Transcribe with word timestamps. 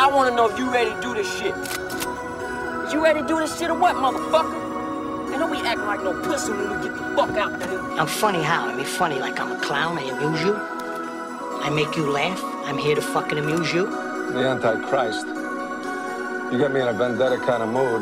I 0.00 0.06
wanna 0.06 0.34
know 0.34 0.48
if 0.48 0.58
you 0.58 0.72
ready 0.72 0.94
to 0.94 1.00
do 1.02 1.12
this 1.12 1.30
shit. 1.30 1.54
You 2.90 3.04
ready 3.04 3.20
to 3.20 3.28
do 3.28 3.38
this 3.38 3.58
shit 3.58 3.68
or 3.68 3.78
what, 3.78 3.96
motherfucker? 3.96 5.30
And 5.30 5.38
don't 5.38 5.52
be 5.52 5.58
acting 5.58 5.84
like 5.84 6.02
no 6.02 6.18
pussy 6.22 6.52
when 6.52 6.70
we 6.70 6.88
get 6.88 6.96
the 6.96 7.14
fuck 7.14 7.36
out 7.36 7.60
there. 7.60 7.78
I'm 8.00 8.06
funny 8.06 8.42
how? 8.42 8.66
I 8.66 8.74
mean, 8.74 8.86
funny 8.86 9.18
like 9.18 9.38
I'm 9.38 9.52
a 9.52 9.60
clown. 9.60 9.98
I 9.98 10.04
amuse 10.04 10.42
you. 10.42 10.56
I 10.56 11.68
make 11.68 11.98
you 11.98 12.08
laugh. 12.08 12.42
I'm 12.64 12.78
here 12.78 12.94
to 12.94 13.02
fucking 13.02 13.36
amuse 13.36 13.74
you. 13.74 13.90
The 14.32 14.48
Antichrist. 14.48 15.26
You 16.50 16.56
get 16.56 16.72
me 16.72 16.80
in 16.80 16.88
a 16.88 16.94
vendetta 16.94 17.36
kind 17.36 17.62
of 17.62 17.68
mood. 17.68 18.00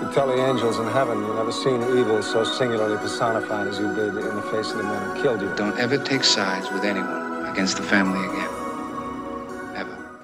You 0.00 0.14
tell 0.14 0.28
the 0.28 0.38
angels 0.40 0.78
in 0.78 0.86
heaven 0.86 1.18
you 1.18 1.34
never 1.34 1.50
seen 1.50 1.82
evil 1.98 2.22
so 2.22 2.44
singularly 2.44 2.96
personified 2.98 3.66
as 3.66 3.80
you 3.80 3.92
did 3.92 4.16
in 4.16 4.36
the 4.36 4.42
face 4.52 4.70
of 4.70 4.76
the 4.76 4.84
man 4.84 5.16
who 5.16 5.20
killed 5.20 5.40
you. 5.40 5.52
Don't 5.56 5.76
ever 5.80 5.98
take 5.98 6.22
sides 6.22 6.70
with 6.70 6.84
anyone 6.84 7.44
against 7.46 7.76
the 7.76 7.82
family 7.82 8.24
again. 8.24 8.47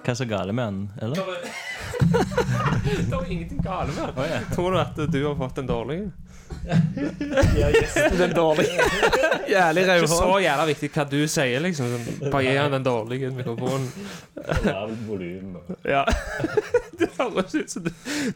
Hva 0.05 0.11
er 0.12 0.18
så 0.21 0.25
gale 0.29 0.52
med 0.52 0.64
han, 0.64 0.91
eller? 1.03 1.17
Det 2.04 3.14
er 3.18 3.31
ingenting 3.31 3.62
gale 3.64 3.89
med 3.95 4.03
han. 4.04 4.12
Oh, 4.21 4.26
ja. 4.29 4.40
Tror 4.54 4.72
du 4.75 4.79
at 4.82 4.96
du 5.12 5.21
har 5.26 5.35
fått 5.40 5.58
en 5.64 5.67
dårlig? 5.71 6.03
Ja, 7.58 7.68
gjesten 7.72 8.14
den 8.21 8.31
dårlige. 8.36 8.85
Jævlig 9.50 9.82
Ikke 9.85 10.07
så 10.09 10.39
jævla 10.40 10.64
viktig 10.68 10.89
hva 10.95 11.04
du 11.11 11.17
sier, 11.29 11.61
liksom. 11.64 11.86
Bare 12.31 12.43
gi 12.46 12.54
han 12.57 12.72
den 12.72 12.85
dårlige 12.86 13.31
mikrofonen. 13.36 13.89
Lavt 14.64 15.03
volum. 15.09 15.57
Ja. 15.85 16.04
Det 17.00 17.09
høres 17.18 17.54
ut 17.59 17.71
som 17.75 17.84
du, 17.84 17.90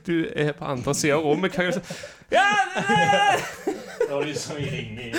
du 0.09 0.15
er 0.35 0.53
på 0.59 0.65
andre 0.69 0.95
sida 0.98 1.17
av 1.17 1.25
rommet. 1.29 1.55
Hva 1.57 1.62
er 1.62 1.71
du 1.71 1.79
så- 1.79 1.85
Ja, 2.35 2.48
det 2.75 2.85
er 2.89 2.97
det! 3.15 3.77
Det 4.09 4.11
var 4.15 4.25
liksom 4.25 4.57
i 4.59 4.69
ringing. 4.73 5.15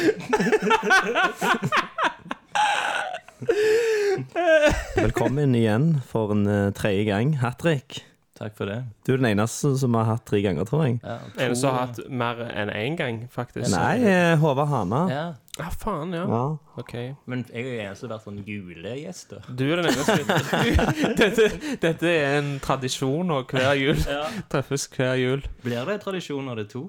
Velkommen 4.95 5.55
igjen 5.55 5.99
for 6.07 6.31
en 6.35 6.45
uh, 6.47 6.69
tredje 6.75 7.03
gang. 7.09 7.35
Hattrick. 7.41 8.03
Takk 8.39 8.53
for 8.55 8.69
det. 8.71 8.77
Du 9.03 9.11
er 9.13 9.17
den 9.19 9.27
eneste 9.33 9.73
som 9.81 9.95
har 9.99 10.05
hatt 10.13 10.23
tre 10.29 10.39
ganger, 10.41 10.63
tror 10.67 10.85
jeg. 10.85 10.99
Ja, 11.03 11.17
En 11.43 11.55
som 11.59 11.73
har 11.76 11.89
hatt 11.89 11.98
mer 12.07 12.39
enn 12.48 12.70
én 12.71 12.95
gang, 12.95 13.17
faktisk. 13.34 13.67
Nei, 13.73 13.98
eh, 14.07 14.35
Håvard 14.39 14.70
Hana. 14.71 15.01
Ja, 15.11 15.26
Ja, 15.59 15.65
faen, 15.76 16.13
ja. 16.15 16.21
Ja. 16.23 16.43
Ok. 16.79 16.93
men 17.27 17.41
jeg 17.51 17.65
er 17.65 17.67
jo 17.67 17.79
eneste 17.84 17.99
som 18.05 18.09
har 18.13 18.20
vært 18.21 18.27
sånn 18.29 18.45
julegjest. 18.48 19.34
da. 19.34 19.41
Du 19.59 19.65
er 19.73 19.81
den 19.81 19.89
eneste. 19.91 20.23
Dette, 21.20 21.49
dette 21.83 22.07
er 22.13 22.37
en 22.37 22.54
tradisjon, 22.63 23.29
og 23.35 23.51
hver 23.51 23.73
jul 23.76 23.99
Ja. 24.07 24.21
treffes 24.48 24.87
hver 24.95 25.17
jul. 25.20 25.43
Blir 25.65 25.83
det 25.91 25.99
tradisjon 26.05 26.48
når 26.48 26.55
det 26.61 26.65
er 26.70 26.71
to? 26.77 26.85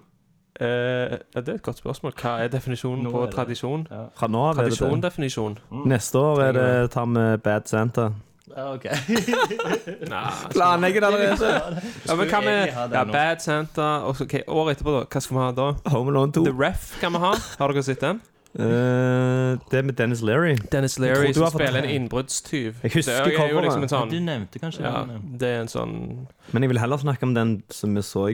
Eh, 0.61 1.19
ja, 1.35 1.41
det 1.41 1.49
er 1.49 1.55
et 1.55 1.63
godt 1.63 1.79
spørsmål. 1.81 2.13
Hva 2.21 2.35
er 2.45 2.49
definisjonen 2.53 3.03
Nå 3.07 3.11
på 3.15 3.23
er 3.23 3.27
det- 3.31 3.35
tradisjon? 3.35 3.87
Fra 4.15 4.27
nå 4.29 4.43
av 4.51 4.59
er 4.59 4.63
det 4.65 4.71
det. 4.71 4.79
Tradisjon-definisjon? 4.79 5.59
Neste 5.87 6.19
år 6.19 6.43
er 6.49 6.53
det 6.53 6.91
ta 6.91 7.05
med 7.05 7.39
Bad 7.43 7.67
Santa. 7.69 8.11
Ja, 8.57 8.73
ok. 8.75 8.85
Nei. 10.11 10.31
det 10.53 11.05
allerede. 11.07 11.81
Ja, 12.09 12.15
men 12.17 12.29
hva 12.29 12.41
med 12.45 12.67
ja. 12.93 13.05
Bad 13.05 13.41
Santa 13.41 13.83
og 14.05 14.17
så- 14.17 14.25
ok, 14.25 14.35
Året 14.49 14.77
etterpå, 14.77 14.99
da? 14.99 15.05
Hva 15.07 15.21
skal 15.21 15.37
vi 15.37 15.43
ha 15.43 15.51
da? 15.53 15.73
Home 15.95 16.11
Alone 16.11 16.33
2. 16.33 16.45
The 16.45 16.53
Ref 16.59 17.01
kan 17.01 17.13
vi 17.13 17.19
ha. 17.19 17.35
Har 17.59 17.69
dere 17.73 17.83
sett 17.83 18.01
den? 18.01 18.21
Eh, 18.59 19.57
det 19.71 19.79
er 19.79 19.83
med 19.83 19.95
Dennis 19.97 20.23
Leary. 20.23 20.57
Dennis 20.73 20.99
Leary 20.99 21.29
du 21.29 21.35
som 21.35 21.45
har 21.45 21.51
fått 21.53 21.61
spiller 21.63 21.83
en 21.85 21.91
innbruddstyv. 22.03 22.75
Jeg 22.83 22.93
husker 22.93 23.13
Det 23.25 23.27
er 23.27 23.31
jo 23.31 23.39
coveret. 23.39 23.65
liksom 23.65 23.83
en 23.83 23.89
sånn 23.89 24.11
Du 24.11 24.19
nevnte 24.21 24.59
kanskje 24.59 24.83
ja, 24.83 25.05
den. 25.07 25.39
Det 25.39 25.49
er 25.49 25.61
en 25.61 25.69
sånn 25.69 26.27
Men 26.53 26.63
jeg 26.63 26.69
vil 26.73 26.79
heller 26.83 26.97
snakke 26.99 27.23
om 27.23 27.35
den 27.35 27.63
som 27.71 27.95
vi 27.95 28.01
så 28.03 28.27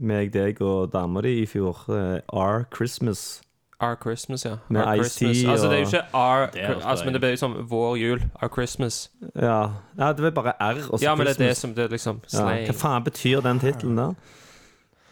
meg, 0.00 0.32
deg 0.32 0.60
og 0.60 0.92
dama 0.92 1.20
di 1.20 1.42
i 1.42 1.46
fjor. 1.46 1.84
Our 1.88 2.62
R 2.62 2.64
Christmas. 2.76 3.42
Our 3.82 3.96
Christmas, 4.02 4.44
ja. 4.44 4.56
Med 4.68 4.80
Our 4.80 5.02
tea 5.02 5.02
Christmas. 5.02 5.50
Altså, 5.50 5.66
det 5.66 5.74
er 5.74 5.78
jo 5.78 5.86
ikke 5.86 6.04
Our 6.14 6.46
Det 6.52 6.62
er 6.62 6.86
altså, 6.86 7.04
Men 7.04 7.14
det 7.14 7.20
blir 7.20 7.30
jo 7.30 7.36
som 7.36 7.56
vår 7.70 7.96
jul. 7.96 8.22
Our 8.42 8.48
Christmas. 8.48 9.10
Ja, 9.34 9.62
ja 9.98 10.12
det 10.12 10.24
er 10.24 10.30
bare 10.30 10.52
R 10.60 10.78
og 10.90 10.98
så 10.98 11.04
Ja, 11.04 11.14
men 11.14 11.26
det 11.26 11.40
er 11.40 11.46
det 11.48 11.56
som 11.56 11.74
det 11.74 11.84
er 11.84 11.88
liksom 11.88 12.20
ja. 12.32 12.44
Hva 12.44 12.72
faen 12.72 13.04
betyr 13.04 13.40
den 13.40 13.58
tittelen 13.58 13.98
da? 13.98 14.12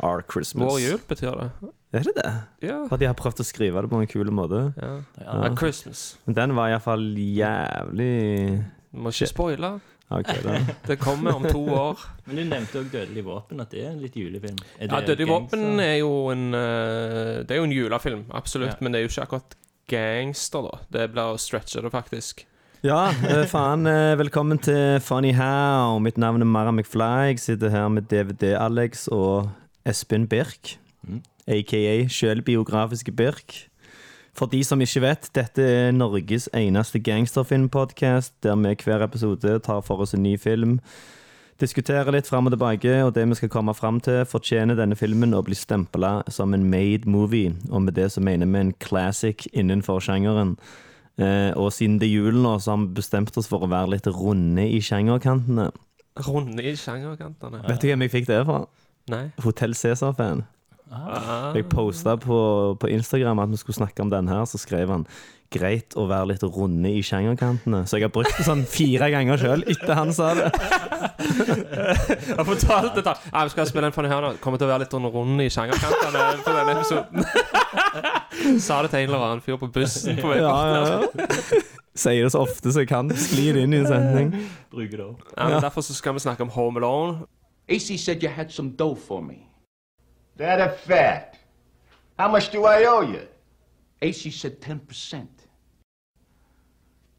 R 0.02 0.22
Christmas. 0.32 0.70
Vår 0.70 0.78
jul 0.78 1.00
betyr 1.08 1.30
det. 1.30 1.50
Er 1.92 2.02
det 2.06 2.12
det? 2.16 2.32
Ja. 2.62 2.76
For 2.88 2.96
de 2.96 3.08
har 3.10 3.14
prøvd 3.18 3.42
å 3.42 3.44
skrive 3.44 3.82
det 3.82 3.90
på 3.90 3.98
en 4.00 4.06
kul 4.06 4.30
måte. 4.30 4.72
ja. 4.78 4.92
Ja. 5.18 5.40
Our 5.40 5.56
Christmas. 5.56 6.18
Men 6.26 6.36
den 6.36 6.56
var 6.56 6.70
iallfall 6.70 7.02
jævlig 7.18 8.64
Må 8.92 9.10
ikke 9.10 9.26
spoile. 9.26 9.80
Ok, 10.10 10.26
da. 10.46 10.56
Det 10.88 10.96
kommer 10.98 11.36
om 11.38 11.44
to 11.46 11.60
år. 11.70 12.00
Men 12.26 12.36
du 12.40 12.44
nevnte 12.50 12.80
òg 12.82 12.88
Dødelig 12.90 13.22
våpen, 13.24 13.60
at 13.62 13.70
det 13.70 13.84
er 13.84 13.92
en 13.92 14.00
litt 14.02 14.16
julefilm. 14.18 14.58
Er 14.80 14.90
Ja, 14.90 15.00
Dødelig 15.06 15.28
våpen 15.30 15.78
er 15.84 15.96
jo 16.00 16.10
en 16.32 16.48
eh, 16.54 17.44
Det 17.46 17.54
er 17.54 17.60
jo 17.62 17.68
en 17.68 17.74
julefilm, 17.76 18.24
absolutt. 18.34 18.72
Ja. 18.74 18.80
Men 18.82 18.92
det 18.92 19.00
er 19.00 19.06
jo 19.06 19.12
ikke 19.12 19.26
akkurat 19.28 19.54
gangster, 19.90 20.66
da. 20.66 20.80
Det 20.90 21.06
blir 21.14 21.30
å 21.34 21.38
stretche 21.38 21.82
det, 21.82 21.92
faktisk. 21.94 22.44
Ja, 22.82 23.10
eh, 23.28 23.44
faen. 23.46 23.86
eh, 23.86 24.16
Velkommen 24.16 24.58
til 24.58 24.98
Funny 25.04 25.32
How. 25.36 25.98
Mitt 26.02 26.18
navn 26.18 26.40
er 26.42 26.48
Mara 26.48 26.72
McFly. 26.72 27.30
Jeg 27.34 27.38
sitter 27.46 27.70
her 27.70 27.88
med 27.88 28.08
DVD-Alex 28.10 29.06
og 29.12 29.50
Espen 29.86 30.26
Birk. 30.26 30.76
Mm. 31.06 31.22
Aka 31.50 32.08
sjølbiografiske 32.08 33.12
Birk. 33.12 33.69
For 34.36 34.50
de 34.50 34.60
som 34.64 34.80
ikke 34.80 35.02
vet, 35.04 35.30
dette 35.36 35.64
er 35.64 35.94
Norges 35.94 36.48
eneste 36.56 37.00
gangsterfilmpodkast 37.02 38.36
der 38.44 38.58
vi 38.60 38.76
hver 38.84 39.04
episode 39.04 39.56
tar 39.66 39.80
for 39.86 40.04
oss 40.04 40.14
en 40.14 40.22
ny 40.22 40.36
film. 40.38 40.78
Diskuterer 41.60 42.08
litt 42.14 42.28
fram 42.30 42.48
og 42.48 42.54
tilbake, 42.54 42.92
og 43.04 43.12
det 43.12 43.26
vi 43.28 43.36
skal 43.36 43.50
komme 43.52 43.74
fram 43.76 43.98
til, 44.00 44.22
fortjener 44.24 44.78
denne 44.78 44.96
filmen 44.96 45.36
å 45.36 45.42
bli 45.44 45.56
stempla 45.58 46.22
som 46.32 46.54
en 46.56 46.64
made 46.72 47.10
movie, 47.10 47.52
og 47.68 47.84
med 47.84 47.98
det 47.98 48.06
så 48.14 48.22
mener 48.24 48.48
vi 48.48 48.62
en 48.62 48.72
classic 48.80 49.44
innenfor 49.52 50.00
sjangeren. 50.00 50.54
Eh, 51.20 51.50
og 51.60 51.68
siden 51.76 51.98
det 52.00 52.08
er 52.08 52.14
jul 52.14 52.38
nå, 52.40 52.54
så 52.62 52.72
har 52.72 52.80
vi 52.86 52.94
bestemt 52.96 53.36
oss 53.36 53.50
for 53.50 53.66
å 53.66 53.68
være 53.68 53.92
litt 53.96 54.08
runde 54.08 54.64
i 54.64 54.80
sjangerkantene. 54.80 55.68
Runde 56.24 56.64
i 56.64 56.72
sjangerkantene. 56.80 57.60
Vet 57.68 57.82
du 57.82 57.90
hvem 57.90 58.06
jeg 58.06 58.14
fikk 58.14 58.30
det 58.30 58.40
fra? 58.48 58.62
Nei. 59.12 59.26
Hotell 59.44 59.76
Cæsar-fan. 59.76 60.46
Ah. 60.90 61.52
Jeg 61.54 61.68
posta 61.70 62.16
på, 62.18 62.38
på 62.80 62.88
Instagram 62.90 63.38
at 63.44 63.52
vi 63.52 63.60
skulle 63.60 63.78
snakke 63.78 64.02
om 64.02 64.10
den 64.10 64.28
her, 64.28 64.42
så 64.50 64.58
skrev 64.58 64.90
han 64.90 65.06
Greit 65.50 65.96
å 65.98 66.04
være 66.06 66.28
litt 66.30 66.44
runde 66.46 66.90
i 66.94 67.00
sjangerkantene. 67.02 67.80
Så 67.90 67.98
jeg 67.98 68.06
har 68.06 68.12
brukt 68.14 68.36
det 68.38 68.44
sånn 68.46 68.60
fire 68.70 69.08
ganger 69.10 69.40
sjøl 69.40 69.64
etter 69.66 69.96
han 69.98 70.12
sa 70.14 70.28
det. 70.38 70.50
Jeg 71.20 72.44
fortalte 72.46 72.46
fortalt 72.46 72.94
det. 72.94 73.02
da. 73.08 73.14
Ja, 73.32 73.42
vi 73.48 73.52
skal 73.56 73.66
spille 73.66 73.90
en 73.90 73.94
funny 73.96 74.08
her 74.12 74.22
nå. 74.22 74.30
Kommer 74.44 74.60
til 74.62 74.68
å 74.68 74.70
være 74.70 74.84
litt 74.84 74.94
runde 74.94 75.10
rund 75.10 75.42
i 75.42 75.48
sjangerkantene 75.50 76.22
på 76.46 76.54
denne 76.54 76.76
episoden. 76.78 77.26
Sa 78.62 78.78
det 78.86 78.92
til 78.94 79.02
en 79.02 79.10
eller 79.10 79.26
annen 79.26 79.42
fyr 79.44 79.58
på 79.60 79.68
bussen 79.74 80.22
på 80.22 80.30
vei 80.30 80.38
Ja, 80.38 80.54
bort. 80.54 81.18
ja, 81.18 81.26
ja. 81.26 81.60
Sier 81.98 82.22
det 82.24 82.32
så 82.32 82.44
ofte 82.46 82.70
så 82.70 82.84
jeg 82.84 82.92
kan. 82.94 83.10
Sklir 83.18 83.58
inn 83.64 83.74
i 83.74 83.82
en 83.82 83.90
setning. 83.90 84.30
Bruker 84.70 84.96
det 85.02 85.06
opp. 85.08 85.26
Ja, 85.34 85.50
men 85.50 85.66
Derfor 85.66 85.82
så 85.84 85.98
skal 85.98 86.14
vi 86.14 86.22
snakke 86.22 86.46
om 86.46 86.54
Home 86.54 86.78
Alone. 86.78 87.26
AC 87.66 87.98
said 87.98 88.22
you 88.22 88.30
had 88.30 88.54
some 88.54 88.70
dough 88.78 88.94
for 88.94 89.18
me. 89.22 89.49
That 90.40 90.58
a 90.58 90.70
fact. 90.70 91.36
How 92.18 92.26
much 92.26 92.48
do 92.48 92.64
I 92.64 92.84
owe 92.84 93.02
you? 93.02 93.28
AC 94.00 94.30
said 94.30 94.58
10%. 94.62 95.28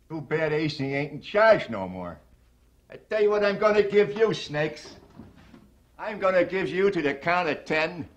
Too 0.10 0.22
bad 0.22 0.52
AC 0.52 0.84
ain't 0.84 1.12
in 1.12 1.22
charge 1.22 1.70
no 1.70 1.88
more. 1.88 2.18
I 2.90 2.96
tell 2.96 3.22
you 3.22 3.30
what 3.30 3.46
I'm 3.46 3.60
gonna 3.60 3.84
give 3.84 4.18
you, 4.18 4.34
Snakes. 4.34 4.96
I'm 6.00 6.18
gonna 6.18 6.44
give 6.44 6.68
you 6.68 6.90
to 6.90 7.00
the 7.00 7.14
count 7.14 7.48
of 7.48 7.64
ten 7.64 8.10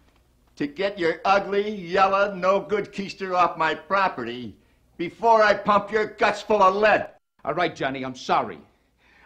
to 0.56 0.66
get 0.66 0.98
your 0.98 1.20
ugly, 1.26 1.68
yellow, 1.70 2.34
no 2.34 2.58
good 2.60 2.90
keister 2.90 3.36
off 3.36 3.58
my 3.58 3.74
property 3.74 4.56
before 4.96 5.42
I 5.42 5.52
pump 5.52 5.92
your 5.92 6.06
guts 6.06 6.40
full 6.40 6.62
of 6.62 6.76
lead. 6.76 7.10
All 7.44 7.52
right, 7.52 7.76
Johnny, 7.76 8.06
I'm 8.06 8.16
sorry. 8.16 8.58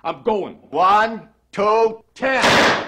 I'm 0.03 0.25
going. 0.25 0.57
One, 0.71 1.29
two, 1.53 2.03
ten. 2.17 2.88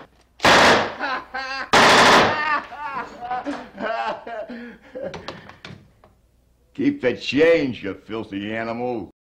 Keep 6.81 7.01
the 7.03 7.13
change, 7.21 7.83
you 7.85 7.93
filthy 8.07 8.55
animal. 8.57 9.11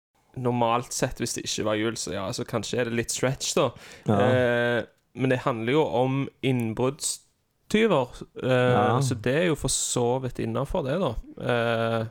Normalt 0.41 0.94
sett, 0.97 1.19
hvis 1.21 1.34
det 1.37 1.43
ikke 1.44 1.65
var 1.66 1.75
jul, 1.76 1.97
så 2.00 2.15
ja, 2.15 2.22
så 2.32 2.44
kanskje 2.48 2.78
er 2.81 2.88
det 2.88 2.94
litt 2.97 3.12
stretch, 3.12 3.50
da. 3.59 3.66
Ja. 4.08 4.19
Eh, 4.31 4.84
men 5.20 5.32
det 5.34 5.40
handler 5.44 5.75
jo 5.75 5.82
om 5.84 6.20
innbruddstyver, 6.46 8.08
eh, 8.43 8.49
Ja. 8.50 9.00
så 9.02 9.14
det 9.20 9.34
er 9.34 9.46
jo 9.50 9.55
for 9.56 9.69
så 9.69 10.20
vidt 10.23 10.38
innafor 10.38 10.82
det, 10.87 10.99
da. 11.00 11.14
Eh, 11.43 12.06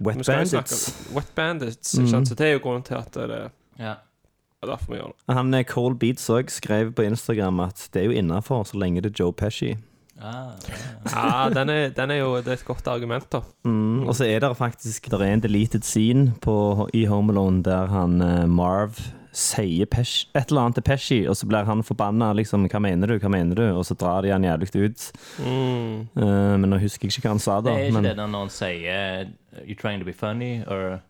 Wet 0.00 0.26
Bandits. 0.26 1.08
Wet 1.14 1.34
Bandits, 1.34 1.94
ikke 1.98 2.08
sant? 2.10 2.28
Så 2.28 2.34
det 2.36 2.46
er 2.46 2.52
jo 2.52 2.58
grunnen 2.60 2.84
til 2.84 2.94
at 2.94 3.12
det 3.12 3.30
er 3.30 3.50
Ja. 3.78 3.94
derfor 4.62 4.92
vi 4.92 4.98
gjør 5.00 5.12
det. 5.12 5.34
Han 5.34 5.54
eh, 5.54 5.64
Cole 5.64 5.94
Beats 5.96 6.28
òg 6.30 6.48
skrev 6.50 6.92
på 6.94 7.02
Instagram 7.04 7.60
at 7.60 7.88
det 7.92 8.02
er 8.02 8.06
jo 8.06 8.12
innafor 8.22 8.64
så 8.64 8.78
lenge 8.78 9.00
det 9.02 9.12
er 9.12 9.24
Joe 9.24 9.32
Pesci. 9.32 9.76
Ah, 10.22 10.54
Ja, 11.12 11.48
den 11.52 11.68
er, 11.68 11.90
den 11.92 12.10
er 12.10 12.16
jo 12.22 12.36
Det 12.36 12.48
er 12.48 12.52
et 12.52 12.64
godt 12.64 12.86
argument, 12.88 13.26
da. 13.32 13.42
Mm, 13.64 14.06
og 14.08 14.14
så 14.16 14.24
er 14.24 14.40
det 14.40 14.56
faktisk 14.56 15.10
der 15.10 15.22
er 15.22 15.34
en 15.34 15.42
deleted 15.44 15.84
scene 15.84 16.32
på, 16.40 16.88
i 16.94 17.04
Home 17.04 17.32
Alone 17.32 17.62
der 17.62 17.86
han 17.86 18.20
eh, 18.22 18.46
Marv 18.48 18.96
sier 19.36 19.84
Pesci, 19.84 20.30
et 20.34 20.48
eller 20.48 20.62
annet 20.62 20.78
til 20.78 20.84
Pesci, 20.86 21.18
og 21.28 21.36
så 21.36 21.46
blir 21.48 21.66
han 21.68 21.82
forbanna. 21.84 22.32
Liksom, 22.32 22.64
'Hva 22.66 22.78
mener 22.80 23.06
du?' 23.06 23.18
hva 23.18 23.28
mener 23.28 23.54
du? 23.54 23.62
Og 23.76 23.84
så 23.84 23.94
drar 23.94 24.22
de 24.22 24.32
han 24.32 24.44
jævlig 24.44 24.84
ut. 24.84 25.12
Mm. 25.38 26.08
Uh, 26.16 26.56
men 26.56 26.70
nå 26.70 26.78
husker 26.80 27.04
jeg 27.04 27.12
ikke 27.12 27.28
hva 27.28 27.34
han 27.34 27.38
sa, 27.38 27.60
da. 27.60 27.70
Det 27.70 27.76
er 27.76 27.84
ikke 27.90 28.00
men, 28.00 28.04
det 28.04 28.16
når 28.16 28.38
han 28.38 28.48
sier 28.48 29.26
You're 29.66 29.80
trying 29.80 30.00
to 30.00 30.06
be 30.06 30.12
funny, 30.12 30.62
or 30.66 31.00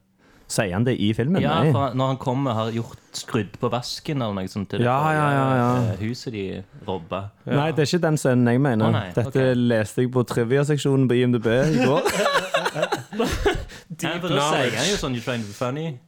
Sier 0.48 0.72
han 0.76 0.84
det 0.86 0.92
i 1.02 1.08
filmen? 1.12 1.42
Ja, 1.42 1.56
Nei. 1.64 1.72
for 1.74 1.94
når 1.98 2.06
han 2.12 2.18
kommer 2.22 2.54
har 2.54 2.68
gjort 2.70 3.00
skrudd 3.18 3.56
på 3.58 3.70
vasken 3.72 4.22
eller 4.22 4.34
noe 4.36 4.46
sånt 4.52 4.68
til 4.70 4.78
det 4.78 4.86
Ja, 4.86 4.98
ja, 5.10 5.24
ja, 5.34 5.46
ja. 5.58 5.70
eh, 5.92 6.04
huset 6.04 6.32
de 6.36 6.62
robba. 6.86 7.24
Nei, 7.50 7.72
det 7.74 7.82
er 7.82 7.90
ikke 7.90 8.02
den 8.04 8.16
scenen 8.20 8.46
jeg 8.52 8.60
mener. 8.62 8.86
Å, 8.86 8.92
nei, 8.94 9.08
Dette 9.16 9.42
ok. 9.50 9.58
leste 9.58 10.04
jeg 10.04 10.12
på 10.14 10.22
trivia-seksjonen 10.30 11.08
på 11.10 11.18
IMDb 11.18 11.48
i 11.50 11.82
går. 11.82 12.06
Nei, 13.16 14.18
for 14.20 14.28
da 14.28 14.46
sier 14.52 14.74
han 14.76 14.88
jo 14.90 14.96
sånn 15.00 15.14
'you 15.16 15.22
trying 15.24 15.42
to 15.42 15.48
be 15.50 15.56
funny'. 15.56 15.98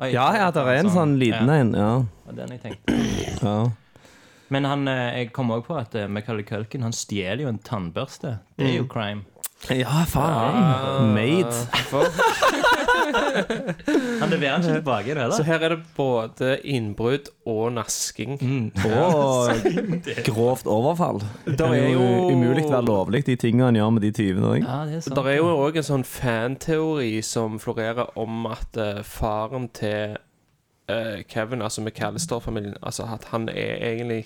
Oi, 0.00 0.12
ja, 0.12 0.26
ja, 0.36 0.50
det 0.54 0.62
er 0.62 0.78
en 0.82 0.90
sånn 0.94 1.16
liten 1.18 1.48
ja, 1.48 1.54
en. 1.62 1.72
Ja. 1.74 2.04
den 2.32 2.52
jeg 2.54 2.60
tenkte. 2.62 2.98
ja. 3.42 3.70
Men 4.50 4.64
han, 4.64 4.86
eh, 4.88 5.18
jeg 5.18 5.32
kom 5.32 5.50
også 5.50 5.66
på 5.66 5.76
at 5.80 5.94
eh, 5.94 6.06
Macaulay 6.08 6.42
Culkin 6.44 6.82
Han 6.82 6.92
stjeler 6.92 7.42
jo 7.42 7.48
en 7.48 7.58
tannbørste. 7.58 8.38
Det 8.56 8.66
er 8.68 8.76
jo 8.78 8.84
Mm. 8.84 8.88
crime. 8.88 9.22
Ja, 9.70 10.04
faen. 10.06 11.12
Made. 11.14 11.52
Han 14.20 14.30
leverer 14.30 14.58
den 14.58 14.64
ikke 14.64 14.74
tilbake, 14.78 15.14
det 15.14 15.26
Så 15.36 15.42
her 15.46 15.64
er 15.64 15.74
det 15.74 15.78
både 15.96 16.58
innbrudd 16.64 17.30
og 17.46 17.72
nasking. 17.72 18.38
Og 18.84 19.50
grovt 20.26 20.66
overfall. 20.66 21.22
Det 21.46 21.58
Der 21.58 21.74
er 21.74 21.88
jo 21.92 22.06
umulig 22.32 22.66
å 22.66 22.72
være 22.76 22.84
lovlig, 22.86 23.24
de 23.26 23.36
tingene 23.40 23.70
han 23.70 23.80
gjør 23.80 23.90
med 23.96 24.06
de 24.06 24.12
tyvene. 24.20 24.54
Ja, 24.62 24.80
det 24.88 25.00
er 25.00 25.04
sant. 25.06 25.16
Det 25.16 25.34
er 25.34 25.40
jo 25.40 25.50
òg 25.54 25.80
en 25.80 25.88
sånn 25.90 26.06
fanteori 26.08 27.12
som 27.26 27.58
florerer 27.62 28.14
om 28.18 28.46
at 28.50 28.78
eh, 28.78 29.02
faren 29.06 29.68
til 29.76 30.18
uh, 30.90 31.18
Kevin, 31.28 31.62
altså 31.62 31.82
McAllister-familien 31.84 32.76
Altså 32.82 33.08
at 33.12 33.28
han 33.32 33.48
er 33.48 33.76
egentlig 33.92 34.24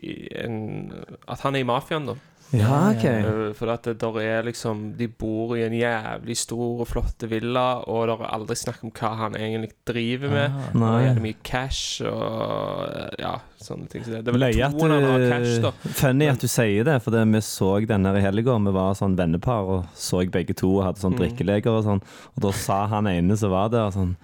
i 0.00 0.28
en 0.44 0.92
At 1.28 1.40
han 1.40 1.54
er 1.54 1.64
i 1.64 1.68
mafiaen, 1.68 2.06
da. 2.06 2.16
Ja. 2.52 2.90
Eh, 2.90 3.52
For 3.54 3.70
at 3.70 3.84
det 3.86 3.98
der 4.02 4.16
er 4.20 4.42
liksom 4.42 4.96
De 4.98 5.06
bor 5.06 5.52
i 5.54 5.62
en 5.62 5.74
jævlig 5.76 6.34
stor 6.36 6.80
og 6.82 6.88
flott 6.90 7.22
villa, 7.30 7.82
og 7.86 8.08
det 8.10 8.16
er 8.16 8.32
aldri 8.34 8.56
snakk 8.58 8.80
om 8.82 8.90
hva 8.90 9.10
han 9.20 9.36
egentlig 9.38 9.70
driver 9.86 10.32
med. 10.34 10.56
Ah. 10.74 10.96
Og 10.98 11.14
det 11.14 11.22
mye 11.22 11.38
cash 11.46 12.02
og 12.02 12.88
eh, 12.90 13.14
ja, 13.22 13.36
sånne 13.62 13.86
ting. 13.92 14.02
Så 14.04 14.16
det, 14.16 14.24
det 14.26 14.32
er 14.32 14.38
vel 14.38 14.44
Løye 14.48 14.66
at 14.66 14.78
toen 14.80 14.96
han 14.96 15.06
har 15.06 15.26
cash, 15.30 15.60
da. 15.62 15.72
Funny 16.02 16.30
at 16.32 16.42
du 16.42 16.48
sier 16.50 16.84
det, 16.90 16.98
for 17.04 17.14
det, 17.14 17.22
vi 17.30 17.44
så 17.46 17.70
den 17.86 18.10
her 18.10 18.18
i 18.18 18.24
helga. 18.24 18.58
Vi 18.66 18.74
var 18.80 18.98
sånn 18.98 19.14
vennepar 19.20 19.70
og 19.76 19.86
så 19.94 20.24
begge 20.26 20.56
to 20.58 20.72
og 20.80 20.84
hadde 20.88 21.04
sånn 21.04 21.14
Mm. 21.14 21.22
drikkeleker 21.22 21.70
og 21.78 21.84
sånn. 21.86 22.02
Og 22.36 22.42
da 22.48 22.52
sa 22.56 22.86
han 22.90 23.06
ene 23.10 23.36
som 23.38 23.50
var 23.54 23.68
der, 23.72 23.90
sånn 23.94 24.16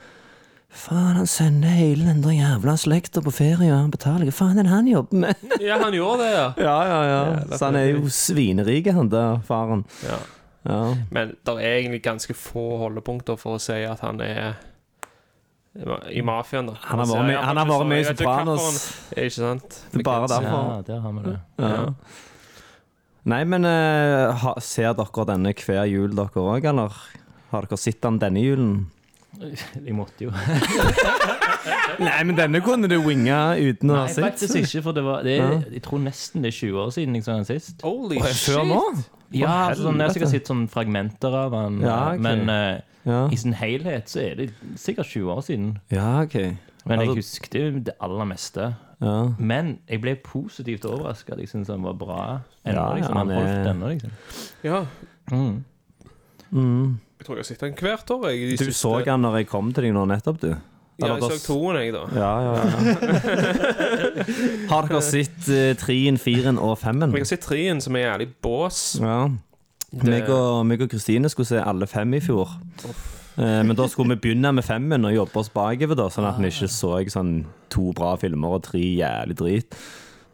Faen, 0.76 1.17
han 1.17 1.26
sender 1.31 1.73
hele 1.73 2.05
den 2.05 2.20
der 2.23 2.34
jævla 2.37 2.75
slekta 2.78 3.23
på 3.25 3.32
ferie, 3.32 3.70
og 3.73 3.78
han 3.81 3.90
betaler. 3.94 4.28
Hva 4.28 4.34
faen 4.37 4.58
er 4.61 4.67
det 4.69 4.73
han 4.75 4.88
jobber 4.90 5.23
med? 5.25 5.44
Ja, 5.64 5.78
han 5.81 5.94
gjorde 5.96 6.23
det, 6.26 6.31
ja. 6.40 6.46
Ja, 6.61 6.76
ja, 6.90 6.99
ja. 7.11 7.20
Så 7.56 7.64
han 7.70 7.78
er 7.81 7.87
jo 7.94 8.11
svinerik, 8.12 8.90
han 8.93 9.08
der 9.12 9.40
faren. 9.49 9.84
ja. 10.06 10.19
Ja. 10.67 10.81
Men 11.14 11.28
det 11.46 11.52
er 11.62 11.76
egentlig 11.76 12.00
ganske 12.02 12.34
få 12.34 12.62
holdepunkter 12.81 13.37
for 13.38 13.55
å 13.55 13.61
si 13.62 13.76
at 13.87 14.00
han 14.02 14.19
er 14.25 14.56
i 16.11 16.23
mafiaen, 16.26 16.67
da. 16.67 16.75
Han 16.88 16.99
har 16.99 17.05
Altså, 17.05 17.19
vært 17.20 17.26
med- 17.28 17.44
han 17.46 17.56
har 17.61 17.67
vært 17.70 17.87
med 17.87 18.00
i 18.00 18.05
Sopranos. 18.08 18.78
Ikke 19.14 19.31
sant? 19.37 19.76
Det 19.93 20.00
er 20.00 20.02
bare 20.08 20.26
derfor. 20.32 20.64
Ja, 20.73 20.82
der 20.88 21.00
har 21.05 21.12
vi 21.12 21.23
det. 21.28 21.37
Ja. 21.62 21.84
Nei, 23.31 23.44
men 23.44 23.64
uh, 23.64 24.55
ser 24.58 24.93
dere 24.99 25.25
denne 25.31 25.55
hver 25.55 25.84
jul, 25.90 26.11
dere 26.19 26.43
òg, 26.43 26.67
eller? 26.73 26.99
Har 27.52 27.62
dere 27.70 27.78
sett 27.78 28.00
den 28.02 28.19
denne 28.19 28.43
julen? 28.43 28.75
Jeg 29.87 29.94
måtte 29.94 30.25
jo. 30.27 30.31
Nei, 32.06 32.23
men 32.29 32.37
denne 32.38 32.61
kunne 32.65 32.88
du 32.91 32.97
winga 33.05 33.56
uten 33.59 33.91
å 33.93 33.99
ha 34.00 34.06
Nei, 34.06 34.15
faktisk 34.29 34.59
ikke, 34.61 34.83
for 34.85 34.97
det 34.97 35.05
var 35.06 35.23
det 35.27 35.37
er, 35.38 35.53
Ja. 35.56 35.61
Jeg 35.79 35.83
tror 35.87 36.03
nesten 36.05 36.43
det 36.44 36.53
er 36.53 36.59
20 36.59 36.81
år 36.85 36.91
siden 36.97 37.15
jeg 37.19 37.25
så 37.27 37.37
den 37.38 37.49
sist. 37.49 37.83
Holy 37.87 38.21
shit! 38.23 38.55
Før 38.55 38.65
nå? 38.69 38.81
Ja, 39.35 39.55
altså, 39.71 39.88
sånn, 39.88 39.99
jeg 39.99 40.06
har 40.06 40.15
sikkert 40.15 40.35
sett 40.37 40.50
sånn 40.53 40.67
fragmenter 40.71 41.35
av 41.35 41.50
den, 41.56 41.81
Ja, 41.83 41.99
ok. 42.15 42.21
men 42.23 42.49
eh, 42.53 42.81
Ja, 43.06 43.21
i 43.31 43.37
sin 43.38 43.55
helhet 43.59 44.11
så 44.11 44.21
er 44.23 44.35
det 44.38 44.49
sikkert 44.79 45.06
20 45.11 45.33
år 45.35 45.43
siden. 45.47 45.69
ja 45.94 46.23
ok. 46.23 46.37
Men 46.87 47.00
jeg 47.03 47.17
husket 47.19 47.55
jo 47.59 47.71
det 47.83 47.97
aller 48.00 48.29
meste. 48.31 48.69
Ja. 49.03 49.15
Men 49.43 49.73
jeg 49.91 49.99
ble 50.05 50.12
positivt 50.23 50.85
overraska. 50.87 51.35
Jeg 51.41 51.49
syns 51.50 51.67
han 51.73 51.83
var 51.83 51.97
bra 51.99 52.19
ennå. 52.62 52.71
Ja, 52.71 52.75
ja, 52.77 52.85
liksom. 52.94 53.17
Han 53.19 53.29
han 53.29 53.37
er- 53.37 53.49
holdt 53.49 53.71
ennå, 53.73 53.88
liksom. 53.91 54.12
Ja. 54.62 54.85
Mm. 56.53 57.00
Jeg 57.17 57.27
tror 57.27 57.37
jeg 57.37 57.45
har 57.45 57.49
sett 57.49 57.63
den 57.65 57.77
hvert 57.81 58.11
år. 58.13 58.27
Jeg, 58.31 58.59
Du 58.59 58.65
siste- 58.65 58.81
så 58.81 59.05
den 59.05 59.23
når 59.25 59.37
jeg 59.41 59.49
kom 59.49 59.73
til 59.73 59.87
deg 59.89 59.95
nå 59.97 60.05
nettopp, 60.11 60.41
du? 60.41 60.51
Ja, 60.99 61.15
jeg 61.15 61.23
så 61.23 61.47
toen, 61.47 61.77
jeg, 61.77 61.93
da. 61.93 62.07
Ja, 62.17 62.41
ja, 62.41 62.53
ja. 62.57 62.67
Har 64.73 64.87
dere 64.89 65.03
sett 65.05 65.49
uh, 65.51 65.75
treen, 65.77 66.17
firen 66.17 66.57
og 66.59 66.79
femmen? 66.81 67.13
Jeg 67.13 67.21
har 67.27 67.29
sett 67.29 67.45
treen, 67.45 67.83
som 67.85 67.97
er 67.97 68.07
jævlig 68.07 68.31
bås. 68.45 68.97
Ja. 69.03 69.27
Og, 69.97 70.65
meg 70.67 70.81
og 70.83 70.89
Kristine 70.91 71.29
skulle 71.29 71.49
se 71.49 71.61
alle 71.61 71.87
fem 71.89 72.15
i 72.17 72.21
fjor. 72.25 72.57
Eh, 73.37 73.61
men 73.67 73.77
da 73.77 73.87
skulle 73.89 74.15
vi 74.15 74.21
begynne 74.25 74.53
med 74.57 74.65
femmen 74.65 75.05
og 75.05 75.15
jobbe 75.15 75.41
oss 75.43 75.51
bakover, 75.53 76.01
sånn 76.12 76.27
at 76.29 76.41
vi 76.41 76.49
ikke 76.49 76.69
så 76.73 76.97
sånn 77.12 77.33
to 77.73 77.93
bra 77.97 78.15
filmer 78.21 78.57
og 78.57 78.65
tre 78.65 78.81
jævlig 78.81 79.37
drit. 79.37 79.77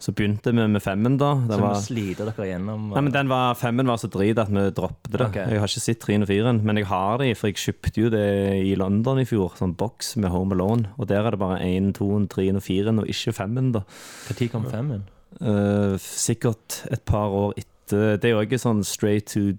Så 0.02 0.10
begynte 0.18 0.50
vi 0.50 0.64
med 0.66 0.82
femmen, 0.82 1.14
da. 1.20 1.30
Den 1.46 1.54
Så 1.54 1.62
var, 1.62 1.76
sliter 1.78 2.26
dere 2.26 2.46
gjennom. 2.48 2.88
nei, 2.90 3.02
men 3.06 3.12
den 3.14 3.28
var, 3.30 3.54
femmen 3.54 3.86
var 3.86 4.00
så 4.02 4.10
drit 4.10 4.40
at 4.42 4.50
vi 4.50 4.64
droppet 4.74 5.12
det. 5.14 5.28
Okay. 5.28 5.46
Jeg 5.54 5.62
har 5.62 5.70
ikke 5.70 5.84
sett 5.84 6.00
treen 6.02 6.26
og 6.26 6.30
firen, 6.30 6.58
men 6.66 6.80
jeg 6.80 6.88
har 6.90 7.22
de, 7.22 7.30
for 7.38 7.52
jeg 7.52 7.60
kjøpte 7.62 8.02
jo 8.02 8.10
det 8.10 8.26
i 8.66 8.74
London 8.78 9.22
i 9.22 9.26
fjor. 9.28 9.54
Sånn 9.60 9.76
boks 9.78 10.16
med 10.18 10.34
Home 10.34 10.58
Alone. 10.58 10.90
Og 10.98 11.06
der 11.12 11.22
er 11.22 11.36
det 11.36 11.42
bare 11.42 11.60
én, 11.62 11.92
toen, 11.94 12.26
treen 12.32 12.58
og 12.58 12.66
firen, 12.66 12.98
og 12.98 13.10
ikke 13.14 13.36
femmen, 13.36 13.70
da. 13.76 13.84
Når 14.26 14.48
kom 14.50 14.66
femmen? 14.72 15.06
Uh, 15.38 15.94
sikkert 16.02 16.82
et 16.90 17.06
par 17.06 17.30
år 17.30 17.54
etter. 17.54 17.71
Det 17.96 18.24
er 18.24 18.34
jo 18.36 18.40
ikke 18.46 18.58
sånn 18.62 18.82
straight 18.84 19.26
to 19.34 19.52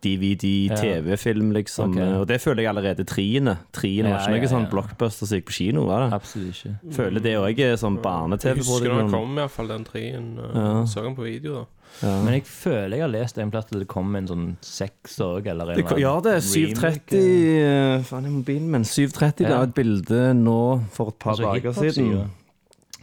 DVD-TV-film, 0.00 1.50
liksom. 1.52 1.90
Ok. 1.94 1.98
Eh, 2.00 2.14
Og 2.20 2.26
det 2.30 2.38
føler 2.40 2.62
jeg 2.64 2.70
allerede 2.72 3.04
triene. 3.08 3.56
Triene 3.76 4.12
var 4.14 4.22
ikke 4.24 4.36
noe 4.36 4.44
ja, 4.46 4.52
sånn 4.54 4.68
blockbuster 4.70 5.26
som 5.28 5.38
gikk 5.40 5.48
på 5.50 5.56
kino, 5.58 5.84
var 5.88 6.06
det? 6.06 6.12
Absolutt 6.16 6.54
ikke. 6.54 6.72
Føler 6.96 7.24
det 7.26 7.34
òg 7.40 7.60
er 7.66 7.76
sånn 7.80 7.98
Jeg 8.00 8.56
husker 8.60 8.88
da 8.88 8.96
den 9.02 9.10
kom, 9.12 9.36
i 9.36 9.40
hvert 9.42 9.54
fall, 9.56 9.68
den 9.68 9.84
trien. 9.84 10.30
og 10.38 10.56
Ja. 10.56 10.72
Så 10.86 11.02
den 11.04 11.16
på 11.16 11.22
video, 11.26 11.54
da. 11.60 11.66
Ja. 12.06 12.22
Men 12.22 12.34
jeg 12.34 12.44
føler 12.46 12.96
jeg 12.96 13.00
har 13.02 13.10
lest 13.10 13.38
en 13.42 13.50
plass 13.50 13.64
til 13.66 13.80
det 13.80 13.88
kom 13.88 14.14
en 14.14 14.26
sånn 14.30 14.56
seks 14.62 15.18
òg, 15.20 15.46
eller 15.50 15.72
en 15.72 15.76
Det, 15.80 15.98
ja, 15.98 16.12
det 16.20 16.34
er 16.36 16.40
730 16.40 17.16
eh, 17.18 18.02
Faen, 18.06 18.26
i 18.26 18.30
mobilen 18.30 18.70
min. 18.70 18.84
730 18.84 19.42
la 19.48 19.56
Ja. 19.56 19.62
et 19.66 19.74
bilde 19.74 20.20
nå 20.38 20.60
for 20.94 21.08
et 21.08 21.18
par 21.18 21.32
Altså, 21.32 21.42
dager 21.50 21.72
siden. 21.74 22.30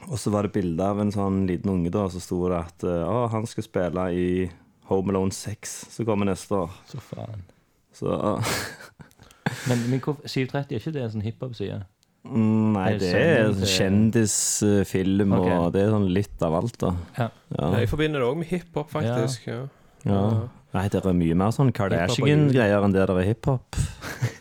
Og 0.09 0.17
så 0.17 0.31
var 0.31 0.43
det 0.43 0.53
bilde 0.53 0.79
av 0.79 0.99
en 1.01 1.11
sånn 1.11 1.45
liten 1.45 1.69
unge, 1.69 1.91
da, 1.91 2.07
så 2.07 2.21
sto 2.21 2.47
det 2.47 2.57
at 2.63 2.83
eh, 2.87 3.03
å, 3.03 3.27
han 3.29 3.45
skal 3.45 3.63
spille 3.63 4.07
i 4.15 4.49
Home 4.87 5.13
Alone 5.13 5.35
6, 5.35 5.75
som 5.91 6.07
kommer 6.07 6.29
neste 6.29 6.55
år. 6.55 6.73
Så 6.87 7.01
faen. 7.03 7.43
Så 7.95 8.13
Men, 9.69 9.83
men 9.89 10.01
730 10.01 10.75
er 10.75 10.81
ikke 10.81 10.91
det 10.95 11.05
en 11.05 11.13
sånn 11.15 11.23
hiphop-side? 11.23 11.81
Mm, 12.27 12.73
Nei, 12.75 12.85
Er 12.89 12.99
det 12.99 13.11
er 13.15 13.69
kjendisfilm, 13.71 15.33
og 15.37 15.71
det 15.75 15.85
er 15.85 15.93
sånn 15.93 16.07
litt 16.11 16.43
av 16.43 16.57
alt, 16.59 16.75
da. 16.81 16.91
Ja. 17.15 17.27
Ja. 17.55 17.69
Jeg 17.79 17.91
forbinder 17.91 18.23
det 18.23 18.27
òg 18.27 18.39
med 18.41 18.49
hiphop, 18.51 18.89
faktisk. 18.91 19.47
Ja. 19.47 19.61
ja. 20.07 20.21
Nei, 20.75 20.83
det 20.91 20.99
er 20.99 21.15
mye 21.15 21.37
mer 21.39 21.53
sånn 21.55 21.71
Kardashian-greier 21.75 22.83
enn 22.83 22.95
det 22.95 23.05
der 23.05 23.15
er 23.15 23.29
hiphop. 23.29 23.77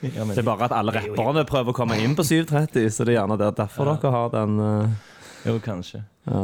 Ja, 0.06 0.22
men, 0.24 0.36
Det 0.36 0.42
er 0.42 0.46
bare 0.46 0.66
at 0.68 0.72
alle 0.76 0.92
rapperne 0.94 1.42
prøver 1.48 1.72
å 1.72 1.76
komme 1.76 1.96
inn 2.00 2.14
på 2.16 2.24
730, 2.24 2.90
så 2.94 3.04
det 3.04 3.14
er 3.14 3.18
gjerne 3.20 3.36
det 3.40 3.48
derfor 3.58 3.88
Ja. 3.88 3.94
dere 3.96 4.12
har 4.14 4.28
den 4.34 4.60
Uh... 4.60 5.12
Jo, 5.46 5.56
kanskje. 5.62 6.02
Ja. 6.26 6.42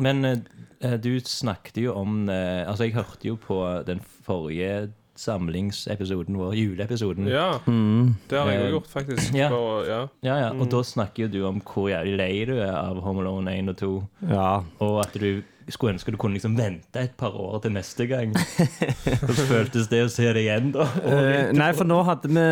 Men 0.00 0.24
eh, 0.24 0.38
du 0.80 1.18
snakket 1.20 1.76
jo 1.82 1.94
om 1.98 2.28
eh, 2.30 2.62
Altså, 2.68 2.84
jeg 2.86 2.94
hørte 2.94 3.26
jo 3.28 3.36
på 3.36 3.58
den 3.86 4.00
forrige 4.26 4.90
samlingsepisoden 5.18 6.36
vår, 6.38 6.52
juleepisoden. 6.54 7.26
ja, 7.26 7.58
Mm. 7.66 8.14
det 8.30 8.38
har 8.38 8.50
jeg 8.50 8.60
jo 8.60 8.66
òg 8.66 8.70
gjort, 8.76 8.86
faktisk. 8.92 9.34
ja. 9.34 9.48
For, 9.50 9.84
ja. 9.88 10.00
Ja, 10.22 10.36
ja, 10.44 10.52
Mm. 10.52 10.60
Og 10.62 10.68
da 10.70 10.82
snakker 10.82 11.24
jo 11.26 11.28
du 11.28 11.44
om 11.48 11.60
hvor 11.60 11.88
jævlig 11.90 12.16
lei 12.16 12.44
du 12.46 12.54
er 12.60 12.70
av 12.72 13.00
Home 13.02 13.20
Alone 13.20 13.50
1 13.58 13.68
og 13.68 13.76
2. 13.76 14.08
ja. 14.30 14.62
Og 14.80 15.00
at 15.00 15.12
du 15.18 15.42
skulle 15.68 15.92
ønske 15.92 16.10
du 16.12 16.16
kunne 16.16 16.32
liksom 16.38 16.56
vente 16.56 16.96
et 16.96 17.16
par 17.18 17.34
år 17.34 17.60
til 17.60 17.72
neste 17.72 18.06
gang. 18.08 18.32
Hvordan 19.20 19.48
føltes 19.50 19.88
det 19.90 20.04
å 20.06 20.08
se 20.08 20.32
det 20.32 20.46
igjen, 20.46 20.70
da? 20.72 20.86
Uh, 21.04 21.52
nei, 21.52 21.72
for 21.76 21.84
nå 21.84 21.98
hadde 22.06 22.30
vi 22.30 22.46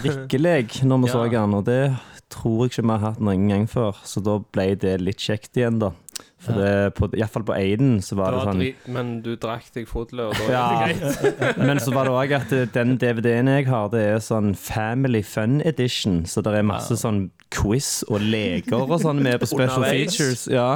drikkelek 0.00 0.80
når 0.84 1.04
vi 1.04 1.06
Ja. 1.12 1.12
så 1.12 1.30
den, 1.30 1.54
og 1.54 1.64
det 1.68 1.96
tror 2.30 2.64
jeg 2.66 2.72
ikke 2.72 2.82
vi 2.82 2.90
har 2.96 2.98
hatt 3.12 3.20
noen 3.20 3.48
gang 3.48 3.66
før. 3.70 3.94
Så 4.04 4.20
da 4.24 4.38
ble 4.52 4.74
det 4.74 5.00
litt 5.00 5.18
kjekt 5.22 5.54
igjen, 5.56 5.78
da. 5.78 5.92
For 6.38 6.54
det, 6.54 6.94
på, 6.94 7.08
Iallfall 7.18 7.42
på 7.48 7.54
Aiden 7.56 7.96
så 8.04 8.14
var 8.14 8.30
Det 8.30 8.38
det 8.38 8.46
sånn 8.46 8.60
drit, 8.62 8.84
men 8.94 9.08
du 9.24 9.32
drakk 9.42 9.72
deg 9.74 9.88
full, 9.90 10.06
og 10.22 10.36
da 10.38 10.44
Ja, 10.52 10.60
er 10.84 10.92
det 10.92 11.00
greit. 11.02 11.58
men 11.66 11.80
så 11.82 11.90
var 11.96 12.06
det 12.06 12.12
òg 12.14 12.34
at 12.36 12.52
eh, 12.54 12.68
den 12.76 12.94
DVD-en 13.00 13.50
jeg 13.50 13.66
har, 13.66 13.88
det 13.90 14.04
er 14.12 14.22
sånn 14.22 14.52
Family 14.54 15.24
Fun 15.26 15.58
Edition. 15.66 16.20
Så 16.30 16.44
det 16.46 16.54
er 16.54 16.62
masse 16.68 16.94
sånn 17.00 17.24
quiz 17.50 18.04
og 18.06 18.22
leker 18.22 18.84
og 18.86 18.94
sånn 19.02 19.18
med 19.24 19.40
på 19.42 19.50
special 19.54 19.82
Underveis? 19.82 20.14
features. 20.14 20.46
Ja. 20.52 20.68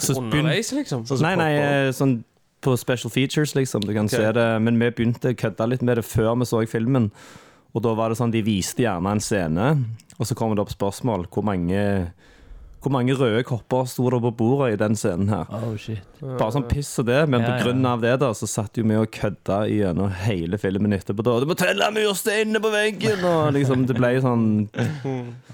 Så 0.00 0.16
Underveis, 0.16 0.72
liksom. 0.72 1.04
Nei, 1.20 1.34
nei, 1.36 1.50
eh, 1.60 1.92
sånn 1.92 2.22
på 2.62 2.76
special 2.78 3.10
features, 3.12 3.52
liksom. 3.58 3.84
Du 3.84 3.92
kan 3.92 4.08
se 4.08 4.22
det. 4.32 4.48
Men 4.64 4.80
vi 4.80 4.88
begynte 4.94 5.34
å 5.34 5.38
kødde 5.38 5.66
litt 5.74 5.82
med 5.84 5.98
det 5.98 6.06
før 6.08 6.36
vi 6.40 6.46
så 6.48 6.62
filmen. 6.70 7.10
Og 7.74 7.82
da 7.84 7.92
var 7.98 8.12
det 8.12 8.18
sånn, 8.20 8.32
de 8.32 8.40
viste 8.46 8.84
gjerne 8.84 9.12
en 9.16 9.20
scene, 9.20 9.70
og 10.16 10.28
så 10.28 10.36
kommer 10.38 10.56
det 10.56 10.64
opp 10.66 10.72
spørsmål. 10.72 11.26
Hvor 11.32 11.44
mange 11.48 12.12
Hvor 12.82 12.90
mange 12.90 13.14
røde 13.14 13.44
kopper 13.46 13.84
sto 13.86 14.08
det 14.10 14.18
på 14.24 14.30
bordet 14.40 14.72
i 14.74 14.78
den 14.80 14.96
scenen 14.98 15.28
her? 15.30 15.46
Oh, 15.54 15.76
shit. 15.78 16.02
Bare 16.18 16.50
sånn 16.54 16.64
piss 16.66 16.88
og 16.98 17.06
det, 17.06 17.20
men 17.30 17.44
Ja, 17.44 17.52
på 17.52 17.68
grunn 17.68 17.86
av 17.86 18.00
det 18.02 18.16
da, 18.18 18.30
så 18.34 18.48
satt 18.50 18.78
jo 18.78 18.82
vi 18.86 18.96
og 18.98 19.06
kødda 19.14 19.60
gjennom 19.70 20.10
hele 20.24 20.58
filmen 20.58 20.94
etterpå. 20.96 21.22
da. 21.26 21.36
Du 21.42 21.46
må 21.46 21.54
telle 21.58 21.86
mursteinene 21.94 22.58
på 22.62 22.72
veggen! 22.74 23.22
Og 23.26 23.52
liksom, 23.54 23.84
det 23.86 23.94
ble 23.98 24.10
sånn 24.24 24.44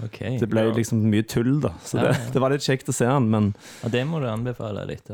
okay, 0.06 0.38
Det 0.40 0.48
ble 0.48 0.64
liksom 0.78 1.04
mye 1.12 1.26
tull, 1.28 1.58
da. 1.64 1.74
Så 1.84 2.00
det, 2.00 2.14
det 2.32 2.40
var 2.42 2.54
litt 2.54 2.64
kjekt 2.64 2.88
å 2.88 2.96
se 2.96 3.08
han, 3.08 3.28
men 3.32 3.50
Ja, 3.82 3.92
det 3.92 4.04
må 4.08 4.22
du 4.24 4.28
anbefale 4.32 4.86
litt. 4.88 5.12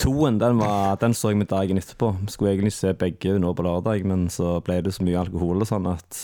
toen, 0.00 0.38
den, 0.42 0.60
var, 0.60 0.98
den 1.00 1.16
så 1.16 1.32
jeg 1.32 1.40
med 1.40 1.48
dagen 1.52 1.80
etterpå. 1.80 2.12
Skulle 2.32 2.52
egentlig 2.54 2.74
se 2.76 2.92
begge 2.92 3.38
nå 3.40 3.54
på 3.56 3.64
lørdag, 3.64 4.04
men 4.04 4.28
så 4.32 4.58
ble 4.64 4.82
det 4.84 4.92
så 4.96 5.04
mye 5.06 5.20
alkohol 5.24 5.64
og 5.64 5.70
sånn 5.72 5.88
at 5.96 6.22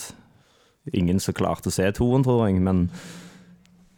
ingen 0.93 1.19
så 1.21 1.33
klarte 1.33 1.69
å 1.69 1.73
se 1.73 1.89
toen, 1.97 2.23
tror 2.25 2.47
jeg. 2.47 2.61
Men 2.61 2.87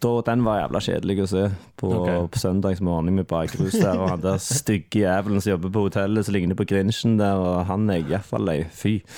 da, 0.04 0.12
den 0.28 0.44
var 0.44 0.58
jævla 0.60 0.82
kjedelig 0.84 1.16
å 1.24 1.30
se 1.30 1.44
på, 1.80 1.88
okay. 2.02 2.20
på 2.34 2.42
søndagsmorgen 2.42 3.08
med 3.16 3.26
bakrus 3.30 3.78
der. 3.78 3.96
Og 3.96 4.10
han 4.12 4.24
der 4.24 4.38
stygge 4.42 5.06
jævelen 5.06 5.40
som 5.40 5.54
jobber 5.54 5.72
på 5.74 5.86
hotellet, 5.88 6.28
som 6.28 6.36
ligner 6.36 6.58
på 6.58 6.66
Grinchen 6.68 7.16
der, 7.20 7.40
og 7.40 7.64
han 7.70 7.88
er 7.90 8.04
iallfall 8.04 8.44
lei. 8.46 8.60
Fy. 8.70 8.98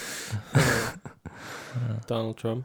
Donald 2.09 2.39
Trump. 2.41 2.65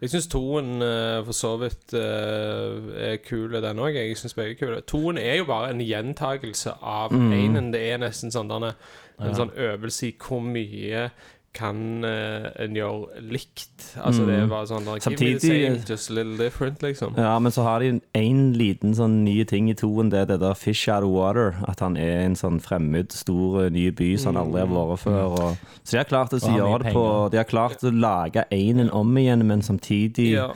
Jeg 0.00 0.10
syns 0.12 0.26
toen 0.28 0.82
uh, 0.84 1.22
for 1.24 1.32
så 1.32 1.54
vidt 1.56 1.94
uh, 1.96 2.90
er 3.00 3.16
kul, 3.24 3.54
den 3.64 3.78
òg. 3.80 3.94
Jeg 3.96 4.18
syns 4.20 4.34
begge 4.36 4.52
er 4.52 4.58
kule. 4.60 4.80
Toen 4.84 5.16
er 5.18 5.38
jo 5.40 5.46
bare 5.48 5.70
en 5.72 5.80
gjentagelse 5.80 6.74
av 6.82 7.12
Mm. 7.16 7.32
einen. 7.32 7.70
Det 7.72 7.80
er 7.92 7.98
nesten 7.98 8.30
sånn 8.30 8.48
denne, 8.50 8.74
en 9.18 9.34
sånn 9.34 9.54
øvelse 9.56 10.10
i 10.10 10.14
hvor 10.20 10.40
mye 10.44 11.08
kan 11.56 12.04
uh, 12.04 12.50
en 12.60 12.74
gjøre 12.76 13.22
likt. 13.32 13.86
Altså 13.96 14.26
det 14.28 14.34
er 14.42 14.46
bare 14.50 14.66
sånn 14.68 14.84
like, 14.84 15.00
Mm. 15.00 15.16
Samtidig- 15.16 15.40
same, 15.40 15.80
just 15.88 16.10
a 16.10 16.14
little 16.14 16.36
different, 16.36 16.82
liksom. 16.84 17.14
Ja, 17.16 17.38
men 17.40 17.50
så 17.52 17.62
har 17.64 17.80
de 17.80 18.00
en 18.14 18.52
liten 18.54 18.92
sånn 18.94 19.24
ny 19.24 19.42
ting 19.48 19.70
i 19.70 19.74
toen. 19.74 20.10
Det 20.12 20.20
er 20.20 20.26
det 20.34 20.40
der 20.40 20.54
Fish 20.54 20.86
Out 20.92 21.02
of 21.04 21.10
Water. 21.16 21.56
At 21.66 21.80
han 21.80 21.96
er 21.96 22.20
en 22.26 22.34
sånn 22.36 22.60
fremmed, 22.60 23.10
stor, 23.12 23.64
eh, 23.64 23.70
ny 23.70 23.90
by 23.90 24.16
som 24.20 24.34
han 24.36 24.44
aldri 24.46 24.60
har 24.60 24.68
vært 24.68 24.98
før. 25.00 25.24
Og, 25.32 25.58
så 25.84 25.90
de 25.96 25.96
har 26.04 26.04
klart 26.12 26.30
å 26.36 26.40
gjøre 26.40 26.82
det 26.84 26.92
på. 26.92 27.30
De 27.30 27.36
har 27.38 27.44
klart 27.44 27.82
å 27.82 27.90
lage 28.00 28.44
einen 28.52 28.90
om 28.90 29.14
igjen, 29.16 29.44
men 29.46 29.62
samtidig 29.62 30.32
Ja. 30.34 30.52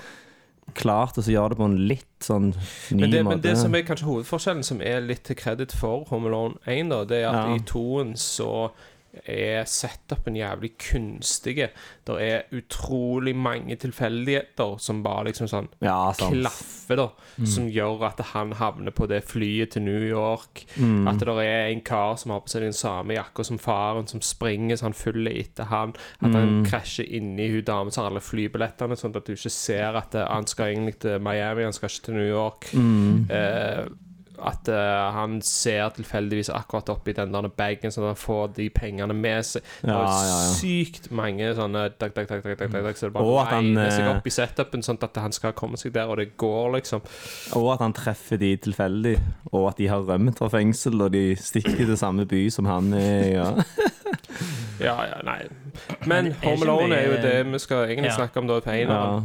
klart 0.75 1.17
å 1.19 1.23
gjøre 1.27 1.51
det 1.51 1.59
på 1.59 1.65
en 1.67 1.89
litt 1.89 2.07
sånn 2.21 2.53
ny 2.93 3.01
Men 3.01 3.11
det, 3.11 3.25
måte. 3.25 3.31
men 3.31 3.41
det 3.41 3.57
som 3.59 3.75
er 3.75 3.83
kanskje 3.83 4.07
hovedforskjellen, 4.07 4.63
som 4.65 4.81
er 4.83 5.01
litt 5.01 5.25
til 5.25 5.35
kreditt 5.37 5.73
for 5.73 6.05
Home 6.11 6.29
Alone 6.29 6.59
1, 6.67 6.89
da, 6.91 7.05
det 7.05 7.25
er 7.25 7.29
at 7.29 7.49
Ja. 7.49 7.55
i 7.55 7.59
toen 7.67 8.13
så 8.15 8.71
er 9.27 9.65
setupen 9.67 10.37
jævlig 10.39 10.71
kunstige. 10.79 11.71
Det 12.07 12.17
er 12.23 12.43
utrolig 12.55 13.33
mange 13.37 13.75
tilfeldigheter 13.77 14.77
som 14.79 15.03
bare 15.03 15.25
liksom 15.31 15.49
sånn 15.51 15.69
ja, 15.83 16.13
klaffer, 16.17 16.97
da. 17.01 17.07
Som 17.47 17.67
gjør 17.73 18.05
at 18.11 18.21
han 18.33 18.53
havner 18.59 18.95
på 18.95 19.09
det 19.11 19.23
flyet 19.27 19.73
til 19.75 19.83
New 19.87 20.05
York. 20.07 20.65
Mm. 20.77 21.09
At 21.11 21.19
det 21.27 21.37
er 21.47 21.71
en 21.73 21.83
kar 21.87 22.15
som 22.21 22.31
har 22.35 22.45
på 22.45 22.53
seg 22.53 22.63
den 22.69 22.77
samme 22.77 23.17
jakka 23.17 23.45
som 23.47 23.59
faren, 23.63 24.07
som 24.11 24.23
springer 24.25 24.77
så 24.79 24.89
han 24.89 24.97
følger 24.99 25.37
etter 25.43 25.71
han. 25.73 25.95
At 26.21 26.31
han 26.31 26.49
Mm. 26.51 26.65
krasjer 26.67 27.07
inni 27.15 27.49
hun 27.53 27.63
damen 27.65 27.91
som 27.93 28.05
har 28.05 28.11
alle 28.11 28.21
flybillettene, 28.25 28.97
sånn 28.99 29.15
at 29.17 29.27
du 29.27 29.33
ikke 29.35 29.51
ser 29.53 29.97
at 29.97 30.15
eh, 30.15 30.27
han 30.27 30.47
skal 30.47 30.73
egentlig 30.73 30.99
til 31.01 31.19
Miami, 31.21 31.63
han 31.63 31.73
skal 31.73 31.89
ikke 31.89 32.05
til 32.09 32.15
New 32.15 32.29
York. 32.31 32.71
Mm. 32.75 33.27
Eh, 33.31 33.87
at 34.47 34.69
uh, 34.73 35.11
han 35.15 35.39
ser 35.45 35.91
tilfeldigvis 35.97 36.51
akkurat 36.55 36.89
oppi 36.93 37.15
den 37.17 37.35
der 37.35 37.49
bagen, 37.49 37.93
sånn 37.93 38.07
at 38.09 38.15
han 38.15 38.21
får 38.21 38.55
de 38.57 38.69
pengene 38.75 39.17
med 39.17 39.47
seg. 39.47 39.67
Det 39.83 39.93
var 39.93 40.09
ja, 40.09 40.39
ja. 40.45 40.53
sykt 40.57 41.11
mange 41.15 41.53
sånne 41.59 41.87
tak, 41.97 42.15
tak, 42.17 42.29
tak, 42.31 42.45
tak, 42.45 42.57
tak, 42.59 42.71
tak, 42.73 42.85
tak, 42.87 42.99
Så 42.99 43.09
det 43.09 43.15
bare 43.17 43.29
Og 43.29 43.41
regner 43.51 43.91
seg 43.93 44.07
eh, 44.07 44.13
opp 44.15 44.27
i 44.27 44.35
setupen, 44.35 44.85
sånn 44.87 45.01
at 45.07 45.23
han 45.23 45.37
skal 45.37 45.55
komme 45.59 45.81
seg 45.81 45.95
der, 45.97 46.11
og 46.11 46.21
det 46.21 46.33
går, 46.41 46.73
liksom. 46.79 47.05
Og 47.61 47.71
at 47.75 47.85
han 47.85 47.97
treffer 47.97 48.41
de 48.41 48.55
tilfeldig, 48.69 49.17
og 49.53 49.71
at 49.73 49.81
de 49.81 49.91
har 49.93 50.05
rømt 50.09 50.41
fra 50.41 50.51
fengsel, 50.53 51.01
og 51.01 51.15
de 51.17 51.35
stikker 51.41 51.85
til 51.85 51.97
samme 52.01 52.29
by 52.31 52.47
som 52.53 52.69
han 52.71 52.95
er 52.97 53.25
i. 53.29 53.35
Ja. 53.39 53.53
Ja, 54.81 54.97
ja, 55.05 55.19
nei. 55.25 55.43
Men 56.09 56.31
er 56.33 56.47
Home 56.47 56.65
Alone 56.65 56.97
er 56.97 57.11
jo 57.11 57.17
det 57.21 57.53
vi 57.53 57.59
skal 57.61 57.91
egentlig 57.91 58.11
Ja. 58.11 58.17
snakke 58.17 58.41
om 58.41 58.47
da 58.49 58.61
på 58.61 58.71
Ja. 58.73 59.21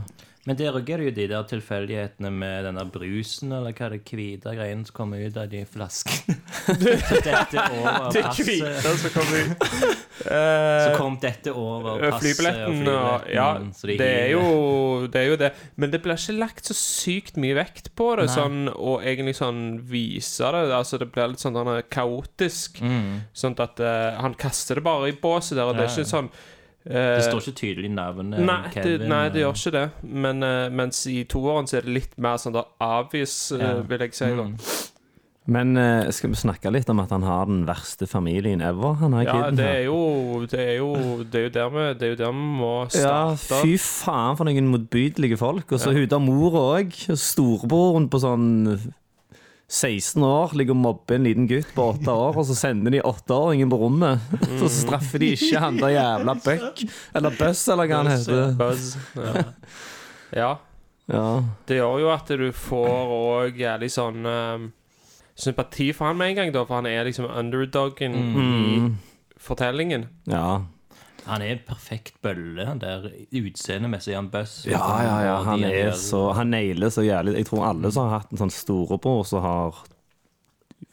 Men 0.46 0.58
der 0.60 0.75
òg 0.78 0.90
er 0.94 1.02
det 1.02 1.10
jo 1.10 1.14
de 1.18 1.28
der 1.32 1.46
tilfeldighetene 1.50 2.30
med 2.30 2.68
denne 2.68 2.86
brusen, 2.94 3.54
eller 3.56 3.74
hva 3.74 3.90
det 3.94 4.04
hvite 4.06 4.54
greiene 4.54 4.86
som 4.86 4.98
kommer 4.98 5.24
ut 5.25 5.38
av 5.42 5.50
de 5.50 5.64
flaskene. 5.66 6.38
Så 7.10 7.22
dette 7.25 7.64
over 7.66 8.12
Det 8.14 8.25
hvite 8.38 8.98
som 9.02 9.16
kommer 9.16 9.50
ut. 9.50 10.06
Så 10.16 10.32
Eh, 10.32 10.98
kom 10.98 11.18
dette 11.22 11.52
over 11.52 12.00
eh, 12.00 12.10
passet 12.10 12.38
Flybilletten 12.38 12.88
og 12.88 13.25
Ja, 13.30 13.50
så 13.75 13.90
de 13.90 13.98
det 14.00 14.08
er, 14.08 14.30
jo, 14.32 15.06
det 15.12 15.22
er 15.22 15.28
jo 15.28 15.38
det. 15.40 15.52
Men 15.75 15.92
det 15.92 16.00
blir 16.06 16.18
ikke 16.18 16.38
lagt 16.40 16.70
så 16.70 16.75
sykt 16.78 17.38
mye 17.42 17.58
vekt 17.58 17.92
på 18.00 18.08
det, 18.20 18.30
sånn, 18.32 18.70
og 18.72 19.04
egentlig 19.04 19.36
sånn 19.38 19.62
vise 19.90 20.50
det. 20.56 20.64
Altså, 20.72 21.00
det 21.02 21.12
blir 21.14 21.34
litt 21.34 21.44
sånn 21.44 21.60
kaotisk. 21.92 22.80
Mm. 22.82 23.25
Sånn 23.36 23.58
at 23.62 23.82
uh, 23.84 24.16
han 24.22 24.38
kaster 24.40 24.80
det 24.80 24.86
bare 24.88 25.12
i 25.12 25.18
båset 25.20 25.60
der, 25.60 25.68
og 25.68 25.78
det 25.78 25.86
er 25.86 25.94
ikke 25.94 26.14
sånn 26.16 26.32
eh, 26.32 26.44
Det 26.86 27.24
står 27.25 27.42
ikke 27.42 27.58
tydelig 27.58 27.89
navnet 27.92 28.39
Nei, 28.46 28.70
det, 28.75 29.08
nei, 29.10 29.24
det 29.34 29.42
gjør 29.42 29.56
ikke 29.58 29.72
det. 29.74 29.86
Men 30.04 30.44
eh, 30.46 30.70
mens 30.70 31.00
i 31.10 31.24
toåren 31.25 31.65
så 31.65 31.80
er 31.80 31.88
det 31.88 31.96
litt 31.96 32.18
mer 32.22 32.38
sånn 32.38 32.54
da 32.54 32.62
avvis, 32.86 33.51
eh, 33.58 33.63
Ja. 33.63 33.80
vil 33.89 34.00
jeg 34.06 34.13
si. 34.13 34.25
Mm. 34.25 34.51
Men 35.48 35.77
eh, 35.77 36.10
skal 36.13 36.32
vi 36.32 36.36
snakke 36.42 36.72
litt 36.74 36.88
om 36.89 37.00
at 37.04 37.12
han 37.13 37.22
har 37.25 37.46
den 37.46 37.65
verste 37.68 38.08
familien 38.10 38.62
ever, 38.65 38.96
han 38.98 39.13
har 39.13 39.24
Ja, 39.27 39.34
kiden 39.34 39.58
det 39.60 39.65
er 39.65 39.84
jo 39.86 40.46
Det 40.50 40.60
er 40.60 40.75
jo, 40.80 40.89
det 41.24 41.39
er 41.39 41.44
jo 41.44 41.50
der 41.58 41.70
vi 41.70 41.84
Det 41.94 42.08
er 42.08 42.13
jo 42.13 42.20
der 42.24 42.32
vi 42.32 42.46
må 42.62 42.72
Ja, 42.98 43.36
fy 43.36 43.75
faen 43.82 44.38
for 44.38 44.46
noen 44.50 44.70
motbydelige 44.74 45.38
folk. 45.38 45.72
Og 45.72 45.80
så 45.80 45.92
Ja. 45.94 46.00
hun 46.00 46.08
der 46.10 46.20
mora 46.20 46.63
òg. 46.82 46.94
Storebroren 47.18 48.10
på 48.10 48.22
sånn 48.22 48.80
16 49.67 50.22
år 50.24 50.51
ligger 50.53 50.75
og 50.75 50.81
mobber 50.84 51.15
en 51.17 51.24
liten 51.25 51.48
gutt 51.50 51.72
på 51.74 51.88
8 51.95 52.12
år, 52.13 52.38
og 52.38 52.45
så 52.45 52.53
sender 52.57 52.93
de 52.93 53.00
8-åringen 53.01 53.69
på 53.72 53.79
rommet. 53.81 54.22
Så 54.62 54.69
straffer 54.69 55.19
de 55.24 55.31
ikke 55.34 55.60
han 55.63 55.79
der 55.81 55.95
jævla 55.95 56.36
Buck, 56.43 56.84
eller 57.17 57.34
Buzz, 57.39 57.63
eller 57.74 57.89
hva 57.89 58.03
han 58.03 58.12
heter. 58.13 58.53
Buzz. 58.60 58.91
Ja. 59.17 59.43
ja. 60.43 60.51
Ja. 61.10 61.25
Det 61.69 61.75
gjør 61.79 62.00
jo 62.01 62.12
at 62.13 62.29
du 62.38 62.45
får 62.57 63.12
òg 63.17 63.57
jævlig 63.62 63.89
sånn 63.93 64.25
eh, 64.25 64.63
sympati 65.38 65.91
for 65.93 66.10
han 66.10 66.17
med 66.17 66.31
en 66.34 66.39
gang, 66.43 66.53
da, 66.55 66.63
for 66.65 66.79
han 66.79 66.88
er 66.89 67.05
liksom 67.10 67.27
underdogen 67.29 68.15
Mm. 68.15 68.45
i 68.45 69.41
fortellingen. 69.41 70.07
ja. 70.29 70.62
Han 71.25 71.41
er 71.41 71.55
en 71.55 71.63
perfekt 71.65 72.20
bølle, 72.22 72.67
der 72.82 73.10
utseendemessig. 73.34 74.13
Han 74.15 74.29
Buzz. 74.29 74.65
Ja, 74.70 74.84
ja, 75.01 75.17
ja. 75.25 75.36
Han 75.44 75.60
de 75.60 75.72
er 75.72 75.89
der- 75.89 75.98
så 75.98 76.34
Han 76.34 76.48
nailer 76.53 76.89
så 76.89 77.01
jævlig. 77.01 77.36
Jeg 77.38 77.46
tror 77.46 77.65
alle 77.70 77.91
som 77.91 78.10
har 78.10 78.20
hatt 78.20 78.32
en 78.32 78.38
sånn 78.38 78.53
storebror 78.53 79.25
som 79.25 79.41
har 79.41 79.84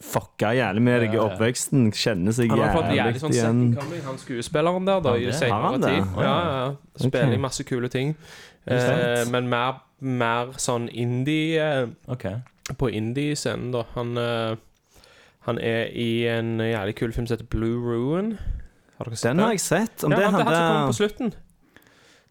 fucka 0.03 0.51
jævlig 0.53 0.81
med 0.81 1.01
deg 1.01 1.13
i 1.15 1.19
oppveksten, 1.21 1.91
kjenner 1.91 2.33
seg 2.35 2.49
Han 2.49 2.59
har 2.59 2.73
fått 2.75 2.89
jævlig 2.91 2.97
jævlig 2.97 3.21
sånn 3.21 3.31
igjen. 3.31 3.61
second 3.61 3.77
coming, 3.77 4.01
han 4.03 4.17
skuespilleren 4.17 4.85
der, 4.85 4.99
da, 5.05 5.13
i 5.15 5.31
senere 5.31 5.79
tid. 5.79 6.17
Ja, 6.17 6.23
ja. 6.23 6.57
ja. 6.57 6.75
Spiller 6.97 7.29
okay. 7.29 7.37
i 7.37 7.43
masse 7.45 7.63
kule 7.63 7.89
ting. 7.89 8.15
Eh, 8.67 9.23
men 9.29 9.49
mer, 9.51 9.81
mer 9.99 10.53
sånn 10.57 10.89
indie 10.89 11.59
eh, 11.59 11.87
okay. 12.07 12.41
På 12.79 12.89
indie-scenen, 12.89 13.71
da. 13.75 13.83
Han, 13.95 14.17
eh, 14.17 14.55
han 15.47 15.59
er 15.59 15.91
i 15.91 16.25
en 16.31 16.57
jævlig 16.63 16.95
kul 16.95 17.11
film 17.11 17.27
som 17.27 17.37
heter 17.37 17.49
Blue 17.51 17.79
Ruin. 17.83 18.37
Har 18.97 19.09
dere 19.09 19.19
sett 19.19 19.29
Den 19.31 19.43
har 19.43 19.55
jeg 19.55 19.63
sett. 19.63 20.03
Om 20.03 20.13
ja, 20.13 20.19
det 20.19 20.25
han, 20.25 20.33
han 20.33 20.43
som 20.43 20.67
kommer 20.67 20.91
på 20.91 20.97
slutten. 20.99 21.33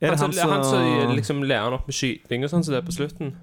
Er 0.02 0.10
det 0.10 0.18
han, 0.18 0.32
som, 0.32 0.50
han 0.50 0.64
som 0.66 0.84
som 1.06 1.16
liksom 1.16 1.42
ler 1.46 1.62
han 1.62 1.76
opp 1.76 1.86
med 1.86 1.94
skyting 1.94 2.42
og 2.46 2.50
sånn, 2.50 2.64
så 2.66 2.74
det 2.74 2.80
er 2.80 2.86
på 2.86 2.94
slutten. 2.94 3.36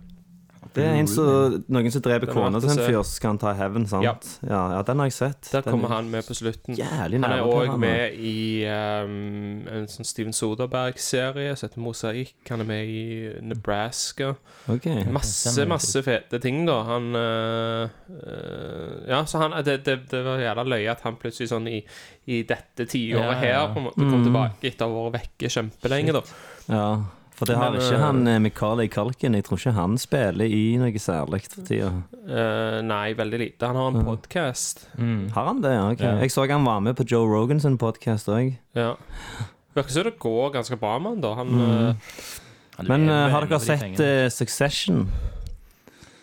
Det 0.76 0.84
er 0.86 1.00
en 1.00 1.08
som, 1.10 1.56
noen 1.74 1.92
som 1.92 2.02
dreper 2.06 2.30
kona 2.30 2.60
til 2.62 2.70
en 2.70 2.78
fyr, 2.84 2.98
så 3.02 3.16
skal 3.18 3.32
han 3.34 3.40
ta 3.42 3.54
hevn, 3.58 3.88
sant? 3.90 4.06
Ja. 4.06 4.14
Ja. 4.46 4.60
ja, 4.76 4.82
den 4.86 5.00
har 5.02 5.08
jeg 5.10 5.16
sett. 5.18 5.50
Der 5.52 5.64
Den 5.66 5.74
kommer 5.74 5.90
er 5.90 5.96
han 5.96 6.12
med 6.14 6.28
på 6.28 6.36
slutten. 6.38 6.78
Jævlig 6.78 7.20
Han 7.24 7.32
er 7.34 7.42
òg 7.42 7.74
med 7.82 8.14
i 8.22 8.66
um, 8.70 9.66
en 9.68 9.88
sånn 9.90 10.06
Steven 10.06 10.36
Soderberg-serie 10.38 11.56
som 11.58 11.68
heter 11.70 11.82
Mosaikk. 11.84 12.36
Han 12.54 12.62
er 12.62 12.70
med 12.70 12.86
i 12.94 13.04
Nebraska. 13.50 14.36
Ok. 14.70 14.86
Masse, 15.12 15.66
masse 15.66 16.04
fete 16.06 16.40
ting, 16.44 16.62
da. 16.70 16.78
Han 16.92 17.10
øh, 17.18 19.10
Ja, 19.10 19.24
så 19.26 19.38
han 19.42 19.58
Det, 19.66 19.80
det, 19.86 19.98
det 20.12 20.24
var 20.26 20.40
jævla 20.42 20.64
løye 20.64 20.92
at 20.92 21.02
han 21.06 21.18
plutselig 21.22 21.50
sånn 21.52 21.68
i, 21.72 21.80
i 22.30 22.44
dette 22.48 22.86
tiåret 22.86 23.26
Ja, 23.26 23.34
ja, 23.34 23.48
ja. 23.50 23.62
her 23.66 23.74
på 23.74 23.80
en 23.82 23.88
måte 23.90 24.00
kom 24.06 24.20
Mm. 24.20 24.26
tilbake 24.30 24.68
etter 24.70 24.86
å 24.86 25.04
ha 25.06 25.10
vært 25.10 25.20
vekke 25.20 25.50
kjempelenge, 25.54 26.14
da. 26.14 26.22
Ja, 26.70 26.88
for 27.40 27.48
det 27.48 27.56
har 27.56 27.76
ikke 27.78 27.96
eh, 27.96 28.02
han 28.04 28.18
eh, 28.28 28.40
Macaulay 28.44 28.90
Culkin. 28.92 29.38
Jeg 29.38 29.46
tror 29.48 29.62
ikke 29.62 29.72
han 29.78 29.94
spiller 30.02 30.52
i 30.52 30.64
noe 30.82 31.00
særlig 31.00 31.40
for 31.48 31.64
tida. 31.70 31.92
Uh, 32.28 32.82
nei, 32.84 33.14
veldig 33.16 33.40
lite. 33.40 33.70
Han 33.70 33.80
har 33.80 33.94
en 33.96 34.04
podkast. 34.08 34.84
Mm. 35.00 35.30
Har 35.38 35.48
han 35.48 35.62
det? 35.64 35.72
Ja, 35.78 35.86
ok. 35.94 36.04
Ja. 36.04 36.12
Jeg 36.20 36.34
så 36.36 36.46
han 36.52 36.68
var 36.68 36.84
med 36.84 36.98
på 37.00 37.08
Joe 37.08 37.30
Rogan 37.32 37.64
sin 37.64 37.80
podkast 37.80 38.28
òg. 38.28 38.52
Ja. 38.76 38.92
Virker 39.78 39.96
som 39.96 40.08
det 40.10 40.18
går 40.20 40.52
ganske 40.58 40.80
bra 40.82 40.98
med 41.00 41.16
han, 41.16 41.24
da. 41.24 41.34
Han 41.40 41.56
Mm. 41.56 41.64
uh, 41.64 41.96
Han 42.80 42.88
Men 42.88 43.10
eh, 43.10 43.30
har 43.32 43.44
dere 43.44 43.58
de 43.60 43.66
sett 43.66 44.32
Succession? 44.32 45.10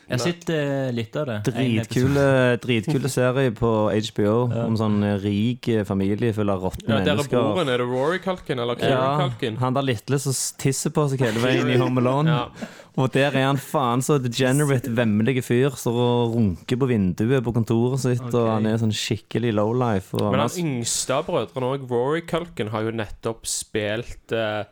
Jeg 0.07 0.21
har 0.21 0.23
sett 0.23 0.51
eh, 0.55 0.89
litt 0.95 1.17
av 1.19 1.25
det. 1.27 1.37
Dritkule, 1.49 2.25
dritkule 2.63 3.09
serie 3.11 3.51
på 3.59 3.71
HBO 3.91 4.35
Ja. 4.55 4.65
om 4.69 4.77
sånn 4.79 5.01
rik 5.23 5.67
eh, 5.73 5.83
familie 5.89 6.31
full 6.37 6.51
av 6.53 6.63
råtne 6.63 6.93
Ja, 6.95 7.01
der 7.03 7.19
er 7.25 7.31
broren. 7.31 7.71
Er 7.73 7.83
det 7.83 7.89
Rory 7.91 8.21
Culkin 8.23 8.63
eller 8.63 8.79
Kieran 8.79 9.03
Ja, 9.03 9.27
Culkin? 9.27 9.57
han 9.59 9.75
der 9.75 9.87
lille 9.89 10.19
som 10.23 10.37
tisser 10.63 10.95
på 10.95 11.09
seg 11.11 11.25
hele 11.27 11.43
veien 11.43 11.73
i 11.75 11.79
Home 11.83 11.99
Alone. 12.05 12.37
Ja. 12.37 12.69
Og 12.97 13.11
der 13.13 13.35
er 13.37 13.49
han 13.51 13.59
faen 13.61 14.01
så 14.01 14.17
degenerate, 14.23 14.89
vemmelige 14.97 15.43
fyr. 15.45 15.75
Står 15.77 15.99
og 16.01 16.37
runker 16.39 16.79
på 16.81 16.87
vinduet 16.89 17.43
på 17.45 17.53
kontoret 17.53 18.01
sitt, 18.01 18.23
og 18.31 18.47
han 18.55 18.65
er 18.71 18.79
sånn 18.81 18.95
skikkelig 18.97 19.51
lowlife. 19.59 20.17
Men 20.17 20.41
han 20.47 20.55
yngste 20.63 21.19
av 21.19 21.27
brødrene 21.29 21.75
òg, 21.75 21.85
Rory 21.91 22.23
Culkin, 22.31 22.71
har 22.73 22.87
jo 22.87 22.95
nettopp 22.97 23.45
spilt 23.51 24.33
eh, 24.33 24.63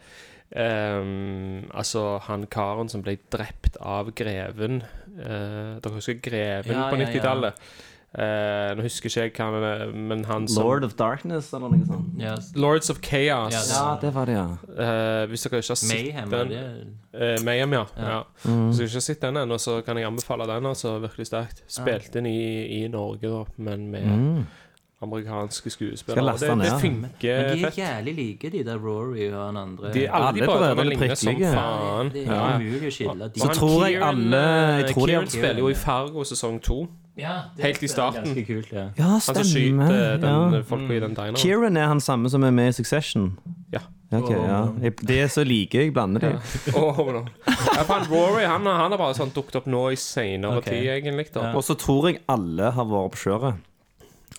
ehm, 0.52 1.64
Altså 1.74 2.18
han 2.28 2.46
karen 2.50 2.88
som 2.92 3.02
ble 3.02 3.16
drept 3.32 3.76
av 3.80 4.12
greven. 4.14 4.82
uh, 5.18 5.80
dere 5.80 5.94
husker 5.94 6.20
greven 6.22 6.72
Ja, 6.74 6.88
på 6.90 6.96
ja, 6.98 7.06
ja. 7.06 7.10
90-tallet? 7.12 7.54
Eh, 8.14 8.68
nå 8.78 8.82
husker 8.84 9.08
ikke 9.10 9.22
jeg 9.24 9.32
hva 9.34 9.46
han 9.50 9.64
er, 9.66 9.80
men 9.90 10.20
han 10.28 10.44
som 10.46 10.62
Lord 10.62 10.84
of 10.86 10.92
Darkness 10.94 11.48
eller 11.52 11.72
noe 11.72 11.86
sånt. 11.88 12.12
Yes. 12.22 12.52
Lords 12.54 12.86
of 12.92 13.00
Chaos. 13.02 13.50
Ja, 13.50 13.62
Ja, 13.74 13.96
det 13.98 14.12
var 14.14 14.26
det, 14.30 14.36
ja. 14.36 14.44
Uh, 14.70 15.24
hvis 15.32 15.42
dere 15.42 15.58
ikke 15.58 15.72
har 15.72 15.80
sett 15.80 15.90
Mayhem, 15.90 16.30
den 16.30 16.52
det 17.10 17.32
Mayhem, 17.42 17.72
ja. 17.74 17.82
Ja. 17.98 18.10
ja. 18.12 18.20
Hvis 18.44 18.78
dere 18.78 18.86
ikke 18.86 19.00
har 19.00 19.06
sett 19.08 19.20
den 19.26 19.36
ennå, 19.42 19.58
så 19.58 19.80
kan 19.82 19.98
jeg 19.98 20.06
anbefale 20.06 20.46
den. 20.46 20.66
altså 20.70 21.00
Virkelig 21.02 21.26
sterkt. 21.26 21.64
Spilt 21.66 22.14
inn 22.20 22.26
i, 22.30 22.38
i 22.84 22.88
Norge, 22.88 23.26
da, 23.34 23.42
men 23.56 23.90
med 23.90 24.06
Mm. 24.06 24.46
Amerikanske 25.04 25.70
skuespillere. 25.70 26.32
Det, 26.32 26.40
Det, 26.40 26.48
det 26.48 26.64
det 26.64 26.80
fett. 26.80 26.92
Men 26.92 27.12
de 27.22 27.28
er 27.30 27.64
fett. 27.68 27.78
jævlig 27.78 28.14
like, 28.16 28.50
de 28.50 28.64
der 28.64 28.78
Rory 28.82 29.28
og 29.30 29.46
han 29.46 29.56
andre. 29.62 29.92
De, 29.94 30.04
alle, 30.08 30.26
Alle 30.28 30.40
de 30.40 30.46
brødrene 30.46 30.88
ligner 30.90 31.14
som 31.14 31.40
faen. 31.44 32.10
Det 32.12 32.26
Ja. 32.26 32.40
er 32.48 32.58
umulig 32.58 32.90
å 32.90 32.94
skille. 32.98 33.30
De 33.34 33.40
Så 33.40 33.46
Han 33.46 33.56
tror 33.56 33.86
jeg 33.86 34.02
alle- 34.02 34.36
jeg 34.36 34.80
eh, 34.82 34.88
de 34.88 34.94
Kieran 34.94 35.26
spiller 35.28 35.58
jo 35.58 35.68
i 35.68 35.74
Fargo 35.74 36.24
sesong 36.24 36.60
to. 36.62 36.88
ja, 37.16 37.34
det 37.56 37.64
Helt 37.64 37.82
i 37.82 37.86
starten. 37.88 38.34
Kult, 38.46 38.72
ja. 38.72 38.88
Ja, 38.98 39.04
Han 39.04 39.20
som 39.20 39.34
stemmer. 39.34 39.86
skyter 39.88 40.20
den 40.20 40.52
ja. 40.54 40.62
folka 40.62 40.92
i 40.94 41.00
den 41.00 41.14
dineren. 41.14 41.36
Kieran 41.36 41.76
er 41.76 41.86
han 41.86 42.00
samme 42.00 42.28
som 42.30 42.42
er 42.44 42.50
med 42.50 42.68
i 42.68 42.72
Succession? 42.72 43.38
Ja. 43.72 43.78
Ok, 44.12 44.30
ja. 44.30 44.66
Det 45.06 45.16
er 45.22 45.26
så 45.26 45.42
like, 45.44 45.74
jeg 45.74 45.92
blander 45.92 46.20
de. 46.20 46.26
Ja, 46.26 46.92
for 47.86 47.94
han 47.94 48.06
Rory 48.10 48.44
han, 48.44 48.66
han 48.66 48.90
har 48.92 48.98
bare 48.98 49.14
sånn 49.14 49.32
dukket 49.34 49.56
opp 49.56 49.66
nå 49.66 49.90
i 49.92 49.96
senere 49.96 50.58
okay. 50.60 50.80
tid, 50.80 50.88
egentlig. 51.04 51.26
Ja. 51.34 51.52
Og 51.56 51.64
så 51.66 51.74
tror 51.74 52.08
jeg 52.10 52.20
alle 52.28 52.70
har 52.70 52.84
vært 52.84 53.10
på 53.16 53.22
kjøret. 53.24 53.54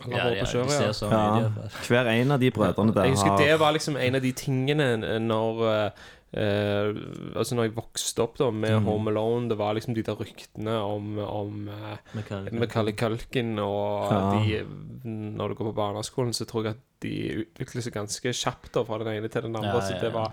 Ja, 0.08 0.26
på 0.26 0.30
de 0.36 0.46
kjøret, 0.52 0.96
ser 0.96 1.08
ja. 1.08 1.22
mye 1.32 1.42
Ja. 1.42 1.48
ut, 1.48 1.72
i. 1.72 1.88
Hver 1.88 2.08
en 2.12 2.32
av 2.36 2.40
de 2.40 2.52
brødrene 2.52 2.94
der 2.94 3.04
Jeg 3.08 3.12
husker 3.16 3.30
har 3.32 3.38
det 3.38 3.60
var 3.60 3.72
liksom 3.74 3.96
en 3.98 4.16
av 4.16 4.22
de 4.22 4.32
tingene 4.32 4.88
når 5.24 5.62
eh, 5.70 5.90
eh, 6.36 6.90
Altså 7.36 7.56
når 7.56 7.64
jeg 7.70 7.76
vokste 7.78 8.20
opp 8.26 8.38
da 8.38 8.50
med 8.52 8.84
Home 8.84 9.10
Alone, 9.14 9.48
det 9.50 9.58
var 9.58 9.74
liksom 9.78 9.96
de 9.96 10.04
der 10.04 10.16
ryktene 10.20 10.76
om, 10.84 11.18
om 11.24 11.70
eh, 11.70 11.96
Macaulay 12.18 12.60
Macaulay 12.60 12.94
Culkin, 13.00 13.58
og 13.60 14.12
Ja. 14.12 14.20
de 14.36 14.66
Når 15.06 15.48
du 15.48 15.56
går 15.56 15.72
på 15.72 15.76
barneskolen, 15.80 16.34
så 16.34 16.46
tror 16.46 16.64
jeg 16.66 16.76
at 16.76 16.84
de 17.02 17.16
utvikler 17.46 17.82
seg 17.86 17.94
ganske 17.94 18.34
kjapt 18.34 18.72
da 18.74 18.84
fra 18.84 18.98
den 19.04 19.08
ene 19.14 19.28
til 19.30 19.42
den 19.48 19.56
andre. 19.56 19.76
Ja, 19.76 19.82
Så 19.82 19.94
ja, 19.96 20.00
det 20.02 20.14
var 20.14 20.32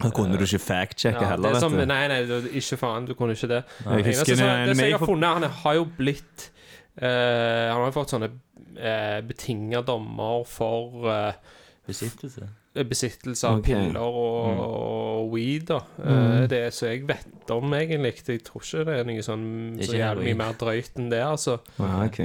Da 0.00 0.08
kunne 0.10 0.38
du 0.38 0.44
ikke 0.46 0.58
fact-sjekke 0.62 1.20
ja, 1.20 1.28
heller, 1.34 1.48
det 1.52 1.56
er 1.56 1.60
som, 1.60 1.72
vet 1.76 1.80
du. 1.84 1.86
Nei, 1.92 2.08
nei, 2.08 2.22
det- 2.24 2.52
ikke 2.54 2.78
faen. 2.80 3.04
Du 3.06 3.14
kunne 3.14 3.32
ikke 3.36 3.48
det. 3.48 3.64
Jeg 3.84 4.04
Det 4.04 4.06
husker 4.06 4.32
eneste 4.32 4.36
som- 4.36 4.46
det 4.46 4.76
som 4.76 4.76
når 4.78 4.82
jeg 4.82 4.90
jeg 4.90 4.98
har 4.98 5.06
funnet 5.06 5.28
Han 5.34 5.42
har 5.50 5.74
jo 5.74 5.84
blitt 5.98 6.48
eh, 6.48 6.61
Han 7.00 7.78
har 7.80 7.86
jo 7.88 7.94
fått 7.96 8.12
sånne 8.12 8.28
uh, 8.76 9.20
betinga 9.24 9.80
dommer 9.86 10.42
for 10.48 11.06
eh, 11.08 11.32
Besittelse. 11.88 12.46
besittelse 12.88 13.48
av 13.48 13.58
Ok. 13.58 13.68
Mm. 13.68 13.88
piller 13.88 14.00
og, 14.00 14.60
og 14.66 15.32
weed. 15.34 15.66
da 15.72 15.80
Mm. 15.98 16.48
Det 16.48 16.60
så 16.74 16.86
jeg 16.92 17.06
vet 17.08 17.50
om, 17.50 17.72
egentlig. 17.74 18.14
Jeg 18.28 18.44
tror 18.44 18.62
ikke 18.62 18.84
det 18.88 18.98
er 19.00 19.04
noe 19.08 19.24
sånn 19.24 19.46
så 19.82 19.96
jævlig 19.98 20.28
mye 20.30 20.38
mer 20.44 20.52
drøyt 20.60 20.96
enn 21.00 21.10
det, 21.10 21.22
altså. 21.24 21.58
Ah, 21.78 22.04
ok. 22.06 22.20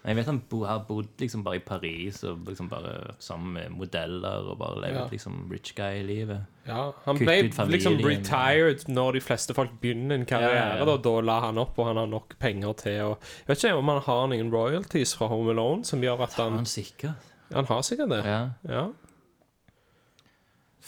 Jeg 0.00 0.16
vet 0.16 0.26
han 0.30 0.38
bo, 0.48 0.62
har 0.64 0.78
bodd 0.88 1.08
liksom 1.20 1.42
bare 1.44 1.58
i 1.58 1.62
Paris 1.64 2.22
og 2.24 2.46
liksom 2.48 2.70
bare 2.70 3.12
sammen 3.20 3.52
med 3.52 3.70
modeller 3.76 4.46
og 4.48 4.56
bare 4.58 4.80
levd 4.80 4.96
Ja. 4.96 5.06
liksom 5.12 5.50
rich 5.52 5.74
guy-livet. 5.76 6.46
Ja, 6.66 6.92
han 7.04 7.18
Kutt 7.18 7.26
ble 7.26 7.68
liksom 7.68 7.98
retired 8.00 8.86
når 8.88 9.12
de 9.12 9.20
fleste 9.20 9.54
folk 9.54 9.70
begynner 9.82 10.14
en 10.14 10.24
karriere. 10.24 10.54
Ja, 10.54 10.76
ja, 10.78 10.86
ja. 10.86 10.96
Da, 10.96 11.20
la 11.20 11.40
han 11.40 11.58
opp, 11.58 11.78
og 11.78 11.86
han 11.90 11.96
har 12.00 12.06
nok 12.06 12.38
penger 12.38 12.72
til 12.80 13.00
å 13.02 13.10
Jeg 13.20 13.46
vet 13.48 13.64
ikke 13.64 13.76
om 13.76 13.88
han 13.92 14.00
har 14.06 14.26
noen 14.32 14.50
royalties 14.50 15.14
fra 15.16 15.28
Home 15.28 15.50
Alone 15.50 15.84
som 15.84 16.00
gjør 16.00 16.22
at 16.22 16.32
han 16.40 16.52
han 16.62 16.64
sikker? 16.66 17.14
Han 17.52 17.66
har 17.66 17.82
sikkert 17.82 18.08
det. 18.08 18.24
Ja. 18.24 18.88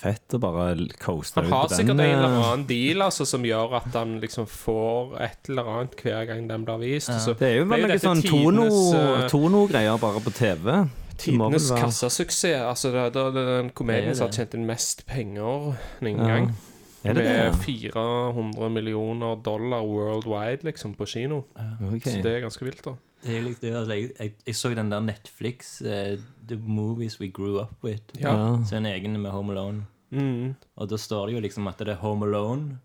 Fett 0.02 0.34
å 0.34 0.40
bare 0.42 0.72
coaste 0.98 1.38
Han 1.44 1.52
har 1.52 1.68
sikkert 1.70 1.94
en 1.94 2.00
eller 2.02 2.24
eh, 2.26 2.38
annen 2.40 2.64
deal 2.66 3.04
altså, 3.06 3.26
som 3.28 3.44
gjør 3.46 3.76
at 3.78 3.94
han 3.94 4.16
liksom 4.22 4.48
får 4.50 5.12
et 5.22 5.52
eller 5.52 5.70
annet 5.76 5.94
hver 6.02 6.26
gang 6.32 6.48
den 6.50 6.64
blir 6.66 6.80
vist. 6.82 7.12
Ja. 7.12 7.20
så 7.22 7.36
Det 7.38 7.52
er 7.52 7.60
jo 7.60 7.68
bare 7.70 7.86
noe 7.92 8.00
sånn 8.02 8.24
tono-greier 8.26 9.30
tono-greier 9.30 10.02
bare 10.02 10.24
på 10.24 10.34
TV. 10.34 10.74
Tidenes 11.22 11.70
kassasuksess. 11.70 12.64
Altså, 12.66 12.90
det, 12.90 13.06
det, 13.14 13.24
det 13.36 13.46
den 13.52 13.70
komedien 13.78 14.18
som 14.18 14.26
har 14.26 14.34
tjent 14.34 14.58
inn 14.58 14.66
mest 14.66 15.06
penger 15.06 15.72
noen 16.02 16.18
Ja. 16.18 16.28
gang. 16.34 16.52
Er 17.02 17.16
det 17.18 17.22
det? 17.26 17.30
Med 17.34 17.46
ja? 17.46 17.52
400 17.92 18.68
millioner 18.70 19.38
dollar 19.42 19.82
worldwide, 19.86 20.62
liksom, 20.62 20.94
på 20.94 21.06
kino. 21.06 21.42
Okay. 21.82 22.12
Så 22.12 22.22
det 22.22 22.36
er 22.36 22.44
ganske 22.44 22.64
vilt, 22.64 22.84
da. 22.84 22.94
Det 23.22 23.38
altså, 23.70 23.94
jeg, 23.94 24.10
jeg, 24.18 24.34
jeg 24.46 24.54
så 24.58 24.70
den 24.74 24.90
der 24.90 25.00
Netflix 25.00 25.80
uh, 25.82 26.18
The 26.48 26.58
Movies 26.58 27.20
We 27.20 27.30
Grew 27.30 27.60
Up 27.62 27.84
With. 27.84 28.02
Ja. 28.20 28.34
Ja. 28.34 28.64
Så 28.66 28.76
en 28.76 28.86
egen 28.86 29.20
med 29.20 29.30
Home 29.30 29.52
Alone. 29.52 29.86
Mm. 30.12 30.54
Og 30.76 30.88
da 30.88 30.96
står 30.96 31.26
det 31.26 31.34
jo 31.34 31.40
liksom 31.40 31.68
at 31.68 31.78
det 31.78 31.88
er 31.88 32.00
Home 32.02 32.26
Alone. 32.26 32.78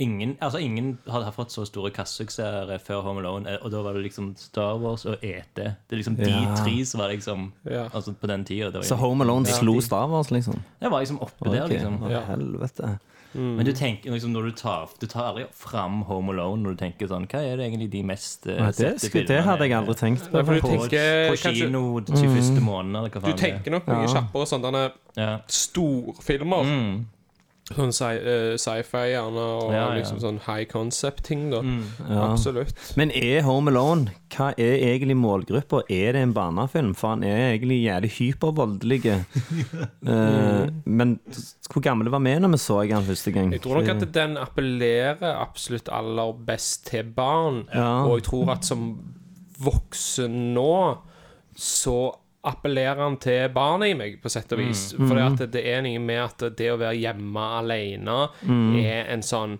Ingen, 0.00 0.36
altså 0.40 0.60
ingen 0.62 0.92
har 1.10 1.32
fått 1.34 1.50
så 1.50 1.64
store 1.66 1.90
kassesuksesser 1.90 2.78
før 2.78 3.00
Home 3.02 3.18
Alone. 3.20 3.46
eh, 3.50 3.58
Og 3.64 3.70
da 3.72 3.80
var 3.82 3.94
det 3.94 4.04
liksom 4.04 4.36
Star 4.38 4.76
Wars 4.78 5.04
og 5.06 5.16
ET. 5.24 5.44
Det 5.56 5.66
er 5.90 5.96
liksom 5.96 6.16
de 6.16 6.30
Ja. 6.30 6.54
tre 6.64 6.84
som 6.86 7.00
var 7.00 7.08
liksom 7.10 7.52
Ja. 7.66 7.88
Altså 7.92 8.14
på 8.14 8.26
den 8.28 8.44
tida. 8.44 8.70
Så 8.82 8.94
Home 8.96 9.24
Alone 9.24 9.44
slo 9.46 9.80
Star 9.80 10.06
Wars, 10.08 10.30
liksom? 10.30 10.54
Det 10.80 10.88
var 10.90 11.00
liksom 11.00 11.18
oppe 11.20 11.50
der, 11.50 11.66
liksom. 11.66 12.10
Ja. 12.10 12.20
Helvete. 12.20 12.98
Men 13.34 13.64
du 13.66 13.72
tenker 13.76 14.10
liksom 14.10 14.32
når 14.32 14.46
du 14.48 14.52
tar 14.56 14.88
Du 15.00 15.06
tar 15.06 15.26
aldri 15.28 15.44
fram 15.52 15.98
Home 16.08 16.32
Alone 16.32 16.62
når 16.64 16.74
du 16.74 16.80
tenker 16.80 17.10
sånn 17.10 17.26
Hva 17.28 17.42
er 17.44 17.56
det 17.60 17.66
egentlig 17.68 17.90
de 17.92 18.00
mest 18.08 18.46
uh, 18.48 18.54
Nei, 18.56 18.70
det, 18.78 18.94
skulle, 19.02 19.26
det 19.28 19.42
hadde 19.44 19.68
jeg 19.68 19.76
aldri 19.76 19.94
tenkt 20.00 20.24
på. 20.30 20.38
Nei, 20.38 20.44
for 20.48 20.54
du 20.54 20.60
på, 20.64 20.70
tenker 20.72 21.28
på 21.28 21.36
kino 21.42 21.82
de 22.00 22.16
21. 22.16 22.62
månedene, 22.64 22.98
eller 23.02 23.10
hva 23.12 23.20
Du 23.20 23.26
faen 23.28 23.36
er. 23.36 23.42
tenker 23.44 23.70
nok 23.76 23.86
mye 23.92 24.06
Ja. 24.06 24.14
kjappere 24.16 24.48
sånn 24.48 24.64
denne 24.64 24.84
Ja. 25.18 25.38
storfilmer. 25.46 26.64
Mm. 26.64 27.06
Sånn 27.68 27.90
sci-fi 27.92 28.56
sci-fi 28.56 29.02
gjerne, 29.10 29.42
og 29.60 29.72
Ja, 29.74 29.82
ja. 29.82 29.96
liksom 29.98 30.20
sånn 30.22 30.38
high 30.46 30.64
concept-ting, 30.70 31.50
da. 31.52 31.58
Mm. 31.60 31.82
Ja. 32.08 32.22
Absolutt. 32.30 32.72
Men 32.96 33.10
er 33.12 33.42
Home 33.44 33.68
Alone 33.70 34.14
Hva 34.32 34.54
er 34.56 34.78
egentlig 34.86 35.16
målgruppa? 35.20 35.82
Er 35.92 36.12
det 36.16 36.22
en 36.22 36.32
barnefilm? 36.36 36.94
For 36.96 37.12
han 37.14 37.22
er 37.28 37.52
egentlig 37.52 37.82
jævlig 37.84 38.12
hypervoldelig. 38.18 39.02
Eh, 40.08 40.68
men 40.88 41.18
hvor 41.68 41.82
gammel 41.84 42.08
var 42.08 42.22
vi 42.24 42.32
når 42.40 42.52
vi 42.54 42.58
så 42.62 42.78
han 42.88 43.04
første 43.04 43.32
gang? 43.34 43.50
Jeg 43.52 43.60
tror 43.60 43.82
nok 43.82 43.90
at 43.92 44.14
den 44.14 44.36
appellerer 44.40 45.34
absolutt 45.42 45.90
aller 45.92 46.32
best 46.48 46.86
til 46.88 47.04
barn. 47.16 47.66
Og 47.74 48.14
jeg 48.18 48.24
tror 48.30 48.54
at 48.54 48.64
som 48.64 48.86
voksen 49.60 50.54
nå, 50.54 50.72
så 51.58 51.98
appellerer 52.44 53.02
han 53.02 53.16
til 53.18 53.48
barnet 53.50 53.90
i 53.90 53.94
meg, 53.98 54.20
på 54.22 54.30
sett 54.30 54.52
og 54.54 54.58
vis. 54.62 54.92
Mm. 54.98 55.08
For 55.08 55.18
det, 55.18 55.50
det 55.56 55.64
er 55.66 55.82
noe 55.82 55.98
med 55.98 56.22
at 56.22 56.56
det 56.56 56.70
å 56.72 56.78
være 56.78 56.96
hjemme 57.00 57.48
alene 57.58 58.28
Mm. 58.46 58.76
er 58.84 59.12
en 59.12 59.22
sånn 59.22 59.58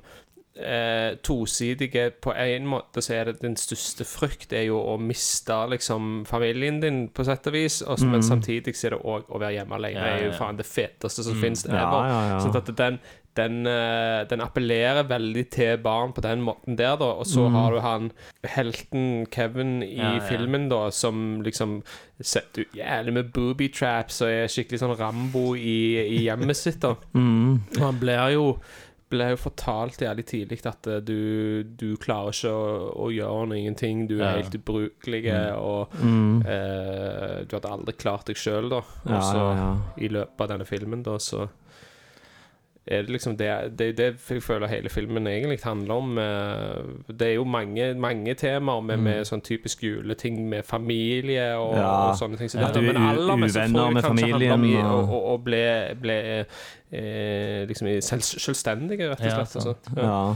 eh, 0.58 1.14
tosidige 1.22 2.10
På 2.20 2.32
en 2.34 2.66
måte 2.66 3.02
så 3.04 3.14
er 3.14 3.24
det 3.28 3.40
din 3.42 3.54
største 3.56 4.02
frykt 4.08 4.52
er 4.52 4.64
jo 4.66 4.78
å 4.80 4.96
miste 4.98 5.54
liksom 5.70 6.24
familien 6.26 6.80
din, 6.82 7.08
på 7.14 7.24
sett 7.24 7.46
og 7.46 7.52
vis. 7.54 7.80
Og, 7.82 8.00
Men 8.02 8.22
samtidig 8.22 8.74
så 8.76 8.88
er 8.88 8.96
det 8.96 9.02
òg 9.04 9.28
å 9.30 9.38
være 9.38 9.54
hjemme 9.60 9.74
alene. 9.78 9.98
Ja, 10.00 10.16
Det 10.16 10.22
er 10.24 10.30
jo 10.32 10.38
faen 10.38 10.56
det 10.58 10.66
feteste 10.66 11.22
som 11.24 11.34
finnes 11.38 11.64
Ja, 11.66 11.76
ever. 11.78 12.08
ja, 12.08 12.20
ja. 12.32 12.40
Sånn 12.42 12.56
at 12.56 12.72
den, 12.76 12.98
den, 13.36 13.66
eh, 13.66 14.24
den 14.30 14.40
appellerer 14.40 15.04
veldig 15.06 15.44
til 15.50 15.76
barn 15.78 16.12
på 16.12 16.20
den 16.24 16.40
måten 16.42 16.76
der, 16.76 16.96
da. 16.96 17.12
Og 17.20 17.26
så 17.26 17.48
har 17.54 17.70
du 17.70 17.80
han 17.80 18.10
helten 18.44 19.26
Kevin 19.30 19.82
i 19.82 19.96
Ja, 19.96 20.14
ja. 20.16 20.20
filmen, 20.28 20.68
da, 20.68 20.90
som 20.90 21.40
liksom 21.42 21.82
setter 22.20 22.62
ut 22.66 22.74
jævlig 22.74 23.12
med 23.14 23.32
booby 23.32 23.68
traps 23.72 24.22
og 24.22 24.28
er 24.32 24.48
skikkelig 24.50 24.80
sånn 24.82 24.96
Rambo 24.98 25.54
i, 25.54 25.78
i 26.18 26.24
hjemmet 26.26 26.56
sitt, 26.58 26.80
da. 26.82 26.94
Mm. 27.14 27.60
Og 27.78 27.82
han 27.84 27.98
blir 28.00 28.32
jo 28.34 28.44
ble 29.08 29.30
jo 29.30 29.36
fortalt 29.40 30.02
jævlig 30.04 30.26
tidlig 30.28 30.58
at 30.68 30.86
eh, 30.86 30.98
du, 31.00 31.62
du 31.64 31.94
klarer 31.96 32.28
ikke 32.34 32.50
å, 32.52 32.90
å 33.06 33.06
gjøre 33.08 33.46
noen 33.54 33.74
ting. 33.78 34.02
Du 34.10 34.18
er 34.18 34.24
Ja. 34.26 34.42
helt 34.42 34.52
ubrukelig, 34.58 35.22
og 35.56 35.94
Mm. 36.02 36.42
eh, 36.44 37.44
du 37.48 37.54
hadde 37.56 37.70
aldri 37.72 37.94
klart 37.96 38.26
deg 38.28 38.36
sjøl, 38.36 38.68
da. 38.68 38.82
Og 38.82 39.22
så 39.24 39.38
ja, 39.38 39.54
ja. 39.56 39.70
i 39.96 40.08
løpet 40.12 40.40
av 40.44 40.48
denne 40.52 40.66
filmen, 40.68 41.02
da, 41.06 41.16
så 41.18 41.46
er 42.90 43.02
det 43.02 43.10
liksom 43.10 43.36
det, 43.36 43.48
det, 43.78 43.96
det 43.98 44.04
jeg 44.30 44.42
føler 44.42 44.66
hele 44.68 44.88
filmen 44.88 45.26
egentlig 45.26 45.58
handler 45.64 45.94
om. 45.94 46.18
eh, 46.18 47.12
Det 47.18 47.28
er 47.28 47.34
jo 47.34 47.44
mange, 47.44 47.94
mange 47.94 48.34
temaer 48.34 48.80
med, 48.80 48.98
med 48.98 49.24
sånn 49.28 49.42
typisk 49.44 49.82
juleting 49.82 50.48
med 50.48 50.64
familie 50.64 51.54
og, 51.56 51.74
Mm. 51.74 51.80
Ja. 51.80 52.10
og 52.10 52.16
sånne 52.16 52.38
ting. 52.38 52.48
Så 52.50 52.58
er 52.58 52.80
men 52.82 52.96
aller 52.96 53.36
mest 53.36 53.56
kanskje 53.56 53.82
om 53.84 54.00
familien, 54.02 54.64
i- 54.64 54.76
og- 54.76 54.92
og, 54.92 55.08
og, 55.14 55.22
og 55.32 55.44
ble, 55.44 55.94
ble 56.00 56.18
eh, 56.92 57.66
liksom 57.68 57.86
selvstendige, 58.00 59.10
rett 59.10 59.20
og 59.20 59.26
Ja, 59.26 59.44
slett. 59.44 59.56
altså. 59.56 59.74
Ja. 59.96 60.34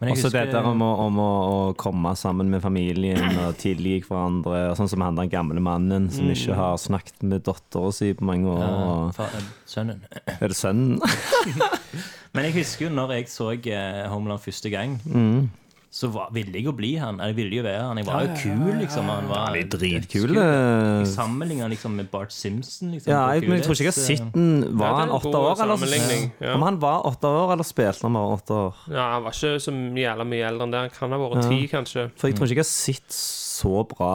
Men 0.00 0.10
jeg 0.10 0.18
Og 0.18 0.22
husker- 0.26 0.44
det 0.44 0.52
der 0.52 0.66
om, 0.68 0.82
å, 0.84 0.88
om 1.06 1.18
å, 1.18 1.28
å 1.48 1.74
komme 1.80 2.10
sammen 2.20 2.50
med 2.52 2.60
familien 2.60 3.38
og 3.40 3.56
tilgi 3.62 4.02
hverandre. 4.04 4.70
og 4.70 4.76
Sånn 4.76 4.90
som 4.92 5.00
han 5.06 5.16
den 5.16 5.30
gamle 5.32 5.62
mannen 5.64 6.10
som 6.12 6.28
ikke 6.28 6.54
har 6.58 6.76
snakket 6.76 7.22
med 7.24 7.44
dattera 7.48 7.92
si 7.96 8.10
på 8.18 8.26
mange 8.28 8.44
år. 8.52 8.60
Og, 8.60 9.16
Ja, 9.16 9.28
eh, 9.40 9.46
sønnen. 9.66 10.02
er 10.40 10.48
det 10.52 10.56
sønnen? 10.58 11.00
Men 12.36 12.44
jeg 12.50 12.58
husker 12.58 12.86
jo 12.88 12.92
når 12.92 13.14
jeg 13.16 13.30
så 13.32 13.50
eh, 13.56 14.02
Homeland 14.12 14.40
første 14.44 14.70
gang, 14.74 14.98
Mm. 15.06 15.46
Så 15.90 16.08
var, 16.12 16.28
ville 16.34 16.52
jeg 16.52 16.64
jo 16.66 16.72
bli 16.76 16.90
han. 17.00 17.18
Jeg 17.22 17.36
ville 17.38 17.56
jo 17.56 17.62
være 17.64 17.84
han. 17.88 17.96
Jeg 18.00 18.06
var 18.06 18.24
jo 18.26 18.34
kul, 18.42 18.74
liksom. 18.82 19.06
Han 19.08 19.28
var 19.30 19.54
ja, 19.56 19.62
dritkul. 19.72 20.36
eh. 20.36 20.98
Jeg 21.00 21.06
sammenligner 21.14 21.70
liksom 21.72 21.94
med 21.96 22.10
Bart 22.12 22.32
Simpson. 22.34 22.90
Liksom, 22.92 23.08
Ja, 23.12 23.22
jeg, 23.32 23.46
men 23.48 23.56
jeg 23.58 23.64
tror 23.64 23.78
ikke 23.78 23.86
jeg 23.86 23.94
har 23.94 24.00
sett 24.02 24.20
eh, 24.20 24.32
den. 24.34 24.78
Var 24.78 24.98
han 25.00 25.14
åtte 25.16 25.32
år, 25.32 25.62
eller? 25.62 26.32
ja. 26.40 26.54
Om 26.54 26.62
han 26.66 26.80
var 26.82 27.06
åtte 27.08 27.30
år, 27.30 27.52
eller 27.54 27.64
spilte 27.64 28.02
han 28.04 28.12
bare 28.18 28.34
åtte 28.36 28.52
år? 28.66 28.74
Ja, 28.92 29.06
Han 29.14 29.22
var 29.24 29.32
ikke 29.38 29.54
så 29.62 29.72
jævla 30.02 30.24
mye 30.28 30.50
eldre 30.50 30.66
enn 30.68 30.74
det. 30.76 30.82
Han 30.84 30.90
kan 30.98 31.12
ha 31.16 31.22
vært 31.22 31.42
Ja. 31.42 31.48
ti, 31.48 31.62
kanskje. 31.72 32.10
For 32.18 32.28
jeg 32.28 32.36
tror 32.36 32.46
ikke 32.50 32.60
jeg 32.60 32.66
har 32.66 32.72
sett 32.74 33.10
så 33.10 33.86
bra 33.88 34.12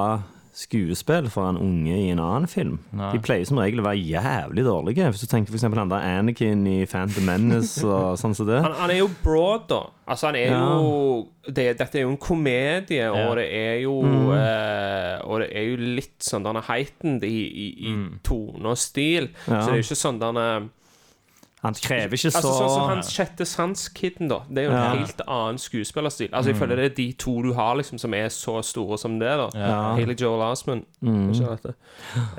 skuespill 0.62 1.28
for 1.34 1.50
en 1.50 1.58
unge 1.58 1.96
i 1.98 2.10
en 2.14 2.20
annen 2.22 2.48
film. 2.52 2.78
Nei. 2.96 3.12
De 3.16 3.22
pleier 3.24 3.48
som 3.50 3.58
regel 3.62 3.82
å 3.82 3.86
være 3.88 4.02
jævlig 4.06 4.64
dårlige. 4.68 5.08
Hvis 5.12 5.24
du 5.26 5.30
tenker 5.32 5.54
eksempel 5.58 5.82
han 5.82 5.90
der 5.92 6.06
Anakin 6.20 6.66
i 6.70 6.86
Phantom 6.86 7.26
Menace 7.28 7.82
og 7.90 8.18
sånn 8.22 8.36
som 8.38 8.48
det. 8.50 8.60
Han, 8.66 8.76
han 8.84 8.94
er 8.94 9.02
jo 9.02 9.10
broad, 9.24 9.66
da. 9.72 9.82
Altså, 10.12 10.30
han 10.30 10.36
er 10.40 10.52
Ja. 10.52 10.60
jo 10.78 11.28
det, 11.48 11.68
Dette 11.80 11.98
er 11.98 12.06
jo 12.06 12.12
en 12.14 12.18
komedie, 12.22 13.08
og 13.12 13.36
det 13.40 13.48
er 13.56 13.80
jo 13.86 13.98
Mm. 14.02 14.32
eh, 14.38 15.18
Og 15.26 15.40
det 15.42 15.50
er 15.56 15.64
jo 15.70 15.76
litt 16.00 16.20
sånn 16.26 16.44
denne 16.44 16.62
heightened 16.68 17.24
i, 17.24 17.38
i, 17.48 17.68
i 17.90 17.96
tone 18.26 18.66
og 18.74 18.78
stil. 18.78 19.30
Ja. 19.48 19.62
Så 19.62 19.72
det 19.72 19.74
er 19.74 19.82
jo 19.82 19.88
ikke 19.88 20.00
sånn 20.06 20.20
denne 20.22 20.48
Han 21.62 21.74
krever 21.78 22.16
ikke 22.18 22.32
så 22.32 22.38
Altså 22.40 22.52
Sånn 22.58 22.70
som 22.74 22.88
hans 22.90 23.10
sjette 23.14 23.46
sans-kiden, 23.46 24.28
da. 24.32 24.40
Det 24.50 24.58
er 24.58 24.64
jo 24.64 24.72
en 24.72 24.78
Ja. 24.82 24.96
helt 24.96 25.22
annen 25.28 25.58
skuespillerstil. 25.62 26.30
Altså 26.34 26.50
Jeg 26.50 26.58
føler 26.58 26.76
det 26.76 26.86
er 26.92 26.96
de 26.96 27.12
to 27.14 27.42
du 27.44 27.54
har 27.54 27.76
liksom 27.76 28.00
som 28.00 28.14
er 28.14 28.30
så 28.30 28.62
store 28.66 28.98
som 28.98 29.20
det. 29.20 29.30
da 29.38 29.50
Ja. 29.54 29.94
Haley 29.96 30.16
Joel 30.20 30.42
Osment. 30.42 30.88
Mm. 31.04 31.30
Ikke 31.30 31.38
sant? 31.46 31.66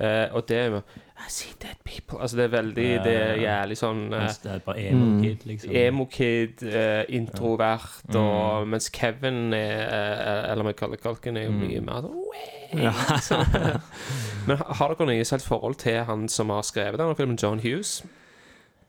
Eh, 0.01 0.29
og 0.35 0.47
det 0.49 0.57
er 0.57 0.71
jo 0.71 0.83
I 1.23 1.29
see 1.31 1.53
dead 1.63 1.77
people. 1.85 2.19
Altså 2.21 2.37
Det 2.37 2.45
er 2.53 2.63
veldig 2.63 3.05
Det 3.05 3.15
er 3.15 3.37
jævlig 3.37 3.77
sånn 3.79 4.13
eh, 4.13 4.19
Mens 4.19 4.39
det 4.39 4.53
er 4.53 4.59
bare 4.59 4.79
emo-kid, 4.91 5.39
liksom. 5.47 5.71
Emo-kid, 5.71 6.63
eh, 6.75 7.05
introvert, 7.09 8.17
og 8.17 8.67
mens 8.67 8.89
Kevin 8.91 9.55
er, 9.55 9.87
eh, 9.87 10.51
Eller 10.53 10.65
Michael 10.65 10.97
Culkin 10.97 11.37
er 11.37 11.45
jo 11.45 11.53
mye 11.53 11.81
mer 11.81 12.03
sånn 12.03 12.83
Ja. 12.83 12.91
sånn. 13.21 13.81
Men 14.49 14.57
har 14.57 14.95
dere 14.95 15.07
noe 15.07 15.25
selv 15.25 15.43
forhold 15.43 15.77
til 15.77 16.03
han 16.05 16.27
som 16.29 16.49
har 16.51 16.63
skrevet 16.63 16.99
denne 16.99 17.15
filmen, 17.15 17.37
John 17.41 17.61
Hughes? 17.61 18.03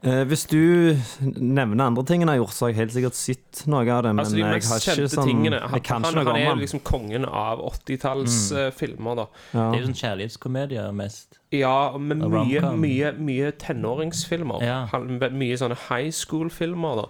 Eh, 0.03 0.23
Hvis 0.27 0.41
du 0.51 0.97
nevner 1.39 1.85
andre 1.85 2.03
ting 2.03 2.21
han 2.21 2.27
har 2.27 2.35
gjort, 2.41 2.51
så 2.51 2.65
har 2.65 2.71
jeg 2.73 2.79
helt 2.81 2.91
sikkert 2.95 3.15
sett 3.15 3.61
noe 3.71 3.85
av 3.87 4.01
det. 4.03 4.11
Men 4.11 4.19
Altså 4.25 4.35
de 4.35 4.41
jeg 4.41 4.49
har 4.67 4.81
ikke 4.83 5.07
sånn 5.13 5.29
tingene. 5.29 5.59
Han, 5.63 5.77
Jeg 5.77 5.83
kan 5.87 6.03
han, 6.03 6.11
ikke 6.17 6.23
noe 6.25 6.33
han 6.33 6.57
er 6.57 6.59
liksom 6.59 6.81
kongen 6.83 7.25
av 7.29 7.61
80-tallsfilmer, 7.69 9.15
da. 9.21 9.25
Ja. 9.53 9.69
Det 9.71 9.77
er 9.77 9.81
jo 9.81 9.87
sånn 9.89 9.99
kjærlighetskomedier 10.01 10.93
mest. 10.97 11.39
Ja, 11.53 11.75
men 11.97 12.23
mye, 12.33 12.61
mye, 12.79 13.11
mye 13.17 13.51
tenåringsfilmer. 13.61 14.61
Ja. 14.65 14.85
Han- 14.91 15.19
Mye 15.19 15.57
sånne 15.57 15.77
high 15.89 16.09
school-filmer, 16.11 16.95
da. 17.03 17.07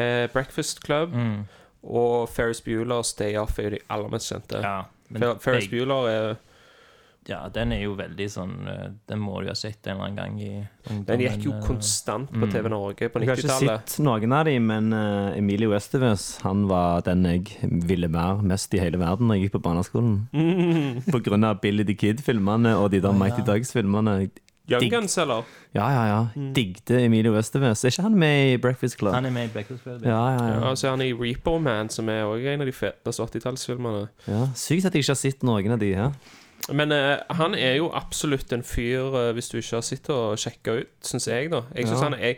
Eh, 0.00 0.26
Breakfast 0.32 0.82
Club 0.82 1.12
Mm. 1.14 1.44
og 1.84 2.28
Ferris 2.28 2.60
Bueller's 2.60 3.12
Day 3.16 3.36
Off 3.36 3.58
er 3.58 3.62
jo 3.64 3.70
de 3.70 3.78
aller 3.90 4.08
mest 4.08 4.32
kjente. 4.32 4.60
Ja, 4.62 4.84
Fer 5.12 5.34
Ferris 5.38 5.68
Bueller 5.68 6.08
er 6.08 6.36
Ja, 7.30 7.44
den 7.54 7.70
er 7.70 7.84
jo 7.84 7.92
veldig 7.94 8.26
sånn 8.32 8.54
eh, 8.66 8.86
Den 9.06 9.20
må 9.22 9.36
du 9.44 9.46
ha 9.46 9.54
sett 9.54 9.86
en 9.86 9.94
eller 9.94 10.08
annen 10.08 10.16
gang 10.18 10.38
i 10.42 10.48
ungdommen. 10.90 11.04
Den 11.06 11.20
gikk 11.22 11.44
jo 11.46 11.52
eh. 11.54 11.60
konstant 11.68 12.32
på 12.34 12.48
TV 12.50 12.66
Norge 12.72 13.08
på 13.14 13.22
Jeg 13.22 13.30
har 13.30 13.42
ikke 13.44 13.58
sett 13.62 13.94
noen 14.02 14.34
av 14.34 14.48
dem, 14.50 14.66
men 14.66 14.90
uh, 14.90 15.30
Emilio 15.38 15.70
Estevez 15.78 16.40
han 16.42 16.66
var 16.70 17.04
den 17.06 17.22
jeg 17.28 17.72
ville 17.86 18.10
være 18.10 18.42
mest 18.50 18.74
i 18.74 18.82
hele 18.82 18.98
verden 18.98 19.30
da 19.30 19.38
jeg 19.38 19.46
gikk 19.46 19.58
på 19.60 19.64
barneskolen. 19.68 20.16
På 21.12 21.22
grunn 21.22 21.46
av 21.46 21.60
Billy 21.62 21.86
the 21.86 21.94
Kid-filmene 21.94 22.74
og 22.80 22.90
de 22.94 23.02
der 23.04 23.14
Mighty 23.14 23.44
Ducks-filmene. 23.46 24.16
Young 24.70 24.88
Guns, 24.90 25.14
eller? 25.18 25.46
Ja, 25.74 25.86
ja, 25.90 26.02
ja. 26.06 26.18
Mm. 26.36 26.52
Digde 26.54 27.00
Emilio 27.04 27.34
Estevez. 27.38 27.82
Er 27.84 27.90
ikke 27.90 28.04
han 28.06 28.18
med 28.18 28.52
i 28.52 28.58
Breakfast 28.62 28.98
Club? 28.98 29.14
Han 29.14 29.26
er 29.26 29.34
med 29.34 29.48
i 29.48 29.52
Breakfast 29.54 29.82
Club. 29.82 30.04
Ja, 30.06 30.10
ja, 30.10 30.36
Ja, 30.36 30.52
ja. 30.54 30.60
og 30.70 30.78
så 30.78 30.86
er 30.86 30.94
han 30.96 31.02
i 31.02 31.12
Repo 31.12 31.58
Man, 31.58 31.90
som 31.90 32.08
er 32.08 32.22
også 32.22 32.54
en 32.54 32.62
av 32.62 32.70
de 32.70 32.74
feteste 32.76 33.26
80-tallsfilmene. 33.26 34.06
ja. 34.28 34.46
Sykt 34.54 34.86
at 34.86 34.94
jeg 34.94 35.02
ikke 35.06 35.14
har 35.16 35.22
sett 35.22 35.42
noen 35.42 35.74
av 35.74 35.82
de 35.82 35.94
her. 35.94 36.14
Men 36.70 36.92
uh, 36.94 37.18
han 37.38 37.54
er 37.58 37.76
jo 37.80 37.88
absolutt 37.92 38.52
en 38.54 38.62
fyr, 38.62 39.08
uh, 39.10 39.32
hvis 39.34 39.48
du 39.50 39.58
ikke 39.58 39.80
har 39.80 39.82
sett 39.86 40.08
og 40.14 40.36
sjekka 40.38 40.76
ut, 40.82 40.92
syns 41.02 41.26
jeg, 41.26 41.50
da. 41.50 41.64
Jeg 41.74 41.88
synes 41.88 42.00
Ja. 42.02 42.08
han 42.10 42.14
er 42.14 42.34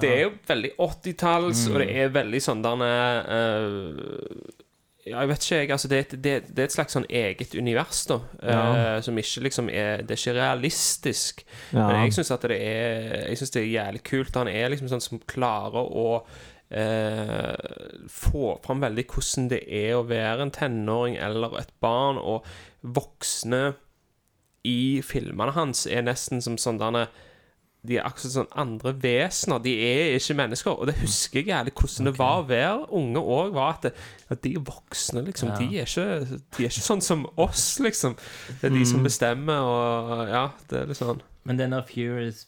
Det 0.00 0.10
er 0.10 0.20
jo 0.22 0.32
veldig 0.46 0.70
80-talls, 0.78 1.64
og 1.72 1.78
det 1.80 1.88
er 1.98 2.12
veldig 2.14 2.40
sånn 2.44 2.60
der 2.62 2.82
uh, 2.84 4.50
ja, 5.08 5.16
jeg 5.24 5.28
vet 5.30 5.44
ikke, 5.46 5.56
jeg. 5.56 5.70
Altså, 5.72 5.88
det, 5.88 5.98
et- 5.98 6.22
det, 6.22 6.34
det 6.54 6.58
er 6.62 6.68
et 6.68 6.74
slags 6.76 6.92
sånn 6.94 7.06
eget 7.08 7.54
univers, 7.56 8.02
da. 8.06 8.18
Ja. 8.44 9.00
som 9.02 9.16
ikke 9.18 9.40
liksom 9.46 9.70
er 9.72 10.02
Det 10.04 10.12
er 10.14 10.20
ikke 10.20 10.34
realistisk. 10.36 11.40
Ja. 11.72 11.86
Men 11.88 12.04
jeg 12.04 12.12
syns 12.18 12.30
at 12.30 12.42
det 12.42 12.58
er 12.60 13.28
Jeg 13.30 13.38
synes 13.40 13.50
det 13.56 13.62
er 13.62 13.72
jævlig 13.72 14.02
kult. 14.04 14.34
Han 14.36 14.48
er 14.52 14.68
liksom 14.68 14.88
sånn 14.92 15.00
som 15.02 15.18
klarer 15.26 15.80
å 15.88 16.22
eh, 16.70 18.04
få 18.10 18.56
fram 18.64 18.82
veldig 18.84 19.06
hvordan 19.10 19.48
det 19.52 19.62
er 19.66 19.96
å 19.98 20.04
være 20.08 20.46
en 20.46 20.54
tenåring 20.54 21.16
eller 21.20 21.58
et 21.60 21.72
barn, 21.82 22.18
og 22.18 22.46
voksne 22.82 23.74
i 24.68 25.00
filmene 25.04 25.54
hans 25.56 25.86
er 25.88 26.02
nesten 26.04 26.42
som 26.44 26.58
sånn 26.60 26.80
derne 26.80 27.06
de 27.80 27.94
er 27.96 28.04
akkurat 28.04 28.34
sånn 28.34 28.50
andre 28.60 28.90
vesener. 29.00 29.62
De 29.64 29.72
er 29.80 30.10
ikke 30.18 30.34
mennesker. 30.36 30.74
Og 30.76 30.90
det 30.90 30.98
husker 31.00 31.38
jeg 31.40 31.46
jævlig 31.48 31.72
hvordan 31.78 32.10
det 32.10 32.12
var 32.18 32.42
å 32.42 32.44
være 32.44 32.90
unge 32.98 33.22
òg. 33.24 33.56
At, 33.56 33.86
at 34.28 34.42
de 34.44 34.50
voksne, 34.60 35.22
liksom. 35.24 35.48
Ja. 35.48 35.56
De, 35.56 35.78
er 35.80 35.88
ikke, 35.88 36.36
de 36.58 36.66
er 36.66 36.68
ikke 36.68 36.84
sånn 36.84 37.00
som 37.00 37.22
oss, 37.40 37.78
liksom. 37.80 38.18
Det 38.60 38.68
er 38.68 38.74
de 38.76 38.82
Mm. 38.82 38.90
som 38.92 39.08
bestemmer, 39.08 39.64
og 39.64 40.28
ja, 40.28 40.42
det 40.68 40.76
er 40.82 40.92
litt 40.92 41.00
sånn. 41.00 41.22
Men 41.48 41.56
den 41.56 41.72
der 41.72 41.88
Furious 41.88 42.42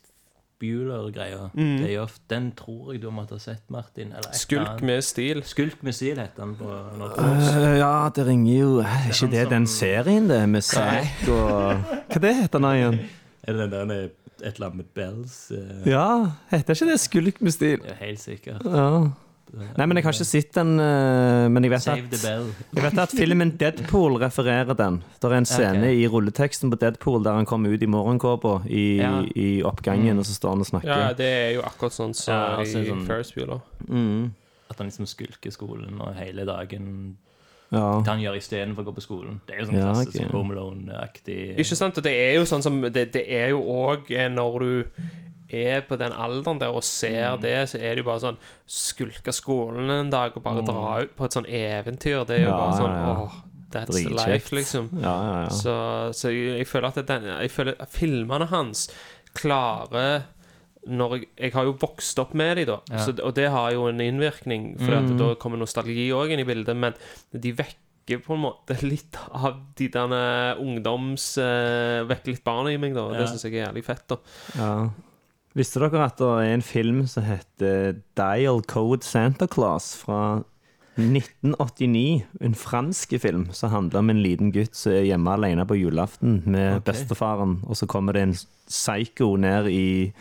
Bueller-greia, 0.63 1.49
Mm. 1.59 1.79
Day 1.83 1.97
Off, 1.99 2.17
den 2.31 2.53
tror 2.57 2.93
jeg 2.95 3.03
du 3.03 3.11
måtte 3.11 3.35
ha 3.35 3.39
sett, 3.43 3.65
Martin. 3.75 4.13
Eller 4.15 4.29
et 4.31 4.39
Skulk 4.39 4.69
annet. 4.69 4.83
med 4.89 5.03
stil. 5.03 5.43
Skulk 5.45 5.83
med 5.83 5.93
stil 5.99 6.21
heter 6.23 6.45
den 6.45 6.55
på. 6.57 6.71
Øh, 6.71 7.79
ja, 7.83 8.09
det 8.15 8.27
ringer 8.27 8.55
jo 8.61 8.79
Er 8.79 9.09
ikke 9.11 9.31
det 9.35 9.51
den 9.51 9.67
som- 9.67 9.77
serien, 9.83 10.29
det? 10.31 10.49
Med 10.49 10.63
Zack 10.63 11.29
og 11.29 11.83
Hva 12.09 12.21
det 12.23 12.35
heter 12.37 12.59
den 12.59 12.71
igjen? 12.77 13.01
Er 13.49 13.53
det 13.59 13.71
den 13.73 13.89
der 13.91 14.05
et 14.05 14.55
eller 14.55 14.67
annet 14.71 14.77
med 14.77 14.85
bells? 14.95 15.51
Uh... 15.51 15.89
Ja, 15.89 16.07
heter 16.51 16.75
ikke 16.75 16.91
det 16.93 17.01
Skulk 17.01 17.43
med 17.43 17.51
stil? 17.53 17.79
ja, 17.89 17.95
helt 18.07 18.21
sikkert. 18.21 18.63
Ja. 18.65 19.09
Nei, 19.53 19.85
men 19.85 19.99
jeg 19.99 20.07
har 20.07 20.15
ikke 20.17 20.25
sett 20.25 20.55
den, 20.57 20.71
øh, 20.81 21.47
men 21.53 21.67
jeg 21.67 21.73
vet 21.75 21.85
Save 21.85 22.05
at 22.07 22.13
the 22.15 22.21
bell. 22.23 22.47
Jeg 22.73 22.85
vet 22.87 23.01
at 23.03 23.13
filmen 23.13 23.51
Deadpool 23.61 24.17
refererer 24.23 24.77
den. 24.79 25.03
Det 25.21 25.29
er 25.29 25.35
en 25.37 25.49
scene 25.49 25.83
okay. 25.83 25.99
i 26.01 26.07
rulleteksten 26.09 26.73
på 26.73 26.79
Deadpool 26.81 27.25
der 27.25 27.37
han 27.37 27.49
kommer 27.49 27.75
ut 27.75 27.83
i 27.85 27.89
morgenkåpa 27.91 28.63
i, 28.67 28.85
Ja. 29.03 29.19
i 29.37 29.63
oppgangen, 29.63 30.19
og 30.19 30.25
så 30.25 30.35
står 30.39 30.57
han 30.57 30.65
og 30.65 30.71
snakker. 30.71 30.89
Ja, 30.89 31.13
det 31.13 31.27
er 31.27 31.51
jo 31.59 31.67
akkurat 31.69 31.93
sånn 31.93 32.15
som 32.17 32.33
Ja, 32.33 32.57
altså 32.63 32.81
i 32.81 32.89
sånn- 32.89 33.07
Ferris 33.07 33.33
Bueller. 33.37 33.61
Mm. 33.89 34.33
At 34.71 34.79
han 34.79 34.89
liksom 34.89 35.07
skulker 35.07 35.53
skolen 35.53 36.01
og 36.01 36.15
hele 36.17 36.47
dagen 36.49 37.17
ja. 37.73 38.03
det 38.05 38.09
han 38.09 38.21
gjør 38.21 38.37
istedenfor 38.37 38.85
å 38.85 38.89
gå 38.89 38.95
på 38.97 39.05
skolen. 39.05 39.41
Det 39.47 39.55
er 39.55 39.61
jo 39.61 39.67
sånn 39.67 39.79
Ja, 39.79 39.91
klassisk 39.91 40.17
okay. 40.17 40.33
Home 40.33 40.55
Alone-aktig 40.55 41.59
Ikke 41.59 41.77
sant? 41.77 41.99
Og 41.99 42.05
det 42.05 42.13
er 42.13 42.35
jo 42.37 42.45
sånn 42.49 42.65
som 42.65 42.81
Det, 42.81 43.13
det 43.13 43.25
er 43.29 43.53
jo 43.53 43.61
òg 43.61 44.09
når 44.33 44.59
du 44.65 45.03
er 45.53 45.81
på 45.87 45.99
den 46.01 46.13
alderen 46.13 46.59
der 46.61 46.73
og 46.75 46.83
ser 46.85 47.37
det, 47.43 47.69
så 47.71 47.79
er 47.79 47.95
det 47.95 48.03
jo 48.05 48.09
bare 48.11 48.21
sånn 48.25 48.39
Skulke 48.67 49.33
skolen 49.37 49.91
en 49.91 50.11
dag 50.11 50.33
og 50.37 50.43
bare 50.43 50.65
dra 50.67 51.03
ut 51.05 51.17
på 51.17 51.25
et 51.29 51.37
sånn 51.37 51.47
eventyr. 51.49 52.25
Det 52.27 52.39
er 52.41 52.45
jo 52.47 52.51
Ja, 52.53 52.59
bare 52.59 52.77
sånn 52.81 52.95
ja. 52.97 53.17
Åh, 53.27 53.41
that's 53.73 53.95
Dritkjekt. 53.97 54.27
life, 54.29 54.55
liksom. 54.57 54.91
Ja, 55.01 55.15
ja, 55.29 55.37
ja. 55.45 55.49
Så, 55.49 55.75
så 56.17 56.31
jeg, 56.33 56.59
jeg 56.63 56.67
føler 56.69 56.89
at 56.89 57.07
den, 57.09 57.25
Jeg 57.25 57.51
føler 57.51 57.77
at 57.81 57.89
filmene 57.91 58.47
hans 58.53 58.87
klarer 59.35 60.25
når 60.83 61.13
jeg, 61.15 61.27
jeg 61.39 61.53
har 61.55 61.69
jo 61.69 61.77
vokst 61.79 62.19
opp 62.19 62.33
med 62.35 62.57
dem, 62.59 62.67
da, 62.73 62.81
Ja. 62.91 62.99
så, 63.05 63.13
og 63.23 63.35
det 63.39 63.49
har 63.55 63.71
jo 63.73 63.85
en 63.87 64.01
innvirkning. 64.03 64.73
For 64.81 64.97
Mm. 64.99 65.17
da 65.19 65.35
kommer 65.39 65.57
nostalgi 65.61 66.09
òg 66.11 66.33
inn 66.35 66.41
i 66.43 66.45
bildet, 66.49 66.75
men 66.77 66.93
de 67.33 67.53
vekker 67.53 68.19
på 68.25 68.35
en 68.35 68.43
måte 68.43 68.75
litt 68.83 69.15
av 69.31 69.61
de 69.79 69.87
der 69.89 70.57
ungdoms 70.59 71.39
uh, 71.39 72.03
Vekker 72.11 72.33
litt 72.35 72.43
barna 72.45 72.73
i 72.75 72.77
meg, 72.83 72.95
da. 72.95 73.05
Og 73.07 73.13
Ja. 73.15 73.21
det 73.21 73.29
syns 73.31 73.45
jeg 73.47 73.55
er 73.55 73.69
jævlig 73.69 73.85
fett. 73.85 74.03
da 74.09 74.17
ja. 74.59 74.91
Visste 75.59 75.83
dere 75.83 76.07
at 76.07 76.17
det 76.21 76.31
er 76.31 76.55
en 76.55 76.65
film 76.65 77.03
som 77.11 77.27
heter 77.27 77.99
Dial 78.17 78.63
Code 78.65 79.05
Santa 79.05 79.49
Claus 79.51 79.91
fra 80.01 80.43
1989? 80.97 82.23
En 82.41 82.57
fransk 82.57 83.13
film 83.21 83.49
som 83.53 83.73
handler 83.73 84.01
om 84.01 84.13
en 84.13 84.23
liten 84.25 84.53
gutt 84.55 84.77
som 84.77 84.95
er 84.97 85.11
hjemme 85.11 85.35
alene 85.37 85.67
på 85.69 85.77
julaften 85.77 86.41
med 86.47 86.79
okay. 86.79 86.87
bestefaren, 86.93 87.59
og 87.67 87.77
så 87.77 87.89
kommer 87.91 88.17
det 88.17 88.25
en 88.27 88.39
psycho 88.69 89.35
ned 89.37 89.69
i, 89.73 90.13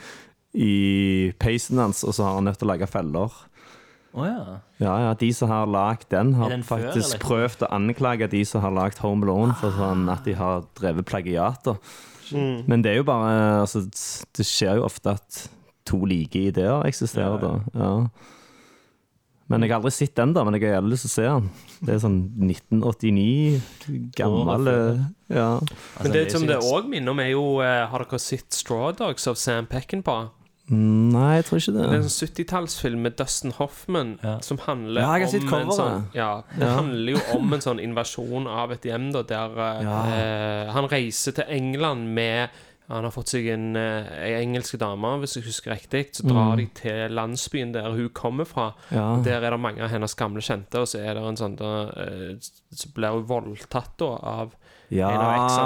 i 0.52 0.76
peisen 1.39 1.80
hans, 1.80 2.04
og 2.04 2.15
så 2.17 2.28
har 2.28 2.38
han 2.39 2.52
nødt 2.52 2.60
til 2.60 2.67
å 2.67 2.74
lage 2.74 2.91
feller. 2.91 3.39
Oh, 4.12 4.28
ja. 4.28 4.60
Ja, 4.82 4.94
ja, 5.06 5.12
De 5.15 5.32
som 5.34 5.48
har 5.48 5.70
lagd 5.72 6.10
den, 6.12 6.34
har 6.36 6.52
den 6.52 6.63
faktisk 6.67 7.22
før, 7.22 7.24
prøvd 7.24 7.63
å 7.63 7.72
anklage 7.78 8.28
de 8.32 8.44
som 8.48 8.63
har 8.65 8.74
lagd 8.76 9.00
Home 9.00 9.24
Alone 9.24 9.56
for 9.62 9.72
sånn 9.78 10.10
at 10.12 10.28
de 10.28 10.36
har 10.36 10.65
drevet 10.76 11.08
plagiater. 11.08 11.80
Men 12.38 12.82
det 12.84 12.91
er 12.94 13.02
jo 13.02 13.04
bare 13.08 13.32
altså, 13.62 13.82
Det 14.38 14.46
skjer 14.48 14.80
jo 14.80 14.86
ofte 14.88 15.15
at 15.17 15.41
to 15.86 15.98
like 16.06 16.38
ideer 16.38 16.86
eksisterer, 16.88 17.39
Ja, 17.41 17.50
ja. 17.52 17.56
da. 17.74 17.80
Ja. 17.82 17.96
Men 19.52 19.65
jeg 19.65 19.72
har 19.74 19.82
aldri 19.82 19.91
sett 19.91 20.15
den, 20.15 20.32
da, 20.32 20.46
men 20.48 20.56
jeg 20.56 20.70
har 20.70 20.78
jævlig 20.78 20.94
lyst 20.94 21.04
til 21.08 21.12
å 21.12 21.15
se 21.17 21.24
den. 21.28 21.48
Det 21.82 21.94
er 21.96 21.98
sånn 22.00 22.20
1989, 22.48 23.62
gammel 24.15 24.70
Ja. 25.28 25.48
Men 25.60 26.13
det 26.13 26.22
Altså, 26.28 26.38
som 26.38 26.46
det 26.48 26.60
òg 26.63 26.88
minner 26.88 27.12
om, 27.12 27.20
er 27.20 27.32
jo 27.34 27.44
eh, 27.65 27.82
Har 27.91 28.06
dere 28.06 28.20
sett 28.22 28.54
Straw 28.56 28.94
Dogs 28.96 29.28
av 29.28 29.36
Sam 29.36 29.67
Peckinpah? 29.67 30.30
Nei, 30.71 31.36
jeg 31.41 31.45
tror 31.49 31.60
ikke 31.60 31.73
Det 31.75 31.84
Det 31.84 31.97
er 31.97 32.01
en 32.01 32.12
70-tallsfilm 32.15 33.01
med 33.03 33.15
Dustin 33.19 33.51
Hoffman 33.57 34.13
Ja. 34.23 34.38
som 34.41 34.57
handler 34.63 35.01
Ja, 35.01 35.13
om 35.27 35.47
cover, 35.49 35.62
en 35.62 35.71
sånn 35.71 36.03
Ja, 36.15 36.43
det 36.57 36.65
Ja. 36.67 36.75
handler 36.77 37.12
jo 37.17 37.19
om 37.38 37.53
en 37.53 37.60
sånn 37.60 37.79
invasjon 37.84 38.47
av 38.47 38.71
et 38.71 38.81
hjem, 38.84 39.12
da, 39.12 39.21
der 39.23 39.51
eh, 39.60 39.84
Ja. 39.84 40.03
eh, 40.67 40.71
han 40.71 40.88
reiser 40.88 41.34
til 41.34 41.43
England 41.49 42.07
med 42.15 42.49
han 42.89 43.03
har 43.05 43.12
fått 43.12 43.29
seg 43.29 43.47
en, 43.47 43.75
eh, 43.77 44.41
engelsk 44.41 44.77
dame, 44.77 45.17
hvis 45.21 45.36
jeg 45.36 45.43
husker 45.45 45.71
riktig. 45.71 46.12
Så 46.13 46.23
drar 46.27 46.55
Mm. 46.55 46.57
de 46.57 46.65
til 46.75 47.10
landsbyen 47.15 47.71
der 47.71 47.89
hun 47.89 48.10
kommer 48.10 48.43
fra. 48.45 48.73
Ja. 48.91 49.15
Der 49.23 49.39
er 49.41 49.51
det 49.51 49.60
mange 49.62 49.79
av 49.81 49.89
hennes 49.89 50.13
gamle 50.13 50.41
kjente, 50.41 50.75
og 50.75 50.88
så 50.88 50.99
er 50.99 51.13
det 51.13 51.23
en 51.23 51.36
sånn 51.38 51.55
da, 51.55 51.84
eh, 51.95 52.36
Så 52.73 52.88
blir 52.93 53.12
hun 53.13 53.23
voldtatt 53.25 53.97
da 53.97 54.05
av 54.21 54.51
Ja, 54.91 55.08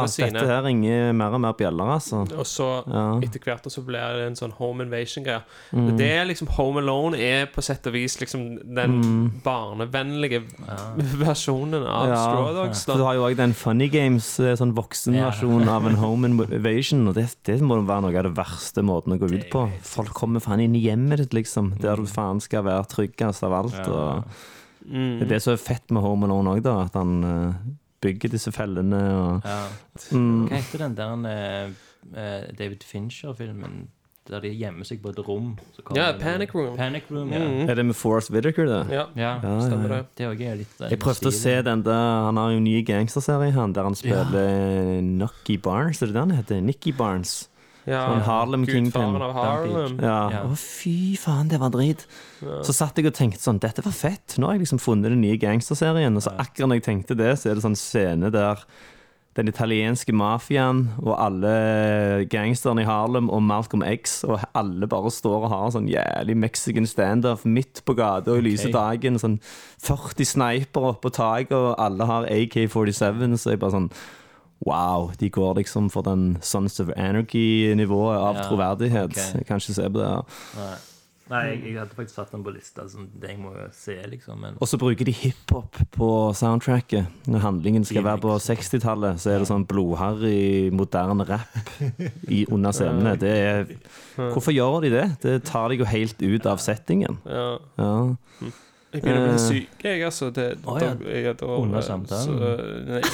dette 0.05 0.45
her 0.45 0.61
ringer 0.61 1.11
mer 1.17 1.33
og 1.33 1.41
mer 1.41 1.53
bjeller, 1.57 1.89
altså. 1.95 2.19
Og 2.37 2.45
så 2.45 2.67
Ja. 2.85 3.19
etter 3.25 3.39
hvert 3.41 3.63
så 3.73 3.81
blir 3.83 4.13
det 4.19 4.27
en 4.27 4.35
sånn 4.35 4.51
home 4.53 4.83
invasion-greie. 4.85 5.41
Mm. 5.73 5.97
Det 5.97 6.09
er 6.11 6.25
liksom 6.29 6.47
Home 6.59 6.77
Alone 6.79 7.15
er 7.17 7.47
på 7.47 7.63
sett 7.63 7.87
og 7.87 7.93
vis 7.93 8.19
liksom 8.21 8.59
den 8.75 9.01
Mm. 9.01 9.31
barnevennlige 9.43 10.43
versjonen 11.25 11.85
av 11.87 12.07
Ja, 12.07 12.15
Straw 12.21 12.53
Dogs. 12.53 12.85
Da. 12.85 12.97
Du 12.97 13.03
har 13.03 13.15
jo 13.15 13.23
òg 13.27 13.35
den 13.37 13.53
Funny 13.53 13.87
Games, 13.89 14.39
eh, 14.39 14.53
sånn 14.55 14.73
voksenversjon 14.77 15.67
av 15.75 15.85
en 15.87 15.95
home 15.95 16.25
invasion. 16.27 17.07
Og 17.07 17.15
det, 17.15 17.27
det 17.43 17.59
må 17.61 17.79
være 17.85 18.01
noe 18.05 18.17
av 18.17 18.23
det 18.29 18.35
verste 18.37 18.83
måten 18.85 19.15
å 19.15 19.19
gå 19.19 19.31
ut 19.33 19.49
på. 19.49 19.65
Folk 19.81 20.13
kommer 20.13 20.39
faen 20.43 20.61
inn 20.61 20.75
i 20.75 20.83
hjemmet 20.85 21.17
ditt, 21.17 21.33
liksom. 21.33 21.73
Der 21.81 21.95
du 21.97 22.05
faen 22.05 22.39
skal 22.41 22.63
være 22.63 22.85
tryggest 22.87 23.43
av 23.43 23.53
alt. 23.63 23.87
Og 23.87 24.23
Mm. 24.85 25.17
det 25.17 25.25
er 25.25 25.29
det 25.33 25.41
som 25.41 25.53
er 25.53 25.57
fett 25.57 25.89
med 25.89 26.03
Home 26.03 26.25
Alone 26.27 26.51
òg, 26.57 26.61
da. 26.61 26.83
At 26.85 26.93
han 26.93 27.23
eh, 27.23 27.53
bygger 28.05 28.33
disse 28.37 28.53
fellene 28.55 29.01
og 29.17 29.45
Ja. 29.49 29.59
mm. 30.13 30.47
Hva 30.51 30.61
heter 30.61 30.85
den 30.85 30.95
der 31.01 31.27
eh, 31.33 31.75
eh, 32.15 32.47
David 32.57 32.85
Fincher-filmen 32.87 33.85
der 34.25 34.41
de 34.41 34.49
gjemmer 34.57 34.87
seg 34.89 35.03
på 35.03 35.11
et 35.13 35.19
rom? 35.21 35.51
Ja, 35.93 36.07
Panic 36.17 36.49
Room. 36.57 36.71
Panic 36.79 37.03
Room, 37.13 37.29
ja. 37.29 37.43
Mm. 37.45 37.67
Er 37.69 37.75
det 37.77 37.83
med 37.85 37.93
Forrest 37.95 38.31
Whittaker, 38.33 38.65
det? 38.65 38.79
Ja, 38.95 39.03
Ja, 39.13 39.35
Ja, 39.43 39.51
stemmer 39.61 39.91
ja. 39.91 39.99
det. 40.01 40.07
det 40.17 40.47
er 40.47 40.55
litt 40.63 40.77
den 40.79 40.89
Jeg 40.89 40.99
prøvde 41.03 41.29
å 41.29 41.35
se 41.35 41.53
den 41.61 41.83
der 41.85 42.23
Han 42.25 42.37
har 42.41 42.49
jo 42.55 42.57
en 42.57 42.65
ny 42.65 42.79
gangsterserie, 42.87 43.51
han, 43.53 43.73
der 43.77 43.83
han 43.85 43.93
spiller 43.93 45.01
Nucky 45.05 45.59
Barnes. 45.61 46.01
Er 46.01 46.07
det 46.07 46.15
han 46.23 46.31
heter? 46.33 46.61
Nicky 46.61 46.91
Barnes. 46.97 47.49
Ja, 47.85 48.01
Sånn 48.09 48.23
Harlem 48.25 48.65
Kingpin. 48.65 49.17
Av 49.21 49.35
Harlem. 49.37 49.99
Ja. 50.01 50.17
Ja. 50.33 50.41
Å, 50.49 50.57
fy 50.57 51.13
faen, 51.21 51.51
det 51.51 51.59
var 51.61 51.69
drit. 51.73 52.07
Ja. 52.41 52.63
Så 52.65 52.73
satt 52.73 52.97
jeg 52.97 53.11
og 53.11 53.15
tenkte 53.17 53.43
sånn 53.43 53.61
Dette 53.61 53.85
var 53.85 53.93
fett. 53.95 54.39
Nå 54.39 54.49
har 54.49 54.57
jeg 54.57 54.65
liksom 54.65 54.81
funnet 54.81 55.13
den 55.13 55.21
nye 55.21 55.37
gangsterserien. 55.41 56.17
Og 56.17 56.25
så 56.25 56.33
akkurat 56.33 56.71
når 56.71 56.81
jeg 56.81 56.87
tenkte 56.89 57.17
det, 57.19 57.31
så 57.37 57.51
er 57.51 57.59
det 57.59 57.65
sånn 57.67 57.77
scene 57.79 58.33
der 58.33 58.65
den 59.35 59.51
italienske 59.51 60.13
mafiaen 60.15 60.85
og 61.01 61.11
alle 61.19 61.51
gangsterne 62.31 62.85
i 62.85 62.87
Harlem 62.87 63.27
og 63.27 63.41
Malcolm 63.43 63.83
X 63.83 64.21
og 64.23 64.39
alle 64.55 64.87
bare 64.87 65.11
står 65.11 65.41
og 65.41 65.49
har 65.51 65.73
sånn 65.75 65.89
jævlig 65.91 66.37
mexican 66.39 66.87
standoff 66.87 67.43
midt 67.43 67.81
på 67.83 67.97
gata 67.99 68.31
og 68.31 68.39
i 68.39 68.45
lyse 68.47 68.71
dagen. 68.71 69.19
Sånn 69.19 69.41
40 69.83 70.29
snipere 70.31 70.93
oppå 70.93 71.11
taket, 71.11 71.51
og 71.57 71.75
alle 71.83 72.07
har 72.07 72.29
AK-47, 72.31 73.35
så 73.35 73.51
jeg 73.53 73.59
bare 73.59 73.75
sånn 73.75 73.89
Wow, 74.65 75.11
de 75.19 75.29
går 75.29 75.59
liksom 75.59 75.91
for 75.93 76.01
den 76.01 76.37
Sons 76.41 76.79
of 76.81 76.89
Anarchy-nivået 76.97 78.17
av 78.17 78.35
Ja, 78.39 78.49
troverdighet. 78.49 79.11
Okay. 79.13 79.39
Jeg 79.39 79.45
kan 79.45 79.61
ikke 79.61 79.73
se 79.77 79.89
på 79.93 79.99
det. 80.01 80.09
Nei, 80.57 80.73
Nei 81.29 81.41
jeg, 81.51 81.59
jeg 81.67 81.77
hadde 81.77 81.97
faktisk 81.97 82.17
satt 82.17 82.33
den 82.33 82.43
på 82.45 82.53
lista. 82.55 82.87
Sånn, 82.89 83.05
det 83.21 83.29
jeg 83.35 83.39
må 83.43 83.53
jo 83.53 83.67
se, 83.77 83.99
liksom. 84.09 84.41
Men 84.41 84.57
Og 84.57 84.69
så 84.69 84.79
bruker 84.81 85.05
de 85.05 85.13
hiphop 85.13 85.77
på 85.93 86.09
soundtracket. 86.37 87.13
Når 87.29 87.45
handlingen 87.45 87.85
skal 87.85 88.05
være 88.09 88.23
på 88.25 88.33
60-tallet, 88.41 89.21
så 89.21 89.35
er 89.35 89.41
det 89.45 89.51
sånn 89.53 89.69
blodharry, 89.69 90.71
moderne 90.73 91.29
rap 91.29 91.61
i, 92.25 92.43
under 92.53 92.73
scenene. 92.73 93.15
Det 93.21 93.37
er, 93.37 93.65
hvorfor 94.17 94.53
gjør 94.53 94.81
de 94.87 94.95
det? 94.97 95.07
Det 95.21 95.39
tar 95.45 95.69
de 95.69 95.83
jo 95.83 95.93
helt 95.93 96.25
ut 96.25 96.49
av 96.49 96.57
settingen. 96.61 97.21
Ja. 97.29 97.49
Ja. 97.77 97.97
Jeg 98.95 99.03
begynner 99.03 99.21
å 99.21 99.27
bli 99.27 99.35
Eh. 99.35 99.45
syk, 99.45 99.83
jeg, 99.83 100.03
altså. 100.07 100.29
Det, 100.35 100.45
Å, 100.63 100.75
da, 100.79 100.85
ja. 100.85 100.93
jeg, 101.11 101.25
er 101.31 101.33
da, 101.39 101.45
Under 101.59 101.81
så, 101.81 101.87
samtalen. 101.91 102.35
nei, 102.87 103.01
jeg, 103.01 103.05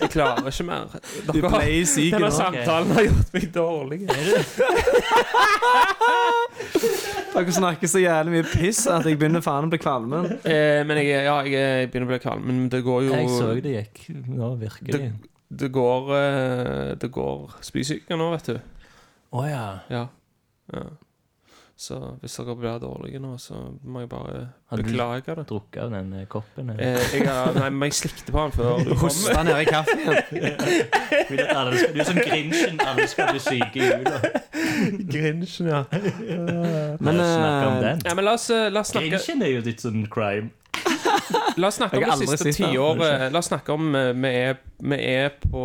jeg 0.00 0.10
klarer 0.14 0.48
ikke 0.50 0.66
mer. 0.68 0.94
Du 1.28 1.32
Dere- 1.38 1.50
ble 1.52 1.68
syk 1.86 2.12
Denne 2.16 2.30
nå. 2.30 2.36
samtalen 2.38 2.94
har 2.96 3.06
gjort 3.10 3.34
meg 3.36 3.46
dårlig. 3.54 4.00
Dere 7.34 7.52
snakker 7.54 7.90
så 7.90 8.00
jævlig 8.02 8.32
mye 8.36 8.46
piss 8.46 8.84
at 8.90 9.06
jeg 9.08 9.18
begynner 9.18 9.42
faen 9.44 9.66
å 9.66 9.70
bli 9.72 9.80
kvalmen. 9.82 10.28
Eh, 10.46 10.80
men 10.86 11.00
jeg, 11.02 11.24
ja, 11.26 11.36
jeg 11.48 11.88
begynner 11.90 12.06
å 12.08 12.12
bli 12.14 12.20
kvalm. 12.22 12.44
Men 12.48 12.60
det 12.72 12.82
går 12.86 13.06
jo 13.08 13.14
jeg 13.16 13.30
så 13.32 13.48
det 13.64 13.72
gikk. 13.74 14.02
Nå 14.30 14.52
virkelig. 14.60 15.00
det, 15.50 15.70
går 15.74 16.12
eh, 16.18 16.92
Det 17.02 17.10
går 17.14 17.56
spysyke 17.64 18.18
nå, 18.20 18.30
vet 18.36 18.52
du. 18.52 18.60
Å 19.34 19.46
ja. 19.50 19.64
Ja. 19.90 20.04
ja. 20.72 20.84
Så 21.76 21.96
hvis 22.22 22.36
dere 22.38 22.54
blir 22.54 22.76
dårlige 22.78 23.18
nå, 23.18 23.32
så 23.42 23.56
må 23.82 24.04
jeg 24.04 24.08
bare 24.12 24.44
Har 24.70 24.78
beklage 24.78 25.34
det. 25.34 25.44
Drukket 25.50 25.80
av 25.82 25.90
den 25.90 26.12
eh, 26.20 26.26
koppen? 26.30 26.70
Eh, 26.70 27.00
jeg, 27.16 27.24
har- 27.26 27.50
nei, 27.56 27.66
men 27.74 27.88
jeg 27.90 27.96
slikte 27.98 28.30
på 28.30 28.44
den 28.44 28.54
før 28.54 28.78
du 28.84 28.92
kom. 28.92 29.00
Hosta 29.08 29.42
nedi 29.42 29.64
kaffen. 29.66 30.04
Vil 31.32 31.42
at 31.42 31.50
alle 31.56 31.74
skal, 31.80 31.94
du 31.96 32.00
er 32.04 32.08
som 32.12 32.20
Grinchen. 32.22 32.78
Alle 32.86 33.08
skal 33.10 33.32
bli 33.32 33.42
syke 33.42 33.82
i 33.82 33.88
jula. 33.90 34.20
Grinchen, 35.10 35.66
ja. 35.72 35.82
Men 35.90 37.18
Snakke 37.18 37.66
om 37.66 37.76
eh, 37.76 37.80
den. 37.88 38.04
ja. 38.06 38.14
Men 38.14 38.24
la 38.30 38.36
oss, 38.38 38.46
eh, 38.54 38.68
la 38.70 38.80
oss 38.86 38.94
snakke 38.94 39.10
Grinchen 39.10 39.42
er 39.42 39.52
jo 39.56 39.64
litt 39.66 39.82
sånn 39.82 40.06
crime. 40.14 40.52
La 41.56 41.68
oss 41.68 41.76
snakke 41.78 41.98
om 42.00 42.18
det 42.18 42.28
siste 42.28 42.52
tiåret. 42.56 43.32
La 43.32 43.38
oss 43.38 43.46
snakke 43.50 43.72
om 43.74 43.94
eh, 43.94 44.12
Vi 44.12 44.30
er, 44.34 44.56
vi 44.82 44.96
er 45.06 45.28
på, 45.42 45.64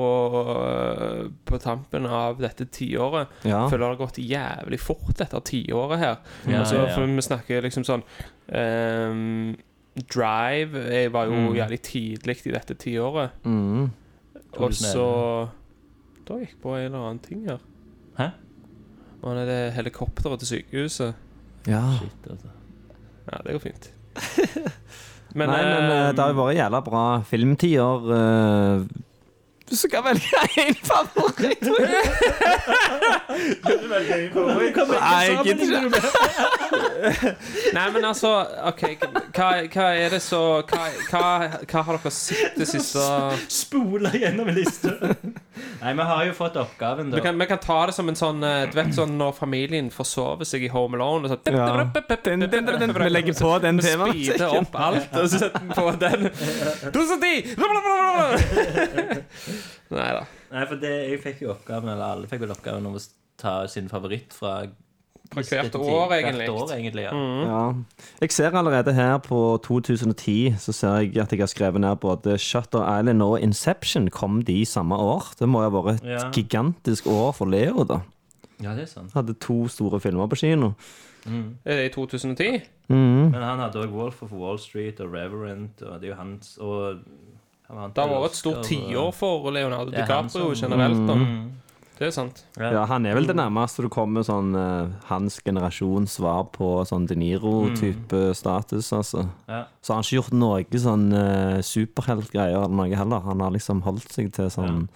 eh, 0.63 1.23
på 1.49 1.59
tampen 1.63 2.05
av 2.05 2.37
dette 2.41 2.65
tiåret. 2.69 3.27
ja. 3.43 3.63
Føler 3.69 3.85
det 3.85 3.89
har 3.97 4.01
gått 4.03 4.19
jævlig 4.21 4.79
fort 4.79 5.15
dette 5.17 5.41
tiåret 5.49 5.99
her. 5.99 6.17
Ja, 6.45 6.59
altså, 6.61 6.75
ja, 6.75 6.85
ja. 6.87 6.93
For 6.95 7.05
vi 7.09 7.21
snakker 7.25 7.65
liksom 7.65 7.83
sånn 7.87 8.03
um, 8.53 9.55
Drive 10.13 10.83
jeg 10.93 11.09
var 11.11 11.25
jo 11.27 11.33
Mm. 11.33 11.55
jævlig 11.57 11.81
tidlig 11.83 12.37
i 12.45 12.51
dette 12.53 12.75
tiåret. 12.79 13.31
Mm. 13.43 13.89
Og 14.59 14.71
så 14.73 15.49
Da 16.25 16.37
gikk 16.37 16.53
jeg 16.53 16.61
på 16.61 16.75
en 16.77 16.85
eller 16.85 16.99
annen 16.99 17.19
ting 17.19 17.45
her. 17.49 17.57
Hæ? 18.17 18.29
Og 19.23 19.35
det 19.35 19.41
er 19.41 19.45
det 19.49 19.73
helikopteret 19.75 20.39
til 20.39 20.47
sykehuset. 20.47 21.13
ja. 21.67 21.81
Shit, 21.97 22.29
altså. 22.29 22.47
Ja, 23.31 23.37
det 23.45 23.53
går 23.53 23.59
fint. 23.59 23.91
Nei, 25.35 25.45
men 25.45 25.53
eh, 25.53 25.99
ehm, 26.07 26.15
det 26.15 26.23
har 26.23 26.33
jo 26.33 26.39
vært 26.39 26.57
jævla 26.57 26.81
bra 26.85 27.03
filmtider. 27.29 28.09
Du 29.69 29.75
skal 29.77 30.03
velge 30.03 30.39
én 30.63 30.75
favoritt! 30.81 31.61
Nei, 34.89 35.25
jeg 35.25 35.37
gidder 35.45 35.85
ikke. 35.85 37.33
Nei, 37.73 37.85
men 37.93 38.05
altså 38.09 38.31
OK, 38.69 38.83
hva, 39.35 39.49
hva 39.71 39.85
er 39.95 40.09
det 40.15 40.21
så 40.25 40.41
hva, 40.69 40.81
hva, 41.11 41.23
hva 41.69 41.83
har 41.87 41.99
dere 41.99 42.11
sett 42.13 42.57
det 42.59 42.67
siste 42.69 43.03
Spola 43.53 44.11
gjennom 44.15 44.49
en 44.51 44.57
liste. 44.57 44.91
Nei, 45.79 45.93
vi 45.95 46.03
har 46.09 46.25
jo 46.27 46.33
fått 46.37 46.57
oppgaven, 46.59 47.11
vi 47.13 47.21
kan, 47.23 47.37
vi 47.39 47.47
kan 47.49 47.59
ta 47.63 47.79
det 47.89 47.95
som 47.95 48.07
en 48.11 48.17
sånn 48.19 48.43
eh, 48.47 48.65
Du 48.71 48.75
vet 48.77 48.93
sånn 48.95 49.17
når 49.19 49.33
familien 49.37 49.89
forsover 49.91 50.47
seg 50.47 50.63
i 50.67 50.69
Home 50.73 50.95
Alone 50.99 51.27
og 51.27 51.33
så, 51.33 51.39
Ja. 51.49 51.67
Den, 51.79 51.89
den, 52.23 52.45
den, 52.49 52.65
den, 52.83 52.93
vi 52.95 53.09
legger 53.11 53.35
på 53.39 53.51
den 53.63 53.79
Vi 53.79 53.87
speeder 53.87 54.57
opp 54.59 54.75
alt, 54.79 55.11
og 55.15 55.25
så 55.31 55.37
setter 55.45 55.61
vi 55.63 55.69
på 55.75 55.85
den. 55.99 56.21
2010! 56.95 57.55
Nei 59.97 60.11
da. 60.17 60.25
Nei, 60.51 60.65
for 60.69 60.75
det, 60.81 60.91
jeg 61.11 61.21
fikk 61.23 61.41
jo 61.45 61.53
oppgaven, 61.55 61.89
eller 61.93 62.13
alle 62.15 62.27
fikk 62.29 62.41
vel 62.45 62.53
oppgaven 62.55 62.85
om 62.89 62.95
å 62.97 63.01
ta 63.39 63.55
sin 63.71 63.89
favoritt 63.91 64.33
fra 64.35 64.61
Fra 65.29 65.43
hvert 65.45 65.75
år, 65.77 66.13
egentlig. 66.15 66.47
Hvert 66.49 66.55
år, 66.63 66.71
egentlig, 66.73 67.03
ja. 67.05 67.11
Ja. 67.45 67.59
Jeg 68.23 68.31
ser 68.33 68.55
allerede 68.57 68.93
her 68.97 69.19
på 69.21 69.59
2010 69.61 70.55
Så 70.57 70.73
ser 70.73 70.95
jeg 71.03 71.17
at 71.21 71.29
jeg 71.35 71.39
har 71.43 71.51
skrevet 71.51 71.81
ned 71.83 71.99
både 72.01 72.33
Shutter 72.41 72.81
Island 72.97 73.21
og 73.21 73.35
Inception 73.45 74.09
kom 74.09 74.39
de 74.41 74.63
samme 74.65 74.97
år. 74.97 75.29
Det 75.37 75.45
må 75.47 75.61
jo 75.61 75.69
ha 75.69 75.75
vært 75.83 76.01
et 76.01 76.09
Ja. 76.09 76.31
gigantisk 76.33 77.05
år 77.13 77.35
for 77.37 77.45
Leo, 77.45 77.83
da. 77.85 77.99
Ja, 78.59 78.73
det 78.73 78.87
er 78.87 78.91
sant. 78.91 79.13
Hadde 79.13 79.37
to 79.39 79.67
store 79.67 79.99
filmer 80.01 80.27
på 80.27 80.35
kino. 80.41 80.73
Er 81.29 81.77
det 81.77 81.85
i 81.91 81.93
2010? 81.93 82.63
Mm. 82.89 83.29
Men 83.29 83.43
han 83.43 83.59
hadde 83.59 83.83
òg 83.85 83.91
Wolf 83.93 84.23
of 84.23 84.31
Wall 84.33 84.57
Street 84.57 84.99
og 84.99 85.13
Reverend, 85.13 85.77
og 85.85 86.01
det 86.01 86.09
er 86.09 86.13
jo 86.15 86.17
hans 86.17 86.57
og 86.57 87.03
Det 87.69 88.01
har 88.01 88.09
vært 88.09 88.31
et 88.31 88.35
stort 88.39 88.63
tiår 88.65 89.11
for 89.13 89.51
Leonardo 89.53 89.91
han 89.91 90.01
DiCaprio 90.07 90.55
som- 90.55 90.69
generelt. 90.69 91.07
da 91.07 91.13
Mm. 91.15 91.51
Det 91.99 92.07
er 92.07 92.11
sant. 92.11 92.45
Ja. 92.57 92.71
Ja, 92.71 92.85
han 92.85 93.05
er 93.05 93.13
vel 93.13 93.25
det 93.27 93.35
nærmeste 93.35 93.81
du 93.83 93.89
kommer 93.89 94.23
sånn 94.23 94.55
uh, 94.55 94.87
hans 95.09 95.41
generasjons 95.43 96.13
svar 96.15 96.45
på 96.53 96.85
sånn 96.87 97.05
De 97.05 97.13
Niro-type 97.15 98.33
status, 98.33 98.93
altså. 98.93 99.29
Ja. 99.49 99.65
Så 99.83 99.93
har 99.93 100.01
ikke 100.03 100.15
gjort 100.21 100.31
noe 100.31 100.63
sånn 100.79 101.11
uh, 101.11 101.59
superheltgreier 101.61 102.55
eller 102.63 102.69
noe 102.69 102.95
heller. 102.95 103.19
Han 103.19 103.41
har 103.41 103.51
liksom 103.51 103.81
holdt 103.83 104.09
seg 104.13 104.31
til 104.31 104.47
sånn 104.49 104.87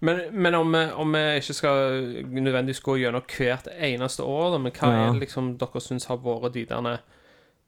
Men, 0.00 0.20
men 0.32 0.54
om, 0.54 0.70
vi, 0.70 0.84
om 0.94 1.12
vi 1.12 1.18
ikke 1.40 1.54
skal 1.54 1.90
nødvendigvis 2.28 2.82
gå 2.84 2.98
gjennom 3.00 3.22
hvert 3.26 3.66
eneste 3.80 4.20
år, 4.22 4.52
da, 4.52 4.58
men 4.58 4.72
hva 4.72 4.92
Ja. 4.92 5.08
er 5.08 5.18
liksom 5.18 5.56
dere 5.58 5.80
syns 5.80 6.04
har 6.06 6.18
vært 6.18 6.52
de 6.52 6.66
derne 6.66 6.98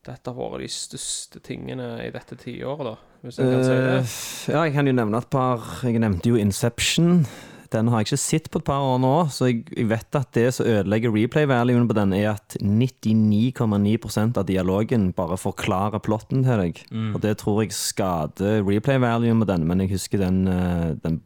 dette 0.05 0.27
har 0.31 0.35
vært 0.35 0.61
de 0.61 0.69
største 0.69 1.41
tingene 1.43 1.99
i 2.07 2.11
dette 2.11 2.37
tiåret, 2.37 2.85
da? 2.85 2.97
Hvis 3.21 3.39
jeg 3.39 3.53
kan 3.53 3.65
si 3.65 3.77
det. 3.77 3.95
Eh, 4.01 4.19
ja, 4.55 4.65
jeg 4.65 4.75
kan 4.75 4.89
jo 4.89 4.97
nevne 4.97 5.21
et 5.21 5.31
par 5.33 5.65
Jeg 5.85 6.01
nevnte 6.01 6.33
jo 6.33 6.41
Inception. 6.41 7.27
Den 7.71 7.87
har 7.93 8.01
jeg 8.01 8.09
ikke 8.09 8.19
sett 8.19 8.49
på 8.51 8.59
et 8.59 8.67
par 8.67 8.83
år 8.83 8.97
nå, 8.99 9.13
så 9.31 9.47
jeg, 9.47 9.61
jeg 9.77 9.87
vet 9.93 10.17
at 10.19 10.33
det 10.35 10.49
som 10.57 10.67
ødelegger 10.67 11.13
replay-valuen 11.15 11.87
på 11.87 11.95
den, 11.95 12.15
er 12.19 12.33
at 12.33 12.57
99,9% 12.59 14.41
av 14.41 14.49
dialogen 14.49 15.13
bare 15.15 15.39
forklarer 15.39 16.03
plotten 16.03 16.43
til 16.43 16.65
deg. 16.65 16.81
Mm. 16.91 17.13
Og 17.15 17.23
det 17.23 17.37
tror 17.45 17.61
jeg 17.63 17.77
skader 17.77 18.65
replay-valuen 18.67 19.45
på 19.45 19.51
den, 19.53 19.69
men 19.71 19.85
jeg 19.85 19.93
husker 19.95 20.25
den, 20.25 20.43
eh, 20.51 20.97
den 21.05 21.21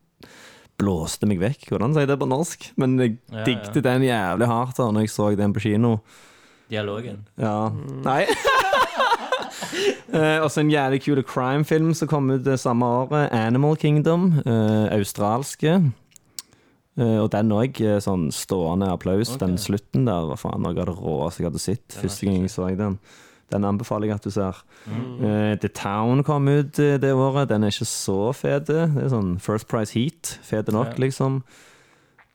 blåste 0.76 1.24
meg 1.30 1.40
vekk. 1.40 1.70
Hvordan 1.70 1.94
sier 1.94 2.04
jeg 2.04 2.12
det 2.12 2.20
på 2.20 2.28
norsk? 2.28 2.68
Men 2.76 2.98
jeg 3.00 3.16
Ja, 3.32 3.46
ja. 3.48 3.80
den 3.88 4.08
jævlig 4.10 4.50
hardt 4.50 4.76
da 4.76 4.90
når 4.90 5.06
jeg 5.06 5.14
så 5.14 5.30
den 5.38 5.54
på 5.54 5.64
kino. 5.64 5.96
Dialogen. 6.68 7.24
Ja. 7.38 7.70
Nei. 8.04 8.24
Eh, 10.14 10.38
også 10.44 10.60
en 10.62 10.70
jævlig 10.70 11.00
kul 11.02 11.22
crime-film 11.26 11.92
som 11.94 12.08
kom 12.08 12.30
ut 12.30 12.44
det 12.46 12.60
samme 12.62 12.86
året. 12.86 13.30
'Animal 13.32 13.76
Kingdom'. 13.76 14.38
eh, 14.46 14.96
australske. 14.98 15.92
Eh, 16.96 17.18
og 17.18 17.30
den 17.32 17.50
òg 17.50 17.74
sånn 18.02 18.28
stående 18.30 18.86
applaus. 18.92 19.34
Okay. 19.34 19.46
Den 19.48 19.56
slutten 19.58 20.04
der 20.06 20.28
var 20.30 20.36
faen 20.38 20.62
noe 20.62 20.70
av 20.78 20.86
det 20.86 20.94
råeste 20.94 21.42
jeg 21.42 21.50
hadde 21.50 21.60
sett. 21.64 21.88
Første 22.00 22.26
gang 22.26 22.42
jeg 22.42 22.50
så 22.50 22.68
den. 22.76 22.98
Den 23.50 23.64
anbefaler 23.64 24.06
jeg 24.08 24.14
at 24.14 24.22
du 24.24 24.30
ser. 24.30 24.54
Mm. 24.88 25.24
Eh, 25.24 25.56
The 25.56 25.68
Town 25.68 26.22
kom 26.22 26.46
ut 26.48 26.78
eh, 26.78 26.96
det 26.98 27.12
året. 27.12 27.48
Den 27.48 27.64
er 27.64 27.68
ikke 27.74 27.84
så 27.86 28.32
fet. 28.34 28.66
Det 28.66 28.76
er 28.96 29.08
sånn 29.10 29.40
First 29.40 29.68
Price 29.68 29.92
Heat. 29.92 30.38
Fet 30.42 30.68
nok, 30.68 30.94
Ja. 30.98 31.04
liksom. 31.06 31.42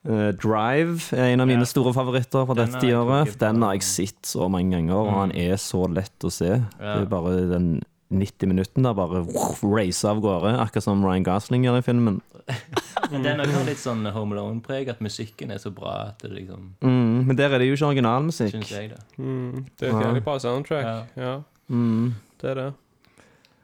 Eh, 0.08 0.30
Drive 0.32 1.12
er 1.12 1.34
en 1.34 1.40
av 1.40 1.46
mine 1.46 1.60
Ja. 1.60 1.64
store 1.68 1.92
favoritter 1.92 2.46
fra 2.46 2.54
dette 2.54 2.80
tiåret. 2.80 3.36
Den 3.38 3.60
har 3.62 3.72
jeg 3.74 3.82
sett 3.82 4.22
så 4.22 4.48
mange 4.50 4.70
ganger, 4.72 4.94
og 4.94 5.06
Mm. 5.08 5.14
han 5.14 5.32
er 5.32 5.56
så 5.56 5.86
lett 5.92 6.18
å 6.24 6.30
se. 6.32 6.48
Det 6.78 7.02
er 7.02 7.04
bare 7.06 7.48
den 7.50 7.82
90 8.10 8.46
minutten 8.48 8.82
der 8.82 8.94
bare 8.94 9.24
race 9.62 10.04
av 10.08 10.20
gårde, 10.20 10.58
akkurat 10.58 10.82
som 10.82 11.04
Ryan 11.04 11.22
Gosling 11.22 11.64
gjør 11.64 11.78
i 11.78 11.82
filmen. 11.82 12.20
Men 13.12 13.22
den 13.22 13.38
har 13.40 13.64
litt 13.64 13.76
sånn 13.78 14.10
Home 14.12 14.34
Alone-preg, 14.34 14.88
at 14.88 15.00
musikken 15.00 15.50
er 15.52 15.58
så 15.58 15.70
bra 15.72 16.06
at 16.08 16.18
det 16.20 16.30
liksom 16.32 16.70
Mm, 16.82 17.26
men 17.26 17.36
der 17.36 17.50
er 17.52 17.58
det 17.58 17.66
jo 17.68 17.74
ikke 17.76 17.94
originalmusikk. 17.94 18.52
Syns 18.52 18.70
jeg, 18.70 18.90
det. 18.90 18.98
Mm, 19.18 19.66
det 19.78 19.88
er 19.88 19.96
et 19.96 20.02
Ja. 20.02 20.08
jævlig 20.12 20.24
bra 20.24 20.38
soundtrack. 20.38 21.06
Ja, 21.16 21.40
Mm. 21.70 22.14
det 22.40 22.50
er 22.50 22.54
det. 22.54 22.74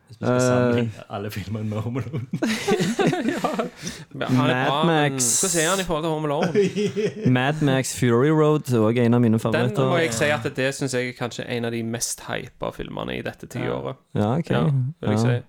Hvis 0.07 0.21
vi 0.21 0.25
skal 0.25 0.35
Eh. 0.37 0.40
sammenligne 0.40 0.90
alle 1.11 1.31
filmene 1.31 1.64
med 1.69 1.79
Home 1.83 2.03
Alone. 2.03 2.27
Er 4.14 4.31
Mad 4.33 4.87
Max. 4.87 5.27
Hva 5.42 5.49
sier 5.51 5.71
han 5.71 5.81
i 5.81 5.87
forhold 5.87 6.05
til 6.07 6.11
Home 6.11 6.29
Alone? 6.29 7.31
Mad 7.38 7.62
Max 7.66 7.92
Fury 7.99 8.31
Road 8.31 8.71
er 8.73 8.79
også 8.87 9.03
en 9.05 9.14
av 9.14 9.21
mine 9.25 9.38
Den 9.38 9.75
må 9.77 9.99
jeg 10.01 10.14
si 10.14 10.25
at 10.33 10.47
det 10.57 10.71
syns 10.77 10.95
jeg 10.95 11.09
er 11.11 11.19
kanskje 11.19 11.47
en 11.49 11.64
av 11.69 11.73
de 11.75 11.83
mest 11.83 12.23
hypa 12.29 12.71
filmene 12.77 13.19
i 13.19 13.23
dette 13.27 13.47
tiåret. 13.51 13.97
Ja, 14.14 14.33
ok. 14.38 14.51
Ja, 14.51 14.62
vil 14.64 15.11
jeg 15.11 15.19
Ja. 15.19 15.23
si. 15.27 15.42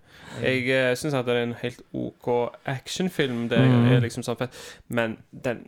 Jeg 0.43 0.91
uh, 0.91 0.95
syns 0.99 1.13
at 1.17 1.25
det 1.25 1.33
er 1.35 1.43
en 1.43 1.55
helt 1.61 1.81
OK 1.93 2.27
actionfilm. 2.65 3.47
Det 3.49 3.59
Mm. 3.59 3.91
er 3.95 3.99
liksom 4.01 4.23
sånn 4.23 4.37
fett. 4.37 4.53
Men 4.89 5.17
den 5.43 5.63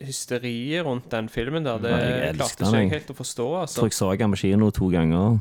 hysteriet 0.00 0.84
rundt 0.84 1.10
den 1.10 1.28
filmen 1.28 1.64
der, 1.64 1.78
det 1.78 1.90
jeg 1.90 2.34
klarte 2.36 2.64
ikke 2.64 2.72
jeg 2.72 2.82
jeg. 2.82 2.90
helt 2.90 3.10
å 3.10 3.14
forstå, 3.16 3.46
Jeg 3.52 3.60
altså. 3.62 3.76
tror 3.80 3.86
jeg 3.86 3.92
så 3.92 4.18
den 4.18 4.30
på 4.32 4.36
kino 4.36 4.70
to 4.70 4.88
ganger. 4.90 5.38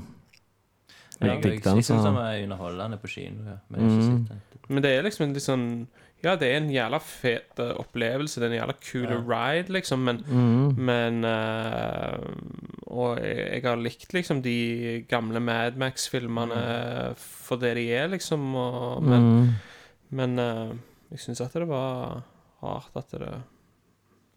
Ja, 1.21 1.27
Jeg 1.27 1.35
jeg 1.35 1.43
digget 1.43 1.63
den, 1.63 1.75
jeg 1.75 1.83
syns 1.89 2.03
han 2.07 2.15
var 2.15 2.37
underholdende 2.43 2.97
på 3.01 3.07
kino. 3.11 3.43
Ja. 3.45 3.57
Men 3.69 3.81
jeg 3.81 3.89
Mm. 4.09 4.27
Men 4.69 4.83
det 4.83 4.91
er 4.97 5.01
liksom 5.03 5.23
en 5.27 5.33
litt 5.33 5.43
sånn 5.43 5.87
Ja, 6.21 6.35
det 6.35 6.47
er 6.51 6.57
en 6.57 6.69
jævla 6.69 6.99
fet 7.01 7.59
eh, 7.59 7.73
opplevelse. 7.79 8.39
Det 8.41 8.43
er 8.51 8.53
en 8.53 8.59
jævla 8.59 8.75
cool 8.83 9.09
Ja. 9.09 9.19
ride, 9.27 9.69
liksom, 9.71 9.99
men 10.03 10.17
Mm. 10.27 10.75
Men 10.77 11.23
uh, 11.25 12.19
Og 12.91 13.17
jeg, 13.19 13.37
jeg 13.53 13.63
har 13.63 13.77
likt 13.77 14.13
liksom 14.13 14.41
de 14.41 15.05
gamle 15.09 15.39
Mad 15.39 15.77
Max-filmene 15.77 17.15
for 17.15 17.57
det 17.57 17.75
de 17.75 17.87
er, 17.93 18.07
liksom. 18.09 18.55
Og, 18.55 19.03
men 19.03 19.21
Mm. 19.21 19.53
men 20.11 20.39
uh, 20.39 20.73
jeg 21.11 21.19
syns 21.19 21.41
at 21.41 21.53
det 21.53 21.67
var 21.67 22.23
rart 22.63 22.95
at 22.95 23.11
det 23.11 23.41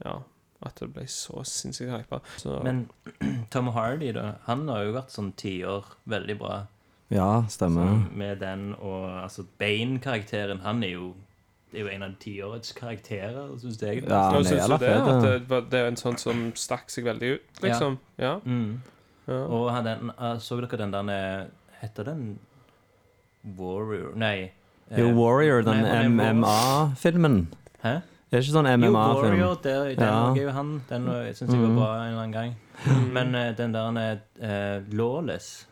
Ja, 0.04 0.18
at 0.64 0.74
det 0.80 0.92
ble 0.94 1.02
så 1.10 1.42
sinnssykt 1.44 1.90
hypa. 1.90 2.20
Men 2.64 2.88
Tom 3.50 3.68
Hardy, 3.74 4.12
da. 4.12 4.34
Han 4.46 4.68
har 4.68 4.84
jo 4.84 4.92
vært 4.92 5.10
sånn 5.10 5.32
tiår 5.34 5.84
veldig 6.08 6.38
bra. 6.38 6.66
Ja, 7.12 7.44
stemmer. 7.48 7.86
Så 8.08 8.16
med 8.16 8.38
den 8.40 8.74
og 8.80 9.04
altså 9.22 9.44
Bane-karakteren, 9.58 10.60
han 10.64 10.82
er 10.82 10.94
jo 10.96 11.12
Det 11.72 11.80
er 11.80 11.84
jo 11.84 11.88
en 11.94 12.02
av 12.02 12.10
tiårets 12.20 12.72
karakterer, 12.76 13.52
syns 13.58 13.78
jeg. 13.80 14.02
Ja, 14.04 14.18
han 14.30 14.44
er 14.44 14.56
jævla 14.58 14.76
det? 14.78 14.88
fet, 14.88 15.06
At 15.08 15.24
ja. 15.24 15.38
det, 15.38 15.60
det 15.72 15.78
er 15.80 15.86
en 15.88 15.96
sånn 15.96 16.18
som 16.20 16.42
stakk 16.54 16.90
seg 16.92 17.04
veldig 17.06 17.30
ut, 17.38 17.62
liksom? 17.64 17.94
Ja. 18.20 18.34
Mm. 18.44 18.82
ja. 19.26 19.38
Og 19.46 19.70
han 19.72 19.84
den, 19.88 20.10
uh, 20.18 20.34
så 20.38 20.58
dere 20.60 20.76
den 20.82 20.92
der 20.92 21.46
Heter 21.80 22.04
den 22.10 22.38
Warrior 23.58 24.12
Nei. 24.16 24.50
eh, 24.90 25.00
Jo, 25.00 25.08
Warrior, 25.16 25.62
den 25.62 25.80
MMA-filmen. 26.16 27.48
Hæ? 27.82 27.94
Det 28.30 28.38
Er 28.38 28.44
ikke 28.44 28.52
sånn 28.52 28.68
MMA-film? 28.68 29.38
Jo, 29.38 29.48
Warrior, 29.48 29.56
der, 29.64 29.84
den 29.84 29.98
Ja. 30.06 30.30
er 30.34 30.42
jo 30.42 30.50
han. 30.50 30.82
Den 30.88 31.06
syns 31.34 31.50
jeg 31.52 31.60
var 31.60 31.68
Mm. 31.68 31.76
bra 31.76 31.88
en 31.96 32.08
eller 32.08 32.22
annen 32.22 32.32
gang. 32.32 32.54
Men 33.12 33.34
eh, 33.34 33.52
den 33.56 33.72
der 33.72 34.18
uh, 34.42 34.82
Lawless 34.92 35.66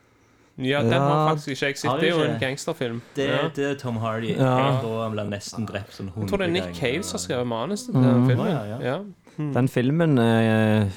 ja, 0.61 0.83
den 0.83 0.92
har 1.01 1.31
faktisk 1.31 1.49
ikke 1.55 1.66
jeg 1.70 1.79
sett. 1.79 2.01
Det 2.01 2.09
er 2.11 2.16
jo 2.16 2.25
en 2.25 2.38
gangsterfilm. 2.40 3.01
Det, 3.16 3.29
ja. 3.29 3.49
det 3.57 3.64
er 3.70 3.75
Tom 3.81 3.96
Hardy. 4.03 4.35
Ja. 4.37 4.51
Helt. 4.57 4.85
Han 5.03 5.12
ble 5.16 5.25
nesten 5.31 5.66
drept 5.66 5.92
sånn 5.96 6.11
Jeg 6.14 6.29
tror 6.29 6.38
det 6.38 6.49
er 6.49 6.53
Nick. 6.53 6.75
Cave 6.79 7.03
som 7.03 7.18
har 7.18 7.25
skrevet 7.27 7.46
manus 7.46 7.87
til 7.87 7.94
den 7.94 8.27
filmen. 8.29 8.46
Ja, 8.51 8.64
ja. 8.64 8.79
Ja. 8.81 8.99
Mm. 9.38 9.53
Den 9.55 9.68
filmen 9.68 10.18
eh, 10.18 10.88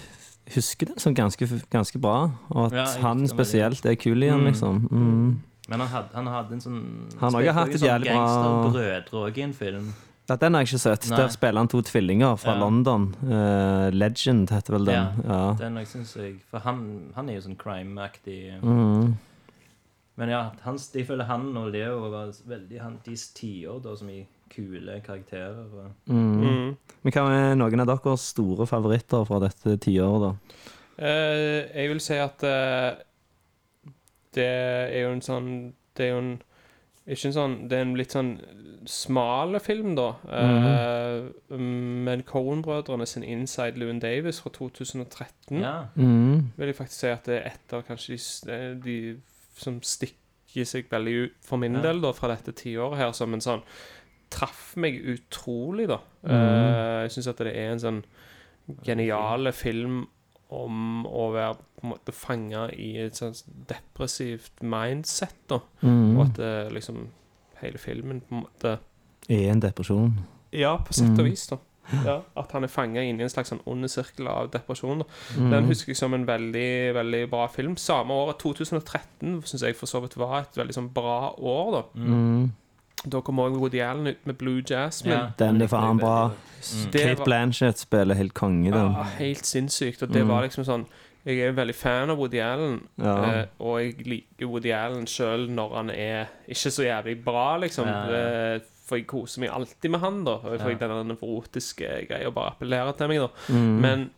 husker 0.53 0.85
den 0.91 0.99
som 0.99 1.13
ganske, 1.15 1.47
ganske 1.71 1.99
bra, 2.03 2.31
og 2.49 2.65
at 2.67 2.73
Ja, 2.73 2.85
han 3.01 3.27
spesielt 3.27 3.85
er 3.85 3.95
kul 3.95 4.21
igjen, 4.23 4.39
Mm. 4.41 4.45
liksom. 4.51 4.87
Mm. 4.91 5.41
Men 5.69 5.79
han 5.79 5.87
hadde, 5.87 6.09
han 6.13 6.27
hadde 6.27 6.51
en 6.53 6.59
sånn 6.59 6.81
Han 7.21 7.33
har 7.33 7.53
hatt 7.53 7.69
et 7.69 7.79
sånn 7.79 7.87
jævlig 7.87 8.11
bra- 8.11 8.25
Gangsterbrødre 8.27 9.23
òg 9.29 9.37
i 9.37 9.41
en 9.41 9.53
film. 9.53 9.93
Ja, 10.29 10.35
den 10.37 10.53
har 10.53 10.61
jeg 10.63 10.67
ikke 10.73 10.79
sett. 10.79 11.09
Nei. 11.09 11.17
Der 11.17 11.27
spiller 11.29 11.57
han 11.59 11.67
to 11.67 11.81
tvillinger 11.81 12.37
fra 12.39 12.53
Ja. 12.53 12.59
London. 12.59 13.13
Uh, 13.23 13.89
Legend 13.91 14.49
heter 14.49 14.71
vel 14.77 14.85
den. 14.85 15.07
Ja. 15.27 15.53
Den 15.59 15.75
jeg 15.75 15.87
synes 15.87 16.13
jeg 16.15 16.35
For 16.49 16.59
han, 16.59 17.11
han 17.15 17.29
er 17.29 17.33
jo 17.35 17.41
sånn 17.41 17.57
crime-aktig. 17.57 18.61
Mm. 18.61 19.17
Men 20.15 20.29
ja, 20.29 20.41
hans, 20.61 20.91
jeg 20.93 21.07
føler 21.07 21.25
han 21.25 21.47
og 21.57 21.71
Leo 21.73 22.09
var 22.11 22.33
veldig 22.45 22.81
han, 22.81 22.99
deres 23.05 23.27
tiår 23.33 23.79
da, 23.81 23.95
som 23.97 24.09
i 24.13 24.19
kule 24.53 24.99
karakterer. 25.05 25.63
Og, 25.73 25.91
Mm. 26.05 26.43
Mm. 26.43 26.75
Men 27.03 27.13
hva 27.15 27.23
er 27.33 27.55
noen 27.55 27.79
av 27.81 27.87
deres 27.89 28.27
store 28.33 28.67
favoritter 28.69 29.25
fra 29.25 29.39
dette 29.41 29.77
tiåret, 29.81 30.21
da? 30.21 30.33
Uh, 30.93 31.65
jeg 31.73 31.89
vil 31.89 31.99
si 32.05 32.13
at 32.21 32.43
uh, 32.45 32.93
det 34.35 34.45
er 34.45 34.99
jo 35.07 35.13
en 35.15 35.21
sånn 35.25 35.47
Det 35.97 36.05
er 36.05 36.11
jo 36.11 36.19
en 36.21 36.33
Ikke 37.07 37.27
en 37.29 37.33
sånn 37.33 37.55
Det 37.69 37.77
er 37.77 37.81
en 37.85 37.95
litt 37.97 38.13
sånn 38.13 38.31
smale 38.89 39.59
film, 39.63 39.93
da. 39.95 40.09
Eh, 40.27 41.57
Men 41.57 42.23
Cohen-brødrene 42.27 43.05
sin 43.07 43.23
'Inside 43.23 43.77
Lewin 43.79 44.01
Davis' 44.01 44.41
fra 44.41 44.49
2013 44.49 45.61
ja. 45.61 45.85
Mm. 45.95 46.51
vil 46.57 46.67
jeg 46.67 46.75
faktisk 46.75 46.99
si 46.99 47.07
at 47.07 47.25
det 47.25 47.37
er 47.37 47.45
et 47.53 47.73
av 47.73 47.83
kanskje 47.87 48.17
de, 48.45 48.81
de 48.83 48.97
som 49.55 49.81
stikker 49.81 50.65
seg 50.65 50.89
veldig 50.89 51.13
ut 51.25 51.33
for 51.41 51.57
min 51.57 51.73
Ja. 51.75 51.81
del 51.81 52.01
da, 52.01 52.11
fra 52.13 52.27
dette 52.35 52.53
tiåret 52.53 52.97
her, 52.97 53.11
som 53.13 53.33
en 53.33 53.39
sånn 53.41 53.63
Traff 54.33 54.75
meg 54.81 54.95
utrolig, 55.05 55.87
da. 55.87 55.99
Mm. 56.25 56.31
Uh, 56.33 57.01
jeg 57.03 57.11
syns 57.11 57.27
at 57.29 57.37
det 57.37 57.51
er 57.55 57.71
en 57.71 57.79
sånn 57.79 58.03
geniale 58.83 59.51
film 59.53 60.07
om 60.53 61.05
å 61.05 61.27
være 61.33 61.55
på 61.57 61.83
en 61.85 61.91
måte 61.91 62.13
fanga 62.15 62.63
i 62.73 62.95
et 63.03 63.17
sånt 63.17 63.43
depressivt 63.69 64.61
mindset, 64.65 65.35
da. 65.49 65.59
Mm. 65.83 66.17
Og 66.17 66.25
at 66.27 66.33
det, 66.39 66.51
liksom 66.73 67.07
hele 67.61 67.77
filmen 67.77 68.21
på 68.21 68.35
en 68.37 68.43
måte 68.45 68.79
Er 69.29 69.51
en 69.51 69.61
depresjon. 69.63 70.17
Ja, 70.51 70.77
på 70.77 70.93
sett 70.93 71.13
og 71.13 71.23
Mhm. 71.25 71.29
vis, 71.29 71.47
da. 71.47 71.57
Ja, 72.05 72.21
at 72.37 72.51
han 72.55 72.63
er 72.63 72.67
fanga 72.71 73.01
i 73.03 73.09
en 73.09 73.19
slags 73.29 73.49
sånn 73.51 73.59
ond 73.67 73.83
sirkel 73.91 74.27
av 74.27 74.49
depresjon. 74.51 75.03
Mm. 75.37 75.49
Den 75.51 75.65
husker 75.67 75.91
jeg 75.91 75.97
som 75.97 76.13
en 76.13 76.25
veldig 76.25 76.93
veldig 76.95 77.29
bra 77.29 77.47
film. 77.47 77.75
Samme 77.75 78.11
året, 78.15 78.39
2013, 78.39 79.41
syns 79.43 79.61
jeg 79.63 79.75
for 79.75 79.85
så 79.91 80.01
vidt 80.01 80.15
var 80.17 80.39
et 80.41 80.55
veldig 80.55 80.73
sånn 80.73 80.91
bra 80.93 81.33
år. 81.37 81.71
Da 81.71 81.83
Mm. 81.99 82.51
Da 83.05 83.19
kom 83.19 83.35
òg 83.43 83.57
Woody 83.59 83.81
Allen 83.81 84.07
ut 84.07 84.25
med 84.25 84.37
Blue 84.37 84.61
Jasmine. 84.61 85.13
Ja. 85.13 85.31
Den 85.37 85.61
er 85.61 85.67
faen 85.67 85.97
bra. 85.99 86.29
Mm. 86.29 86.91
Kate 86.93 87.23
Blanchett 87.25 87.77
spiller 87.77 88.15
helt 88.15 88.33
konge, 88.33 88.71
den. 88.71 88.93
Ja, 88.93 89.03
helt 89.19 89.43
sinnssykt. 89.45 90.01
Og 90.03 90.13
det 90.13 90.21
Mm. 90.23 90.27
var 90.29 90.43
liksom 90.47 90.63
sånn 90.65 90.85
Jeg 91.25 91.39
er 91.39 91.53
veldig 91.53 91.73
fan 91.75 92.09
av 92.09 92.17
Woody 92.17 92.39
Allen, 92.39 92.81
Ja. 93.01 93.23
eh, 93.23 93.45
og 93.61 93.79
jeg 93.79 94.05
liker 94.05 94.45
Woody 94.45 94.71
Allen 94.71 95.05
sjøl 95.05 95.47
når 95.49 95.75
han 95.75 95.89
er 95.89 96.27
ikke 96.49 96.69
så 96.69 96.83
jævlig 96.83 97.23
bra, 97.23 97.57
liksom. 97.59 97.85
Ja, 97.87 98.09
ja. 98.55 98.59
For 98.93 98.99
jeg 99.01 99.07
koser 99.09 99.41
meg 99.41 99.49
alltid 99.57 99.89
med 99.91 100.03
han, 100.05 100.23
da. 100.27 100.37
For 100.43 100.55
Ja. 100.69 100.73
den 100.77 101.07
nevrotiske 101.09 101.87
greia 102.07 102.29
bare 102.31 102.53
appellerer 102.53 102.95
til 102.99 103.09
meg, 103.09 103.23
da. 103.25 103.29
Mm. 103.49 103.79
Men 103.81 104.11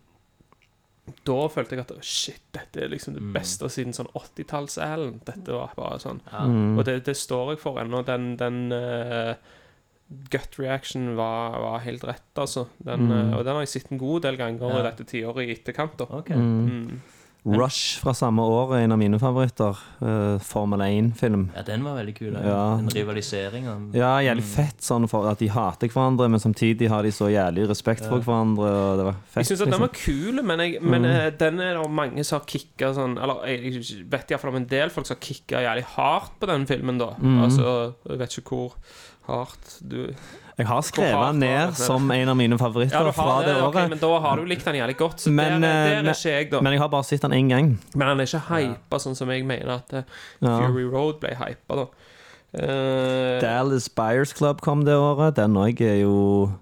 da 1.25 1.35
følte 1.53 1.75
jeg 1.77 1.83
at 1.85 1.91
shit, 2.03 2.41
dette 2.55 2.81
er 2.81 2.89
liksom 2.89 3.13
det 3.13 3.21
Mm. 3.21 3.33
beste 3.35 3.69
siden 3.69 3.93
sånn 3.93 4.09
80-talls-Allen. 4.17 5.19
Dette 5.23 5.53
var 5.53 5.71
bare 5.77 5.99
sånn 6.01 6.19
Ja. 6.31 6.45
Mm. 6.47 6.77
Og 6.79 6.85
det, 6.85 7.03
det 7.05 7.15
står 7.15 7.51
jeg 7.53 7.59
for 7.59 7.77
ennå. 7.79 8.03
Den, 8.05 8.35
den 8.37 8.71
uh, 8.73 9.35
gut 10.31 10.57
reaction 10.59 11.15
var, 11.15 11.51
var 11.61 11.79
helt 11.85 12.03
rett, 12.03 12.33
altså. 12.35 12.67
Den, 12.83 13.07
Mm. 13.07 13.11
uh, 13.33 13.37
og 13.37 13.45
den 13.45 13.53
har 13.53 13.61
jeg 13.61 13.69
sett 13.69 13.91
en 13.91 13.97
god 13.99 14.21
del 14.23 14.35
ganger 14.37 14.69
Ja. 14.69 14.79
i 14.79 14.83
dette 14.91 15.05
tiåret 15.05 15.47
i 15.47 15.53
etterkant, 15.53 15.95
da. 15.97 16.05
Ok. 16.09 16.29
Mm. 16.29 17.01
Mm. 17.45 17.59
Rush 17.61 17.99
fra 18.01 18.09
samme 18.17 18.41
år 18.41 18.71
er 18.73 18.83
en 18.87 18.91
av 18.95 18.97
mine 18.97 19.19
favoritter. 19.21 19.77
Uh, 20.01 20.39
Formel 20.41 20.81
1-film. 20.81 21.51
Ja, 21.53 21.61
den 21.67 21.83
var 21.85 21.99
veldig 21.99 22.15
kul. 22.17 22.33
Ja. 22.33 22.41
Ja. 22.41 22.63
En 22.79 22.89
rivalisering. 22.89 23.67
om- 23.69 23.91
Ja, 23.93 24.15
jævlig 24.25 24.43
fett 24.43 24.81
sånn 24.81 25.05
for 25.07 25.27
at 25.29 25.37
de 25.37 25.47
hater 25.53 25.87
hverandre, 25.87 26.27
men 26.27 26.39
samtidig 26.39 26.89
har 26.89 27.03
de 27.03 27.11
så 27.13 27.29
jævlig 27.29 27.67
respekt 27.69 28.01
for 28.09 28.19
hverandre. 28.19 28.65
Og 28.65 28.97
det 28.97 29.05
var 29.05 29.13
fett, 29.29 29.45
Jeg 29.45 29.45
syns 29.45 29.61
at 29.61 29.69
den 29.69 29.79
liksom. 29.79 29.81
var 29.81 29.93
kul, 29.93 30.43
men, 30.43 30.59
jeg, 30.59 30.81
men 30.81 31.01
Mm. 31.03 31.11
eh, 31.11 31.29
den 31.37 31.59
er 31.59 31.73
det 31.83 31.91
mange 31.91 32.23
som 32.25 32.39
har 32.39 32.45
kicka 32.47 32.93
sånn 32.95 33.21
Eller 33.21 33.45
jeg 33.45 34.05
vet 34.09 34.27
iallfall 34.31 34.49
om 34.49 34.55
en 34.55 34.65
del 34.65 34.89
folk 34.89 35.05
som 35.05 35.15
har 35.15 35.21
kicka 35.21 35.61
jævlig 35.61 35.83
hardt 35.85 36.39
på 36.39 36.47
den 36.47 36.65
filmen, 36.65 36.97
da. 36.97 37.11
Mm. 37.21 37.43
Altså, 37.43 37.93
jeg 38.09 38.17
vet 38.17 38.37
ikke 38.39 38.49
hvor 38.49 38.73
hardt 39.27 39.79
du 39.87 40.13
Jeg 40.57 40.67
har 40.69 40.81
skrevet 40.87 41.33
den 41.33 41.39
ned 41.43 41.73
som 41.75 42.05
en 42.15 42.29
av 42.31 42.37
mine 42.39 42.55
favoritter 42.57 43.03
Ja, 43.09 43.11
fra 43.11 43.41
det, 43.43 43.49
det, 43.49 43.55
året. 43.61 43.75
året. 43.75 43.89
men 43.89 43.99
da 43.99 44.11
har 44.23 44.37
du 44.39 44.45
likt 44.47 44.63
den 44.65 44.75
jævlig 44.79 44.95
godt. 44.97 45.19
Så 45.19 45.31
Men, 45.35 45.61
der, 45.61 45.67
er- 45.67 45.97
eh, 45.97 46.03
der 46.03 46.09
er 46.09 46.15
ikke 46.15 46.31
jeg, 46.37 46.49
da. 46.51 46.61
Men 46.61 46.71
jeg 46.73 46.79
har 46.81 46.87
bare 46.93 47.03
sett 47.03 47.21
den 47.27 47.31
én 47.35 47.49
gang. 47.49 47.77
Men 47.93 48.07
han 48.07 48.19
er 48.19 48.23
ikke 48.29 48.43
hypa 48.47 48.99
sånn 49.03 49.15
som 49.19 49.29
jeg 49.29 49.43
mener 49.45 49.73
at 49.81 49.93
eh, 49.93 50.03
Fury 50.41 50.85
Road 50.87 51.19
ble 51.19 51.35
hypa, 51.35 51.75
da. 51.81 51.87
Uh, 52.55 53.41
Dallas 53.43 53.89
Buyers 53.89 54.31
Club 54.31 54.61
kom 54.63 54.85
det 54.87 54.95
året. 54.95 55.35
Den 55.35 55.57
òg 55.59 55.81
er 55.83 55.97
jo 56.05 56.53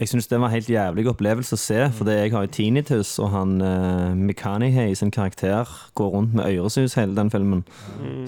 Jeg 0.00 0.08
syns 0.08 0.30
det 0.30 0.38
var 0.40 0.48
en 0.48 0.54
helt 0.54 0.68
jævlig 0.72 1.02
opplevelse 1.10 1.56
å 1.58 1.60
se, 1.60 1.80
for 1.92 2.08
det 2.08 2.14
jeg 2.16 2.30
har 2.32 2.46
jo 2.46 2.52
tinnitus, 2.56 3.10
og 3.20 3.34
han 3.34 3.50
uh, 3.60 4.14
Mekanihay 4.16 4.94
sin 4.96 5.10
karakter 5.12 5.68
går 5.98 6.14
rundt 6.14 6.38
med 6.38 6.48
øresus 6.54 6.94
hele 6.96 7.12
den 7.18 7.28
filmen. 7.30 7.66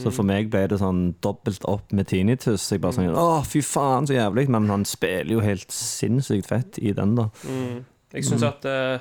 Så 0.02 0.12
for 0.12 0.28
meg 0.28 0.50
ble 0.52 0.66
det 0.68 0.82
sånn 0.82 1.14
dobbelt 1.24 1.64
opp 1.64 1.94
med 1.96 2.10
tinnitus. 2.12 2.66
Jeg 2.68 2.82
bare 2.84 2.98
sånn 2.98 3.16
Å, 3.16 3.40
fy 3.48 3.62
faen, 3.64 4.04
så 4.04 4.18
jævlig. 4.18 4.50
Men 4.52 4.68
han 4.68 4.84
spiller 4.84 5.32
jo 5.38 5.40
helt 5.40 5.72
sinnssykt 5.72 6.50
fett 6.52 6.76
i 6.76 6.92
den, 6.96 7.16
da. 7.16 7.30
mm, 7.48 7.80
jeg 8.18 8.28
syns 8.28 8.44
at 8.44 8.68
uh, 8.68 9.00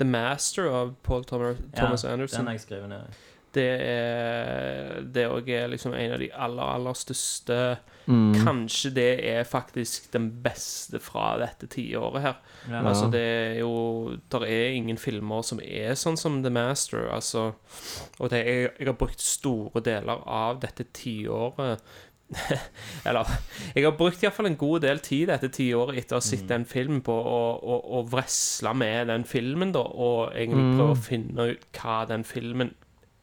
The 0.00 0.08
Master 0.08 0.70
av 0.72 0.94
Paul 1.04 1.28
Thomas, 1.28 1.60
Thomas 1.76 2.06
ja, 2.06 2.14
Anderson 2.16 2.46
Den 2.46 2.48
er 2.48 2.56
jeg 2.56 2.64
skrevet 2.64 2.92
ned. 2.94 3.20
Det 3.56 3.68
er 3.80 5.04
Det 5.12 5.28
òg 5.28 5.52
er 5.52 5.68
liksom 5.72 5.92
en 5.96 6.16
av 6.16 6.24
de 6.24 6.32
aller, 6.32 6.72
aller 6.80 6.96
største 6.96 7.60
Mm. 8.06 8.34
Kanskje 8.38 8.90
det 8.94 9.08
er 9.26 9.42
faktisk 9.44 10.12
den 10.12 10.28
beste 10.44 11.00
fra 11.02 11.32
dette 11.42 11.66
tiåret 11.66 12.22
her. 12.22 12.36
Ja. 12.70 12.84
Altså 12.86 13.08
det 13.10 13.20
er 13.22 13.54
jo 13.60 14.16
Der 14.30 14.44
er 14.46 14.74
ingen 14.78 14.98
filmer 14.98 15.42
som 15.42 15.58
er 15.62 15.94
sånn 15.98 16.16
som 16.16 16.42
The 16.44 16.50
Master. 16.50 17.08
Altså 17.10 17.52
Og 18.20 18.30
det 18.30 18.44
jeg, 18.46 18.70
jeg 18.78 18.86
har 18.86 18.98
brukt 18.98 19.22
store 19.22 19.82
deler 19.82 20.22
av 20.26 20.60
dette 20.62 20.86
tiåret 20.94 21.82
Eller 23.06 23.26
Jeg 23.74 23.84
har 23.84 23.94
brukt 23.98 24.22
iallfall 24.22 24.50
en 24.50 24.58
god 24.58 24.80
del 24.86 24.98
tid 25.04 25.28
dette 25.30 25.50
tiåret 25.54 25.98
etter 26.00 26.16
å 26.16 26.20
ha 26.20 26.26
sett 26.26 26.50
en 26.54 26.66
film 26.66 27.00
på 27.06 27.14
å, 27.14 28.02
vresle 28.10 28.72
med 28.74 29.10
den 29.12 29.24
filmen, 29.28 29.72
da, 29.74 29.82
og 29.82 30.34
egentlig 30.34 30.76
prøve 30.76 30.96
å 30.96 31.04
finne 31.06 31.48
ut 31.52 31.66
hva 31.78 32.00
den 32.10 32.24
filmen 32.26 32.74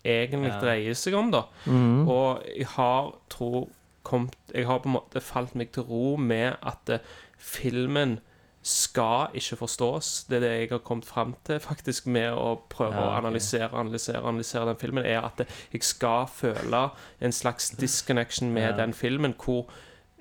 egentlig 0.03 0.51
Ja. 0.51 0.59
dreier 0.59 0.95
seg 0.99 1.15
om, 1.15 1.31
da. 1.31 1.45
Mm. 1.65 2.07
Og 2.11 2.43
jeg 2.47 2.67
har, 2.75 3.13
tror 3.31 3.67
kommet, 4.03 4.35
Jeg 4.53 4.65
har 4.67 4.79
på 4.83 4.89
en 4.89 4.97
måte 4.99 5.21
falt 5.21 5.55
meg 5.55 5.71
til 5.71 5.83
ro 5.83 6.15
med 6.17 6.55
at 6.61 6.89
eh, 6.89 6.99
filmen 7.37 8.19
skal 8.63 9.27
ikke 9.35 9.57
forstås. 9.59 10.25
Det 10.29 10.37
er 10.37 10.39
det 10.39 10.51
jeg 10.59 10.69
har 10.71 10.77
kommet 10.87 11.05
fram 11.05 11.35
til 11.45 11.59
faktisk 11.69 12.05
med 12.07 12.31
å 12.31 12.53
prøve 12.71 12.95
Ja, 12.95 13.09
å 13.09 13.17
analysere 13.19 13.69
analysere, 13.73 14.21
analysere 14.23 14.67
den 14.71 14.79
filmen, 14.79 15.05
er 15.05 15.21
at 15.27 15.41
eh, 15.43 15.57
jeg 15.73 15.83
skal 15.83 16.27
føle 16.31 16.85
en 17.21 17.31
slags 17.35 17.69
disconnection 17.79 18.53
med 18.55 18.69
Ja. 18.69 18.77
den 18.77 18.93
filmen, 18.93 19.33
hvor 19.35 19.67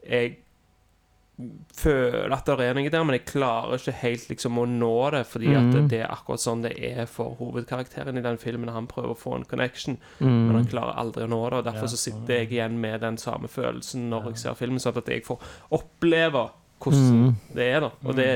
jeg 0.02 0.38
føler 1.76 2.32
at 2.34 2.46
det 2.48 2.66
er 2.66 2.76
noe 2.76 2.90
der, 2.92 3.04
men 3.04 3.16
jeg 3.16 3.26
klarer 3.30 3.78
ikke 3.78 3.94
helt 4.02 4.28
liksom 4.30 4.58
å 4.60 4.64
nå 4.68 4.94
det, 5.14 5.22
fordi 5.30 5.52
at 5.58 5.68
det, 5.74 5.82
det 5.92 6.00
er 6.04 6.12
akkurat 6.14 6.42
sånn 6.42 6.64
det 6.64 6.72
er 6.78 7.06
for 7.10 7.36
hovedkarakteren 7.40 8.18
i 8.18 8.24
den 8.24 8.40
filmen. 8.42 8.72
Han 8.74 8.88
prøver 8.90 9.14
å 9.14 9.18
få 9.18 9.36
en 9.38 9.46
connection, 9.48 9.98
men 10.22 10.56
han 10.58 10.68
klarer 10.70 10.98
aldri 11.02 11.26
å 11.26 11.30
nå 11.32 11.40
det. 11.50 11.60
Og 11.62 11.68
derfor 11.68 11.92
så 11.92 12.00
sitter 12.00 12.42
jeg 12.42 12.52
igjen 12.56 12.80
med 12.82 13.00
den 13.04 13.18
samme 13.20 13.48
følelsen 13.52 14.08
når 14.12 14.32
jeg 14.32 14.42
ser 14.44 14.58
filmen, 14.58 14.82
sånn 14.82 14.98
at 15.00 15.08
jeg 15.12 15.24
får 15.26 15.42
oppleve 15.78 16.48
hvordan 16.82 17.36
det 17.54 17.66
er, 17.76 17.80
da. 17.84 17.90
Og 18.02 18.16
det, 18.18 18.28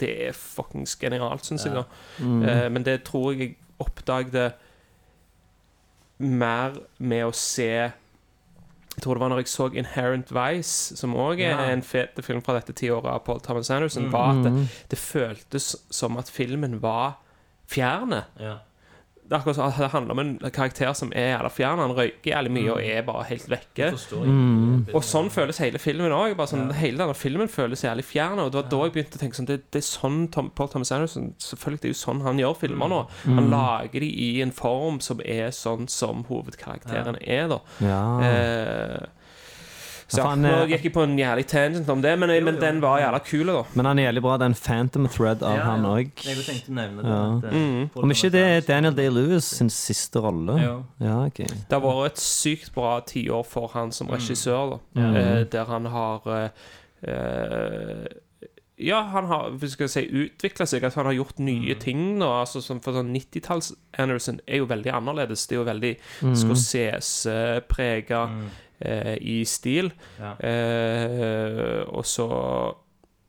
det 0.00 0.12
er 0.28 0.32
fuckings 0.34 0.96
genialt, 0.98 1.46
syns 1.46 1.68
jeg, 1.68 1.76
da. 1.76 1.84
Eh, 2.50 2.68
men 2.74 2.82
det 2.86 3.04
tror 3.06 3.32
jeg 3.32 3.40
jeg 3.44 3.56
oppdaget 3.82 4.58
mer 6.22 6.76
med 6.98 7.26
å 7.26 7.32
se 7.34 7.90
jeg 8.94 9.02
tror 9.02 9.14
det 9.14 9.20
var 9.20 9.28
når 9.32 9.38
jeg 9.42 9.48
så 9.48 9.66
Inherent 9.72 10.30
Vice, 10.36 10.96
som 10.96 11.14
òg 11.14 11.40
er 11.40 11.56
Ja. 11.56 11.70
en 11.72 11.82
fet 11.82 12.18
film 12.24 12.42
fra 12.42 12.54
dette 12.58 12.72
tiåret 12.76 13.06
av 13.08 13.24
Paul 13.24 13.40
Thomas 13.40 13.70
Anderson, 13.70 14.10
var 14.12 14.30
at 14.36 14.44
det, 14.44 14.68
det 14.90 14.98
føltes 14.98 15.76
som 15.90 16.16
at 16.20 16.28
filmen 16.30 16.80
var 16.82 17.14
fjerne. 17.68 18.24
Ja. 18.40 18.58
Det 19.32 19.38
er 19.38 19.40
akkurat 19.46 19.58
at 19.64 19.78
det 19.80 19.86
handler 19.94 20.12
om 20.12 20.20
en 20.20 20.32
karakter 20.52 20.90
som 20.92 21.12
er 21.16 21.30
jævla 21.30 21.48
fjern. 21.48 21.80
Han 21.80 21.94
røyker 21.96 22.34
jævlig 22.34 22.50
mye 22.52 22.72
og 22.74 22.82
er 22.84 23.04
bare 23.06 23.22
helt 23.30 23.46
vekke. 23.48 23.86
Mm. 24.28 24.90
Og 24.92 25.06
sånn 25.08 25.30
føles 25.32 25.60
hele 25.62 25.80
filmen 25.80 26.12
òg. 26.12 26.36
Sånn, 26.50 26.66
Hele 26.76 27.00
denne 27.00 27.14
filmen 27.16 27.48
føles 27.48 27.80
jævlig 27.86 28.04
fjern. 28.04 28.42
Og 28.42 28.50
det 28.52 28.60
var 28.60 28.68
da 28.74 28.82
jeg 28.84 28.94
begynte 28.98 29.16
å 29.16 29.22
tenke 29.22 29.38
sånn 29.38 29.48
Det, 29.48 29.56
det 29.72 29.80
er 29.80 29.86
sånn 29.88 30.18
Tom, 30.34 30.50
Paul 30.52 30.68
Thomas 30.68 30.92
Anderson 30.92 31.30
Selvfølgelig 31.40 31.80
det 31.80 31.88
er 31.88 31.94
jo 31.94 32.00
sånn 32.02 32.20
han 32.26 32.42
gjør 32.42 32.58
filmer 32.60 32.92
nå. 32.92 33.00
Han 33.24 33.48
lager 33.54 34.04
de 34.04 34.12
i 34.12 34.28
en 34.44 34.52
form 34.52 35.00
som 35.00 35.24
er 35.24 35.48
sånn 35.56 35.88
som 35.88 36.26
hovedkarakteren 36.28 37.16
er, 37.24 37.48
da. 37.54 37.62
Ja. 37.80 38.04
Eh, 38.28 39.21
så 40.12 40.18
ja, 40.20 40.24
faen, 40.26 40.42
nå 40.44 40.50
eh, 40.52 40.66
gikk 40.74 40.82
jeg 40.90 40.92
på 40.92 41.02
en 41.06 41.14
jævlig 41.16 41.44
tangent 41.48 41.88
om 41.94 42.02
det, 42.04 42.10
men, 42.20 42.32
men 42.44 42.58
den 42.60 42.80
var 42.84 42.98
jævla 43.00 43.20
kul, 43.24 43.46
da. 43.48 43.62
Men 43.78 43.88
han 43.88 44.00
er 44.02 44.08
jævlig 44.10 44.22
bra, 44.26 44.34
den 44.42 44.54
Phantom 44.58 45.06
Thread 45.08 45.40
av 45.48 45.56
Ja, 45.56 45.62
han 45.70 45.86
ja. 45.88 45.92
òg. 46.02 46.10
Jeg 46.26 46.36
også 46.36 46.48
tenkte 46.50 46.72
å 46.74 46.76
nevne 46.76 47.04
det. 47.06 47.14
Ja. 47.16 47.52
eh, 47.52 48.00
Om 48.02 48.12
ikke 48.12 48.30
det 48.34 48.42
er 48.50 48.66
Daniel 48.68 48.96
Day-Lewis 48.98 49.48
sin 49.56 49.70
siste 49.72 50.20
rolle. 50.20 50.58
Jo. 50.60 50.74
Ja, 51.00 51.16
okay. 51.30 51.48
Det 51.48 51.72
har 51.78 51.84
vært 51.86 52.12
et 52.18 52.24
sykt 52.26 52.74
bra 52.76 52.98
tiår 53.08 53.46
for 53.48 53.72
han 53.72 53.94
som 53.96 54.12
regissør, 54.12 54.74
da. 54.74 54.82
Mm. 55.00 55.16
Eh, 55.22 55.40
der 55.56 55.72
han 55.72 55.88
har 55.96 56.28
eh, 56.36 58.04
Ja, 58.82 58.98
han 59.12 59.28
har 59.30 59.52
skal 59.70 59.88
si, 59.92 60.02
utvikla 60.26 60.66
seg. 60.66 60.82
At 60.88 60.96
han 60.98 61.06
har 61.06 61.14
gjort 61.14 61.38
nye 61.38 61.74
ting 61.78 62.18
nå. 62.18 62.26
Altså, 62.42 62.60
som 62.64 62.80
for 62.82 62.96
sånn 62.98 63.12
90-talls 63.14 63.72
Anderson 64.02 64.40
er 64.46 64.58
jo 64.62 64.66
veldig 64.70 64.90
annerledes. 64.98 65.44
Det 65.46 65.54
er 65.56 65.60
jo 65.62 65.66
veldig 65.68 65.92
Scorsese-prega 66.42 68.24
eh, 68.84 69.16
i 69.20 69.42
stil. 69.48 69.92
Ja. 70.18 70.34
Eh, 70.38 71.82
og 71.88 72.04
så 72.08 72.28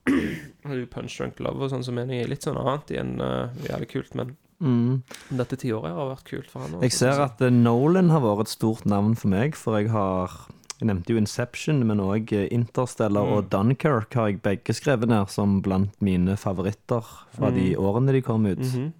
har 0.66 0.76
du 0.76 0.86
Punch 0.92 1.18
Drunk 1.18 1.40
Love 1.40 1.66
og 1.68 1.72
sånn 1.72 1.84
som 1.86 1.98
er 2.02 2.10
litt 2.28 2.44
sånn 2.46 2.60
annet 2.60 2.92
igjen. 2.92 3.14
Uh, 3.22 3.54
jævlig 3.70 3.92
kult, 3.96 4.16
men 4.20 4.36
Mm. 4.64 5.02
dette 5.36 5.58
tiåret 5.60 5.92
har 5.92 6.08
vært 6.08 6.24
kult 6.30 6.48
for 6.48 6.62
han. 6.64 6.76
også, 6.78 6.82
Jeg 6.86 6.94
ser 6.96 7.20
at 7.20 7.42
eh, 7.42 7.50
Nolan 7.52 8.10
har 8.14 8.22
vært 8.24 8.46
et 8.46 8.54
stort 8.54 8.86
navn 8.88 9.16
for 9.20 9.28
meg, 9.28 9.58
for 9.60 9.76
jeg 9.80 9.90
har 9.92 10.32
Jeg 10.80 10.88
nevnte 10.88 11.14
jo 11.14 11.18
Inception, 11.18 11.86
men 11.88 12.00
òg 12.00 12.32
Interstellar 12.52 13.28
og 13.38 13.50
Dunkirk 13.50 14.14
har 14.14 14.28
jeg 14.32 14.42
begge 14.42 14.74
skrevet 14.76 15.08
ned 15.08 15.30
som 15.30 15.62
blant 15.62 15.94
mine 16.02 16.36
favoritter 16.36 17.04
fra 17.36 17.52
de 17.52 17.76
årene 17.76 18.12
de 18.12 18.22
kom 18.22 18.46
ut. 18.46 18.60
-hmm. 18.60 18.92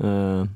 Eh, 0.00 0.46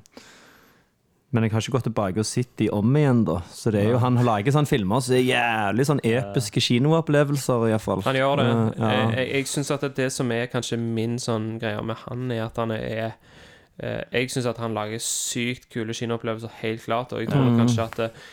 men 1.35 1.43
jeg 1.43 1.53
har 1.53 1.65
ikke 1.65 1.75
gått 1.75 1.87
tilbake 1.89 2.23
og 2.23 2.27
sett 2.29 2.53
de 2.61 2.69
om 2.71 2.97
igjen, 2.97 3.25
da. 3.27 3.41
Så 3.51 3.73
det 3.75 3.81
er 3.83 3.89
jo, 3.91 3.99
han 4.03 4.19
lager 4.25 4.55
sånne 4.55 4.71
filmer 4.71 5.03
som 5.03 5.17
er 5.17 5.25
jævlig 5.27 5.87
sånn 5.89 6.03
episke 6.07 6.63
kinoopplevelser, 6.63 7.67
iallfall. 7.73 8.05
Han 8.07 8.19
gjør 8.19 8.39
det. 8.41 8.47
Uh, 8.47 8.69
ja. 8.79 8.93
Jeg, 9.19 9.27
jeg 9.33 9.51
syns 9.51 9.73
at 9.75 9.89
det 9.99 10.07
som 10.15 10.31
er 10.33 10.47
kanskje 10.53 10.79
min 10.79 11.19
sånn 11.23 11.57
greie 11.63 11.83
med 11.83 11.99
han, 12.05 12.31
er 12.31 12.45
at 12.47 12.61
han 12.63 12.77
er 12.77 13.03
eh, 13.03 14.03
Jeg 14.15 14.31
syns 14.33 14.47
at 14.53 14.63
han 14.63 14.77
lager 14.77 15.03
sykt 15.03 15.67
kule 15.75 15.97
kinoopplevelser, 15.99 16.55
helt 16.63 16.87
klart. 16.87 17.13
Og 17.13 17.25
jeg 17.25 17.33
tror 17.35 17.51
mm. 17.51 17.59
kanskje 17.65 17.89
at 17.91 18.03
eh, 18.07 18.25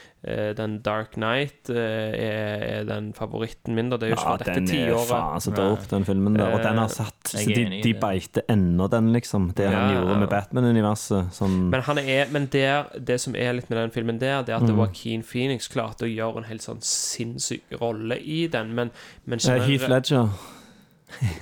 den 0.55 0.77
Dark 0.85 1.11
Knight 1.17 1.69
eh, 1.69 2.13
er, 2.15 2.63
er 2.79 2.83
den 2.87 3.09
favoritten 3.13 3.75
min. 3.75 3.89
Da. 3.91 3.97
Det 3.99 4.07
er 4.07 4.13
jo 4.13 4.17
ikke 4.17 4.23
Ja, 4.23 4.35
fra 4.35 4.37
dette 4.43 4.53
den 4.55 4.69
er 4.69 4.87
tiåret. 4.87 5.09
faen 5.09 5.43
så 5.43 5.53
dope, 5.57 5.87
den 5.91 6.05
filmen 6.07 6.37
der. 6.39 6.53
Og 6.55 6.63
den 6.63 6.79
har 6.79 6.87
satt 6.93 7.33
så 7.33 7.43
de, 7.49 7.65
de 7.83 7.93
beiter 7.99 8.45
ennå 8.49 8.87
den, 8.93 9.11
liksom. 9.13 9.49
Det 9.57 9.67
han 9.69 9.93
gjorde 9.97 10.17
med 10.23 10.29
Batman-universet. 10.31 11.33
Sånn 11.35 11.57
Men, 11.73 11.81
han 11.89 11.99
er, 12.03 12.31
men 12.31 12.47
der, 12.53 12.87
det 12.99 13.19
som 13.21 13.35
er 13.35 13.53
litt 13.59 13.69
med 13.69 13.81
den 13.81 13.91
filmen 13.91 14.19
der, 14.23 14.41
det 14.47 14.55
er 14.55 14.61
at 14.61 14.63
Mm. 14.63 14.77
Joaquin 14.79 15.23
Phoenix 15.27 15.67
klarte 15.67 16.05
å 16.05 16.09
gjøre 16.09 16.37
en 16.39 16.47
helt 16.47 16.63
sånn 16.63 16.79
sinnssyk 16.81 17.75
rolle 17.81 18.15
i 18.19 18.47
den, 18.47 18.71
men, 18.73 18.91
men 19.25 19.39
eh, 19.43 19.59
Heath 19.67 19.89
Ledger. 19.91 20.29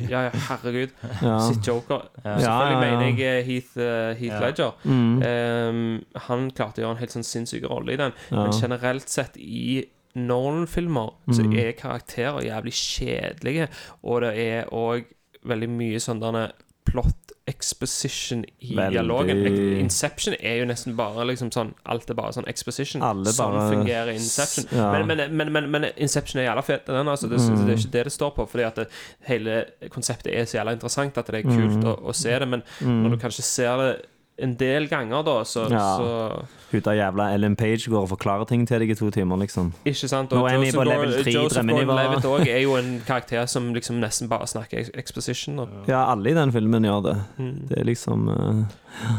Ja, 0.09 0.21
ja, 0.27 0.31
herregud. 0.49 0.91
Ja. 1.21 1.39
Sitt 1.47 1.65
Joker. 1.67 2.01
Selvfølgelig 2.23 2.41
Ja, 2.43 2.57
ja, 2.61 2.71
ja. 2.71 2.79
mener 2.79 3.05
jeg 3.05 3.19
eh, 3.39 3.45
Heath, 3.47 3.77
eh, 3.77 4.15
Heath 4.19 4.35
Ja. 4.35 4.39
Ledger. 4.39 4.71
Mm. 4.83 5.21
Um, 5.23 6.05
han 6.27 6.51
klarte 6.51 6.81
å 6.81 6.85
gjøre 6.85 6.95
en 6.97 7.01
helt 7.03 7.15
sånn 7.15 7.23
sinnssyk 7.27 7.67
rolle 7.69 7.93
i 7.93 7.99
den. 8.01 8.13
Ja. 8.31 8.43
Men 8.45 8.51
generelt 8.59 9.09
sett 9.09 9.37
i 9.37 9.85
Nolan-filmer 10.15 11.13
så 11.31 11.43
Mm. 11.45 11.53
er 11.59 11.71
karakterer 11.79 12.41
jævlig 12.43 12.73
kjedelige, 12.75 13.69
og 14.03 14.21
det 14.21 14.33
er 14.37 14.65
òg 14.71 15.05
veldig 15.45 15.69
mye 15.69 15.99
sånn 16.03 16.19
derne 16.21 16.51
plot 16.85 17.31
exposition 17.47 18.43
i 18.59 18.75
Veldig. 18.75 18.91
dialogen. 18.93 19.41
Inception 19.81 20.35
er 20.39 20.59
jo 20.61 20.65
nesten 20.69 20.95
bare 20.95 21.25
liksom 21.27 21.49
sånn 21.53 21.73
Alt 21.85 22.09
er 22.09 22.17
bare 22.17 22.33
sånn 22.35 22.47
exposition. 22.47 23.01
Alle 23.03 23.31
sånn 23.33 23.53
bare- 23.55 23.71
fungerer 23.75 24.11
Inception. 24.13 24.65
Ja. 24.71 25.03
Men, 25.05 25.17
men, 25.37 25.51
men, 25.53 25.69
men, 25.71 25.85
Inception 25.97 26.41
er 26.41 26.47
jævla 26.49 26.63
fet, 26.63 26.85
den. 26.85 27.07
Altså, 27.07 27.29
det, 27.29 27.39
Mm. 27.41 27.65
det 27.65 27.73
er 27.73 27.77
ikke 27.77 27.91
det 27.91 28.03
det 28.05 28.13
står 28.13 28.31
på, 28.35 28.47
fordi 28.49 28.63
at 28.67 28.75
det, 28.75 28.87
hele 29.27 29.65
konseptet 29.89 30.33
er 30.33 30.45
så 30.45 30.57
jævla 30.59 30.73
interessant 30.77 31.17
at 31.17 31.25
det 31.27 31.35
er 31.45 31.49
kult 31.49 31.81
Mm. 31.81 31.83
å, 31.83 31.99
å 32.09 32.15
se 32.15 32.37
det, 32.39 32.47
men 32.47 32.63
når 32.81 33.09
du 33.09 33.17
kanskje 33.17 33.41
ser 33.43 33.77
det 33.77 34.05
en 34.41 34.55
del 34.59 34.87
ganger, 34.89 35.23
da, 35.27 35.35
så, 35.43 35.67
Ja. 35.71 35.85
så 35.97 36.45
Hun 36.71 36.81
der 36.85 36.93
jævla 36.99 37.33
Ellen 37.35 37.55
Page 37.59 37.89
går 37.91 38.01
og 38.05 38.09
forklarer 38.09 38.47
ting 38.47 38.65
til 38.67 38.79
deg 38.79 38.89
i 38.89 38.95
to 38.95 39.09
timer, 39.11 39.37
liksom. 39.37 39.73
Ikke 39.85 40.07
sant? 40.07 40.31
Nå 40.31 40.45
er 40.47 40.57
vi 40.61 40.71
på 40.71 40.83
level 40.87 41.09
Gordon- 41.11 41.23
tre 41.23 41.31
Joseph. 41.33 41.67
Gordon-Levitt 41.67 42.25
òg 42.29 42.47
er 42.47 42.61
jo 42.63 42.75
en 42.79 43.01
karakter 43.05 43.45
som 43.47 43.73
liksom 43.73 43.99
nesten 43.99 44.29
bare 44.31 44.47
snakker 44.47 44.89
exposition. 44.97 45.57
Da. 45.57 45.65
Ja, 45.87 46.05
alle 46.13 46.31
i 46.31 46.33
den 46.33 46.51
filmen 46.51 46.83
gjør 46.87 47.03
det. 47.09 47.17
Mm. 47.37 47.67
Det 47.67 47.77
er 47.79 47.83
liksom 47.83 48.29
uh... 48.29 48.63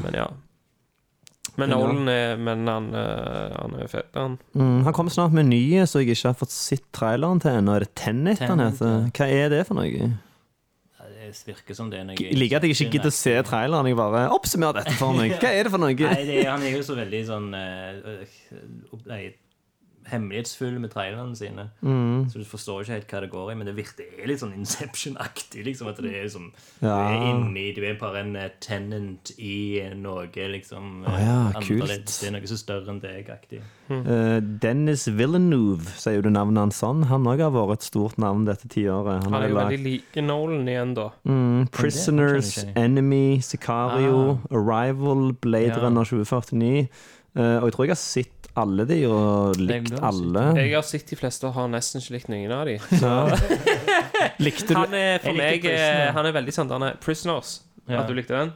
Men 0.05 0.15
ja. 0.15 0.27
Men 1.59 1.69
Nolan 1.69 2.09
er 2.09 2.37
Men 2.41 2.67
han, 2.67 2.87
eh, 2.95 3.53
han 3.61 3.75
er 3.83 3.87
fet, 3.93 4.07
han. 4.15 4.39
mm, 4.55 4.85
Han 4.87 4.93
kommer 4.97 5.11
snart 5.13 5.33
med 5.37 5.45
nye 5.51 5.85
så 5.87 6.01
jeg 6.01 6.15
ikke 6.17 6.31
har 6.31 6.39
fått 6.41 6.51
sett 6.55 6.87
traileren 6.97 7.41
til 7.43 7.51
ennå. 7.59 7.75
Er 7.77 7.81
det 7.85 7.95
Tenet 7.95 8.39
han 8.41 8.59
heter? 8.59 9.11
Hva 9.13 9.27
er 9.29 9.51
det 9.53 9.67
for 9.69 9.75
noe? 9.77 10.13
Virker 11.47 11.77
som 11.77 11.91
det 11.93 12.01
er 12.01 12.09
noe 12.09 12.17
Jeg 12.19 12.39
liker 12.39 12.61
at 12.61 12.67
jeg 12.67 12.77
ikke 12.77 12.97
gidder 12.97 13.13
å 13.13 13.17
se 13.17 13.35
traileren. 13.49 13.89
Jeg 13.91 13.99
bare 13.99 14.25
oppsummerer 14.35 14.83
dette 14.83 14.97
for 15.01 15.17
meg. 15.17 15.37
Hva 15.41 15.53
er 15.53 15.69
det 15.69 15.73
for 15.75 15.83
noe? 15.83 15.97
Nei, 15.97 16.27
det, 16.29 16.43
han 16.49 16.65
er 16.67 16.77
jo 16.77 16.85
så 16.87 16.97
veldig 16.99 17.23
sånn 17.29 17.49
uh, 17.57 18.37
nei, 19.11 19.23
hemmelighetsfull 20.11 20.79
med 20.83 20.91
trailerne 20.93 21.37
sine. 21.37 21.69
Mm. 21.81 22.29
Så 22.31 22.41
du 22.41 22.45
forstår 22.49 22.83
ikke 22.83 22.97
helt 22.97 23.13
hva 23.13 23.21
det 23.25 23.31
går 23.33 23.53
i, 23.53 23.57
men 23.59 23.69
det 23.69 23.75
virker 23.77 24.09
er 24.23 24.31
litt 24.31 24.43
sånn 24.43 24.55
Inception-aktig. 24.57 25.65
Liksom, 25.67 25.91
at 25.91 26.01
det 26.03 26.13
er 26.13 26.27
liksom 26.27 26.49
Du 26.81 26.89
er 26.89 27.15
inni 27.31 27.69
Du 27.77 27.83
er 27.87 27.99
bare 28.01 28.23
en 28.23 28.35
eh, 28.39 28.51
tenant 28.63 29.33
i 29.39 29.83
noe, 29.99 30.27
liksom. 30.29 31.05
ah, 31.07 31.19
ja, 31.21 31.39
eh, 31.51 31.61
kult. 31.61 31.83
annerledes. 31.83 32.19
Det 32.21 32.29
er 32.29 32.37
noe 32.37 32.51
så 32.51 32.59
større 32.61 32.93
enn 32.93 33.01
deg-aktig. 33.03 33.63
Eh, 33.93 34.39
Dennis 34.63 35.07
Villeneuve, 35.11 35.95
sier 35.99 36.19
jo 36.19 36.27
du 36.27 36.31
navnet 36.33 36.63
hans 36.65 36.83
sånn? 36.83 37.07
Han 37.11 37.27
òg 37.29 37.43
har 37.45 37.55
vært 37.55 37.81
et 37.81 37.89
stort 37.89 38.19
navn 38.23 38.47
dette 38.49 38.71
tiåret. 38.73 39.27
Han 39.27 39.33
han 39.33 39.43
er 39.43 39.53
jo 39.53 39.59
veldig 39.61 39.81
lik 39.87 40.21
Nolan 40.23 40.69
igjen, 40.71 40.95
da. 40.99 41.09
Mm, 41.29 41.67
Prisoners. 41.75 42.55
Enemy, 42.77 43.41
Sicario, 43.45 44.39
Arrival, 44.51 45.33
Blade 45.43 45.75
Ja. 45.75 45.83
Runner 45.87 46.05
2049. 46.05 46.89
Uh, 47.33 47.63
og 47.63 47.71
jeg 47.71 47.73
tror 47.73 47.85
jeg 47.87 47.95
har 47.95 47.97
sett 47.97 48.42
alle 48.55 48.85
de 48.85 48.99
og 49.09 49.57
likt 49.57 49.95
alle. 50.05 50.43
Jeg 50.61 50.75
har 50.75 50.83
sett 50.85 51.07
de 51.09 51.17
fleste 51.17 51.47
og 51.49 51.55
har 51.57 51.69
nesten 51.73 52.03
ikke 52.03 52.17
likt 52.19 52.29
noen 52.29 52.53
av 52.53 52.67
de. 52.69 52.75
Likte 54.45 54.75
du 54.75 54.79
Han 54.81 54.95
er 54.95 55.23
for 55.23 55.37
meg 55.39 55.65
eh, 55.71 56.11
Han 56.15 56.27
er 56.29 56.35
veldig 56.37 56.53
sånn 56.55 56.71
han 56.73 56.85
er 56.91 56.99
Prisoners. 57.03 57.61
Ja. 57.89 58.03
At 58.03 58.11
du 58.11 58.15
likte 58.15 58.37
den? 58.37 58.53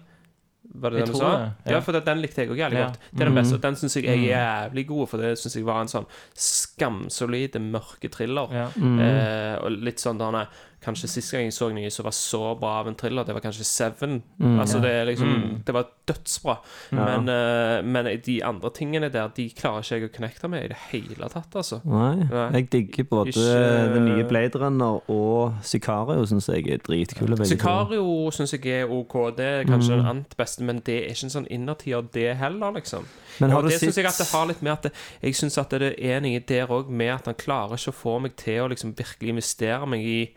Var 0.76 0.90
det 0.92 0.98
Jeg 1.00 1.06
den 1.06 1.14
du 1.14 1.18
sa? 1.20 1.28
det, 1.30 1.70
Ja, 1.70 1.76
ja. 1.76 1.80
for 1.86 1.96
den 2.04 2.20
likte 2.20 2.42
jeg 2.44 2.50
òg 2.52 2.58
jævlig 2.60 2.78
Ja. 2.80 2.86
godt. 2.90 2.98
Det 3.12 3.20
er 3.22 3.30
den 3.30 3.38
beste. 3.38 3.54
og 3.56 3.60
Den 3.64 3.76
syns 3.80 3.96
jeg 3.96 4.06
er 4.12 4.22
jævlig 4.26 4.86
god, 4.90 5.08
for 5.08 5.22
det 5.22 5.32
syns 5.40 5.56
jeg 5.56 5.64
var 5.64 5.80
en 5.80 5.88
sånn 5.92 6.06
skamsolid, 6.36 7.56
mørke 7.72 8.10
thriller. 8.12 8.52
Ja. 8.52 8.66
Mm. 8.76 8.98
Eh, 9.00 9.54
og 9.64 9.70
litt 9.86 10.02
sånn 10.02 10.18
der 10.20 10.24
han 10.32 10.40
er- 10.42 10.48
Kanskje 10.86 11.08
siste 11.10 11.34
gang 11.36 11.48
jeg 11.48 11.52
så 11.56 11.66
noe 11.74 11.90
som 11.90 12.06
var 12.06 12.14
så 12.14 12.40
bra 12.60 12.76
av 12.80 12.86
en 12.88 12.94
thriller, 12.94 13.24
det 13.26 13.34
var 13.34 13.42
kanskje 13.42 13.64
Seven. 13.66 14.20
Mm. 14.38 14.58
Altså 14.62 14.78
det 14.80 14.90
er 14.92 15.04
liksom 15.10 15.26
Mm. 15.26 15.64
Det 15.66 15.74
var 15.74 15.86
dødsbra. 16.06 16.54
Ja. 16.92 17.18
Men, 17.18 17.28
uh, 17.28 17.84
men 17.84 18.20
de 18.24 18.36
andre 18.46 18.70
tingene 18.70 19.08
der, 19.12 19.28
de 19.36 19.48
klarer 19.50 19.82
ikke 19.82 19.98
jeg 19.98 20.04
å 20.08 20.12
connecte 20.14 20.48
med 20.48 20.64
i 20.64 20.68
det 20.68 20.76
hele 20.92 21.28
tatt, 21.28 21.50
altså. 21.58 21.80
Nei, 21.84 22.14
Nei. 22.30 22.50
jeg 22.60 22.70
digger 22.70 23.04
både 23.10 23.28
Ikke- 23.34 23.94
den 23.94 24.04
nye 24.06 24.24
Blade 24.28 24.54
Runner 24.62 25.00
og 25.10 25.54
Sicario, 25.62 26.22
syns 26.26 26.46
jeg 26.48 26.68
er 26.68 26.78
dritkule. 26.78 27.36
Sicario 27.46 28.30
syns 28.30 28.52
jeg 28.54 28.66
er 28.66 28.86
OK. 28.90 29.36
Det 29.36 29.44
er 29.46 29.64
kanskje 29.64 29.92
Mm. 29.92 29.98
den 29.98 30.06
annet 30.06 30.36
beste, 30.38 30.62
men 30.62 30.78
det 30.86 30.94
er 31.04 31.08
ikke 31.10 31.24
en 31.24 31.30
sånn 31.30 31.48
innertier, 31.50 32.02
det 32.12 32.36
heller, 32.36 32.70
liksom. 32.72 33.04
Men 33.40 33.50
har 33.50 33.58
og 33.62 33.68
det 33.68 33.80
syns 33.80 33.96
jeg 33.96 34.06
at 34.06 34.18
det 34.18 34.28
har 34.32 34.46
litt 34.46 34.62
med 34.62 34.72
at 34.72 34.82
det, 34.82 34.92
Jeg 35.22 35.34
syns 35.34 35.58
at 35.58 35.70
det 35.70 35.94
er 35.98 36.20
noe 36.20 36.40
der 36.40 36.66
òg 36.66 36.88
med 36.88 37.10
at 37.10 37.24
han 37.26 37.34
klarer 37.34 37.72
ikke 37.76 37.92
å 37.92 37.94
få 37.94 38.20
meg 38.20 38.36
til 38.36 38.62
å 38.62 38.68
liksom 38.70 38.94
virkelig 38.94 39.28
investere 39.28 39.86
meg 39.86 40.00
i 40.00 40.30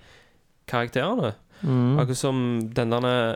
karakterene. 0.70 1.34
mm. 1.61 1.99
Akkurat 1.99 2.17
som 2.17 2.41
den 2.76 2.95
der 2.95 3.36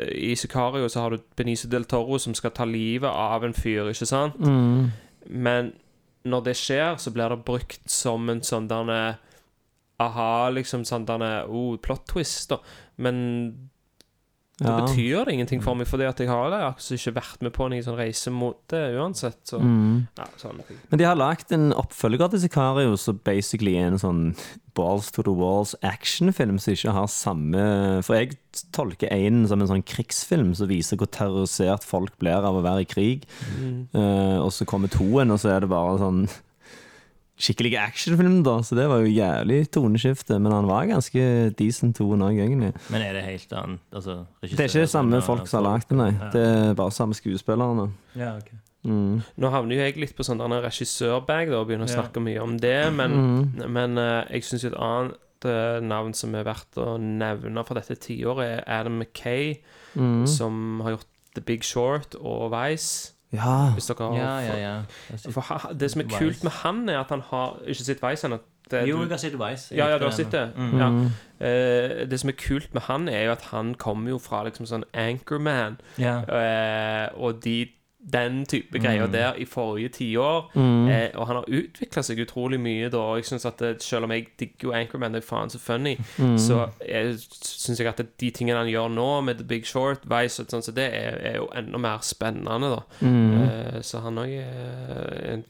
I 0.00 0.34
Sicario 0.38 0.88
så 0.88 1.00
har 1.04 1.10
du 1.10 1.24
Benicio 1.36 1.68
del 1.68 1.84
Toro 1.84 2.18
som 2.18 2.34
skal 2.34 2.54
ta 2.56 2.64
livet 2.64 3.10
av 3.10 3.44
en 3.44 3.54
fyr, 3.54 3.90
ikke 3.90 4.08
sant? 4.08 4.38
mm. 4.38 4.90
Men 5.30 5.74
når 6.24 6.44
det 6.44 6.56
skjer, 6.56 6.96
så 6.96 7.10
blir 7.12 7.28
det 7.32 7.44
brukt 7.44 7.90
som 7.90 8.28
en 8.30 8.42
sånn 8.44 8.68
derne 8.70 9.18
Aha, 10.00 10.48
liksom 10.48 10.86
sånn 10.88 11.04
derne 11.04 11.44
oh, 11.44 11.76
plot 11.76 12.06
twist, 12.08 12.48
da. 12.48 12.56
Men 12.96 13.18
da 14.60 14.76
Ja. 14.78 14.80
betyr 14.86 15.24
det 15.24 15.32
ingenting 15.34 15.62
for 15.62 15.74
meg, 15.74 15.86
fordi 15.88 16.06
at 16.06 16.18
jeg 16.18 16.28
har 16.28 16.50
det 16.50 16.58
akkurat 16.60 16.92
ikke 16.98 17.14
vært 17.14 17.42
med 17.42 17.52
på 17.54 17.64
en 17.66 17.82
sånn 17.82 17.96
reise 17.96 18.30
mot 18.30 18.56
det 18.68 18.94
uansett. 18.94 19.38
Så 19.44 19.58
Mm. 19.60 20.06
ja, 20.18 20.24
sånn. 20.36 20.60
Men 20.90 20.98
de 20.98 21.04
har 21.04 21.16
lagd 21.16 21.50
en 21.52 21.72
oppfølger 21.72 22.30
til 22.30 22.40
Sicario 22.40 22.96
som 22.98 23.20
basically 23.24 23.76
er 23.76 23.86
en 23.86 23.98
sånn 23.98 24.36
balls 24.74 25.10
to 25.10 25.22
the 25.22 25.32
walls 25.32 25.74
actionfilm 25.82 26.58
som 26.60 26.74
ikke 26.74 26.92
har 26.92 27.06
samme 27.06 28.04
For 28.04 28.14
jeg 28.14 28.36
tolker 28.72 29.08
én 29.10 29.46
som 29.48 29.60
en 29.60 29.68
sånn 29.68 29.84
krigsfilm 29.84 30.54
som 30.54 30.68
viser 30.68 30.96
hvor 30.96 31.06
terrorisert 31.10 31.82
folk 31.82 32.18
blir 32.18 32.32
av 32.44 32.54
å 32.54 32.62
være 32.62 32.80
i 32.82 32.84
krig. 32.84 33.24
Mm. 33.58 33.88
Uh, 33.94 34.38
og 34.44 34.50
så 34.52 34.66
kommer 34.66 34.88
toen, 34.88 35.30
og 35.30 35.38
så 35.38 35.56
er 35.56 35.60
det 35.60 35.68
bare 35.70 35.98
sånn 35.98 36.28
skikkelig 37.40 37.72
actionfilm, 37.80 38.42
da. 38.44 38.58
Så 38.66 38.76
det 38.76 38.86
var 38.90 39.00
jo 39.00 39.10
jævlig 39.10 39.62
toneskifte. 39.72 40.38
Men 40.40 40.52
han 40.52 40.66
var 40.68 40.86
ganske 40.90 41.22
decent 41.58 41.96
toen 41.96 42.20
òg, 42.26 42.36
egentlig. 42.38 42.74
Men 42.92 43.02
er 43.02 43.14
det 43.16 43.24
helt 43.24 43.52
annet? 43.56 43.80
Altså, 43.92 44.26
Det 44.42 44.60
er 44.60 44.68
ikke 44.68 44.86
samme 44.92 45.22
folk 45.24 45.46
som 45.48 45.64
har 45.64 45.72
lagd 45.72 45.88
det, 45.88 45.96
nei. 45.98 46.10
Det 46.34 46.42
er 46.46 46.74
bare 46.74 46.92
samme 46.92 47.16
skuespillerne. 47.16 47.90
Ja, 48.14 48.36
okay. 48.36 48.58
Mm. 48.84 49.20
Nå 49.36 49.50
havner 49.52 49.76
jo 49.76 49.82
jeg 49.82 49.96
litt 50.00 50.14
på 50.16 50.24
sånn 50.24 50.40
regissørbag 50.40 51.50
og 51.52 51.66
begynner 51.68 51.84
å 51.84 51.90
Ja. 51.90 52.00
snakke 52.02 52.20
mye 52.24 52.40
om 52.42 52.56
det, 52.58 52.92
men, 52.92 53.10
Mm. 53.12 53.68
men 53.68 53.98
eh, 53.98 54.24
jeg 54.30 54.42
syns 54.42 54.64
et 54.64 54.74
annet 54.74 55.16
eh, 55.44 55.80
navn 55.80 56.12
som 56.14 56.34
er 56.34 56.44
verdt 56.44 56.76
å 56.76 56.98
nevne 57.00 57.64
for 57.66 57.74
dette 57.74 57.96
tiåret, 57.96 58.60
er 58.60 58.64
Adam 58.66 58.98
McKay, 58.98 59.58
Mm. 59.96 60.26
som 60.26 60.80
har 60.80 60.92
gjort 60.96 61.06
The 61.34 61.40
Big 61.42 61.62
Short 61.62 62.14
og 62.20 62.50
Vice. 62.52 63.12
Ja. 63.32 63.70
Hvis 63.76 63.86
dere 63.86 64.08
har 64.08 64.16
Ja, 64.16 64.38
ja, 64.40 64.56
ja. 64.58 64.74
Jeg 65.10 65.18
har 65.24 65.32
For 65.32 65.40
ha- 65.40 65.72
det 65.72 65.90
som 65.90 66.00
er 66.00 66.04
kult 66.18 66.42
med 66.42 66.52
han, 66.52 66.88
er 66.88 66.98
at 67.00 67.08
han 67.08 67.20
har 67.20 67.56
ikke 67.66 67.84
sett 67.84 68.02
Vice 68.02 68.26
ennå. 68.26 68.38
Det- 68.70 68.88
Jo, 68.88 68.96
du- 68.96 69.02
jeg 69.02 69.10
har 69.10 69.16
sett 69.18 69.32
Vice. 69.38 69.74
Jeg 69.74 69.78
Ja, 69.78 69.86
ja, 69.88 69.94
likte 69.94 69.98
du 69.98 70.04
har 70.04 70.10
den. 70.10 70.16
sett 70.16 70.32
det. 70.32 70.52
Mm. 70.56 70.78
Ja. 70.78 70.88
Mm. 70.90 71.06
Eh, 71.40 72.06
det 72.10 72.20
som 72.20 72.28
er 72.28 72.32
kult 72.32 72.74
med 72.74 72.82
han, 72.82 73.08
er 73.08 73.24
jo 73.24 73.32
at 73.32 73.42
han 73.42 73.74
kommer 73.74 74.10
jo 74.10 74.18
fra 74.18 74.44
liksom 74.44 74.66
sånn 74.66 74.84
Anchorman 74.94 75.78
Ja. 75.98 76.20
eh, 76.22 77.08
og 77.16 77.40
de, 77.44 77.68
den 78.02 78.46
type 78.46 78.78
greier 78.80 79.06
Mm. 79.06 79.12
der 79.12 79.34
i 79.36 79.44
forrige 79.44 79.88
tiår. 79.88 80.50
Mm. 80.54 80.88
Eh, 80.88 81.10
og 81.14 81.26
han 81.26 81.36
har 81.36 81.44
utvikla 81.44 82.02
seg 82.02 82.18
utrolig 82.18 82.58
mye 82.60 82.88
da. 82.90 82.98
Og 82.98 83.16
jeg 83.18 83.24
synes 83.24 83.44
at 83.46 83.58
det, 83.58 83.82
Selv 83.82 84.04
om 84.04 84.10
jeg 84.10 84.26
digger 84.40 84.68
jo 84.68 84.72
Anchorman, 84.72 85.12
det 85.12 85.22
er 85.22 85.26
faen 85.26 85.50
så 85.50 85.58
funny, 85.58 85.96
Mm. 86.18 86.38
så 86.38 86.70
syns 87.42 87.78
jeg 87.78 87.86
at 87.88 88.00
de 88.20 88.30
tingene 88.30 88.56
han 88.56 88.66
gjør 88.68 88.88
nå, 88.94 89.20
med 89.24 89.34
The 89.38 89.44
Big 89.44 89.66
Short, 89.66 89.98
Vice 90.08 90.40
og 90.42 90.48
sånn, 90.48 90.62
så 90.62 90.72
det 90.74 90.88
er, 90.94 91.18
er 91.20 91.36
jo 91.36 91.48
enda 91.54 91.78
mer 91.78 91.98
spennende, 92.02 92.70
da. 92.76 92.82
Mm. 93.02 93.42
Eh, 93.42 93.80
så 93.82 94.00
han 94.02 94.16
òg 94.16 94.28
er 94.28 95.32
en 95.34 95.44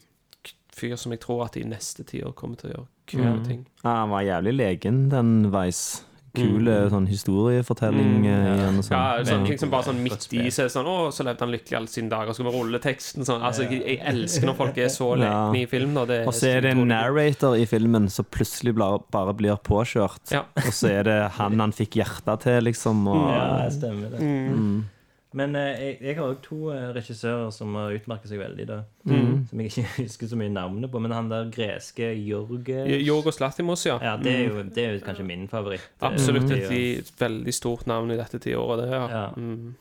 fyr 0.75 0.95
som 0.97 1.11
jeg 1.11 1.19
tror 1.21 1.45
at 1.45 1.55
i 1.57 1.63
neste 1.63 2.03
tiår 2.03 2.33
kommer 2.35 2.57
til 2.57 2.69
å 2.71 2.73
gjøre 2.73 2.87
kule 3.07 3.31
Mm. 3.39 3.45
ting. 3.47 3.65
Ja, 3.83 3.95
han 4.01 4.09
var 4.09 4.21
jævlig 4.23 4.53
legen, 4.57 5.09
den 5.09 5.51
Vice. 5.51 6.03
Kul 6.33 6.61
Mm. 6.63 6.89
sånn 6.89 7.07
historiefortelling 7.09 8.21
Mm, 8.21 8.25
eh, 8.25 8.55
igjen 8.55 8.77
og 8.77 8.83
sånn. 8.85 8.91
Ja, 8.91 9.23
sånn, 9.23 9.43
ting 9.45 9.51
liksom 9.57 9.69
bare 9.69 9.83
sånn 9.83 9.99
midt 10.03 10.27
i 10.33 10.47
seg 10.49 10.69
sånn 10.71 10.85
Å, 10.87 11.11
så 11.11 11.25
levde 11.25 11.39
han 11.43 11.51
lykkelig 11.51 11.77
alle 11.77 11.87
sine 11.87 12.09
dager. 12.09 12.27
Så 12.31 12.35
skal 12.39 12.45
vi 12.45 12.57
rulle 12.57 12.79
teksten 12.79 13.25
sånn. 13.27 13.41
Altså, 13.43 13.65
jeg, 13.69 13.83
jeg 13.85 13.99
elsker 14.05 14.45
når 14.47 14.55
folk 14.55 14.77
er 14.77 14.87
så 14.87 15.09
Ja. 15.21 15.51
i 15.51 15.65
film. 15.65 15.97
Og 15.97 16.07
så 16.33 16.47
er 16.57 16.61
det 16.61 16.71
en 16.71 16.87
narrator 16.87 17.55
i 17.59 17.65
filmen 17.65 18.09
som 18.09 18.25
plutselig 18.31 18.73
bare, 18.75 19.01
bare 19.11 19.33
blir 19.33 19.57
påkjørt. 19.57 20.31
Ja. 20.31 20.43
Og 20.55 20.71
så 20.71 20.89
er 20.89 21.03
det 21.03 21.31
han 21.33 21.59
han 21.59 21.71
fikk 21.73 21.99
hjertet 21.99 22.39
til, 22.47 22.61
liksom. 22.63 23.05
Og, 23.07 23.29
Ja, 23.29 23.69
stemmer 23.69 24.09
det. 24.11 24.19
Mm. 24.21 24.85
Men 25.33 25.55
eh, 25.55 25.77
jeg, 25.79 25.97
jeg 26.03 26.15
har 26.17 26.27
òg 26.33 26.41
to 26.43 26.57
eh, 26.75 26.89
regissører 26.95 27.51
som 27.55 27.75
har 27.79 27.93
utmerket 27.95 28.27
seg 28.33 28.41
veldig. 28.41 28.65
da 28.67 28.79
Mm. 29.07 29.45
Som 29.49 29.61
jeg 29.63 29.71
ikke 29.71 29.85
husker 30.03 30.27
så 30.27 30.37
mye 30.37 30.51
navnet 30.51 30.91
på. 30.91 30.99
Men 31.01 31.11
han 31.15 31.29
der 31.31 31.47
greske 31.53 32.09
Jorge 32.19 32.83
Jorgos 33.01 33.39
Latimos, 33.39 33.85
ja. 33.87 33.95
Ja, 34.03 34.17
det 34.21 34.33
er, 34.35 34.43
jo, 34.49 34.63
det 34.67 34.83
er 34.83 34.97
jo 34.97 35.05
kanskje 35.05 35.25
min 35.25 35.47
favoritt. 35.51 35.87
eh, 36.01 36.07
Absolutt 36.09 36.51
et 36.51 37.13
veldig 37.19 37.53
stort 37.55 37.87
navn 37.87 38.11
i 38.11 38.19
dette 38.19 38.39
tiåret, 38.43 38.83
det. 38.83 38.91
Ja. 38.91 39.07
Ja. 39.09 39.23
Mm. 39.37 39.71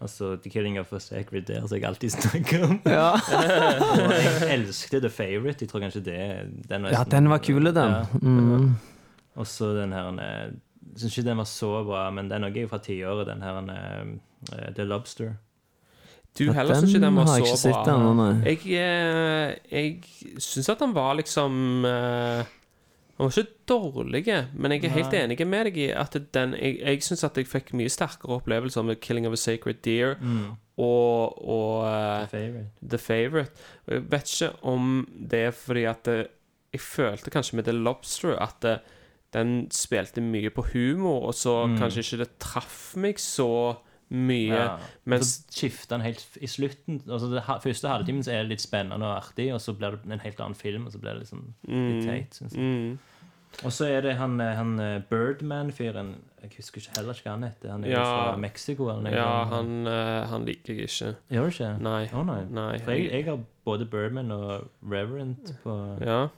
Altså 0.00 0.34
The 0.44 0.50
Killing 0.52 0.74
of 0.80 0.90
a 0.92 0.98
Sacred 1.00 1.46
Dare, 1.48 1.68
som 1.68 1.76
jeg 1.78 1.84
alltid 1.88 2.10
snakker 2.12 2.64
om. 2.66 2.74
Ja. 2.84 3.12
Og 4.00 4.12
jeg 4.12 4.50
elsket 4.58 5.00
The 5.04 5.08
Favourite. 5.12 5.64
Jeg 5.64 5.70
tror 5.70 5.80
kanskje 5.86 6.02
det 6.04 6.18
den 6.68 6.84
var 6.84 6.92
ja, 6.92 7.04
den 7.16 7.30
var 7.32 7.38
kul, 7.44 7.64
den. 7.72 7.94
Ja. 7.94 8.04
Mm. 8.20 8.74
Og 9.36 9.46
så 9.48 9.70
den 9.76 9.92
her 9.96 10.10
syns 11.00 11.16
ikke 11.18 11.28
den 11.28 11.40
var 11.40 11.48
så 11.50 11.72
bra, 11.86 12.04
men 12.10 12.30
den 12.30 12.44
er 12.44 12.54
jo 12.54 12.68
fra 12.70 12.78
tiåret, 12.82 13.26
den 13.28 13.42
her 13.42 13.58
uh, 13.62 14.74
The 14.76 14.84
Lobster. 14.84 15.36
Du 16.38 16.44
Ja, 16.44 16.52
heller 16.52 16.74
syns 16.74 16.94
ikke 16.94 17.06
den 17.06 17.16
var 17.16 17.26
så 17.26 17.38
ikke 17.40 17.72
bra. 17.72 17.96
Den. 18.12 18.42
Jeg, 18.44 18.58
eh, 18.76 19.54
jeg 19.72 20.42
syns 20.42 20.68
at 20.68 20.82
den 20.84 20.92
var 20.94 21.14
liksom 21.16 21.84
uh, 21.84 22.44
Den 23.16 23.24
var 23.24 23.32
ikke 23.32 23.54
dårlig, 23.68 24.24
men 24.52 24.72
jeg 24.72 24.84
er 24.84 24.92
helt 24.98 25.12
Nei. 25.14 25.22
enig 25.24 25.46
med 25.48 25.64
deg 25.70 25.78
i 25.80 25.86
at 25.96 26.18
den 26.34 26.52
Jeg, 26.54 26.78
jeg 26.82 27.02
syns 27.02 27.24
at 27.24 27.38
jeg 27.40 27.48
fikk 27.48 27.72
mye 27.72 27.88
sterkere 27.88 28.36
opplevelser 28.36 28.84
med 28.84 29.00
'Killing 29.00 29.26
of 29.26 29.32
a 29.32 29.40
Sacred 29.40 29.80
Deer' 29.86 30.18
og, 30.76 31.48
og 31.48 31.84
uh, 31.84 32.26
The 32.26 32.28
Favorite. 32.28 32.70
The 32.90 32.98
Favorite. 32.98 33.50
Jeg 33.88 34.10
vet 34.12 34.32
ikke 34.34 34.52
om 34.62 35.08
det 35.30 35.40
er 35.46 35.50
fordi 35.50 35.84
at 35.84 36.04
det, 36.04 36.26
jeg 36.72 36.80
følte 36.80 37.30
kanskje 37.30 37.56
med 37.56 37.64
The 37.64 37.72
Lobster 37.72 38.36
at 38.36 38.60
det, 38.62 38.78
den 39.36 39.66
spilte 39.74 40.22
mye 40.24 40.50
på 40.50 40.64
humor, 40.72 41.26
og 41.30 41.34
så 41.36 41.66
Mm. 41.68 41.78
kanskje 41.78 42.02
ikke 42.04 42.18
det 42.24 42.38
traff 42.42 42.94
meg 42.96 43.16
så 43.22 43.76
mye. 44.10 44.54
Ja. 44.54 44.78
Mens 45.04 45.32
så 45.50 45.50
skifter 45.50 45.96
han 45.98 46.04
helt 46.06 46.24
i 46.40 46.46
slutten. 46.46 47.00
Altså 47.10 47.26
det 47.32 47.42
Første 47.64 47.88
halvtimen 47.90 48.22
så 48.22 48.32
er 48.32 48.42
det 48.44 48.50
litt 48.54 48.62
spennende 48.62 49.02
og 49.04 49.16
artig, 49.24 49.48
og 49.52 49.60
så 49.60 49.74
blir 49.76 49.96
det 49.98 50.12
en 50.12 50.20
helt 50.22 50.40
annen 50.40 50.54
film, 50.54 50.86
og 50.86 50.92
så 50.94 50.98
blir 51.02 51.12
det 51.18 51.24
liksom 51.26 51.42
litt 51.66 52.06
teit. 52.06 52.34
Synes 52.38 52.54
jeg. 52.54 52.62
mm, 52.62 52.98
Og 53.64 53.72
så 53.72 53.86
er 53.88 54.02
det 54.02 54.16
han, 54.16 54.38
eh, 54.40 54.54
han 54.54 54.78
eh, 54.80 55.00
Birdman-fyren 55.10 56.14
Jeg 56.42 56.50
husker 56.58 56.78
ikke 56.80 56.96
heller 56.98 57.14
hva 57.24 57.30
han 57.32 57.42
heter. 57.42 57.70
Han 57.72 57.84
er 57.84 57.88
Ja. 57.90 58.04
fra 58.04 58.36
Mexico. 58.36 58.88
Eller 58.90 59.02
noe 59.02 59.12
Ja, 59.16 59.44
han, 59.44 59.86
eh, 59.86 60.26
han 60.28 60.44
liker 60.44 60.74
jeg 60.76 60.84
ikke. 60.86 61.16
Gjør 61.32 61.42
du 61.42 61.50
ikke? 61.50 61.80
Nei. 61.80 62.06
Å, 62.06 62.24
nei. 62.26 62.44
Nei. 62.50 62.78
For 62.78 62.90
jeg, 62.92 63.10
jeg 63.10 63.24
har 63.24 63.38
både 63.66 63.84
Birdman 63.90 64.30
og 64.30 64.68
Reverend 64.88 65.56
på 65.64 66.00
Ja. 66.06 66.28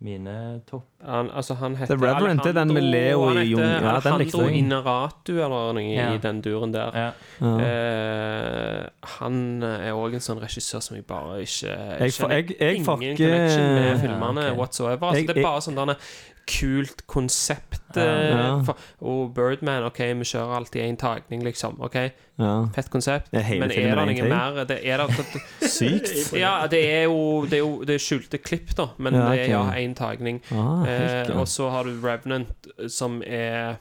Mine 0.00 0.62
topp. 0.66 0.84
Han, 1.04 1.28
altså, 1.36 1.54
han 1.60 1.74
heter 1.76 1.96
The 1.96 2.06
Reverend, 2.06 2.40
det 2.40 2.50
er 2.54 2.64
den 2.64 2.72
med 2.72 2.82
Leo 2.82 3.26
i 3.36 3.42
Jung- 3.50 3.60
ja, 3.60 3.98
den 4.00 4.18
likte 4.22 4.38
jeg. 4.46 4.54
Inaratu 4.62 5.32
eller 5.44 5.72
noe 5.76 5.82
Ja. 5.94 6.06
i 6.14 6.18
den 6.18 6.40
duren 6.40 6.72
der. 6.72 6.90
Ja. 6.94 7.10
Ja. 7.40 7.52
Uh, 7.60 8.86
han 9.18 9.62
er 9.62 9.92
òg 9.92 10.14
en 10.16 10.24
sånn 10.24 10.40
regissør 10.42 10.80
som 10.84 10.96
jeg 10.96 11.04
bare 11.06 11.40
ikke 11.44 11.74
Jeg 12.00 12.12
får- 12.16 12.30
jeg- 12.30 12.56
jeg 12.60 12.74
ingen 12.74 12.84
fucker... 12.86 13.16
connection 13.16 13.74
med 13.74 13.88
Ja, 13.90 13.98
filmene 14.06 14.50
ok. 14.52 14.58
whatsoever. 14.58 15.06
Altså, 15.10 15.20
Jeg- 15.20 15.28
det 15.28 15.36
er 15.36 15.42
bare 15.42 15.60
sånn 15.60 15.76
derne 15.76 15.96
kult 16.50 17.04
konsept. 17.10 17.78
Ja. 17.96 18.58
eh, 18.60 18.70
Og 19.06 19.32
Birdman, 19.34 19.84
OK, 19.88 19.98
vi 20.20 20.26
kjører 20.30 20.56
alltid 20.60 20.82
én 20.84 20.98
tagning, 21.00 21.42
liksom. 21.46 21.78
OK, 21.82 21.96
ja. 22.40 22.52
fett 22.74 22.90
konsept. 22.92 23.32
Men 23.32 23.70
er 23.70 23.94
det 23.98 24.06
noe 24.10 24.28
mer 24.30 24.64
det, 24.68 24.80
er 24.86 25.04
det, 25.04 25.42
Sykt. 25.76 26.10
Ja, 26.44 26.66
det 26.70 26.82
er 26.86 27.04
jo 27.08 27.46
Det 27.50 27.58
er 27.58 27.64
jo 27.64 27.84
det 27.86 27.96
er 27.98 28.02
skjulte 28.04 28.38
klipp, 28.42 28.74
da, 28.78 28.90
men 28.98 29.14
Ja, 29.18 29.28
det 29.30 29.44
er 29.46 29.52
ja 29.54 29.62
én 29.80 29.94
tagning. 29.98 30.42
Ah, 30.50 30.82
Eh, 30.90 31.30
og 31.38 31.46
så 31.48 31.68
har 31.70 31.84
du 31.84 31.94
Revenant, 32.02 32.68
som 32.88 33.22
er 33.26 33.78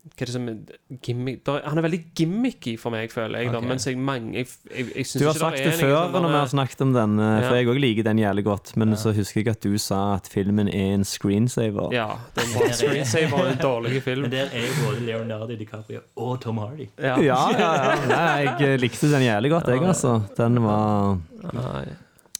Hva 0.00 0.24
er 0.24 0.30
det 0.30 0.34
som 0.34 0.46
er 0.48 0.56
gimmick 1.04 1.42
der, 1.44 1.60
Han 1.68 1.78
er 1.80 1.84
veldig 1.84 2.00
gimmicky 2.16 2.74
for 2.80 2.94
meg, 2.94 3.12
føler 3.12 3.42
jeg. 3.42 3.52
Da, 3.52 3.60
mens 3.64 3.86
jeg, 3.88 3.98
mange, 4.00 4.32
jeg, 4.38 4.48
jeg, 4.70 4.86
jeg 4.96 5.06
synes 5.06 5.20
Du 5.20 5.26
har 5.26 5.34
ikke 5.34 5.42
sagt 5.42 5.58
det 5.58 5.72
er 5.74 5.78
før 5.80 6.16
når 6.16 6.28
vi 6.28 6.38
har 6.38 6.50
snakket 6.54 6.84
om 6.86 6.94
den, 6.96 7.16
ja. 7.20 7.38
for 7.44 7.58
jeg 7.58 7.70
òg 7.72 7.80
liker 7.84 8.08
den 8.08 8.22
jævlig 8.22 8.44
godt. 8.48 8.74
Men 8.80 8.96
så 9.00 9.14
husker 9.16 9.42
jeg 9.42 9.52
at 9.52 9.64
du 9.64 9.76
sa 9.80 10.00
at 10.16 10.30
filmen 10.32 10.68
er 10.72 10.96
en 10.96 11.06
screensaver. 11.06 11.92
Ja, 11.96 12.08
det 12.36 12.46
er 12.46 12.66
en 12.66 12.76
screensaver, 12.80 13.52
en 13.52 13.62
dårlig 13.62 14.02
film. 14.06 14.28
Men 14.28 14.36
der 14.36 14.52
er 14.52 14.66
jo 14.66 14.76
både 14.86 15.06
Leonardo 15.06 15.56
DiCaprio 15.56 16.04
og 16.16 16.40
Tom 16.44 16.62
Hardy. 16.64 16.88
Ja. 16.98 17.16
Ja, 17.20 17.40
ja, 17.56 17.72
ja. 17.84 17.96
Nei, 18.10 18.36
jeg 18.44 18.74
eh, 18.74 18.78
likte 18.80 19.10
den 19.12 19.26
jævlig 19.28 19.52
godt, 19.56 19.68
jeg, 19.72 19.84
altså. 19.84 20.20
Den 20.38 20.62
var 20.64 21.18
Nei, 21.40 21.84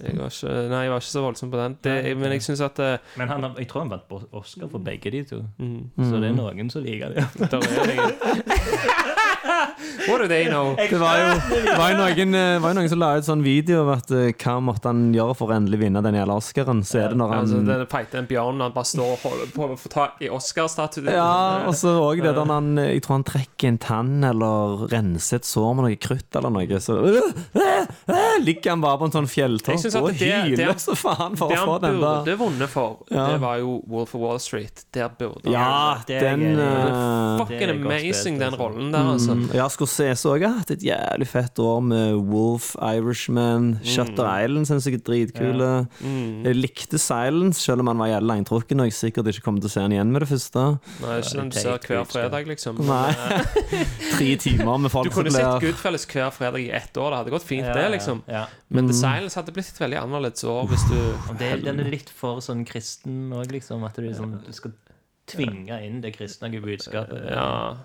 jeg 0.02 0.16
var 0.18 0.32
ikke, 0.32 0.54
nei, 0.70 0.82
jeg 0.86 0.92
var 0.94 1.02
ikke 1.02 1.10
så 1.10 1.22
voldsom 1.24 1.50
på 1.52 1.60
den. 1.60 1.76
Det, 1.84 1.96
men 2.16 2.32
jeg 2.32 2.42
syns 2.46 2.62
at 2.64 2.78
uh, 2.80 2.96
Men 3.20 3.28
han, 3.28 3.48
jeg 3.58 3.68
tror 3.70 3.84
han 3.84 3.92
vant 3.94 4.14
Oscar 4.32 4.70
for 4.72 4.78
begge 4.84 5.12
de 5.12 5.22
to. 5.28 5.42
mm, 5.58 5.90
Så 5.98 6.20
det 6.22 6.30
er 6.30 6.36
noen 6.36 6.70
som 6.72 6.84
liker 6.86 7.16
det. 7.16 7.26
What 10.08 10.18
do 10.22 10.28
they 10.28 10.46
know? 10.48 10.74
Det 10.90 10.98
var 10.98 11.16
jo, 11.18 11.28
var 11.78 11.90
jo, 11.92 11.96
noen, 12.00 12.34
eh, 12.34 12.58
var 12.62 12.72
jo 12.72 12.78
noen 12.80 12.88
som 12.92 12.98
la 13.02 13.10
ut 13.18 13.26
sånn 13.26 13.42
video 13.44 13.82
av 13.84 13.90
at 13.98 14.10
eh, 14.16 14.32
hva 14.40 14.56
måtte 14.64 14.90
han 14.90 15.02
gjøre 15.14 15.34
for 15.38 15.52
å 15.52 15.56
endelig 15.56 15.80
vinne 15.84 16.02
den 16.04 16.16
jævla 16.18 16.36
Oscaren. 16.40 16.82
Så 16.86 16.98
er 17.02 17.12
det 17.14 17.18
når 17.20 17.34
han 17.34 17.38
Altså, 17.40 17.60
Den 17.66 17.86
fighter 17.90 18.18
en 18.20 18.28
bjørn 18.30 18.60
han 18.64 18.74
bare 18.74 18.88
står 18.90 19.12
og 19.14 19.22
holder 19.24 19.52
på 19.54 19.68
å 19.68 19.78
få 19.80 19.92
tak 19.92 20.20
i 20.24 20.28
Oscar-statuen. 20.32 21.10
Ja, 21.14 21.66
og 21.68 21.74
så 21.78 21.94
òg 22.02 22.20
det 22.24 22.34
der 22.36 22.44
når 22.44 22.58
han 22.60 22.70
Jeg 22.82 23.02
tror 23.06 23.16
han 23.20 23.26
trekker 23.28 23.68
en 23.70 23.78
tann 23.80 24.12
eller 24.26 24.86
renser 24.92 25.40
et 25.40 25.48
sår 25.48 25.74
med 25.78 25.86
noe 25.88 25.96
krutt 26.00 26.36
eller 26.40 26.52
noe. 26.54 26.80
Så 26.82 26.96
øh, 27.00 27.30
øh, 27.56 27.88
øh, 28.10 28.36
ligger 28.44 28.74
han 28.74 28.84
bare 28.84 29.00
på 29.00 29.08
en 29.10 29.14
sånn 29.18 29.30
fjelltopp 29.30 29.78
og 30.00 30.10
det- 30.10 30.18
det- 30.20 30.58
hyler 30.58 30.74
så 30.80 30.94
faen 30.98 31.36
for 31.38 31.50
å 31.52 31.64
få 31.64 31.78
den 31.82 32.00
der. 32.00 32.00
Det 32.00 32.10
han 32.10 32.24
burde 32.24 32.36
vunnet 32.44 32.68
for, 32.72 32.98
Ja. 33.10 33.26
det 33.32 33.40
var 33.42 33.56
jo 33.62 33.80
Wolf 33.88 34.14
of 34.14 34.20
Wall 34.20 34.38
Street. 34.42 34.84
Der 34.92 35.08
burde 35.08 35.44
han 35.44 35.52
Ja, 35.52 35.98
det 36.06 36.20
den 36.20 36.42
i. 36.42 36.52
eh, 36.60 37.38
Fucking 37.40 37.70
amazing, 37.70 38.36
spilt, 38.36 38.40
den 38.40 38.54
rollen 38.60 38.92
der, 38.92 39.10
altså. 39.14 39.34
Mm, 39.36 39.48
Ja, 39.54 39.68
Scorsese 39.72 40.28
òg 40.30 40.42
har 40.44 40.58
hatt 40.60 40.70
et 40.74 40.82
jævlig 40.84 41.26
fett 41.30 41.58
år 41.62 41.80
med 41.84 42.18
Wolf, 42.30 42.72
Irishman, 42.82 43.72
Shutter 43.86 44.26
Island 44.44 44.68
syns 44.68 44.86
jeg 44.88 44.98
er 44.98 45.04
dritkule. 45.06 45.70
Mm. 46.02 46.44
Jeg 46.48 46.58
likte 46.58 47.00
Silence, 47.00 47.60
selv 47.64 47.84
om 47.84 47.90
han 47.92 48.02
var 48.02 48.10
jævlig 48.12 48.30
langtrukken 48.32 48.82
og 48.84 48.90
jeg 48.90 48.96
sikkert 48.98 49.30
ikke 49.32 49.44
kommer 49.46 49.64
til 49.64 49.70
å 49.70 49.74
se 49.76 49.84
han 49.86 49.94
igjen 49.96 50.12
med 50.12 50.24
det 50.24 50.30
første. 50.32 50.66
Nei, 51.04 51.16
ikke 51.22 51.38
den 51.40 51.52
du 51.54 51.58
ser 51.60 51.86
hver 51.86 52.04
fredag, 52.10 52.50
liksom. 52.50 52.82
Nei. 52.90 53.08
Eh, 53.70 53.86
Tre 54.16 54.28
timer 54.42 54.78
med 54.82 54.90
folk 54.92 55.06
som 55.12 55.20
kunne 55.22 55.30
sett 55.32 55.46
blir 55.60 55.70
Goodfellas 55.70 56.04
hver 56.10 56.30
fredag 56.34 56.60
i 56.64 56.70
ett 56.74 56.96
år. 56.98 57.12
Det 57.12 57.18
hadde 57.20 57.32
gått 57.36 57.46
fint, 57.46 57.66
Ja, 57.68 57.74
det, 57.76 57.86
liksom. 57.94 58.22
Ja. 58.28 58.44
Men 58.68 58.84
Mm. 58.84 58.88
The 58.90 58.96
Silence 58.96 59.36
hadde 59.38 59.52
blitt 59.54 59.68
et 59.70 59.80
veldig 59.80 59.98
annerledes 60.00 60.44
år 60.48 60.66
hvis 60.70 60.84
du 60.90 60.96
det, 61.38 61.50
den 61.64 61.80
er 61.82 61.90
litt 61.90 62.10
for 62.10 62.40
sånn 62.44 62.64
kristen 62.66 63.28
òg, 63.36 63.50
liksom. 63.54 63.84
At 63.86 63.98
du, 64.00 64.08
sånn, 64.16 64.38
du 64.46 64.52
skal 64.56 64.72
tvinge 65.30 65.76
inn 65.86 66.00
det 66.02 66.14
kristne 66.16 66.50
budskapet. 66.62 67.28
Ja. 67.30 67.76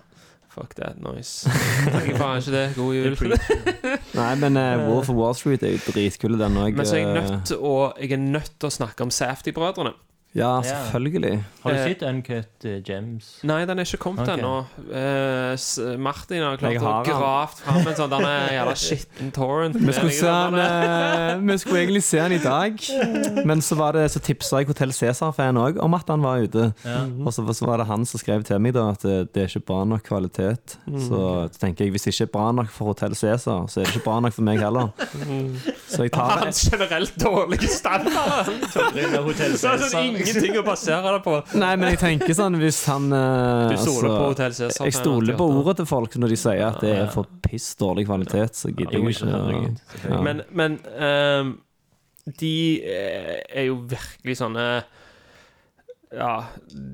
Fuck 0.56 0.74
that 0.78 0.96
noise. 1.04 1.44
Tenker 1.92 2.16
faen 2.16 2.38
ikke 2.40 2.52
det. 2.54 2.64
God 2.78 2.94
jul. 2.96 3.34
Nei, 4.16 4.30
men 4.40 4.56
uh, 4.56 4.86
Wolf 4.88 5.10
of 5.12 5.18
Wall 5.18 5.36
Street 5.36 5.66
er 5.66 5.74
jo 5.74 5.82
dritkul, 5.90 6.38
den 6.40 6.56
òg. 6.56 6.78
Men 6.78 6.88
så 6.88 6.96
er 6.96 7.02
jeg 7.02 7.12
nødt 7.18 7.52
å 7.60 7.74
Jeg 8.00 8.16
er 8.16 8.22
nødt 8.22 8.54
til 8.56 8.70
å 8.70 8.72
snakke 8.72 9.04
om 9.04 9.12
Safety-brødrene. 9.12 9.92
Ja, 10.36 10.50
selvfølgelig. 10.62 11.38
Har 11.62 11.72
du 11.72 11.76
Eh, 11.78 11.84
sett 11.88 12.02
Uncut 12.04 12.64
eh, 12.68 12.74
Gems? 12.84 13.28
Nei, 13.48 13.62
den 13.66 13.78
er 13.80 13.86
ikke 13.88 13.98
kommet 14.02 14.28
Ok. 14.28 14.34
ennå. 14.38 14.66
Eh, 14.92 15.54
s- 15.56 15.78
Martin 15.98 16.42
har 16.44 16.58
klart 16.60 16.72
Jeg 16.74 16.80
å 16.82 16.84
har 16.84 17.04
den. 17.04 17.14
gravd 17.14 17.56
fram 17.62 17.86
en 17.88 17.94
sånn 17.96 18.10
denne 18.12 18.34
jævla 18.52 18.74
skitten 18.76 19.32
torrent. 19.32 19.74
Vi 19.80 19.92
skulle, 19.96 20.12
se 20.12 20.26
han, 20.28 20.54
eh, 20.54 21.38
vi 21.40 21.56
skulle 21.58 21.80
egentlig 21.86 22.02
se 22.04 22.18
han 22.20 22.32
i 22.32 22.38
dag, 22.38 22.76
men 23.46 23.60
så, 23.64 23.76
var 23.80 23.92
det, 23.96 24.04
så 24.12 24.20
tipsa 24.20 24.58
jeg 24.60 24.66
Hotell 24.68 24.92
Cæsar-fan 24.92 25.56
òg 25.56 25.80
om 25.82 25.94
at 25.94 26.06
han 26.12 26.20
var 26.22 26.38
ute. 26.44 26.68
Og 27.24 27.32
så, 27.32 27.42
så 27.56 27.66
var 27.66 27.78
det 27.78 27.86
han 27.86 28.04
som 28.04 28.20
skrev 28.20 28.44
til 28.44 28.58
meg 28.60 28.74
da 28.74 28.90
at 28.90 29.00
det, 29.00 29.32
det 29.32 29.42
er 29.42 29.46
ikke 29.48 29.64
bra 29.72 29.84
nok 29.84 30.02
kvalitet. 30.04 30.76
Så 31.08 31.48
tenker 31.58 31.86
jeg 31.86 31.92
hvis 31.96 32.04
det 32.04 32.12
ikke 32.14 32.28
er 32.28 32.32
bra 32.36 32.52
nok 32.52 32.68
for 32.68 32.92
Hotell 32.92 33.14
Cæsar, 33.16 33.66
så 33.72 33.80
er 33.80 33.84
det 33.88 33.94
ikke 33.96 34.04
bra 34.04 34.20
nok 34.20 34.32
for 34.36 34.42
meg 34.42 34.60
heller. 34.60 34.92
Så 35.88 36.02
jeg 36.04 36.12
tar 36.12 36.44
Hans 36.44 36.68
generelt 36.70 37.16
dårlige 37.18 37.68
standard. 37.72 38.46
Så 38.70 39.72
er 39.72 39.78
det 39.80 39.90
sånn 39.90 40.25
ingenting 40.26 40.58
å 40.60 40.64
basere 40.66 41.12
det 41.16 41.20
på. 41.24 41.36
Nei, 41.60 41.72
men 41.80 41.92
jeg 41.94 42.00
tenker 42.02 42.36
sånn 42.36 42.58
hvis 42.60 42.80
han 42.90 43.06
eh, 43.14 43.72
Du 43.72 43.76
stoler 43.80 44.08
altså, 44.08 44.10
på 44.10 44.24
Hotell 44.30 44.56
Cæsar? 44.58 44.88
Jeg 44.88 44.96
stoler 44.98 45.38
på 45.38 45.46
ordet 45.60 45.76
til 45.82 45.88
folk 45.90 46.18
når 46.22 46.34
de 46.34 46.40
sier 46.40 46.64
at 46.68 46.80
det 46.84 46.92
er 46.96 47.06
for 47.14 47.30
piss 47.46 47.70
dårlig 47.80 48.06
kvalitet. 48.08 48.58
Så 48.58 48.72
gidder 48.72 48.98
jeg 48.98 49.16
ikke. 49.16 49.30
herregud, 49.32 49.80
Ja. 50.10 50.20
Men, 50.26 50.42
men 50.50 50.78
ehm, 50.98 51.54
de 52.40 52.54
eh, 52.82 53.34
er 53.62 53.68
jo 53.68 53.80
virkelig 53.86 54.38
sånne 54.42 54.66
ja, 56.14 56.44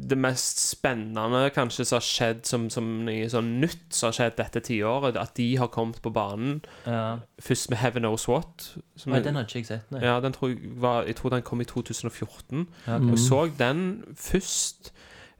det 0.08 0.16
mest 0.18 0.58
spennende 0.70 1.50
kanskje 1.52 1.84
som 1.84 1.96
har 1.98 2.04
skjedd 2.06 2.46
som, 2.48 2.70
som 2.72 2.86
noe 3.04 3.26
sånn 3.28 3.50
nytt 3.60 3.92
som 3.92 4.08
har 4.08 4.16
skjedd 4.16 4.36
dette 4.38 4.62
tiåret, 4.64 5.18
at 5.20 5.34
de 5.36 5.50
har 5.60 5.68
kommet 5.68 6.00
på 6.02 6.10
banen 6.16 6.62
Ja. 6.86 7.18
først 7.40 7.68
med 7.70 7.78
Heaven 7.82 8.02
Knows 8.06 8.24
What. 8.28 8.70
Som 8.96 9.12
Nei, 9.12 9.20
den 9.20 9.36
har 9.36 9.44
ikke 9.44 9.58
jeg 9.60 9.66
sett, 9.68 9.90
nei. 9.92 10.00
ja, 10.04 10.18
den 10.24 10.32
tror 10.32 10.48
jeg, 10.54 10.60
var, 10.80 11.04
jeg 11.04 11.16
tror 11.20 11.30
den 11.36 11.42
kom 11.42 11.60
i 11.60 11.64
2014. 11.68 12.66
Ja, 12.86 12.96
Og 12.96 13.10
jeg 13.12 13.18
så 13.18 13.42
den 13.58 13.84
først 14.16 14.92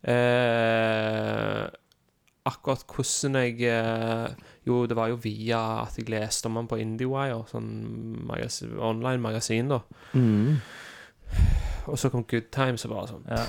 eh, 0.05 1.69
Akkurat 2.45 2.83
hvordan 2.91 3.37
jeg 3.39 3.61
eh, 3.71 4.29
Jo, 4.67 4.81
det 4.91 4.97
var 4.99 5.09
jo 5.13 5.19
via 5.23 5.61
at 5.85 5.95
jeg 5.99 6.09
leste 6.11 6.47
om 6.51 6.57
den 6.59 6.69
på 6.71 6.79
IndieWire, 6.83 7.45
sånn 7.51 7.69
magasin, 8.27 8.77
online-magasin, 8.79 9.71
da. 9.73 9.79
Mm. 10.15 10.59
Og 11.87 11.99
så 11.99 12.09
kom 12.11 12.25
Good 12.25 12.51
Times 12.53 12.85
og 12.85 12.91
bare 12.95 13.07
sånn 13.09 13.25
Ja. 13.29 13.45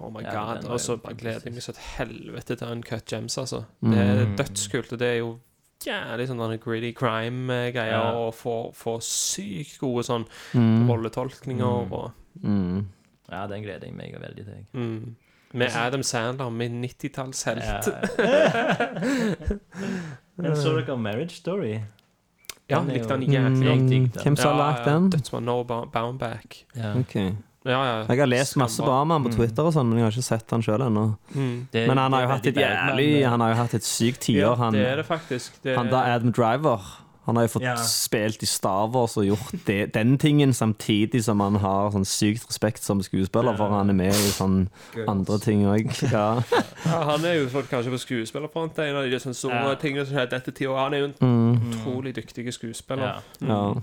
Oh 0.00 0.10
my 0.12 0.20
Ja, 0.22 0.30
god. 0.54 0.64
Og 0.70 0.78
så 0.80 0.96
bare 0.96 1.14
gleder 1.14 1.40
jeg 1.44 1.52
meg 1.52 1.62
så 1.62 1.70
et 1.72 1.78
helvete 1.98 2.56
til 2.56 2.68
Uncut 2.68 3.04
Gems, 3.12 3.38
altså. 3.38 3.64
Det 3.82 3.98
er 3.98 4.26
Mm. 4.26 4.36
dødskult, 4.36 4.92
og 4.92 4.98
det 4.98 5.08
er 5.08 5.16
jo 5.18 5.38
jævlig 5.84 6.28
sånn 6.28 6.38
denne 6.38 6.58
gritty 6.58 6.92
crime-greier, 6.92 7.92
Ja. 7.98 8.12
og 8.12 8.34
får 8.34 8.74
får 8.74 9.00
sykt 9.02 9.78
gode 9.80 10.04
sånn 10.04 10.26
Mm. 10.54 10.88
rolletolkninger 10.88 11.86
Mm. 11.86 11.92
og 11.92 12.10
Mm. 12.44 12.86
ja, 13.32 13.46
den 13.46 13.62
gleder 13.62 13.84
jeg 13.86 13.94
meg 13.94 14.14
veldig 14.20 14.44
til. 14.44 14.66
mm. 14.74 15.16
Med 15.54 15.70
Adam 15.74 16.02
Sandler, 16.02 16.50
min 16.50 16.80
90-tallshelt. 16.84 17.88
Men 20.36 20.54
så 20.62 20.74
dere 20.78 20.96
Marriage 20.98 21.30
Story? 21.36 21.80
Ja, 22.68 22.80
Den 22.80 22.88
likte 22.94 23.08
han 23.14 23.22
jævlig 23.22 23.64
jæklig 23.64 24.00
godt. 24.12 24.16
Mm. 24.16 24.22
Hvem 24.22 24.36
som 24.36 24.50
har 24.52 24.58
lagd 24.60 24.84
den? 24.84 25.10
Dødsmann 25.10 25.44
No 25.44 25.62
Bound 25.64 26.18
Back. 26.18 26.64
Ja. 26.76 26.92
Ok. 27.00 27.14
Ja, 27.68 27.78
ja. 27.84 28.04
Jeg 28.08 28.18
har 28.20 28.26
lest 28.30 28.56
masse 28.56 28.82
bra 28.82 29.00
om 29.02 29.10
han 29.10 29.24
på 29.24 29.28
Mm. 29.32 29.36
Twitter, 29.36 29.62
og 29.66 29.72
sånn, 29.74 29.88
men 29.88 29.98
jeg 29.98 30.04
har 30.06 30.12
ikke 30.12 30.22
sett 30.28 30.50
han 30.50 30.62
sjøl 30.62 30.80
ennå. 30.86 31.16
Mm. 31.34 31.66
Men 31.74 31.98
han 31.98 32.12
har 32.12 32.22
jo 32.22 32.28
hatt 32.28 32.46
et 32.46 32.54
jævlig 32.54 33.28
Han 33.28 33.40
har 33.40 33.50
jo 33.50 33.56
hatt 33.56 33.74
et 33.74 33.82
sykt 33.84 34.28
Ja, 34.28 34.54
tiår, 34.54 34.56
han, 34.56 34.72
det 34.72 34.86
er 34.86 34.96
det 34.96 35.06
faktisk. 35.06 35.58
Det 35.62 35.76
han 35.76 35.90
da 35.90 36.04
Adam 36.14 36.32
Driver. 36.32 36.80
Han 37.28 37.36
har 37.36 37.44
jo 37.44 37.50
fått 37.58 37.62
Ja. 37.66 37.74
spilt 37.84 38.42
i 38.42 38.46
staver 38.48 39.04
og 39.04 39.26
gjort 39.26 39.64
det, 39.68 39.92
den 39.92 40.16
tingen 40.18 40.54
samtidig 40.56 41.20
som 41.26 41.40
han 41.44 41.58
har 41.60 41.90
sånn 41.92 42.06
sykt 42.08 42.46
respekt 42.48 42.80
som 42.82 43.02
skuespiller, 43.04 43.54
for 43.58 43.68
han 43.68 43.90
er 43.92 43.98
med 43.98 44.14
i 44.16 44.30
sånn 44.32 44.68
andre 45.06 45.36
ting 45.44 45.66
òg. 45.68 45.92
Ja. 46.12 46.40
ja, 46.86 47.02
han 47.04 47.24
er 47.28 47.34
jo 47.42 47.48
fått 47.52 47.68
kanskje 47.68 47.92
på 47.92 48.00
skuespillerfronten 48.00 48.88
en 48.88 48.96
av 48.96 49.04
de 49.10 49.20
sånne 49.20 49.36
store 49.36 49.76
tingene 49.76 50.06
som 50.08 50.16
skjedde 50.16 50.30
dette 50.38 50.54
tida. 50.56 50.74
Han 50.80 50.94
er 50.94 50.98
jo 51.04 51.04
en 51.04 51.14
Mm. 51.20 51.72
utrolig 51.74 52.14
dyktig 52.16 52.48
skuespiller. 52.54 53.20
Ja. 53.42 53.46
ja. 53.46 53.74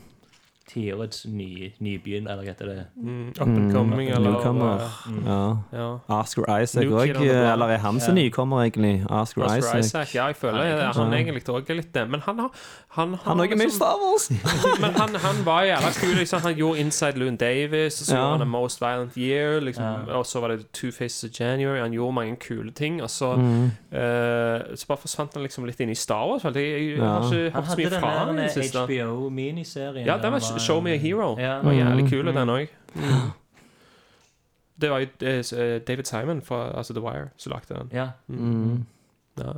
Tiårets 0.70 1.26
ny, 1.30 1.74
nybegynner, 1.80 2.32
eller 2.32 2.43
hva 2.43 2.49
heter 2.53 2.66
det? 2.66 2.86
Mm, 2.97 3.28
up 3.30 3.41
and 3.41 3.72
coming, 3.74 4.09
eller 4.09 4.32
Newcomer. 4.32 4.76
eh, 4.76 5.26
Ja. 5.26 5.57
ja. 5.74 5.97
Oscar 6.09 6.61
Isaac 6.61 6.86
òg, 6.86 7.09
eller 7.53 7.66
er 7.70 7.78
han 7.78 7.99
som 7.99 8.18
Ja. 8.18 8.24
nykommer, 8.24 8.57
egentlig? 8.63 9.05
Oscar, 9.09 9.43
Oscar 9.43 9.57
Isaac. 9.57 9.80
Isaac. 9.80 10.16
Ja, 10.16 10.26
jeg 10.28 10.36
føler 10.36 10.63
han, 10.63 10.80
kanskje. 10.93 11.03
han 11.03 11.13
egentlig 11.13 11.43
òg 11.49 11.70
er 11.70 11.74
litt 11.76 11.93
det. 11.93 12.09
Men 12.09 12.20
han 12.22 12.39
har 12.39 12.51
Han, 12.95 13.09
har 13.13 13.20
Han 13.26 13.39
er 13.39 13.43
også 13.43 13.49
med 13.57 13.61
i 13.61 13.63
liksom- 13.66 13.76
Star 13.76 13.95
Wars! 14.01 14.30
Men 14.82 14.93
han, 14.93 15.16
han 15.16 15.45
var 15.45 15.61
jævla 15.63 15.91
kul. 16.01 16.16
Liksom. 16.16 16.41
Han 16.41 16.55
gjorde 16.55 16.80
Inside 16.80 17.18
Loon 17.18 17.36
Davis, 17.38 18.01
og 18.01 18.07
så 18.07 18.16
Ja. 18.16 18.22
gjorde 18.22 18.32
han 18.38 18.41
A 18.41 18.45
Most 18.45 18.82
Violent 18.82 19.13
Year. 19.18 19.59
Liksom. 19.61 19.84
Ja. 19.84 20.13
Og 20.18 20.26
så 20.26 20.39
var 20.39 20.47
det 20.47 20.72
Two 20.72 20.91
Faces 20.91 21.24
of 21.24 21.39
January. 21.39 21.80
Han 21.82 21.91
gjorde 21.91 22.13
mange 22.16 22.36
kule 22.39 22.72
ting. 22.72 23.01
Og 23.03 23.09
så, 23.09 23.36
Mm. 23.36 23.66
uh, 23.91 24.76
så 24.76 24.86
bare 24.88 24.97
forsvant 24.97 25.34
han 25.34 25.43
liksom 25.43 25.66
litt 25.66 25.80
inn 25.80 25.89
i 25.89 25.93
Star 25.95 26.26
Wars. 26.30 26.43
Jeg, 26.43 26.53
jeg, 26.55 26.63
jeg 26.89 26.97
Ja. 26.97 27.03
har 27.05 27.22
ikke 27.32 27.51
Han 27.53 27.63
hørt 27.63 27.72
så 27.72 27.78
mye 27.78 27.99
fra 27.99 28.09
han 28.26 28.39
i 28.39 28.41
det 28.41 28.51
siste. 28.51 28.78
HBO-miniserien. 28.80 30.05
Ja, 30.05 30.18
den 30.18 30.32
var 30.32 30.39
Show 30.60 30.82
Me 30.82 30.93
a 30.93 30.97
Hero. 30.97 31.36
Ja. 31.39 31.62
Var 31.62 31.72
jævlig 31.74 32.03
Mm. 32.03 32.10
kul, 32.10 32.26
den 32.36 32.49
òg. 32.49 32.68
Det 34.82 34.89
var 34.91 34.99
jo 34.99 35.08
eh, 35.22 35.80
David 35.88 36.03
Simon 36.06 36.41
fra 36.41 36.78
altså 36.78 36.93
The 36.93 37.01
Wire 37.01 37.30
som 37.38 37.51
lagde 37.51 37.74
den. 37.80 37.89
Ja. 37.93 38.10
Mm. 38.28 38.86
Ja. 39.39 39.51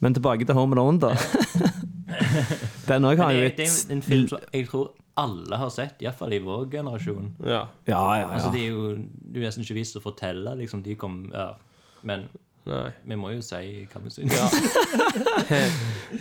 Men 0.00 0.14
tilbake 0.14 0.44
til 0.44 0.54
Home 0.54 0.74
Alone, 0.76 1.00
da. 1.00 1.14
Den 2.88 3.04
òg 3.04 3.16
har 3.18 3.32
jo 3.34 3.40
det, 3.40 3.56
det 3.56 3.66
er 3.66 3.92
en 3.96 4.02
film 4.02 4.28
som 4.28 4.38
jeg 4.54 4.68
tror 4.68 4.92
alle 5.16 5.56
har 5.58 5.70
sett, 5.72 6.02
iallfall 6.04 6.32
i 6.36 6.38
vår 6.44 6.66
generasjon. 6.70 7.30
ja. 7.46 7.64
Ja, 7.88 8.02
ja, 8.20 8.28
Altså, 8.32 8.50
det 8.52 8.60
er 8.64 8.68
jo 8.68 8.90
er 8.90 9.46
nesten 9.46 9.64
ikke 9.64 9.74
vits 9.78 9.96
å 9.96 10.02
fortelle, 10.04 10.52
liksom. 10.60 10.82
De 10.84 10.94
kom 10.94 11.30
ja. 11.32 11.48
Men 12.02 12.28
Nei. 12.66 12.90
vi 13.06 13.14
må 13.18 13.30
jo 13.30 13.42
si 13.46 13.86
hva 13.92 14.00
vi 14.02 14.10
syns. 14.10 14.32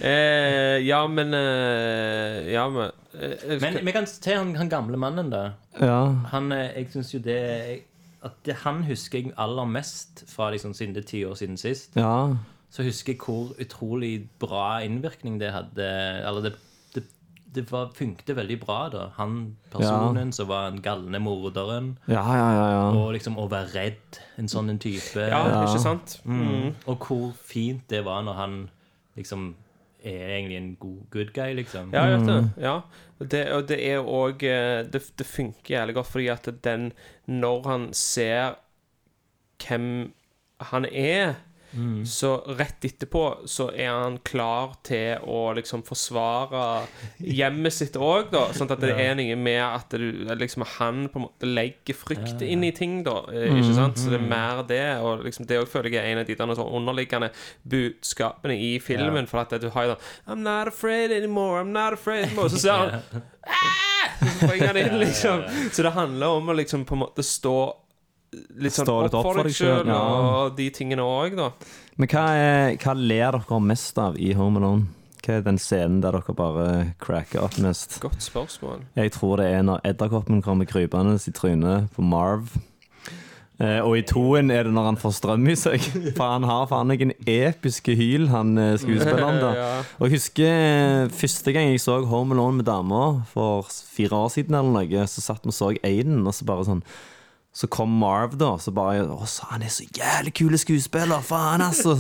Eh, 0.02 0.80
ja, 0.86 1.02
men 1.08 1.34
eh, 1.34 2.52
Ja, 2.54 2.68
men 2.70 2.92
eh, 3.14 3.62
Men 3.62 3.80
vi 3.86 3.92
kan 3.96 4.06
til 4.06 4.38
han, 4.38 4.56
han 4.60 4.70
gamle 4.70 4.98
mannen, 4.98 5.30
da. 5.32 5.44
ja. 5.80 6.00
Han, 6.34 6.52
eh, 6.52 6.72
jeg 6.76 6.90
syns 6.94 7.14
jo 7.14 7.20
det 7.24 7.40
At 8.26 8.38
det 8.46 8.56
han 8.64 8.84
husker 8.88 9.20
jeg 9.22 9.34
aller 9.38 9.66
mest 9.70 10.26
fra 10.32 10.50
liksom, 10.54 10.74
siden 10.74 10.96
det 10.96 11.04
er 11.06 11.10
ti 11.12 11.24
år 11.26 11.36
siden 11.40 11.58
sist. 11.58 11.96
ja. 11.96 12.36
Så 12.76 12.84
husker 12.84 13.14
jeg 13.14 13.22
hvor 13.24 13.54
utrolig 13.62 14.28
bra 14.42 14.82
innvirkning 14.84 15.38
det 15.40 15.54
hadde. 15.54 15.86
Eller 16.28 16.42
det, 16.44 16.54
det, 17.56 17.66
var, 17.72 17.90
funkte 17.96 18.36
veldig 18.38 18.58
bra, 18.62 18.80
da. 18.94 19.04
Han 19.18 19.56
personen 19.74 20.32
som 20.36 20.50
var 20.52 20.70
den 20.72 20.82
galne 20.86 21.20
morderen. 21.24 21.94
Ja, 22.06 22.24
ja, 22.24 22.48
ja. 22.56 22.66
ja. 22.74 22.86
Og 22.94 23.14
liksom 23.16 23.40
å 23.42 23.48
være 23.52 23.72
redd, 23.74 24.20
en 24.42 24.52
sånn 24.52 24.74
en 24.74 24.82
type. 24.82 25.28
Ja, 25.32 25.44
ikke 25.64 25.84
sant? 25.84 26.18
Mm. 26.24 26.74
Og 26.86 27.08
hvor 27.08 27.30
fint 27.40 27.86
det 27.92 28.04
var 28.08 28.26
når 28.28 28.42
han 28.42 28.58
liksom 29.16 29.54
er 30.06 30.36
egentlig 30.36 30.58
en 30.58 30.76
god 30.80 31.02
good 31.12 31.32
guy, 31.34 31.54
liksom. 31.58 31.94
Ja, 31.94 32.06
jeg 32.06 32.20
vet 32.20 32.30
det. 32.30 32.52
Ja. 32.62 32.76
Det, 33.20 33.42
og 33.56 33.68
det 33.70 33.80
er 33.88 34.04
òg 34.04 34.44
det, 34.92 35.02
det 35.18 35.26
funker 35.26 35.78
jævlig 35.78 35.96
godt 35.96 36.10
fordi 36.12 36.26
at 36.28 36.50
den 36.66 36.90
Når 37.32 37.62
han 37.70 37.86
ser 37.94 38.58
hvem 39.64 40.12
han 40.60 40.86
er, 40.92 41.36
så 42.08 42.30
rett 42.58 42.86
etterpå 42.88 43.22
så 43.50 43.68
er 43.74 43.90
han 43.92 44.18
klar 44.24 44.76
til 44.86 45.20
å 45.28 45.54
liksom 45.58 45.84
forsvare 45.88 46.62
hjemmet 47.40 47.74
sitt 47.76 47.98
òg, 47.98 48.30
da. 48.34 48.46
Sånn 48.56 48.72
at 48.72 48.82
det 48.84 48.94
er 48.96 49.16
noe 49.20 49.36
med 49.40 49.62
at 49.64 49.96
du, 50.00 50.06
liksom 50.38 50.64
han 50.78 51.06
på 51.12 51.20
en 51.20 51.26
måte 51.28 51.50
legger 51.50 51.98
frykt 51.98 52.42
inn 52.46 52.64
i 52.64 52.72
ting, 52.76 53.02
da. 53.06 53.18
eh, 53.34 53.50
Ikke 53.60 53.76
sant? 53.78 54.00
Så 54.00 54.14
det 54.14 54.20
er 54.22 54.28
mer 54.30 54.64
det. 54.70 54.82
Og 55.04 55.26
liksom 55.26 55.48
det 55.50 55.60
òg 55.64 55.70
føler 55.72 55.98
jeg 55.98 56.04
er 56.06 56.14
en 56.16 56.24
av 56.24 56.30
de 56.30 56.36
der 56.40 56.56
sånn 56.62 56.74
underliggende 56.80 57.32
budskapene 57.70 58.56
i 58.58 58.76
filmen. 58.84 59.28
For 59.30 59.42
at 59.44 59.56
du 59.62 59.70
har 59.74 59.90
jo 59.90 59.96
sånn 59.96 60.36
I'm 60.36 60.44
not 60.46 60.68
afraid 60.72 61.12
anymore, 61.12 61.62
I'm 61.62 61.74
not 61.76 61.94
afraid 61.98 62.26
anymore. 62.30 62.50
Så 62.54 62.62
ser 62.66 62.72
han 62.72 63.24
Så 64.26 64.48
springer 64.48 64.68
han 64.72 64.78
inn, 64.80 65.00
liksom. 65.06 65.44
Så 65.76 65.84
det 65.84 65.92
handler 65.96 66.38
om 66.40 66.50
å 66.50 66.56
liksom 66.56 66.86
på 66.88 66.96
en 66.96 67.02
måte 67.04 67.24
stå 67.26 67.56
litt 68.62 68.76
sånn 68.76 68.92
opp 68.92 69.16
for 69.16 69.42
deg 69.44 69.56
sjøl, 69.56 69.90
ja. 69.90 70.02
og 70.02 70.56
de 70.58 70.70
tingene 70.76 71.06
òg, 71.06 71.38
da. 71.40 71.50
Men 71.96 72.12
hva, 72.12 72.28
er, 72.36 72.76
hva 72.82 72.94
ler 72.98 73.40
dere 73.40 73.64
mest 73.64 74.00
av 74.02 74.20
i 74.20 74.34
Home 74.36 74.62
Alone? 74.62 74.88
Hva 75.26 75.40
er 75.40 75.46
den 75.46 75.58
scenen 75.58 76.02
der 76.04 76.14
dere 76.20 76.38
bare 76.38 76.68
cracker 77.02 77.48
opp 77.48 77.58
mest? 77.64 77.98
Godt 78.04 78.22
spørsmål. 78.22 78.86
Jeg 79.00 79.16
tror 79.16 79.42
det 79.42 79.50
er 79.56 79.66
når 79.66 79.82
edderkoppen 79.88 80.44
kommer 80.46 80.70
krypende 80.70 81.18
i 81.18 81.34
trynet 81.34 81.92
på 81.96 82.06
Marv. 82.06 82.54
Eh, 83.56 83.80
og 83.80 83.94
i 83.96 84.04
toen 84.04 84.52
er 84.52 84.68
det 84.68 84.74
når 84.76 84.90
han 84.90 84.98
får 85.00 85.14
strøm 85.16 85.48
i 85.48 85.56
seg. 85.56 85.80
For 86.18 86.28
han 86.28 86.46
har 86.48 86.68
faen 86.68 86.92
meg 86.92 87.06
en 87.06 87.16
episke 87.24 87.96
hyl, 87.96 88.28
han 88.34 88.58
eh, 88.60 88.76
skuespilleren. 88.82 89.40
da 89.40 89.52
Ja. 89.62 89.72
Og 89.98 90.10
jeg 90.10 90.18
husker 90.18 90.52
eh, 90.52 91.12
første 91.16 91.56
gang 91.56 91.72
jeg 91.72 91.84
så 91.84 92.02
Home 92.12 92.36
Alone 92.36 92.60
med 92.60 92.68
dama, 92.68 93.04
for 93.32 93.70
fire 93.72 94.26
år 94.26 94.34
siden 94.36 94.60
eller 94.60 94.76
noe, 94.76 95.08
så 95.08 95.24
satt 95.24 95.48
vi 95.48 95.54
og 95.54 95.56
så 95.56 95.72
Aiden, 95.80 96.26
og 96.28 96.36
så 96.36 96.48
bare 96.48 96.68
sånn 96.68 96.84
så 97.56 97.70
kom 97.72 97.88
Marv, 98.02 98.34
da, 98.36 98.50
og 98.58 98.60
så 98.60 98.72
bare 98.76 99.06
Å, 99.08 99.24
så 99.32 99.46
han 99.54 99.62
er 99.64 99.72
så 99.72 99.86
jævlig 99.96 100.34
kule 100.36 100.58
skuespiller! 100.60 101.22
Faen, 101.24 101.62
altså! 101.64 101.96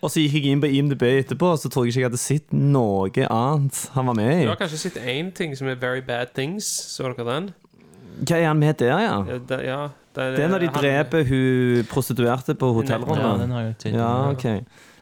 Og 0.00 0.08
så 0.08 0.22
gikk 0.22 0.38
jeg 0.38 0.54
inn 0.54 0.62
på 0.62 0.70
IMDb 0.72 1.02
etterpå, 1.10 1.50
og 1.52 1.58
så 1.60 1.68
tror 1.68 1.84
jeg 1.84 1.92
ikke 1.92 2.00
jeg 2.00 2.08
hadde 2.08 2.20
sett 2.22 2.54
noe 2.56 3.10
annet 3.28 3.82
han 3.92 4.08
var 4.08 4.16
med 4.16 4.30
i. 4.38 4.46
Du 4.46 4.52
har 4.54 4.56
kanskje 4.62 4.80
sett 4.86 4.96
én 5.04 5.28
ting 5.36 5.52
som 5.58 5.68
er 5.68 5.76
Very 5.82 6.00
Bad 6.00 6.32
Things. 6.34 6.64
Så 6.94 7.04
dere 7.12 7.26
den? 7.28 7.50
Hva 8.22 8.38
er 8.38 8.46
han 8.48 8.58
med 8.62 8.78
der, 8.80 8.94
ja? 8.96 9.18
Ja, 9.28 9.36
det, 9.50 9.58
ja, 9.66 9.80
det, 10.16 10.24
Det 10.38 10.46
er 10.46 10.48
når 10.54 10.64
de 10.64 10.70
han- 10.72 10.80
dreper 10.80 11.28
hun 11.28 11.84
prostituerte 11.92 12.56
på 12.56 12.70
Ja, 12.72 12.78
hotellrommet. 12.80 13.38
den 13.44 13.50
har 13.50 13.62
jeg 13.68 13.76
tid, 13.84 13.94
Ja, 14.00 14.30
ok. 14.32 14.44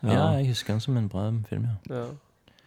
Ja, 0.02 0.10
Ja. 0.10 0.26
jeg 0.40 0.48
husker 0.50 0.72
den 0.74 0.80
som 0.80 0.96
en 0.96 1.08
bra 1.12 1.30
film, 1.48 1.68
ja. 1.70 1.94
Ja. 1.94 2.04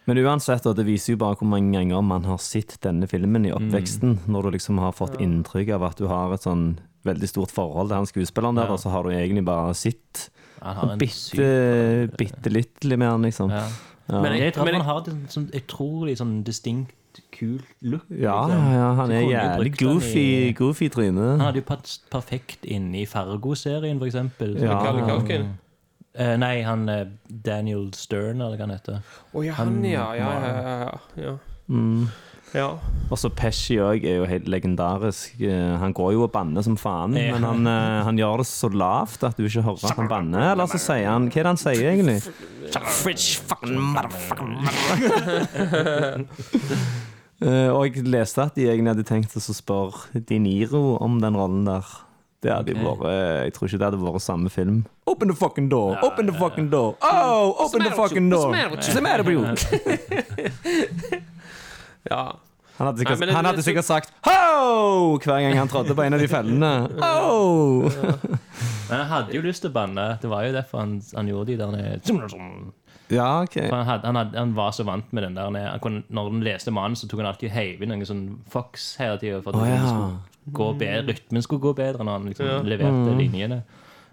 Men 0.06 0.18
uansett, 0.20 0.64
det 0.76 0.84
viser 0.86 1.14
jo 1.14 1.18
bare 1.18 1.36
hvor 1.40 1.48
mange 1.48 1.72
ganger 1.78 2.02
man 2.04 2.24
har 2.28 2.38
sett 2.38 2.78
denne 2.84 3.08
filmen 3.08 3.46
i 3.48 3.52
oppveksten. 3.56 4.20
Når 4.28 4.44
du 4.44 4.50
liksom 4.58 4.78
har 4.80 4.92
fått 4.92 5.16
inntrykk 5.24 5.70
av 5.78 5.84
at 5.84 5.98
du 5.98 6.08
har 6.08 6.34
et 6.34 6.44
sånn 6.44 6.78
veldig 7.06 7.30
stort 7.30 7.52
forhold 7.52 7.90
til 7.92 8.00
han 8.00 8.10
skuespilleren 8.10 8.56
der, 8.60 8.70
Ja. 8.70 8.76
og 8.78 8.80
så 8.80 8.90
har 8.94 9.04
du 9.04 9.10
egentlig 9.10 9.46
bare 9.46 9.74
sett 9.74 10.30
Han 10.64 10.98
bitte, 10.98 12.10
bitte 12.18 12.50
litt 12.50 12.86
med 12.86 13.08
han, 13.10 13.22
liksom. 13.28 13.50
Ja. 13.52 13.68
Ja. 14.10 14.22
Men 14.22 14.38
jeg 14.40 14.54
tror 14.54 14.66
Men 14.66 14.76
han 14.76 14.86
har 14.86 15.08
en 15.08 15.26
sånn 15.32 15.50
utrolig 15.56 16.18
sånn 16.20 16.44
distinkt, 16.44 16.96
kul 17.32 17.62
look. 17.82 18.06
Ja, 18.10 18.48
liksom. 18.48 18.72
ja, 18.74 18.88
han 18.98 19.12
er 19.12 19.22
jævlig 19.30 19.74
goofy, 19.78 20.54
goofy 20.58 20.90
tryne. 20.90 21.28
Han 21.38 21.44
hadde 21.46 21.62
jo 21.62 21.68
perfekt 22.12 22.66
inne 22.66 23.04
i 23.04 23.06
Fargo-serien, 23.06 24.00
for 24.00 24.10
eksempel. 24.10 24.56
Ja. 24.58 24.74
Macaulay 24.74 25.06
Culkin. 25.10 25.52
Eh, 26.16 26.36
nei, 26.38 26.62
han 26.62 26.88
uh, 26.90 27.06
Daniel 27.28 27.88
Stern, 27.98 28.42
eller 28.42 28.58
hva 28.58 28.68
han 28.68 28.76
heter. 28.76 29.00
Å 29.34 29.46
ja, 29.46 29.54
han, 29.58 29.80
ja. 29.86 30.08
Ja, 30.18 30.32
ja, 30.42 30.78
ja. 30.86 30.98
ja. 31.24 31.38
Mm. 31.68 32.08
Ja. 32.54 32.68
Og 33.12 33.18
så 33.20 33.30
Pesci 33.30 33.76
òg 33.84 34.06
er 34.08 34.16
jo 34.22 34.26
helt 34.26 34.48
legendarisk. 34.50 35.36
Eh, 35.42 35.78
Han 35.82 35.94
går 35.94 36.14
jo 36.16 36.24
og 36.24 36.32
banner 36.34 36.64
som 36.66 36.78
faen, 36.80 37.14
Ja. 37.18 37.34
men 37.34 37.44
han, 37.44 37.68
eh, 37.68 38.04
han 38.08 38.18
gjør 38.18 38.38
det 38.42 38.48
så 38.50 38.70
lavt 38.74 39.24
at 39.24 39.38
du 39.38 39.44
ikke 39.46 39.62
hører 39.66 39.86
at 39.92 39.98
han 39.98 40.08
banner. 40.10 40.52
Eller 40.54 40.66
så 40.72 40.80
sier 40.82 41.08
han 41.10 41.30
Hva 41.30 41.38
er 41.40 41.44
det 41.44 41.52
han 41.52 41.58
sier, 41.58 41.92
egentlig? 41.92 42.22
Fridge 43.04 43.40
fucking 43.46 43.78
motherfucking 43.78 44.58
Eh, 47.44 47.68
Og 47.74 47.90
jeg 47.90 48.06
leste 48.08 48.40
at 48.40 48.56
de 48.56 48.70
egentlig 48.70 48.94
hadde 48.94 49.04
tenkt 49.04 49.34
å 49.36 49.42
spørre 49.44 50.22
De 50.30 50.38
Niro 50.40 50.98
om 51.04 51.20
den 51.20 51.36
rollen 51.36 51.66
der. 51.68 51.84
Det 52.44 52.52
hadde 52.52 52.72
okay. 52.72 52.84
Vært 52.84 53.44
Jeg 53.44 53.54
tror 53.54 53.68
ikke 53.68 53.80
det 53.80 53.88
hadde 53.90 54.00
vært 54.04 54.22
samme 54.24 54.50
film. 54.52 54.86
Open 55.08 55.28
the 55.28 55.36
fucking 55.36 55.70
door! 55.70 55.98
Open 56.04 56.28
the 56.28 56.34
fucking 56.34 56.70
door! 56.72 56.96
Oh, 57.02 57.54
open 57.66 57.84
the 57.84 57.92
fucking 57.92 58.30
door! 58.30 58.54
What's 58.72 58.94
the 58.94 59.02
matter 59.02 59.24
with 59.24 59.36
you? 59.36 59.44
ja. 62.10 62.24
Han 62.80 62.88
hadde 62.90 63.04
sikkert, 63.04 63.20
Nei, 63.20 63.28
det- 63.30 63.36
han 63.38 63.46
hadde 63.46 63.62
sikkert 63.64 63.86
sagt 63.86 64.14
Ho! 64.26 65.18
hver 65.22 65.42
gang 65.46 65.58
han 65.60 65.68
trådte 65.70 65.94
på 65.94 66.02
en 66.08 66.14
av 66.18 66.20
de 66.24 66.28
fellene. 66.28 66.72
Ho! 67.04 67.90
Men 68.90 68.98
han 68.98 69.08
hadde 69.12 69.36
jo 69.36 69.42
lyst 69.46 69.62
til 69.62 69.70
å 69.70 69.74
banne. 69.76 70.08
Det 70.22 70.30
var 70.32 70.44
jo 70.48 70.56
derfor 70.56 70.82
han, 70.82 70.96
han 71.16 71.30
gjorde 71.30 71.52
de 71.54 71.58
der 71.62 71.72
nede. 71.76 72.72
Ja, 73.14 73.44
OK. 73.44 73.56
Han, 73.70 73.86
had, 73.86 74.02
han, 74.08 74.16
had, 74.18 74.34
han 74.36 74.56
var 74.58 74.72
så 74.74 74.84
vant 74.88 75.12
med 75.14 75.24
den 75.28 75.36
der 75.38 75.50
nede. 75.54 75.70
han 75.70 75.80
kunne, 75.84 76.04
Når 76.10 76.30
han 76.32 76.44
leste 76.46 76.72
mannen, 76.74 76.96
så 76.98 77.08
tok 77.08 77.22
han 77.22 77.30
alltid 77.30 77.52
heiv 77.54 77.82
inn 77.84 77.94
noen 77.94 78.06
sånn 78.10 78.24
Fox 78.50 78.96
hele 79.02 79.20
tida. 79.22 79.42
For 79.46 79.54
at 79.54 79.62
Å, 79.62 79.70
ja. 79.70 79.80
skulle 79.86 80.58
gå 80.58 80.70
bedre, 80.82 81.14
rytmen 81.14 81.46
skulle 81.46 81.62
gå 81.68 81.76
bedre 81.78 82.04
når 82.04 82.18
han 82.20 82.30
liksom 82.32 82.50
Ja. 82.50 82.58
leverte 82.66 83.14
linjene. 83.20 83.62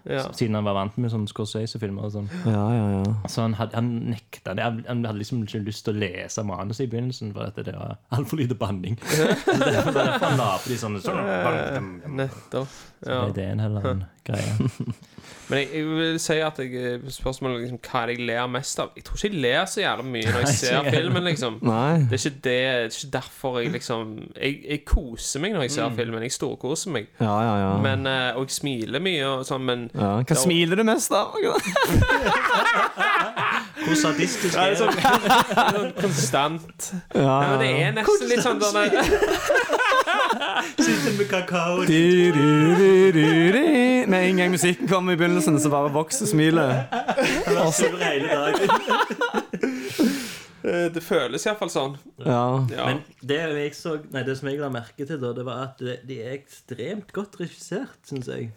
Ja. 0.05 0.23
Siden 0.33 0.55
han 0.57 0.65
var 0.65 0.77
vant 0.77 0.97
med 1.01 1.11
sånn 1.13 1.27
Scorsese-filmer 1.29 2.07
og 2.07 2.13
sånn. 2.15 2.29
Ja, 2.45 2.63
ja, 2.73 2.85
ja. 2.99 3.15
Så 3.29 3.45
han, 3.45 3.55
had, 3.59 3.75
han 3.77 3.91
nekta 4.11 4.55
det. 4.57 4.65
Han 4.65 5.01
han 5.01 5.05
hadde 5.05 5.21
liksom 5.21 5.43
ikke 5.45 5.61
lyst 5.65 5.85
til 5.85 5.95
å 5.95 6.01
lese 6.01 6.43
manuset 6.45 6.85
i 6.85 6.89
begynnelsen, 6.91 7.33
for 7.35 7.49
at 7.49 7.59
det 7.65 7.75
var 7.75 7.97
altfor 8.15 8.41
lite 8.41 8.57
banning. 8.59 8.97
Så 9.11 9.57
derfor, 9.57 9.91
derfor 9.95 10.25
han 10.27 10.39
la 10.39 10.49
på 10.57 10.71
de 10.71 10.79
sånne 10.81 11.03
sånn, 11.03 11.91
Nettopp. 12.17 12.79
Så 13.01 13.09
det 13.09 13.17
er 13.17 13.35
det 13.37 13.47
en 13.55 13.65
eller 13.67 13.87
annen 13.91 14.05
greie. 14.27 14.71
Men 15.51 15.61
jeg, 15.61 15.67
jeg 15.75 15.83
vil 15.99 16.19
si 16.23 16.37
at 16.45 16.59
jeg, 16.63 16.71
spørsmålet 17.15 17.63
liksom, 17.65 17.79
hva 17.85 18.01
er 18.01 18.05
det 18.11 18.15
jeg 18.17 18.27
ler 18.29 18.45
mest 18.51 18.81
av 18.83 18.87
Jeg 18.97 19.03
tror 19.07 19.15
ikke 19.19 19.29
jeg 19.29 19.41
ler 19.43 19.63
så 19.71 19.79
jævla 19.83 20.05
mye 20.07 20.27
når 20.31 20.41
jeg 20.45 20.55
ser 20.61 20.79
filmen, 20.95 21.23
liksom. 21.27 21.53
Nei. 21.67 21.95
Det 22.07 22.17
er 22.17 22.21
ikke 22.21 22.37
det, 22.37 22.43
det 22.45 22.55
er 22.71 22.95
ikke 22.95 23.11
derfor 23.17 23.51
jeg 23.59 23.73
liksom 23.75 24.05
Jeg, 24.35 24.53
jeg 24.69 24.79
koser 24.87 25.43
meg 25.43 25.51
når 25.57 25.63
jeg 25.67 25.73
ser 25.77 25.87
filmen. 25.97 26.25
Jeg 26.25 26.33
storkoser 26.37 26.89
meg. 26.95 27.05
Ja, 27.19 27.35
ja, 27.45 27.53
ja. 27.65 27.71
Men, 27.83 27.99
eh, 28.09 28.31
og 28.39 28.47
jeg 28.47 28.53
smiler 28.61 28.99
mye 29.03 29.23
og 29.27 29.43
sånn, 29.47 29.63
men 29.67 29.79
ja. 29.93 30.13
Hva 30.23 30.35
smiler 30.39 30.75
du 30.79 30.85
mest 30.87 31.11
av? 31.15 31.27
Hvor 33.85 33.95
sadistisk 33.97 34.55
er 34.57 34.61
det 34.61 34.63
er 34.63 34.69
det? 34.71 34.77
sånn, 34.79 34.93
sånn 35.75 35.91
konstant. 36.01 36.79
Ja. 37.15 37.21
ja. 37.21 37.39
men 37.49 37.59
det 37.63 37.69
er 37.81 37.91
nesten 37.97 38.27
litt 38.29 38.43
sånn 38.45 38.59
der 38.61 38.71
Sitter 40.81 41.11
med 41.17 41.27
kakao. 41.29 41.75
Med 44.11 44.19
en 44.29 44.37
gang 44.41 44.49
musikken 44.53 44.85
kommer 44.89 45.11
i 45.13 45.15
begynnelsen, 45.19 45.59
så 45.61 45.67
bare 45.73 45.89
vokser 45.93 46.25
smilet. 46.29 46.73
Eh, 50.61 50.91
Det 50.93 51.01
føles 51.01 51.41
iallfall 51.47 51.71
sånn. 51.73 51.95
Ja. 52.21 52.61
Ja. 52.69 52.83
Men 52.85 52.99
det 53.25 53.39
jeg 53.41 53.73
så 53.73 53.95
Nei, 54.13 54.21
det 54.27 54.35
som 54.37 54.45
jeg 54.51 54.59
la 54.61 54.69
merke 54.69 55.07
til, 55.09 55.17
da, 55.17 55.31
det 55.33 55.41
var 55.47 55.57
at 55.71 55.79
de 55.81 56.15
er 56.21 56.35
ekstremt 56.35 57.09
godt 57.15 57.39
regissert, 57.41 57.97
syns 58.05 58.27
jeg. 58.29 58.51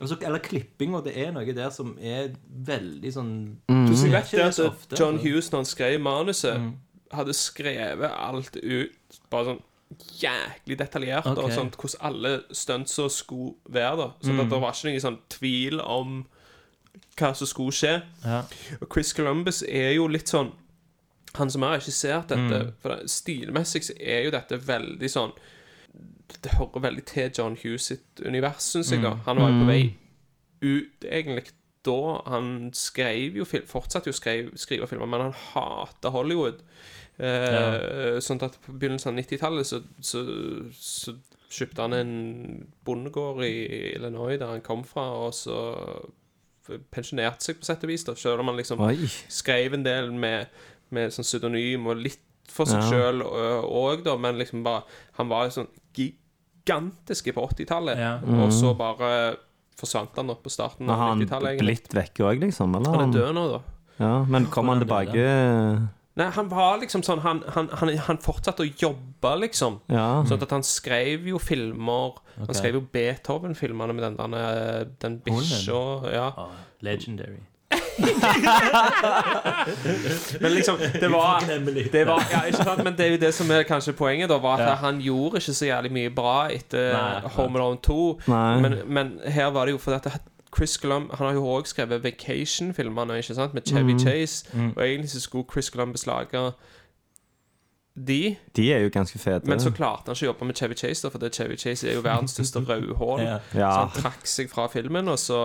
Altså, 0.00 0.16
eller 0.24 0.40
klippinga. 0.40 1.02
Det 1.04 1.12
er 1.20 1.32
noe 1.34 1.52
der 1.56 1.70
som 1.74 1.92
er 2.00 2.30
veldig 2.66 3.10
sånn 3.12 3.32
Du 3.68 3.92
ser 3.96 4.14
vet 4.14 4.32
at 4.40 4.60
ofte, 4.64 4.96
John 4.96 5.18
altså. 5.18 5.26
Hughes, 5.28 5.50
når 5.52 5.62
han 5.62 5.68
skrev 5.68 6.00
manuset, 6.00 6.70
hadde 7.12 7.34
skrevet 7.36 8.10
alt 8.14 8.56
ut 8.56 9.20
bare 9.30 9.50
sånn 9.50 9.62
jæklig 10.22 10.78
detaljert. 10.78 11.26
okay. 11.26 11.44
Og 11.44 11.52
sånt, 11.52 11.76
hvordan 11.76 12.06
alle 12.06 12.32
stuntsa 12.54 13.08
skulle 13.10 13.54
være. 13.68 13.96
da 13.96 14.08
Sånn 14.22 14.40
at 14.40 14.50
det 14.52 14.60
var 14.62 14.72
ikke 14.76 14.88
noen 14.88 15.04
sånn 15.04 15.20
tvil 15.28 15.80
om 15.82 16.20
hva 17.18 17.32
som 17.36 17.46
skulle 17.50 17.74
skje. 17.74 17.94
Ja. 18.24 18.42
Og 18.80 18.88
Chris 18.92 19.12
Columbus 19.12 19.62
er 19.66 19.92
jo 19.98 20.06
litt 20.08 20.30
sånn 20.30 20.52
Han 21.38 21.50
som 21.50 21.62
har 21.62 21.76
regissert 21.76 22.32
dette 22.32 22.72
For 22.82 23.04
Stilmessig 23.06 23.84
så 23.86 23.94
er 24.00 24.24
jo 24.24 24.32
dette 24.34 24.56
veldig 24.66 25.10
sånn 25.10 25.30
Det 26.42 26.52
hører 26.58 26.80
veldig 26.86 27.04
til 27.10 27.30
John 27.38 27.56
Hughes 27.62 27.88
sitt 27.90 28.20
univers, 28.26 28.62
syns 28.74 28.90
jeg. 28.92 29.02
da 29.02 29.14
Han 29.26 29.40
var 29.42 29.50
jo 29.50 29.58
på 29.64 29.66
vei 29.70 29.80
ut 30.62 31.04
egentlig 31.08 31.46
da. 31.84 31.96
Han 32.26 32.70
skrev 32.76 33.36
jo 33.40 33.44
film, 33.48 33.66
fortsatte 33.66 34.10
jo 34.10 34.14
å 34.16 34.20
skrive, 34.56 34.86
filmer, 34.86 35.06
men 35.08 35.20
han 35.28 35.36
hata 35.54 36.10
Hollywood. 36.12 36.60
Eh, 37.18 38.18
Sånn 38.20 38.40
at 38.44 38.56
på 38.64 38.72
begynnelsen 38.76 39.12
av 39.14 39.18
90-tallet 39.22 39.66
så, 39.68 39.80
så, 40.00 40.22
så 40.76 41.14
kjøpte 41.50 41.82
han 41.82 41.96
en 41.96 42.12
bondegård 42.86 43.42
i 43.44 43.54
Illinois 43.96 44.36
der 44.38 44.52
han 44.54 44.62
kom 44.64 44.84
fra, 44.88 45.08
og 45.26 45.34
så 45.36 45.56
pensjonerte 46.94 47.42
seg 47.48 47.58
på 47.58 47.66
sett 47.66 47.84
og 47.86 47.90
vis, 47.90 48.04
da, 48.06 48.14
selv 48.18 48.42
om 48.44 48.50
han 48.52 48.58
liksom 48.60 48.82
Oi. 48.86 49.08
skrev 49.32 49.74
en 49.74 49.84
del 49.86 50.12
med, 50.14 50.52
med 50.94 51.12
sånn 51.14 51.26
pseudonym 51.26 51.88
og 51.90 52.04
litt 52.04 52.22
for 52.50 52.66
seg 52.68 52.82
Ja. 52.82 52.88
sjøl 52.90 53.22
òg, 53.24 54.04
da, 54.06 54.16
men 54.18 54.38
liksom 54.38 54.64
bare 54.66 54.82
Han 55.18 55.28
var 55.30 55.44
jo 55.46 55.52
sånn 55.60 55.68
gigantisk 56.70 57.30
på 57.34 57.46
80-tallet, 57.50 57.98
Ja. 57.98 58.16
og 58.22 58.52
så 58.54 58.74
bare 58.78 59.36
forsvant 59.80 60.16
han 60.16 60.30
opp 60.30 60.42
på 60.44 60.50
starten 60.52 60.88
Har 60.88 60.94
av 60.96 61.08
han 61.10 61.20
90-tallet. 61.22 61.54
egentlig. 61.56 61.66
blitt 61.66 61.94
vekk 61.96 62.20
òg, 62.26 62.40
liksom? 62.46 62.74
Eller? 62.76 62.90
Han 62.98 63.08
er 63.08 63.18
død 63.18 63.34
nå, 63.34 63.46
da. 63.52 63.60
Ja, 64.00 64.12
men 64.24 64.46
kom 64.46 64.68
han 64.68 64.80
tilbake 64.80 65.24
Nei, 66.16 66.26
han 66.34 66.48
var 66.50 66.78
liksom 66.80 67.02
sånn 67.06 67.20
Han, 67.20 67.38
han, 67.54 67.68
han, 67.80 67.90
han 68.08 68.18
fortsatte 68.20 68.64
å 68.64 68.68
jobbe, 68.68 69.30
liksom. 69.44 69.78
Ja. 69.88 70.22
Sånn 70.28 70.42
at 70.42 70.50
han 70.50 70.64
skrev 70.66 71.26
jo 71.30 71.38
filmer 71.38 72.18
Okay. 72.40 72.46
Han 72.46 72.56
skrev 72.56 72.74
jo 72.78 72.80
Beethoven-filmene 72.92 73.92
med 73.92 74.04
den, 74.06 74.32
der, 74.32 74.84
den 75.02 75.18
bikkja 75.20 75.80
ja. 76.14 76.28
Oh, 76.40 76.54
legendary. 76.80 77.42
Men 80.40 80.52
liksom, 80.52 80.78
det 81.00 81.08
var, 81.12 81.40
det 81.92 82.04
var 82.06 82.22
ja, 82.32 82.42
ikke 82.46 82.64
sant? 82.64 82.84
Men 82.84 82.96
det 82.96 83.06
er 83.06 83.10
jo 83.14 83.20
det 83.22 83.32
som 83.34 83.50
er 83.50 83.62
kanskje 83.68 83.92
poenget, 83.98 84.28
da, 84.30 84.38
var 84.38 84.58
at 84.60 84.68
Ja. 84.68 84.74
han 84.84 85.00
gjorde 85.00 85.36
ikke 85.40 85.54
så 85.54 85.66
jævlig 85.70 85.92
mye 85.92 86.10
bra 86.14 86.48
etter 86.54 86.92
Nei. 86.94 87.20
Home 87.36 87.58
Alone 87.58 87.78
2. 87.82 88.20
Nei. 88.28 88.60
Men, 88.60 88.74
men 88.86 89.12
her 89.26 89.50
var 89.54 89.64
det 89.66 89.72
jo 89.76 89.82
fordi 89.82 89.96
at 90.06 90.20
Chris 90.56 90.78
Glum 90.82 91.10
Han 91.14 91.26
har 91.28 91.34
jo 91.34 91.44
òg 91.46 91.66
skrevet 91.70 92.02
Vacation-filmene, 92.04 93.16
ikke 93.22 93.34
sant, 93.38 93.54
med 93.54 93.62
Chevy 93.66 93.98
Chase. 94.00 94.46
Og 94.76 94.82
egentlig 94.86 95.10
så 95.10 95.20
skulle 95.20 95.44
Chris 95.52 95.66
Columbus 95.70 96.06
lage 96.06 96.50
de, 98.06 98.36
De 98.56 98.72
er 98.72 98.78
jo 98.78 98.88
ganske 98.92 99.18
fete. 99.18 99.46
men 99.50 99.60
så 99.60 99.70
klarte 99.70 100.02
han 100.06 100.14
ikke 100.16 100.26
å 100.26 100.30
jobbe 100.32 100.44
med 100.48 100.54
Chevy 100.56 100.74
Chase, 100.78 101.02
da, 101.06 101.10
for 101.12 101.18
det 101.18 101.34
Chevy 101.36 101.56
Chase 101.58 101.88
er 101.90 101.94
jo 101.94 102.00
verdens 102.06 102.30
største 102.34 102.58
rødhål. 102.70 103.20
Ja. 103.20 103.38
Ja. 103.54 103.70
Så 103.72 103.80
han 103.80 103.90
trakk 104.02 104.26
seg 104.26 104.50
fra 104.50 104.66
filmen, 104.72 105.08
og 105.08 105.18
så 105.18 105.40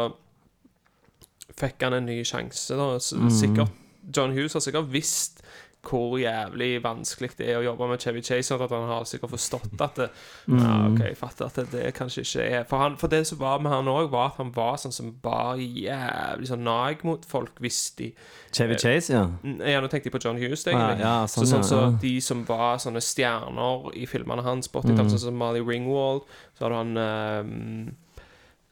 fikk 1.58 1.82
han 1.88 1.94
en 1.94 2.06
ny 2.10 2.22
sjanse. 2.28 2.76
Da. 2.76 2.90
Sikkert, 3.00 3.72
John 4.16 4.32
Hughes 4.36 4.54
har 4.54 4.62
sikkert 4.66 4.92
visst 4.94 5.42
hvor 5.86 6.16
jævlig 6.18 6.80
vanskelig 6.82 7.36
det 7.38 7.46
er 7.54 7.60
å 7.60 7.66
jobbe 7.68 7.86
med 7.92 8.02
Chevy 8.02 8.24
Chase. 8.26 8.48
Sånn 8.48 8.62
at 8.66 8.72
han 8.74 8.88
har 8.90 9.04
sikkert 9.06 9.30
forstått 9.36 9.82
at 9.86 10.00
det, 10.00 10.08
Ja, 10.50 10.88
ok, 10.90 11.02
jeg 11.12 11.18
fatter 11.20 11.46
at 11.46 11.60
det, 11.70 11.84
kanskje 11.94 12.24
ikke 12.26 12.46
er 12.58 12.64
For, 12.66 12.82
han, 12.82 12.96
for 12.98 13.08
det 13.14 13.20
som 13.30 13.38
var 13.38 13.60
med 13.62 13.70
han 13.70 13.86
òg, 13.92 14.08
var 14.10 14.32
at 14.32 14.40
han 14.42 14.50
var 14.56 14.80
sånn 14.82 14.92
som 14.96 15.12
bar 15.22 15.62
jævlig 15.62 16.50
sånn 16.50 16.64
nag 16.66 17.04
mot 17.06 17.22
folk 17.30 17.62
hvis 17.62 17.84
de 18.00 18.08
Chevy 18.52 18.80
Chase, 18.82 19.14
ja. 19.14 19.28
Ja, 19.62 19.78
nå 19.84 19.92
tenkte 19.94 20.10
jeg 20.10 20.16
på 20.18 20.24
John 20.26 20.42
Hughes, 20.42 20.66
egentlig. 20.66 21.04
Ja, 21.06 21.22
ja, 21.22 21.30
sånn, 21.30 21.46
så, 21.46 21.60
sånn, 21.60 21.68
så 21.70 21.82
ja. 21.84 21.94
de 22.02 22.16
som 22.32 22.42
var 22.50 22.82
sånne 22.82 23.06
stjerner 23.06 23.86
i 23.94 24.10
filmene 24.10 24.42
hans 24.42 24.68
80-tallet, 24.74 25.06
Mm. 25.06 25.14
sånn 25.14 25.24
som 25.28 25.38
Molly 25.38 25.62
Ringwald, 25.62 26.26
så 26.58 26.66
hadde 26.66 26.82
han 26.82 26.98
um, 26.98 27.96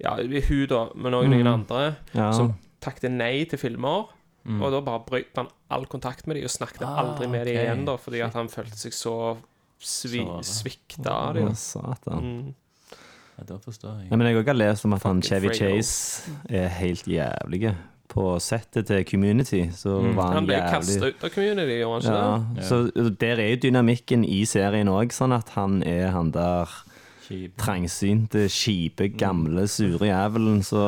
Ja, 0.01 0.15
hun, 0.17 0.65
da, 0.67 0.87
men 0.97 1.13
òg 1.13 1.29
noen 1.29 1.47
andre, 1.59 1.93
Mm. 2.09 2.17
Ja. 2.17 2.31
som 2.33 2.55
takket 2.83 3.11
nei 3.11 3.45
til 3.49 3.61
filmer. 3.61 4.11
Og 4.43 4.65
da 4.73 4.81
bare 4.83 4.99
brøt 5.07 5.37
han 5.39 5.47
all 5.71 5.85
kontakt 5.87 6.27
med 6.27 6.35
dem 6.35 6.43
og 6.49 6.51
snakket 6.51 6.81
Ah, 6.83 6.97
aldri 6.99 7.29
med 7.31 7.45
dem 7.47 7.55
igjen, 7.61 7.85
da, 7.87 7.93
fordi 7.95 8.19
at 8.25 8.35
han 8.35 8.49
følte 8.51 8.75
seg 8.75 8.91
så 8.97 9.13
svi, 9.79 10.19
svikta 10.43 11.13
av 11.29 11.37
dem. 11.37 11.53
Satan. 11.55 12.27
Mm. 12.27 12.99
Ja, 13.37 13.45
da 13.49 13.57
forstår 13.63 14.01
jeg. 14.03 14.09
Ja, 14.11 14.17
men 14.19 14.27
jeg 14.27 14.35
har 14.35 14.43
også 14.43 14.57
lest 14.59 14.85
om 14.85 14.93
at 14.99 15.07
han 15.07 15.23
Chevy 15.23 15.47
Fredo. 15.47 15.63
Chase 15.79 16.35
er 16.49 16.67
helt 16.75 17.07
jævlig. 17.07 17.71
På 18.13 18.35
settet 18.43 18.85
til 18.91 19.05
Community 19.09 19.63
så 19.73 19.95
var 20.13 20.27
han, 20.27 20.35
Han 20.41 20.45
ble 20.51 20.59
jævlig 20.59 20.75
kasta 20.75 21.07
ut 21.07 21.23
av 21.23 21.31
community, 21.33 21.77
gjorde 21.79 21.95
han 21.95 22.03
ikke 22.03 22.19
ja, 22.19 22.35
det? 22.59 22.65
Så 22.67 23.09
der 23.23 23.41
er 23.41 23.49
jo 23.55 23.61
dynamikken 23.63 24.25
i 24.27 24.43
serien 24.45 24.91
òg, 24.91 25.15
sånn 25.15 25.33
at 25.33 25.55
han 25.55 25.79
er 25.87 26.11
han 26.13 26.29
der 26.35 26.69
Kjip. 27.23 27.55
trangsynte, 27.63 28.43
kjipe, 28.51 29.07
gamle, 29.17 29.65
sure 29.71 30.11
jævelen, 30.11 30.59
så 30.67 30.83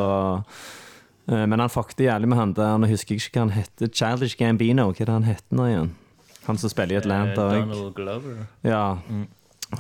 Men 1.26 1.60
han 1.60 1.70
fuckte 1.74 2.04
jævlig 2.06 2.28
med 2.30 2.38
han 2.38 2.52
der 2.54 2.76
Nå 2.78 2.86
husker 2.92 3.16
jeg 3.16 3.24
ikke 3.24 3.40
hva 3.40 3.46
han 3.48 3.56
heter. 3.56 3.88
Childish 3.90 4.38
Gambino, 4.38 4.92
hva 4.92 5.00
er 5.02 5.10
det 5.10 5.16
han 5.16 5.24
heter 5.26 5.58
nå 5.58 5.70
igjen? 5.72 5.88
Han 6.46 6.60
som 6.62 6.70
spiller 6.70 6.94
i 6.94 7.00
Atlanta 7.00 7.48
Eh. 7.56 7.64
Donald 7.64 7.96
Glover. 7.98 8.44
Ja. 8.62 9.00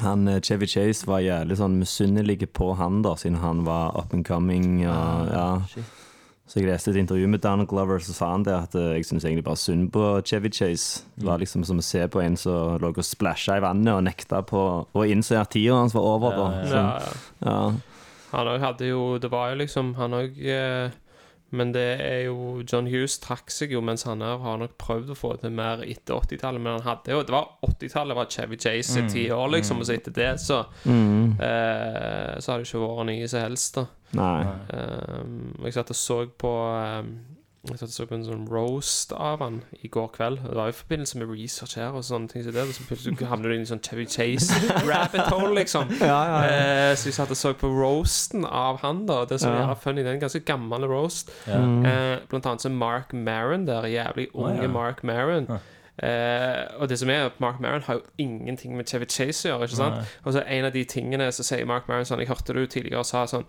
Han 0.02 0.28
eh, 0.28 0.39
Chevy 0.41 0.66
Chase 0.68 1.06
var 1.06 1.20
jævlig 1.22 1.60
sånn 1.60 1.76
misunnelig 1.78 2.48
på 2.58 2.72
han, 2.80 3.04
da, 3.06 3.14
siden 3.22 3.38
han 3.43 3.62
var 3.68 3.93
up 4.00 4.14
and 4.18 4.26
coming. 4.26 4.82
Og, 4.88 5.30
ja. 5.30 5.46
shit. 5.70 5.86
Så 6.50 6.60
jeg 6.60 6.68
leste 6.70 6.91
et 6.93 6.98
intervju 7.02 7.28
med 7.30 7.41
Donald 7.41 7.70
Glover, 7.70 7.98
så 8.06 8.14
sa 8.14 8.32
han 8.36 8.43
det 8.46 8.54
at 8.54 8.76
eh, 8.78 8.96
jeg 9.00 9.06
syns 9.10 9.24
egentlig 9.26 9.46
bare 9.46 9.58
synd 9.62 9.88
på 9.93 10.02
Chevy 10.26 10.50
Chase. 10.54 11.04
Det 11.18 11.26
var 11.30 11.38
liksom 11.41 11.64
som 11.66 11.78
å 11.82 11.86
se 11.86 12.04
på 12.10 12.22
en 12.22 12.36
som 12.38 12.76
lå 12.82 12.89
og 12.93 13.06
splæsja 13.06 13.58
i 13.58 13.64
vannet 13.66 13.93
og 13.93 14.04
nekta 14.06 14.41
på 14.46 14.62
å 14.93 15.06
innse 15.10 15.38
at 15.41 15.54
tida 15.54 15.78
hans 15.78 15.93
var 15.98 16.06
over. 16.06 16.38
Da. 16.38 16.50
Ja, 16.54 16.68
Så, 16.70 16.76
ja. 17.46 17.50
ja. 17.50 17.58
Han 18.36 18.50
òg 18.52 18.60
hadde 18.66 18.88
jo 18.89 19.02
Det 19.22 19.30
var 19.32 19.52
jo 19.54 19.60
liksom 19.62 19.93
Han 19.96 20.16
òg 20.18 20.34
eh, 20.43 20.89
Men 21.52 21.72
det 21.76 21.84
er 22.02 22.24
jo 22.26 22.64
John 22.66 22.88
Hughes 22.89 23.20
trakk 23.22 23.52
seg 23.54 23.72
jo, 23.72 23.80
mens 23.86 24.04
han 24.04 24.22
her 24.26 24.38
har 24.41 24.58
nok 24.58 24.74
prøvd 24.82 25.12
å 25.14 25.16
få 25.16 25.30
det 25.41 25.52
mer 25.54 25.84
etter 25.86 26.18
80-tallet. 26.18 26.60
Men 26.62 26.80
han 26.80 26.88
hadde 26.88 27.12
jo 27.14 27.22
Det 27.24 27.32
var 27.36 27.52
80-tallet 27.68 28.16
var 28.18 28.26
Chevy 28.34 28.58
Chase 28.58 29.00
i 29.04 29.08
ti 29.10 29.26
år, 29.32 29.48
liksom, 29.54 29.80
og 29.80 29.86
så 29.88 29.93
etter 29.96 30.12
det 30.18 30.32
så 30.41 30.64
Mm. 30.86 31.38
eh, 31.39 32.39
Så 32.41 32.52
har 32.52 32.58
det 32.60 32.68
ikke 32.68 32.82
vært 32.88 33.06
nye 33.12 33.28
som 33.28 33.41
helst, 33.46 33.76
da. 33.76 33.86
Nei. 34.16 34.43
Um, 34.74 35.56
jeg 35.64 35.74
satt 35.74 35.89
og 35.91 35.96
så 35.96 36.18
på 36.39 36.52
um, 37.00 37.10
Jeg 37.70 37.80
satt 37.80 37.89
og 37.89 37.95
så 37.95 38.05
på 38.09 38.16
en 38.16 38.24
sånn 38.28 38.43
roast 38.51 39.11
av 39.13 39.39
han 39.41 39.61
i 39.84 39.88
går 39.91 40.07
kveld. 40.13 40.39
Det 40.45 40.55
var 40.57 40.70
i 40.70 40.76
forbindelse 40.76 41.18
med 41.18 41.30
research 41.34 41.76
her 41.80 41.95
og 41.97 42.03
sånne 42.05 42.30
ting 42.32 42.43
som 42.45 42.53
det. 42.53 42.66
Så 42.78 42.86
plutselig 42.89 43.28
havner 43.30 43.49
du 43.49 43.55
inn 43.55 43.66
i 43.66 43.70
sånn 43.70 43.82
Chevy 43.86 44.05
Chase 44.05 44.53
rabbit 44.89 45.28
hole, 45.34 45.53
liksom. 45.59 45.89
Ja, 46.01 46.22
Eh, 46.45 46.93
så 46.95 47.09
jeg 47.09 47.18
satt 47.18 47.32
og 47.34 47.38
så 47.39 47.53
på 47.57 47.68
roasten 47.74 48.45
av 48.45 48.82
han, 48.86 49.05
da. 49.09 49.24
Det 49.26 49.39
som 49.41 49.53
Ja. 49.55 49.72
er 49.72 49.76
funny, 49.82 50.03
det 50.03 50.11
er 50.11 50.20
en 50.20 50.26
ganske 50.28 50.43
gammel 50.45 50.86
roast. 50.88 51.32
Ja. 51.47 51.61
Eh, 51.61 52.20
blant 52.30 52.45
annet 52.45 52.61
så 52.61 52.70
Mark 52.72 53.13
Maron 53.13 53.66
der, 53.66 53.88
jævlig 53.89 54.28
unge 54.34 54.61
ja. 54.61 54.68
Mark 54.68 55.03
Maron. 55.03 55.47
Eh, 55.95 56.66
og 56.76 56.89
det 56.91 56.97
som 56.99 57.09
er 57.09 57.30
Mark 57.39 57.59
Maron 57.63 57.82
har 57.88 57.93
jo 57.95 58.01
ingenting 58.20 58.76
med 58.76 58.86
Chevy 58.91 59.05
Chase 59.07 59.47
å 59.47 59.53
gjøre. 59.53 59.63
ikke 59.70 59.78
sant? 59.80 59.95
Nei. 59.95 60.05
Og 60.26 60.34
så 60.36 60.41
en 60.45 60.66
av 60.68 60.74
de 60.76 60.84
tingene 60.84 61.30
så 61.32 61.43
sier 61.47 61.66
Mark 61.66 61.88
Maron 61.88 62.03
sånn 62.05 62.20
Jeg 62.20 62.28
hørte 62.28 62.51
du 62.53 62.66
tidligere 62.68 63.05
sa 63.07 63.22
sånn 63.32 63.45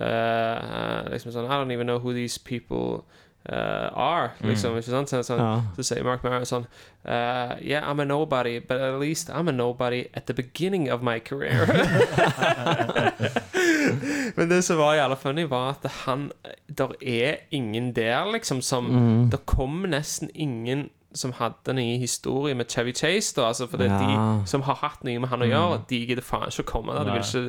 uh, 0.00 1.08
Liksom 1.12 1.32
sånn 1.34 1.44
I 1.50 1.58
don't 1.60 1.72
even 1.74 1.86
know 1.86 1.98
who 2.00 2.14
these 2.16 2.38
people 2.38 3.04
eh, 3.48 3.88
are. 3.96 4.30
Liksom, 4.40 4.76
ikke 4.76 4.90
sant? 4.90 5.08
Så, 5.10 5.22
så, 5.22 5.34
Ja. 5.36 5.62
så 5.76 5.82
sier 5.82 6.04
Mark 6.04 6.22
Maron 6.24 6.44
sånn 6.46 6.66
uh, 7.06 7.56
Yeah, 7.62 7.90
I'm 7.90 8.00
a 8.00 8.04
nobody, 8.04 8.58
but 8.60 8.80
at 8.80 9.00
least 9.00 9.30
I'm 9.30 9.48
a 9.48 9.52
nobody 9.52 10.04
at 10.14 10.26
the 10.26 10.34
beginning 10.34 10.90
of 10.92 11.02
my 11.02 11.18
career. 11.18 11.66
Men 14.36 14.48
det 14.50 14.62
som 14.64 14.76
var 14.78 14.94
jævla 14.94 15.16
funny, 15.16 15.44
var 15.48 15.70
at 15.74 15.90
han 16.04 16.30
Der 16.78 16.88
er 17.02 17.34
ingen 17.50 17.92
der, 17.96 18.32
liksom, 18.32 18.60
som 18.62 18.84
Mm. 18.90 19.30
Det 19.30 19.46
kom 19.46 19.84
nesten 19.88 20.28
ingen 20.34 20.90
som 21.14 21.32
hadde 21.32 21.72
noe 21.74 21.98
historie 21.98 22.54
med 22.54 22.64
Chevy 22.70 22.92
Chase, 22.94 23.34
da. 23.36 23.46
Altså, 23.48 23.66
for 23.66 23.82
Ja. 23.82 23.88
de 23.88 24.42
som 24.46 24.62
har 24.62 24.74
hatt 24.74 25.04
noe 25.04 25.18
med 25.18 25.28
han 25.28 25.42
å 25.42 25.46
gjøre, 25.48 25.80
de 25.90 26.06
gidder 26.06 26.22
faen 26.22 26.48
ikke 26.48 26.62
å 26.62 26.72
komme 26.72 26.92
der. 26.94 27.04
De 27.04 27.10
vil 27.10 27.20
ikke, 27.20 27.42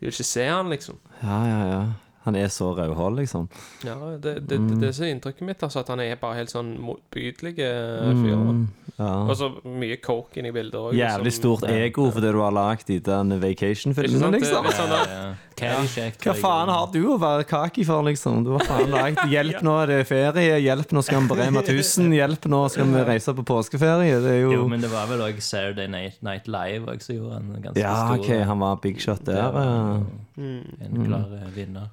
de 0.00 0.06
vil 0.06 0.12
ikke 0.12 0.24
se 0.24 0.44
han, 0.46 0.68
liksom. 0.70 0.96
Ja, 1.22 1.44
ja, 1.46 1.66
ja. 1.70 1.82
Han 2.26 2.36
er 2.38 2.48
så 2.50 2.72
rødhål, 2.74 3.20
liksom. 3.20 3.46
Ja, 3.86 3.96
det, 4.22 4.34
det, 4.50 4.58
mm. 4.58 4.80
det 4.82 4.90
er 4.92 5.12
inntrykket 5.12 5.46
mitt, 5.46 5.62
altså, 5.62 5.84
at 5.84 5.92
han 5.92 6.02
er 6.02 6.18
bare 6.20 6.40
helt 6.40 6.50
sånn 6.50 6.74
motbydelig 6.82 7.54
fyr. 7.56 8.34
Mm, 8.34 8.64
ja. 8.96 9.10
Og 9.22 9.34
så 9.38 9.50
mye 9.62 10.00
coke 10.02 10.40
inni 10.42 10.50
bildet 10.54 10.78
òg. 10.80 10.96
Jævlig 10.98 11.32
stort 11.36 11.66
ego 11.70 12.08
for 12.10 12.24
det 12.24 12.34
du 12.34 12.40
har 12.42 12.54
lagd 12.56 12.90
i 12.90 12.98
den 12.98 13.36
vacation-filmen, 13.42 14.26
er 14.26 14.38
liksom. 14.40 14.70
sånn 14.74 14.94
da, 14.94 15.02
Ja. 15.06 15.26
Caddyshack, 15.56 16.18
Hva 16.20 16.34
faen 16.36 16.68
har 16.68 16.90
du 16.92 16.98
å 17.14 17.16
være 17.20 17.46
kaki 17.48 17.84
for, 17.88 18.04
liksom? 18.04 18.42
Du 18.44 18.50
har 18.54 18.64
faen 18.68 18.90
lagd 18.92 19.22
Hjelp, 19.32 19.62
nå 19.64 19.74
er 19.82 19.86
det 19.92 19.98
ferie. 20.08 20.58
Hjelp, 20.60 20.92
nå 20.92 21.02
skal 21.06 21.22
vi 21.24 21.30
på 21.32 21.38
Rema 21.38 21.62
1000. 21.64 22.12
Hjelp, 22.12 22.44
nå 22.52 22.60
skal 22.74 22.90
vi 22.92 23.04
reise 23.08 23.34
på 23.38 23.44
påskeferie. 23.48 24.20
Det 24.20 24.34
er 24.34 24.40
jo 24.44 24.52
Jo, 24.52 24.68
men 24.68 24.84
det 24.84 24.90
var 24.92 25.08
vel 25.10 25.24
òg 25.26 25.40
Saturday 25.40 25.88
Night, 25.88 26.20
Night 26.26 26.46
Live 26.52 26.84
også, 26.92 27.06
som 27.08 27.16
gjorde 27.20 27.34
han 27.40 27.62
ganske 27.64 27.80
Ja, 27.80 27.94
stor. 28.04 28.20
OK, 28.20 28.30
han 28.52 28.58
var 28.66 28.76
big 28.84 29.00
shot 29.00 29.24
der. 29.24 29.40
ja. 29.40 30.00
En 30.36 31.04
klar 31.06 31.32
eh, 31.40 31.48
vinner. 31.56 31.88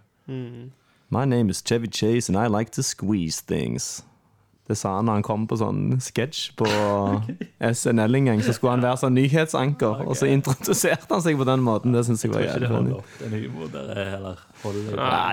My 1.13 1.25
name 1.25 1.49
is 1.49 1.61
Chevy 1.61 1.87
Chase, 1.87 2.27
and 2.29 2.37
I 2.37 2.47
like 2.47 2.71
to 2.71 2.83
squeeze 2.83 3.39
things. 3.41 4.03
Det 4.63 4.77
sa 4.79 4.93
han 4.95 5.09
når 5.09 5.17
han 5.19 5.23
kom 5.27 5.41
på 5.51 5.57
sånn 5.59 5.79
sketsj 5.99 6.53
på 6.55 6.67
SNL 7.81 8.15
en 8.15 8.29
gang. 8.29 8.43
Så 8.45 8.53
skulle 8.55 8.77
han 8.77 8.85
være 8.85 8.99
sånn 9.01 9.15
nyhetsanker, 9.17 10.05
og 10.07 10.15
så 10.15 10.29
introduserte 10.31 11.09
han 11.11 11.23
seg 11.25 11.35
på 11.41 11.47
den 11.49 11.59
måten. 11.65 11.91
Det 11.95 12.05
syns 12.07 12.23
jeg 12.23 12.31
var 12.31 12.45
Tror 12.45 12.47
ikke 12.47 12.59
det 12.63 12.69
jævlig 12.71 12.77
funny. 12.79 12.91
heller. 14.13 14.37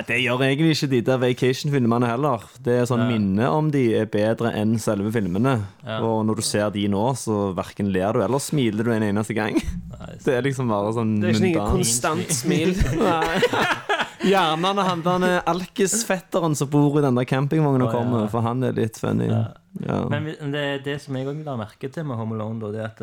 Det 0.08 0.18
gjør 0.24 0.42
egentlig 0.48 0.72
ikke 0.74 0.90
de 0.96 1.00
der 1.06 1.20
vacation-filmene 1.22 2.10
heller. 2.10 2.42
Det 2.66 2.74
er 2.80 2.88
sånn 2.90 3.04
Ja. 3.04 3.08
Minnet 3.10 3.48
om 3.54 3.70
de 3.70 3.84
er 4.00 4.06
bedre 4.10 4.50
enn 4.58 4.74
selve 4.82 5.12
filmene. 5.14 5.54
Ja. 5.86 6.00
Og 6.02 6.24
når 6.26 6.40
du 6.42 6.42
ser 6.42 6.70
de 6.74 6.88
nå, 6.90 7.04
så 7.18 7.52
verken 7.54 7.92
ler 7.94 8.12
du 8.18 8.22
eller 8.26 8.42
smiler 8.42 8.84
du 8.84 8.90
en 8.92 9.06
eneste 9.12 9.34
gang. 9.38 9.54
Nei, 9.94 10.12
Det 10.24 10.34
er 10.34 10.42
liksom 10.42 10.68
bare 10.68 10.92
sånn 10.96 11.20
Det 11.20 11.30
er 11.30 11.38
ikke 11.38 11.54
noe 11.60 11.70
konstant 11.78 12.34
smil. 12.34 12.74
Gjerne 12.80 13.89
når 14.22 14.82
han 14.84 15.02
den 15.02 15.24
alkisfetteren 15.48 16.54
som 16.58 16.68
bor 16.70 16.98
i 16.98 17.02
den 17.04 17.16
der 17.16 17.24
campingvognen 17.24 17.86
Å, 17.86 17.88
ja. 17.88 17.92
kommer, 17.94 18.26
for 18.32 18.44
han 18.44 18.62
er 18.66 18.72
litt 18.76 18.98
funny. 19.00 19.28
Ja. 19.30 19.42
Ja. 19.86 20.00
Men 20.10 20.26
det, 20.52 20.64
det 20.84 20.98
som 21.00 21.16
jeg 21.16 21.28
òg 21.30 21.44
la 21.46 21.54
merke 21.60 21.88
til 21.92 22.04
med 22.08 22.18
Home 22.20 22.34
Alone, 22.36 22.60
da, 22.60 22.70
det 22.74 22.80
er 22.80 22.88
at 22.90 23.02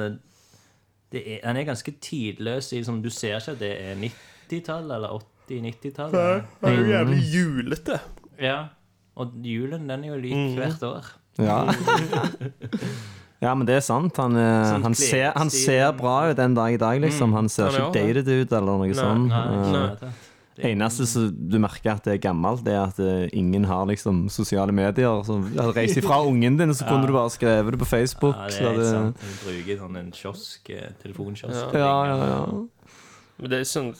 det, 1.11 1.21
er, 1.23 1.39
han 1.47 1.57
er 1.57 1.63
ganske 1.69 1.93
tidløs. 2.03 2.71
Liksom, 2.75 3.01
du 3.01 3.09
ser 3.09 3.37
ikke 3.39 3.55
at 3.55 3.61
det 3.63 3.73
er 3.79 3.95
90-tall 4.03 4.91
eller 4.97 5.15
80-90-tall. 5.47 6.11
Det 6.11 6.71
er 6.73 6.75
jo 6.75 6.87
jævlig 6.91 7.21
julete. 7.33 7.99
Ja. 8.43 8.57
Og 9.17 9.31
julen, 9.41 9.87
den 9.89 10.03
er 10.03 10.11
jo 10.13 10.19
lik 10.21 10.35
Mm. 10.37 10.55
hvert 10.59 10.83
år. 10.83 11.07
Ja. 11.39 11.63
ja, 13.45 13.53
men 13.55 13.65
det 13.69 13.75
er 13.79 13.83
sant. 13.85 14.17
Han, 14.21 14.35
er, 14.37 14.67
Sånn 14.73 14.85
han, 14.85 14.95
ser, 14.97 15.31
han 15.37 15.49
ser 15.53 15.91
bra 15.97 16.15
ut 16.31 16.37
den 16.37 16.55
dag 16.57 16.73
i 16.75 16.79
dag, 16.81 16.99
liksom. 17.01 17.33
Han 17.37 17.49
ser 17.49 17.69
ikke 17.73 17.93
dated 17.95 18.27
ut 18.43 18.53
eller 18.59 18.81
noe 18.83 18.97
sånt. 18.97 19.31
Nei, 19.31 19.45
Eh, 19.47 19.91
ikke 19.95 20.11
i 20.11 20.26
det. 20.57 20.63
Det 20.65 20.71
eneste 20.73 21.05
som 21.07 21.27
du 21.53 21.57
merker 21.63 21.93
at 21.93 22.03
det 22.07 22.15
er 22.17 22.21
gammelt, 22.27 22.63
det 22.65 22.73
er 22.75 22.83
at 22.89 22.99
eh, 22.99 23.29
ingen 23.37 23.63
har 23.69 23.85
liksom 23.87 24.25
sosiale 24.33 24.73
medier. 24.75 25.21
Så 25.27 25.37
hadde 25.55 25.73
reist 25.77 25.97
ifra 26.01 26.19
ungen 26.27 26.57
din, 26.59 26.73
så 26.75 26.87
kunne 26.89 27.07
du 27.07 27.13
bare 27.15 27.29
skrevet 27.33 27.71
det 27.77 27.79
på 27.79 27.87
Facebook. 27.87 28.35
Ja, 28.35 28.47
det 28.49 28.57
er 28.57 28.65
helt 28.65 28.77
hadde- 28.77 28.89
sant. 28.91 29.21
Du 29.21 29.45
bruker 29.45 29.77
sånn 29.85 29.97
en 30.01 30.11
kiosk, 30.11 30.69
eh, 30.73 30.89
telefonkiosk. 31.03 31.77
Ja, 31.77 31.93
ja, 32.09 32.17
ja. 32.33 32.41
Men 33.37 33.51
det 33.51 33.57
er 33.61 33.67
sånn 33.69 33.91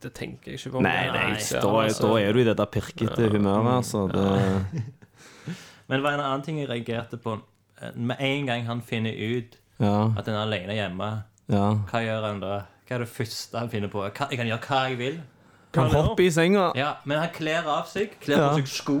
Det 0.00 0.12
tenker 0.14 0.52
jeg 0.52 0.60
ikke 0.60 0.70
på. 0.76 0.82
Nei, 0.86 0.92
nei, 1.10 1.30
nei, 1.34 1.38
da, 1.50 1.58
er- 1.58 1.88
altså. 1.88 2.06
da 2.08 2.16
er 2.22 2.32
du 2.32 2.38
i 2.40 2.44
det 2.46 2.56
der 2.56 2.66
pirkete 2.70 3.28
humøret, 3.32 3.72
altså. 3.82 4.06
Det, 4.12 4.84
Men 5.88 5.98
det 5.98 6.04
var 6.06 6.14
en 6.16 6.20
annen 6.24 6.42
ting 6.46 6.58
jeg 6.62 6.68
reagerte 6.70 7.18
på. 7.20 7.40
Eh, 7.82 7.90
Med 7.96 8.16
en 8.20 8.46
gang 8.46 8.64
han 8.68 8.80
finner 8.86 9.12
ut 9.12 9.56
ja, 9.82 10.12
at 10.16 10.24
han 10.30 10.34
er 10.36 10.44
alene 10.46 10.76
hjemme, 10.78 11.08
ja. 11.50 11.64
hva 11.90 12.00
gjør 12.04 12.22
han 12.28 12.38
da? 12.40 12.54
Hva 12.86 12.94
er 12.94 13.02
det 13.02 13.08
første 13.10 13.58
han 13.58 13.68
finner 13.72 13.88
på? 13.90 14.04
Hva- 14.06 14.28
Jeg 14.30 14.38
kan 14.38 14.46
gjøre 14.46 14.60
hva 14.68 14.80
jeg 14.88 14.98
vil. 15.00 15.16
Han 15.76 15.90
hoppe 15.94 16.24
i 16.26 16.30
senga. 16.34 16.70
Ja, 16.78 16.96
Men 17.04 17.18
han 17.24 17.30
kler 17.34 17.66
av 17.66 17.86
seg, 17.90 18.18
kler 18.22 18.36
på 18.48 18.58
seg 18.60 18.68
sko, 18.70 18.98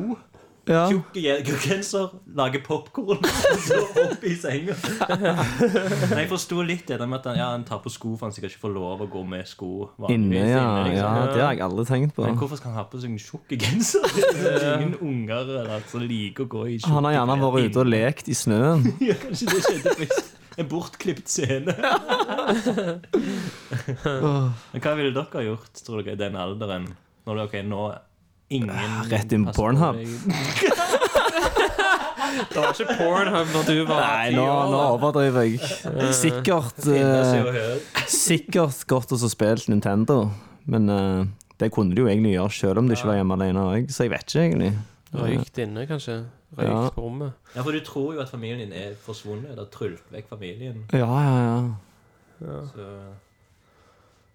Ja. 0.64 0.86
tjukk 0.88 1.12
genser, 1.60 2.08
lager 2.32 2.62
popkorn, 2.64 3.18
og 3.20 3.58
så 3.66 3.82
opp 4.00 4.22
i 4.24 4.30
senga. 4.40 4.72
Men 5.10 6.22
jeg 6.22 6.28
forsto 6.30 6.62
litt 6.64 6.88
det 6.88 6.96
med 7.04 7.18
at 7.18 7.26
han, 7.28 7.36
ja, 7.36 7.48
han 7.52 7.66
tar 7.68 7.82
på 7.84 7.92
sko 7.92 8.14
for 8.16 8.30
han 8.30 8.32
sikkert 8.32 8.54
ikke 8.54 8.62
får 8.62 8.72
lov 8.72 9.02
å 9.04 9.08
gå 9.12 9.24
med 9.28 9.44
sko. 9.50 9.90
Inne, 10.08 10.40
ja. 10.40 10.62
inne, 10.62 10.86
liksom. 10.88 11.18
ja. 11.20 11.26
Det 11.34 11.42
har 11.44 11.52
jeg 11.52 11.64
aldri 11.66 11.84
tenkt 11.90 12.14
på. 12.16 12.24
Men 12.24 12.38
hvorfor 12.40 12.56
skal 12.62 12.72
han 12.72 12.80
ha 12.80 12.86
på 12.88 13.02
seg 13.02 13.12
en 13.12 13.20
tjukk 13.20 13.52
genser? 13.60 14.08
Er 14.40 14.78
Ingen 14.78 14.96
unger 15.04 15.42
eller, 15.44 15.68
altså, 15.76 16.00
liker 16.00 16.48
å 16.48 16.52
gå 16.56 16.64
i 16.70 16.78
tjukke 16.78 16.94
Han 16.96 17.10
har 17.10 17.18
gjerne 17.18 17.36
vært 17.44 17.68
ute 17.68 17.84
og 17.84 17.92
lekt 17.92 18.32
i 18.32 18.38
snøen. 18.38 18.88
Ja, 19.04 19.18
kanskje 19.20 19.50
det 19.52 19.60
skjedde 19.68 19.94
først. 20.00 20.32
En 20.56 20.68
bortklipt 20.70 21.28
scene. 21.28 21.74
Men 24.04 24.82
hva 24.84 24.92
ville 24.98 25.14
dere 25.14 25.44
gjort, 25.48 25.72
tror 25.82 26.02
dere, 26.02 26.14
i 26.14 26.20
den 26.20 26.36
alderen? 26.38 26.90
Når 27.24 27.40
det, 27.40 27.46
ok, 27.48 27.56
nå 27.66 27.84
Ingen 28.54 28.70
rett 29.08 29.32
inn 29.32 29.46
på 29.48 29.54
Pornhub. 29.56 29.96
Det 32.34 32.58
var 32.58 32.72
ikke 32.72 32.96
Pornhub 32.98 33.50
når 33.54 33.66
du 33.68 33.76
var 33.88 34.00
Nei, 34.00 34.30
ti 34.30 34.36
nå, 34.36 34.44
år, 34.44 34.70
nå 34.72 34.80
overdriver 34.96 35.46
jeg. 35.46 35.60
Sikkert 36.18 36.86
eh. 36.90 37.76
Sikkert 38.10 38.84
godt 38.90 39.14
å 39.14 39.18
ha 39.22 39.30
spilt 39.30 39.68
Nintendo, 39.70 40.18
men 40.70 40.90
eh, 40.90 41.20
det 41.62 41.70
kunne 41.74 41.94
de 41.94 42.02
jo 42.02 42.10
egentlig 42.10 42.34
gjøre 42.34 42.56
selv 42.56 42.82
om 42.82 42.90
de 42.90 42.96
ikke 42.98 43.10
var 43.12 43.20
hjemme 43.20 43.38
alene 43.38 43.66
òg, 43.70 43.92
så 43.94 44.06
jeg 44.06 44.14
vet 44.14 44.26
ikke 44.26 44.44
egentlig. 44.48 44.72
Røykt 45.14 45.62
inne, 45.62 45.86
kanskje. 45.90 46.16
Røykt 46.56 46.70
Ja. 46.70 46.90
på 46.94 47.00
rommet. 47.02 47.32
Ja, 47.56 47.62
for 47.62 47.72
du 47.72 47.80
tror 47.80 48.14
jo 48.14 48.20
at 48.20 48.28
familien 48.30 48.58
din 48.68 48.72
er 48.72 48.94
forsvunnet. 48.94 49.50
Eller 49.52 49.64
trylt 49.74 50.02
vekk 50.12 50.28
familien. 50.30 50.84
Ja, 50.92 50.98
ja, 51.06 51.62
ja. 52.44 52.60
Så 52.70 52.84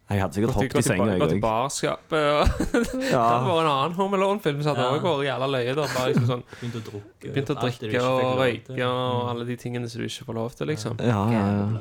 Jeg 0.09 0.21
hadde 0.23 0.33
sikkert 0.33 0.53
hoppet 0.57 0.75
i 0.75 0.81
senga, 0.81 1.05
jeg 1.05 1.19
òg. 1.19 1.21
Gått 1.21 1.33
i 1.37 1.39
barskapet. 1.39 2.23
og- 2.33 2.47
Det 2.97 3.11
Ja. 3.11 3.39
vært 3.45 3.59
en 3.61 3.67
annen 3.69 3.93
Home 3.93 4.13
Alone-film 4.17 4.63
som 4.63 4.75
hadde 4.75 4.87
Ja. 4.87 4.91
vært 4.99 5.25
jævla 5.27 5.47
løye. 5.53 5.75
da 5.75 5.81
Bare 5.93 6.07
liksom 6.09 6.25
sånn 6.25 6.43
begynte 6.59 6.77
å 6.81 6.83
drukke. 6.89 7.29
Begynte 7.33 7.53
å 7.53 7.55
drikke 7.61 7.83
ikke 7.91 8.01
og 8.01 8.37
røyke 8.39 8.85
og 8.89 9.29
alle 9.29 9.45
de 9.45 9.55
tingene 9.55 9.87
som 9.87 10.01
du 10.01 10.07
ikke 10.07 10.25
får 10.25 10.33
lov 10.33 10.51
til, 10.55 10.67
liksom. 10.67 10.97
Ja, 10.99 11.29
ja, 11.29 11.45
ja. 11.59 11.67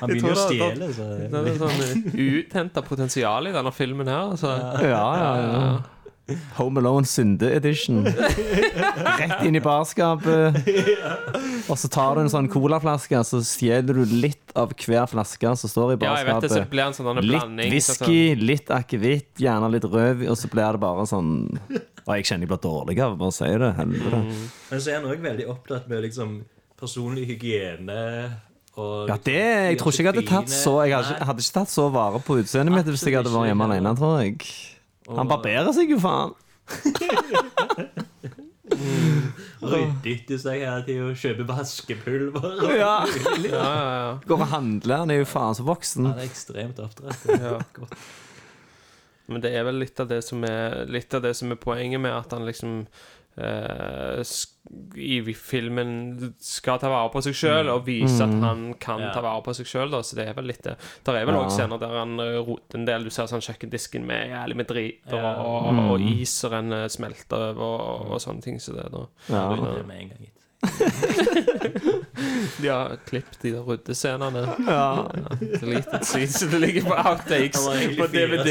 Han 0.00 0.08
begynner 0.08 0.08
begynner 0.08 0.32
å 0.32 0.34
stjele. 0.48 0.86
Så. 0.96 1.04
Det 1.30 1.40
er 1.40 1.56
sånn 1.60 1.80
uthenta 2.24 2.80
potensial 2.86 3.48
i 3.50 3.52
denne 3.54 3.72
filmen 3.74 4.08
her. 4.10 4.22
Altså. 4.32 4.50
ja, 4.80 5.06
ja, 5.20 5.30
ja. 5.44 5.64
Home 6.58 6.80
Alone 6.82 7.08
synde-edition. 7.08 8.02
Rett 8.06 9.44
inn 9.46 9.56
i 9.58 9.62
barskapet. 9.64 10.58
Og 11.70 11.76
så 11.78 11.90
tar 11.92 12.16
du 12.18 12.22
en 12.24 12.30
sånn 12.32 12.48
colaflaske, 12.50 13.20
så 13.26 13.40
stjeler 13.46 14.00
du 14.00 14.14
litt 14.24 14.54
av 14.58 14.72
hver 14.74 15.06
flaske 15.10 15.52
som 15.60 15.70
står 15.70 15.94
i 15.94 15.98
Ja, 16.04 16.16
jeg 16.18 16.26
vet 16.28 16.44
det, 16.46 16.50
så 16.50 16.60
barskapet. 16.62 16.70
blir 16.74 16.84
en 16.86 16.96
sånn 16.98 17.22
Litt 17.30 17.72
whisky, 17.74 18.20
litt 18.40 18.72
akevitt, 18.74 19.30
gjerne 19.42 19.70
litt 19.72 19.86
rød, 19.86 20.26
og 20.30 20.36
så 20.40 20.50
blir 20.52 20.76
det 20.78 20.82
bare 20.82 21.06
sånn 21.10 21.32
Og 21.70 22.12
jeg 22.16 22.26
kjenner 22.30 22.46
jeg 22.46 22.52
blir 22.54 22.62
dårlig 22.64 22.98
av 23.04 23.20
å 23.22 23.30
si 23.34 23.50
det. 23.60 23.72
Helvete. 23.78 24.22
Men 24.70 24.80
så 24.80 24.90
er 24.94 25.00
han 25.00 25.10
òg 25.12 25.20
veldig 25.26 25.48
opptatt 25.52 25.86
med 25.90 26.02
liksom 26.08 26.40
personlig 26.80 27.26
hygiene. 27.28 28.00
Og 28.80 29.08
Ja, 29.10 29.16
det 29.24 29.34
Jeg 29.36 29.78
tror 29.80 29.92
ikke 29.92 30.02
jeg 30.04 30.10
hadde 30.14 30.26
tatt 30.30 30.52
så 30.54 30.76
Jeg 30.86 30.94
hadde, 30.94 31.16
hadde 31.26 31.42
ikke 31.42 31.56
tatt 31.58 31.72
så 31.72 31.88
vare 31.92 32.20
på 32.22 32.36
utseendet 32.40 32.70
mitt 32.74 32.86
hvis 32.86 33.02
jeg 33.04 33.16
hadde 33.18 33.32
vært 33.34 33.50
hjemme 33.50 33.66
alene, 33.66 33.94
tror 33.98 34.20
jeg. 34.22 34.46
Han 35.18 35.30
barberer 35.30 35.72
seg 35.74 35.90
jo, 35.94 35.98
faen. 36.02 36.34
Rydder 39.60 40.08
etter 40.14 40.38
seg 40.40 40.62
hele 40.62 40.80
tida 40.86 41.10
kjøper 41.22 41.48
vaskepulver. 41.50 42.62
Ja. 42.80 42.94
Ja, 43.44 43.50
ja, 43.50 43.68
ja. 43.84 44.10
Går 44.26 44.44
og 44.46 44.50
handler. 44.54 45.02
Han 45.04 45.12
er 45.12 45.20
jo 45.22 45.28
faen 45.28 45.56
så 45.58 45.66
voksen. 45.66 46.08
Han 46.10 46.20
er 46.22 46.28
ekstremt 46.30 46.80
oppdratt. 46.82 47.26
Ja. 47.34 47.58
Men 49.30 49.44
det 49.44 49.52
er 49.54 49.66
vel 49.68 49.78
litt 49.82 50.00
av 50.02 50.08
det 50.10 50.22
som 50.26 50.42
er 50.46 50.86
Litt 50.90 51.14
av 51.14 51.22
det 51.22 51.34
som 51.38 51.52
er 51.54 51.58
poenget 51.60 52.02
med 52.02 52.14
at 52.16 52.32
han 52.34 52.46
liksom 52.48 52.80
eh, 53.40 54.22
i 55.00 55.34
filmen 55.34 56.34
skal 56.38 56.78
ta 56.78 56.90
vare 56.92 57.10
på 57.10 57.22
seg 57.24 57.34
sjøl 57.34 57.70
og 57.72 57.86
vise 57.88 58.22
at 58.22 58.34
han 58.44 58.66
kan 58.82 59.00
ta 59.14 59.22
vare 59.24 59.42
på 59.46 59.54
seg 59.56 59.66
sjøl. 59.66 59.94
Så 60.04 60.18
det 60.18 60.28
er 60.30 60.36
vel 60.38 60.46
litt 60.52 60.62
det. 60.66 60.76
Der 61.06 61.18
er 61.20 61.26
vel 61.26 61.34
Ja. 61.40 61.48
scener 61.50 61.80
der 61.82 61.96
han 61.98 62.18
eh, 62.22 62.38
roter 62.46 62.78
en 62.78 62.84
del. 62.86 63.04
Du 63.04 63.10
ser 63.10 63.26
sånn 63.30 63.42
kjøkkendisken 63.44 64.04
med 64.06 64.30
jævlig 64.30 64.56
med 64.60 64.68
drit 64.70 65.12
og, 65.16 65.24
og, 65.24 65.80
og 65.96 66.04
is 66.12 66.36
og 66.44 66.52
renner 66.54 66.88
smelter 66.92 67.48
over 67.50 67.64
og, 67.88 68.12
og 68.14 68.20
sånne 68.22 68.42
ting. 68.46 68.60
Så 68.62 68.76
det 68.76 68.86
da 68.92 69.06
Ja. 69.30 69.48
Ryddig 69.54 69.86
med 69.86 69.96
en 70.04 70.12
gang 70.14 70.20
gitt. 70.28 70.39
De 72.60 72.68
har 72.68 72.96
klippet 73.08 73.38
de 73.42 73.52
der 73.54 73.60
ruddescenene. 73.64 74.42
Ja. 74.66 75.06
Deleted 75.60 76.04
scenes. 76.04 76.40
Det 76.40 76.58
ligger 76.60 76.82
på 76.84 76.94
outtakes 77.08 77.64
på 77.98 78.06
DVD. 78.12 78.50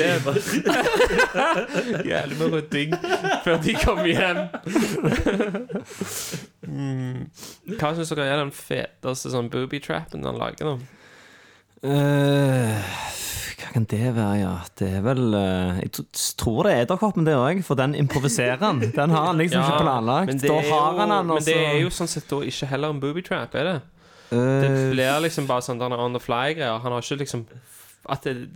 Jævlig 2.09 2.37
med 2.39 2.53
rydding 2.53 2.95
før 3.43 3.57
de 3.63 3.73
kommer 3.83 4.05
hjem. 4.09 4.37
mm. 6.67 7.19
Hva 7.79 7.93
syns 7.97 8.13
dere 8.15 8.25
er 8.29 8.41
den 8.43 8.53
feteste 8.55 9.29
sånn 9.33 9.51
booby-trappen 9.53 10.25
han 10.25 10.39
lager? 10.41 10.73
da? 10.73 10.98
Eh, 11.83 12.89
hva 13.59 13.69
kan 13.73 13.85
det 13.87 13.99
være, 14.15 14.39
ja? 14.41 14.53
Det 14.79 14.87
er 14.97 15.03
vel 15.05 15.21
eh, 15.37 15.77
Jeg 15.85 15.91
tror 16.41 16.65
det 16.67 16.73
er 16.73 16.81
Edderkoppen, 16.85 17.27
det 17.27 17.35
òg, 17.37 17.61
for 17.63 17.79
den 17.79 17.93
improviserer 17.95 18.57
han. 18.63 18.81
Den 18.81 19.13
har 19.15 19.29
han 19.29 19.39
liksom 19.39 19.63
ikke 19.63 19.79
planlagt. 19.85 20.33
det, 20.41 20.49
Da 20.49 20.57
er 20.59 20.69
har 20.71 20.91
jo, 20.91 20.99
han 20.99 21.13
den, 21.15 21.31
men 21.35 21.45
det 21.47 21.55
er 21.57 21.79
jo 21.83 21.93
sånn 21.93 22.11
sett 22.11 22.27
da 22.31 22.41
ikke 22.49 22.67
heller 22.73 22.95
en 22.95 22.99
booby-trap, 23.03 23.55
er 23.55 23.71
det? 23.71 23.77
Det 24.29 24.39
Eh, 24.69 24.91
blir 24.93 25.23
liksom 25.25 25.47
bare 25.49 25.63
sånn 25.65 25.79
der 25.81 25.95
on 25.97 26.13
the 26.13 26.19
fly-greier. 26.21 26.75
Han 26.83 26.93
har 26.93 27.01
ikke 27.01 27.15
liksom 27.23 27.47
At 28.09 28.23
det, 28.23 28.49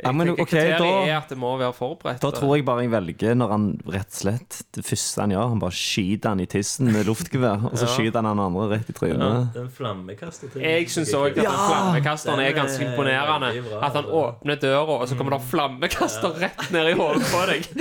Ja, 0.00 0.12
men 0.16 0.28
jeg 0.30 0.36
tenker 0.36 0.42
ok, 0.46 0.48
kriteriet 0.48 0.78
da- 0.80 1.06
er 1.10 1.16
at 1.18 1.28
det 1.28 1.36
må 1.36 1.48
være 1.60 1.74
forberedt. 1.76 2.20
Da 2.22 2.30
tror 2.32 2.54
jeg 2.56 2.64
bare 2.64 2.84
jeg 2.86 2.90
velger 2.90 3.34
når 3.36 3.50
han 3.52 3.64
rett 3.86 4.06
og 4.08 4.16
slett 4.22 4.62
Det 4.72 4.84
første 4.86 5.20
han 5.20 5.30
gjør, 5.34 5.48
han 5.50 5.58
bare 5.60 5.76
skyter 5.76 6.28
han 6.32 6.40
i 6.40 6.46
tissen 6.46 6.88
med 6.94 7.04
luftgevær, 7.04 7.66
og 7.68 7.74
så 7.76 7.84
Ja. 7.84 7.90
skyter 7.96 8.22
han 8.22 8.24
han 8.30 8.38
andre 8.46 8.68
rett 8.78 8.88
i 8.88 8.92
trynet. 8.96 9.52
Den 9.52 9.68
flammekaster 9.68 10.48
Jeg 10.56 10.86
syns 10.88 11.12
òg 11.12 11.26
at 11.36 11.42
den 11.42 11.44
flammekasteren 11.52 12.40
er 12.40 12.52
ganske 12.56 12.80
imponerende. 12.86 13.50
bra, 13.68 13.84
At 13.86 13.92
han 13.92 14.04
åpner 14.04 14.56
døra, 14.62 14.88
og 15.02 15.08
så 15.08 15.16
kommer 15.18 15.36
det 15.36 15.42
flammekaster 15.50 16.32
rett 16.40 16.70
ned 16.72 16.88
i 16.88 16.92
hodet 16.96 17.22
på 17.28 17.46
deg. 17.46 17.68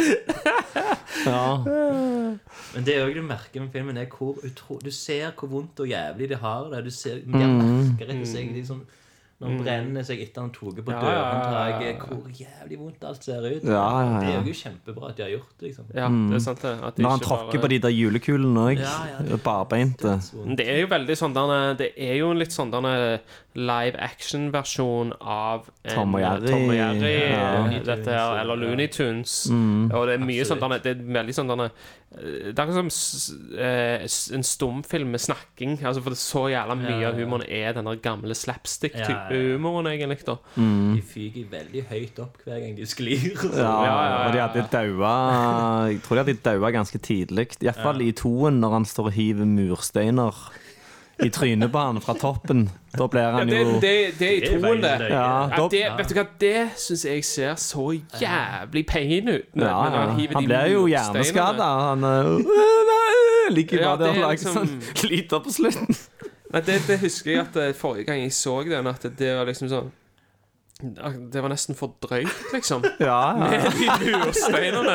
Ja. 1.25 1.57
Men 2.73 2.85
det 2.85 2.95
er 2.95 3.07
òg 3.07 3.15
det 3.17 3.23
merker 3.25 3.63
med 3.63 3.71
filmen, 3.73 3.97
er 3.97 4.05
hvor 4.11 4.37
utro... 4.45 4.77
Du 4.83 4.91
ser 4.93 5.31
hvor 5.37 5.49
vondt 5.51 5.79
og 5.83 5.87
jævlig 5.89 6.29
de 6.29 6.37
har 6.39 6.69
det. 6.71 6.83
Du 6.85 6.91
ser, 6.91 7.15
de 7.19 7.25
Mm. 7.25 7.57
merker 7.97 8.07
rett 8.07 8.21
og 8.21 8.27
slett 8.29 8.53
liksom, 8.55 8.81
Når 9.39 9.47
han 9.53 9.59
brenner 9.63 10.03
seg 10.03 10.19
etter 10.19 10.41
han 10.43 10.49
tok 10.51 10.81
på 10.83 10.91
Ja, 10.91 10.99
dørhåndtaket, 10.99 12.01
hvor 12.09 12.25
jævlig 12.35 12.77
vondt 12.81 13.03
alt 13.07 13.23
ser 13.23 13.45
ut. 13.45 13.63
Ja, 13.63 13.71
ja, 13.71 14.09
ja. 14.11 14.19
Det 14.19 14.33
er 14.35 14.49
jo 14.49 14.55
kjempebra 14.59 15.09
at 15.09 15.15
de 15.15 15.23
har 15.23 15.29
gjort 15.31 15.53
det. 15.59 15.69
Liksom. 15.69 15.85
Ja, 15.95 16.09
det 16.09 16.35
er 16.35 16.43
sant 16.43 16.61
det. 16.65 16.73
At 16.83 16.95
de 16.97 17.03
Når 17.05 17.09
han 17.15 17.19
tråkker 17.23 17.53
bare- 17.53 17.61
på 17.63 17.69
de 17.69 17.79
der 17.79 17.89
julekulene 17.95 18.65
òg, 18.67 18.79
Ja, 18.83 18.97
ja, 19.13 19.17
det- 19.23 19.41
barbeinte. 19.43 20.11
Det 20.57 20.67
er 20.67 20.81
jo 20.81 20.87
veldig 20.87 21.15
sånn 21.15 21.77
Det 21.77 21.93
er 21.95 22.15
jo 22.19 22.31
en 22.31 22.39
litt 22.39 22.51
sånn 22.51 22.69
live 23.55 23.95
action-versjon 23.97 25.13
av 25.21 25.69
en, 25.83 25.95
Tom 25.95 26.13
og 26.15 26.21
Jerry. 26.21 26.47
Tom 26.51 26.69
og 26.69 26.75
Jerry 26.75 27.13
Ja. 27.31 27.65
eh, 27.65 27.79
dette 27.83 28.05
her, 28.13 28.35
eller 28.43 28.55
Looney 28.55 28.87
Tunes. 28.87 29.47
Mm. 29.49 29.91
Og 29.91 30.05
det 30.07 30.13
er 30.19 30.25
mye 30.25 30.45
sånn 30.45 30.59
Det 30.83 30.85
er 30.85 30.95
veldig 30.95 31.33
sånn 31.33 31.47
Det 31.49 31.71
er 32.21 32.53
akkurat 32.53 32.73
som 32.73 32.87
s- 32.87 33.33
eh, 33.57 34.01
en 34.35 34.43
stumfilm 34.43 35.11
med 35.11 35.19
snakking. 35.19 35.77
Altså 35.83 36.01
For 36.01 36.09
det 36.11 36.17
er 36.17 36.25
så 36.29 36.43
jævla 36.49 36.75
mye 36.77 37.05
av 37.07 37.17
ja. 37.19 37.25
humoren 37.25 37.45
er 37.49 37.73
den 37.73 37.85
der 37.85 37.95
gamle 37.97 38.33
slapstick-type 38.33 39.07
Ja, 39.07 39.29
ja, 39.29 39.29
ja. 39.33 39.57
humoren, 39.57 39.85
egentlig. 39.87 40.23
da 40.25 40.35
De 40.55 41.01
fyker 41.01 41.49
veldig 41.49 41.83
høyt 41.89 42.19
opp 42.19 42.37
hver 42.45 42.59
gang 42.61 42.75
de 42.75 42.85
sklir. 42.85 43.33
Mm. 43.35 43.57
Ja, 43.57 43.59
Ja, 43.59 43.85
ja, 43.85 44.05
ja, 44.09 44.27
og 44.27 44.33
de 44.33 44.39
hadde 44.39 44.69
daua 44.71 45.89
Jeg 45.89 46.01
tror 46.03 46.15
de 46.15 46.23
hadde 46.23 46.43
daua 46.43 46.71
ganske 46.71 46.99
tidlig. 47.01 47.57
Iallfall 47.61 48.01
i 48.01 48.11
toen, 48.11 48.59
når 48.61 48.71
han 48.71 48.85
står 48.85 49.05
og 49.07 49.13
hiver 49.13 49.45
mursteiner 49.45 50.33
i 51.25 51.29
trynet 51.29 51.71
på 51.71 51.77
han 51.83 51.99
fra 52.01 52.13
toppen. 52.15 52.69
Da 52.97 53.07
blir 53.07 53.21
Ja, 53.21 53.31
han 53.31 53.47
det, 53.49 53.57
jo 53.61 53.73
det, 53.79 53.91
det 54.19 54.27
er 54.27 54.35
i 54.37 54.39
Det 54.39 54.49
er 54.53 54.59
toen, 54.61 54.81
det. 54.81 55.09
Ja, 55.11 55.67
det, 55.71 55.81
vet 55.97 56.09
du 56.09 56.15
hva, 56.15 56.25
det 56.39 56.69
syns 56.79 57.05
jeg 57.05 57.25
ser 57.25 57.55
så 57.55 57.89
jævlig 58.21 58.85
pain 58.87 59.27
ut. 59.29 59.45
når- 59.55 59.65
ja, 59.67 60.15
hiver 60.15 60.33
Han 60.33 60.45
blir 60.45 60.65
jo 60.71 60.81
mursteinene. 60.81 60.89
hjerneskada. 60.89 61.63
Han 61.63 62.03
øh, 62.03 62.39
ligger 63.57 63.77
Ja, 63.81 63.95
bare 63.95 63.97
der 64.03 64.09
og 64.09 64.15
det 64.15 64.17
er 64.17 64.21
lager 64.21 64.31
liksom- 64.31 64.67
sånn 64.67 65.09
lyder 65.11 65.39
på 65.39 65.51
slutten. 65.51 65.95
Nei, 66.53 66.61
det, 66.65 66.79
det 66.87 66.99
husker 66.99 67.31
jeg 67.31 67.39
at 67.45 67.55
eh, 67.61 67.73
forrige 67.77 68.03
gang 68.05 68.21
jeg 68.23 68.33
så 68.33 68.63
den, 68.63 68.87
at 68.87 69.03
det 69.19 69.35
var 69.37 69.45
liksom 69.45 69.69
sånn 69.69 69.91
Det 70.79 71.41
var 71.43 71.51
nesten 71.51 71.75
for 71.75 71.97
drøyt, 71.99 72.31
liksom. 72.53 72.85
Ja, 73.03 73.35
ja. 73.35 73.47
Med 73.51 73.99
de 73.99 74.13
mursteinene. 74.15 74.93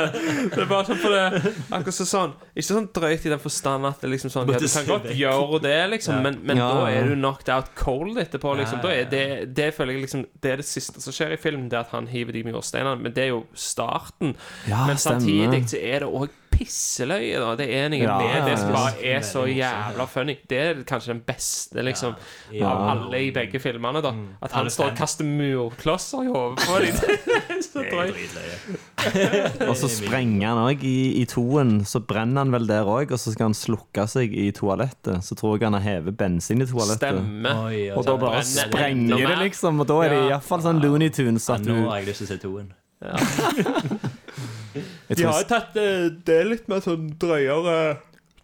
Det 0.48 0.62
er 0.62 0.68
bare 0.70 0.86
sånn 0.88 1.00
for 1.02 1.12
det 1.12 1.50
Akkurat 1.76 1.98
sånn 1.98 2.32
Ikke 2.54 2.66
sånn 2.70 2.86
drøyt 2.96 3.26
i 3.28 3.32
den 3.34 3.42
forstand 3.42 3.88
at 3.90 4.00
det 4.00 4.08
liksom 4.14 4.32
sånn 4.32 4.48
ja, 4.48 4.60
Du 4.62 4.64
kan 4.64 4.86
godt 4.88 5.10
gjøre 5.12 5.60
det, 5.66 5.76
liksom, 5.92 6.22
men, 6.24 6.38
men 6.40 6.62
Ja, 6.62 6.70
da 6.72 6.86
er 6.88 7.10
du 7.10 7.12
knocked 7.18 7.52
out 7.52 7.68
cold 7.76 8.16
etterpå, 8.22 8.54
liksom. 8.62 8.80
Da 8.80 8.94
er 8.94 9.10
det, 9.12 9.26
det 9.52 9.68
føler 9.76 9.98
jeg 9.98 10.06
liksom 10.06 10.24
Det 10.40 10.54
er 10.54 10.62
det 10.62 10.68
siste 10.70 11.04
som 11.04 11.12
skjer 11.12 11.36
i 11.36 11.40
film, 11.42 11.68
det 11.68 11.82
at 11.82 11.92
han 11.92 12.08
hiver 12.08 12.32
de 12.32 12.46
mursteinene, 12.48 12.96
men 13.04 13.12
det 13.12 13.26
er 13.26 13.34
jo 13.34 13.42
starten. 13.52 14.32
Ja, 14.70 14.86
Men 14.88 14.96
samtidig 15.00 15.66
så 15.74 15.82
er 15.84 16.06
det 16.06 16.08
òg 16.08 16.32
pisseløye, 16.54 17.38
da. 17.42 17.50
Det 17.58 17.66
er 17.74 17.88
noe 17.92 17.98
Ja, 18.00 18.16
med 18.22 18.46
det 18.48 18.56
som 18.62 18.70
bare 18.72 18.94
er 19.04 19.20
så 19.26 19.42
jævla 19.50 20.06
funny. 20.08 20.36
Det 20.48 20.58
er 20.62 20.82
kanskje 20.86 21.12
den 21.12 21.20
beste, 21.26 21.82
liksom, 21.84 22.14
Ja. 22.54 22.68
av 22.70 22.88
alle 22.94 23.20
i 23.26 23.30
begge 23.34 23.58
filmene, 23.60 24.00
da. 24.02 24.12
At 24.42 24.52
han 24.52 24.70
står 24.70 24.92
og 24.92 24.96
kaster 24.98 25.24
murklosser 25.28 26.24
i 26.24 26.30
hodet 26.32 26.64
på 26.64 26.78
dem. 26.80 26.94
så 27.68 27.84
drøyt. 27.90 28.38
Og 29.68 29.76
så 29.76 29.88
sprenger 29.92 30.48
han 30.48 30.58
òg 30.64 30.82
i, 30.86 31.20
i 31.20 31.24
toen. 31.28 31.82
Så 31.84 32.00
brenner 32.06 32.44
han 32.44 32.52
vel 32.54 32.66
der 32.70 32.84
òg, 32.88 33.10
og 33.12 33.18
så 33.20 33.32
skal 33.34 33.50
han 33.50 33.54
slukke 33.58 34.06
seg 34.08 34.32
i 34.32 34.48
toalettet. 34.56 35.20
Så 35.26 35.36
tror 35.36 35.58
jeg 35.58 35.66
han 35.68 35.76
har 35.76 35.84
hevet 35.84 36.16
bensin 36.16 36.62
i 36.64 36.66
toalettet. 36.70 37.18
Stemmer. 37.18 37.66
Oi, 37.68 37.82
Og 37.92 38.04
da 38.06 38.16
bare 38.20 38.40
sprenger 38.46 39.16
det, 39.26 39.36
liksom. 39.42 39.80
Og 39.84 39.86
da 39.90 40.00
er 40.04 40.08
det 40.14 40.20
Ja. 40.22 40.28
iallfall 40.38 40.62
sånn 40.64 40.80
Looney 40.80 41.10
Tunes 41.10 41.48
Ja, 41.48 41.54
at 41.58 41.66
nå 41.68 41.88
har 41.90 41.98
jeg 42.00 42.08
lyst 42.12 42.24
til 42.24 42.26
å 42.26 42.32
se 42.32 42.38
toen. 42.38 42.72
jeg 45.14 45.18
De 45.18 45.22
tror, 45.22 45.32
har 45.32 45.42
jo 45.42 45.48
tatt 45.54 45.76
eh, 45.80 46.06
det 46.28 46.38
litt 46.50 46.68
mer 46.68 46.80
sånn 46.84 47.08
drøyere 47.22 47.78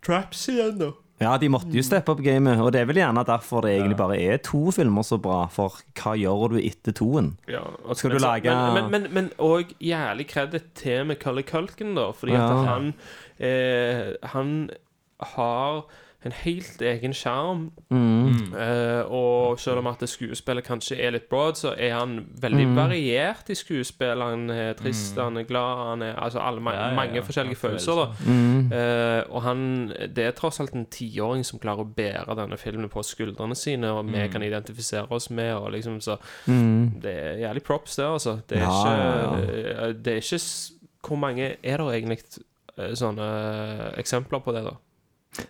traps 0.07 0.47
igjen, 0.53 0.79
da. 0.81 0.91
Ja, 1.21 1.35
de 1.37 1.51
måtte 1.53 1.69
jo 1.77 1.83
steppe 1.85 2.15
opp 2.15 2.23
gamet. 2.25 2.57
Og 2.65 2.71
det 2.73 2.81
er 2.81 2.87
vel 2.89 2.97
gjerne 2.97 3.21
derfor 3.29 3.61
det 3.67 3.75
egentlig 3.77 3.99
bare 3.99 4.17
er 4.17 4.39
to 4.41 4.71
filmer 4.73 5.05
så 5.05 5.19
bra. 5.21 5.43
For 5.53 5.75
hva 6.01 6.15
gjør 6.17 6.55
du 6.55 6.57
etter 6.63 6.95
toen? 6.97 7.35
Ja, 7.47 7.61
og 7.85 7.99
Skal 8.01 8.15
du 8.15 8.17
men 8.17 8.23
så- 8.23 8.31
lage- 8.31 8.55
Men, 8.55 8.73
men, 8.73 8.91
men, 9.03 9.13
men 9.13 9.29
og 9.39 9.69
jævlig 9.85 10.27
kreditt 10.31 10.71
til 10.81 11.05
Macaulay 11.05 11.43
Culkin, 11.45 11.93
da. 11.95 12.07
Fordi 12.17 12.33
at 12.33 12.65
han 12.71 12.95
eh, 13.39 14.15
Han 14.33 14.71
har 15.37 15.85
en 16.25 16.33
helt 16.33 16.83
egen 16.83 17.13
sjarm. 17.17 17.71
Mm. 17.91 18.53
Uh, 18.53 19.13
og 19.13 19.59
selv 19.61 19.79
om 19.79 19.87
at 19.87 20.03
skuespillet 20.09 20.65
kanskje 20.67 20.99
er 21.01 21.11
litt 21.15 21.29
broad, 21.31 21.55
så 21.57 21.75
er 21.79 21.95
han 21.99 22.27
veldig 22.43 22.67
Mm. 22.69 22.75
variert 22.77 23.49
i 23.51 23.55
skuespillet. 23.55 24.23
Han 24.31 24.51
er 24.51 24.73
trist, 24.75 25.17
han 25.17 25.37
er 25.37 25.43
glad, 25.49 25.77
han 25.89 26.03
er 26.03 26.15
Altså 26.21 26.39
alle, 26.39 26.61
ma 26.61 26.73
Ja, 26.73 26.89
ja, 26.89 26.95
mange 26.95 27.15
ja. 27.15 27.21
forskjellige 27.23 27.57
Ja, 27.57 27.69
følelser, 27.69 27.93
da. 27.95 28.07
Mm. 28.27 28.73
Eh, 28.73 29.23
og 29.31 29.43
han 29.43 29.89
Det 30.15 30.19
er 30.19 30.31
tross 30.33 30.61
alt 30.61 30.73
en 30.75 30.87
tiåring 30.87 31.45
som 31.45 31.59
klarer 31.59 31.81
å 31.85 31.95
bære 31.97 32.37
denne 32.37 32.57
filmen 32.59 32.89
på 32.89 33.03
skuldrene 33.03 33.55
sine, 33.57 33.91
og 33.91 34.05
vi 34.13 34.29
kan 34.29 34.43
identifisere 34.43 35.07
oss 35.11 35.31
med, 35.31 35.55
og 35.55 35.73
liksom 35.73 36.01
så 36.01 36.17
Mm. 36.47 37.01
Det 37.03 37.11
er 37.17 37.37
jævlig 37.49 37.63
props, 37.63 37.97
det, 37.97 38.05
altså. 38.05 38.41
Det 38.49 38.59
er 38.59 38.63
Ja, 38.63 39.37
ikke 39.37 39.87
eh, 39.89 39.93
Det 39.93 40.13
er 40.13 40.17
ikke 40.17 40.73
Hvor 41.09 41.17
mange 41.17 41.57
er 41.65 41.77
det 41.77 41.87
egentlig 42.03 42.19
sånne 42.95 43.95
eksempler 43.99 44.39
på 44.45 44.53
det, 44.53 44.65
da? 44.65 44.75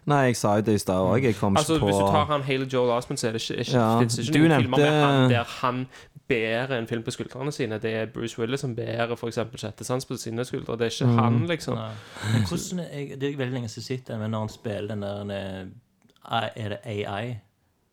Nei, 0.06 0.18
jeg 0.28 0.36
sa 0.36 0.54
jo 0.58 0.60
det 0.66 0.74
i 0.74 0.78
stad 0.78 0.94
òg. 1.00 1.22
Jeg 1.24 1.34
kom 1.38 1.56
Altså, 1.56 1.74
ikke 1.74 1.80
på 1.80 1.86
Hvis 1.86 1.96
du 1.96 2.06
tar 2.12 2.24
han 2.26 2.42
Hele 2.42 2.66
Joel 2.72 2.90
Osment, 2.90 3.20
så 3.20 3.28
er 3.28 3.32
det 3.32 3.40
ikke, 3.50 3.60
ikke, 3.64 3.72
Ja, 3.72 4.00
det 4.00 4.18
ikke 4.18 4.38
noen 4.38 4.48
nevnte... 4.48 4.62
filmer 4.62 4.78
med 4.78 5.02
han 5.04 5.30
der 5.30 5.44
han 5.60 5.86
bærer 6.28 6.78
en 6.78 6.86
film 6.86 7.02
på 7.02 7.10
skuldrene 7.10 7.52
sine. 7.52 7.78
Det 7.82 7.94
er 7.94 8.06
Bruce 8.14 8.38
Willis 8.38 8.60
som 8.60 8.76
bærer 8.76 9.16
for 9.16 9.26
eksempel 9.32 9.58
Sjette 9.58 9.84
sans 9.84 10.04
på 10.06 10.16
sine 10.20 10.44
skuldre. 10.44 10.76
Det 10.78 10.86
er 10.86 10.90
ikke 10.94 11.06
Mm. 11.12 11.18
han, 11.18 11.46
liksom. 11.46 11.78
Hvordan 12.48 12.84
jeg, 12.92 13.20
Det 13.20 13.32
er 13.32 13.36
veldig 13.36 13.54
lenge 13.54 13.68
siden 13.68 13.84
jeg 13.88 13.96
har 13.96 13.98
sett 13.98 14.08
den, 14.08 14.20
men 14.20 14.30
når 14.30 14.38
han 14.38 14.48
spiller 14.48 14.94
den 14.94 15.02
der 15.28 15.66
Er 16.56 16.68
det 16.68 16.78
AI? 16.84 17.34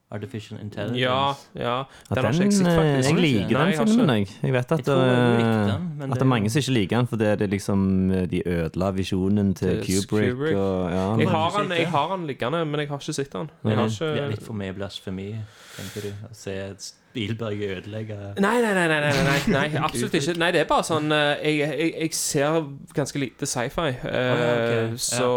Artificial 0.10 0.60
Intelligence? 0.62 1.00
Ja, 1.00 1.36
ja. 1.56 1.84
Den 2.16 2.26
har 2.26 2.32
ikke 2.32 2.40
den, 2.40 2.52
jeg 2.52 2.54
sett, 2.54 2.68
eh, 2.68 2.76
faktisk. 2.76 3.10
Jeg 3.10 3.22
liker 3.22 3.48
den 3.48 3.58
Nei, 3.58 3.88
filmen, 3.88 4.10
jeg. 4.10 4.28
Jeg 4.44 4.54
vet 4.54 4.72
at, 4.72 4.88
Jeg 4.88 4.98
eh, 4.98 5.66
den, 5.68 6.12
at 6.12 6.14
det 6.14 6.22
er 6.22 6.30
mange 6.32 6.50
som 6.50 6.60
ikke 6.60 6.76
liker 6.78 6.98
den, 6.98 7.08
fordi 7.08 7.24
det 7.24 7.42
er 7.42 7.52
liksom 7.52 8.12
eh, 8.12 8.30
de 8.32 8.42
ødela 8.48 8.92
visjonen 8.92 9.54
til 9.54 9.82
Kubrick. 9.84 10.32
Kubrick. 10.32 10.56
Og, 10.56 10.92
ja. 10.92 11.18
Jeg 11.20 11.30
Har 11.30 11.50
den, 11.50 11.72
han, 11.72 11.78
jeg 11.78 11.90
har 11.90 12.16
den, 12.16 12.28
liggende, 12.28 12.66
men 12.66 12.80
jeg 12.80 12.88
har 12.88 13.04
ikke 13.04 13.14
sett 13.14 13.34
den. 13.34 13.50
Jeg 13.66 13.76
har 13.76 13.88
Det 13.88 14.22
er 14.24 14.30
litt 14.30 14.44
for 14.44 14.54
mye 14.54 14.74
blasfemi, 14.74 15.28
tenker 15.76 16.08
du? 16.08 16.24
Å 16.30 16.32
se 16.32 16.56
et 16.56 16.88
Spielberg 17.18 17.62
ødelegge 17.64 18.16
Nei, 18.40 18.62
nei, 18.62 18.74
nei, 18.74 18.88
nei, 18.88 19.00
nei, 19.02 19.12
nei, 19.26 19.38
nei, 19.52 19.68
absolutt 19.82 20.16
ikke. 20.20 20.38
Nei, 20.40 20.52
det 20.56 20.64
er 20.64 20.70
bare 20.70 20.86
sånn 20.86 21.12
Jeg, 21.12 21.54
jeg, 21.58 21.92
jeg 21.98 22.16
ser 22.16 22.62
ganske 22.96 23.20
lite 23.20 23.50
sci-fi, 23.50 23.90
eh, 23.92 24.16
ja, 24.16 24.56
okay. 24.56 24.98
så 25.02 25.30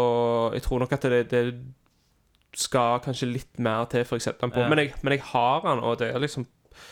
jeg 0.53 0.63
tror 0.67 0.85
nok 0.85 0.95
at 0.95 1.11
det, 1.11 1.21
det 1.31 1.43
skal 2.57 2.99
kanskje 3.03 3.29
litt 3.31 3.59
mer 3.59 3.85
til 3.91 4.03
for 4.05 4.17
på. 4.19 4.49
Ja. 4.59 4.69
Men, 4.69 4.77
jeg, 4.83 4.93
men 5.01 5.15
jeg 5.15 5.23
har 5.31 5.61
den, 5.65 5.83
og 5.83 5.99
det 5.99 6.11
er 6.11 6.19
liksom 6.19 6.47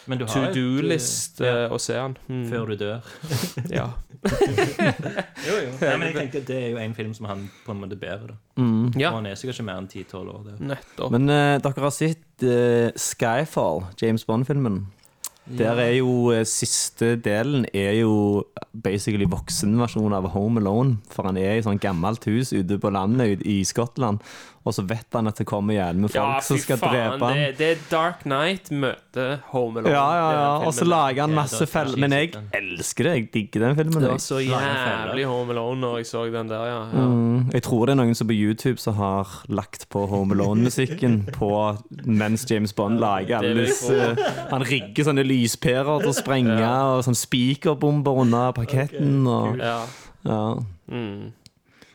Men 0.07 0.19
du 0.19 0.25
har 0.25 0.33
to 0.33 0.53
do-list 0.53 1.41
eh, 1.41 1.65
eh, 1.65 1.71
å 1.73 1.79
se 1.81 1.95
den. 1.95 2.17
Mm. 2.27 2.45
Før 2.51 2.71
du 2.71 2.75
dør. 2.75 3.01
Ja. 3.79 3.89
Jo, 5.47 5.55
jo. 5.55 5.69
Nei, 5.79 5.93
men 5.95 6.09
jeg 6.09 6.15
tenker 6.17 6.41
Det 6.43 6.55
er 6.57 6.71
jo 6.73 6.79
en 6.83 6.95
film 6.97 7.13
som 7.15 7.29
han 7.29 7.45
på 7.65 7.71
en 7.71 7.79
måte 7.83 7.95
bærer. 7.99 8.33
da 8.33 8.37
Mm. 8.59 8.91
ja. 8.99 9.09
Og 9.13 9.21
han 9.21 9.29
er 9.29 9.37
sikkert 9.39 9.55
ikke 9.55 9.67
mer 9.69 9.77
enn 9.79 9.87
10-12 9.87 10.15
år. 10.33 10.41
Det. 10.43 11.11
Men 11.13 11.29
uh, 11.31 11.55
dere 11.63 11.83
har 11.85 11.93
sett 11.95 12.43
uh, 12.43 12.89
Skyfall, 12.99 13.85
James 14.01 14.25
Bond-filmen. 14.27 14.81
Der 15.57 15.79
er 15.81 15.93
jo 15.95 16.29
uh, 16.29 16.43
siste 16.45 17.15
delen 17.23 17.63
er 17.73 17.95
jo 18.01 18.43
basically 18.83 19.25
voksenversjonen 19.25 20.13
av 20.13 20.27
Home 20.35 20.59
Alone. 20.59 20.97
For 21.09 21.25
han 21.25 21.39
er 21.39 21.55
i 21.55 21.63
sånn 21.63 21.79
gammelt 21.81 22.27
hus 22.29 22.51
ute 22.51 22.77
på 22.81 22.91
landet 22.91 23.41
i 23.47 23.61
Skottland, 23.65 24.19
og 24.67 24.75
så 24.75 24.83
vet 24.85 25.07
han 25.15 25.29
at 25.31 25.39
det 25.39 25.45
kommer 25.47 25.73
igjen 25.73 26.01
med 26.03 26.11
folk 26.11 26.19
Ja, 26.19 26.41
som 26.43 26.59
skal 26.59 26.77
faen. 26.81 26.91
drepe 26.93 27.25
han. 27.29 27.37
Det, 27.39 27.57
det 27.59 27.69
er 27.71 27.83
Dark 27.91 28.23
Knight 28.25 28.71
møter 28.71 29.39
Home 29.53 29.79
Alone. 29.79 29.93
Ja, 29.93 30.07
ja, 30.17 30.27
ja. 30.35 30.49
Og 30.67 30.73
så 30.75 30.85
lager 30.87 31.23
han 31.23 31.35
masse 31.37 31.65
feller. 31.69 31.97
Men 31.99 32.15
jeg 32.15 32.33
elsker 32.59 33.07
det. 33.07 33.13
Jeg 33.15 33.29
digger 33.33 33.65
den 33.67 33.79
filmen. 33.79 34.03
Det 34.03 34.11
var 34.11 34.23
så 34.23 34.41
jævlig 34.43 35.25
Home 35.29 35.55
Alone 35.55 35.79
når 35.81 35.97
jeg 36.01 36.09
så 36.11 36.25
den 36.33 36.51
der, 36.51 36.65
ja. 36.67 36.81
ja. 36.91 37.05
Mm, 37.07 37.49
jeg 37.53 37.63
tror 37.65 37.85
det 37.87 37.95
er 37.95 38.01
noen 38.01 38.15
som 38.19 38.29
på 38.29 38.35
YouTube 38.35 38.77
som 38.83 38.97
har 38.99 39.39
lagt 39.47 39.87
på 39.89 40.05
Home 40.11 40.35
Alone-musikken 40.35 41.21
på 41.39 41.49
mens 42.05 42.45
James 42.51 42.73
Bond 42.75 42.99
lager 42.99 43.39
alle 43.39 43.65
disse 43.65 43.95
Han 44.51 44.65
rigger 44.67 45.07
sånne 45.07 45.23
lyspærer 45.25 46.03
til 46.03 46.11
å 46.11 46.15
sprenge, 46.17 46.59
og 46.59 47.03
sånn 47.07 47.17
spikerbomber 47.17 48.23
under 48.25 48.51
parketten. 48.57 49.23
Og, 49.27 49.59
ja. 49.63 49.79
ja. 50.27 50.41
Mm. 50.91 51.31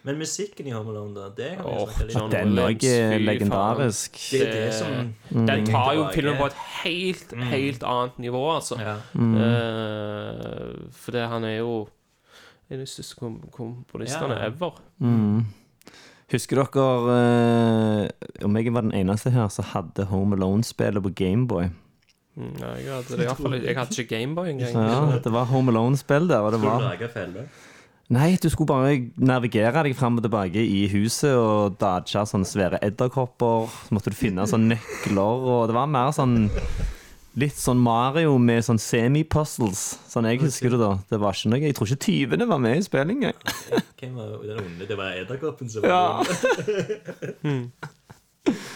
Men 0.05 0.19
musikken 0.21 0.67
i 0.69 0.73
Home 0.75 0.91
Alone, 0.93 1.15
da? 1.17 1.31
Det 1.33 1.55
kan 1.57 1.65
vi 1.65 1.71
Åh, 1.73 1.89
snakke 1.89 2.07
litt 2.11 2.17
om. 2.21 2.31
Den 2.31 2.51
Williams, 2.53 2.85
er 2.85 3.15
fy 3.15 3.25
legendarisk. 3.25 4.19
Det 4.35 4.41
er 4.45 4.53
det 4.53 4.75
som 4.77 5.47
Den 5.49 5.65
tar 5.71 5.95
jo 5.97 6.03
filmen 6.13 6.37
på 6.37 6.49
et 6.51 6.59
helt, 6.83 7.33
helt 7.55 7.87
annet 7.89 8.19
nivå, 8.27 8.43
altså. 8.53 8.77
Ja. 8.85 8.99
Eh, 9.17 10.75
for 10.93 11.17
det, 11.17 11.25
han 11.33 11.49
er 11.49 11.57
jo 11.63 11.89
en 12.69 12.77
av 12.81 12.85
de 12.85 12.91
største 12.91 13.17
kom 13.21 13.41
komponistene 13.53 14.37
Ja. 14.37 14.47
ever. 14.53 14.77
Mm. 15.01 15.47
Husker 16.33 16.57
dere 16.65 17.17
eh, 17.17 18.45
Om 18.45 18.57
jeg 18.57 18.73
var 18.73 18.81
den 18.87 18.95
eneste 18.97 19.31
her 19.31 19.49
som 19.53 19.65
hadde 19.73 20.07
Home 20.09 20.37
Alone-spillet 20.37 21.03
på 21.05 21.13
Gameboy? 21.15 21.69
Mm, 22.37 22.57
ja, 22.61 22.71
jeg, 22.77 22.93
hadde 22.93 23.09
det 23.09 23.21
i 23.21 23.27
hvert 23.29 23.41
fall, 23.41 23.53
jeg 23.63 23.77
hadde 23.77 23.95
ikke 24.03 24.17
Gameboy 24.17 24.49
engang. 24.51 24.73
Ja, 24.75 25.19
det 25.23 25.33
var 25.33 25.45
Home 25.53 25.73
Alone-spill 25.73 26.29
der, 26.29 26.41
og 26.45 26.53
det 26.53 26.61
du 26.61 26.67
var? 26.67 26.97
Nei, 28.13 28.35
du 28.37 28.51
skulle 28.53 28.69
bare 28.69 28.97
navigere 29.17 29.83
deg 29.87 29.95
fram 29.97 30.19
og 30.21 30.25
tilbake 30.27 30.61
i 30.61 30.83
huset 30.93 31.33
og 31.33 31.79
dodge 31.81 32.25
sånne 32.29 32.49
svære 32.49 32.81
edderkopper. 32.85 33.71
Så 33.87 33.97
måtte 33.97 34.13
du 34.13 34.19
finne 34.19 34.45
sånne 34.49 34.75
nøkler, 34.77 35.47
og 35.55 35.71
det 35.71 35.79
var 35.79 35.89
mer 35.91 36.13
sånn 36.17 36.51
Litt 37.35 37.57
sånn 37.59 37.81
Mario 37.83 38.37
med 38.39 38.63
sånn 38.63 38.79
semi-puzzles, 38.79 39.81
sånn 40.07 40.29
jeg 40.29 40.39
husker 40.45 40.71
det 40.71 40.79
da. 40.79 40.93
Det 41.11 41.19
var 41.19 41.35
ikke 41.35 41.51
noe 41.51 41.65
Jeg 41.65 41.75
tror 41.75 41.91
ikke 41.91 42.05
tyvene 42.05 42.47
var 42.47 42.61
med 42.63 42.79
i. 42.79 42.85
Hvem 43.99 44.15
var 44.15 44.37
den 44.45 44.61
onde? 44.61 44.87
Det 44.87 44.95
var 45.01 45.17
edderkoppen 45.19 45.73
som 45.73 45.83
var 45.83 45.91
Ja. 45.91 46.23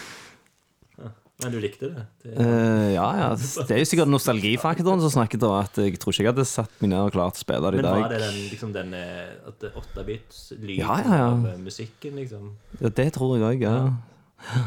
Men 1.39 1.53
du 1.55 1.61
likte 1.63 1.87
det? 1.87 2.05
det 2.25 2.33
Eh, 2.43 2.93
ja, 2.97 3.07
ja. 3.15 3.29
Det 3.39 3.71
er 3.71 3.79
jo 3.79 3.87
sikkert 3.87 4.11
nostalgifaktoren 4.11 5.03
som 5.05 5.13
snakket 5.21 5.45
om 5.47 5.55
At 5.55 5.77
jeg 5.79 6.01
tror 6.03 6.11
ikke 6.11 6.25
jeg 6.25 6.33
hadde 6.33 6.47
satt 6.51 6.83
meg 6.83 6.91
ned 6.91 6.99
og 6.99 7.15
klart 7.15 7.39
å 7.39 7.43
spille 7.45 7.71
det 7.71 7.79
i 7.79 7.85
Men 7.85 8.03
var 8.03 8.11
det 8.11 8.19
den, 8.25 8.39
liksom 8.51 8.73
den 8.75 8.97
eh, 8.99 9.37
8-bit-lyden 9.47 10.81
Ja, 10.81 10.99
ja, 10.99 11.21
ja. 11.23 11.31
av 11.37 11.47
eh, 11.53 11.61
musikken, 11.63 12.19
liksom? 12.19 12.51
Ja, 12.83 12.91
det 12.91 13.13
tror 13.15 13.37
jeg 13.37 13.47
òg, 13.53 13.63
ja. 13.63 13.77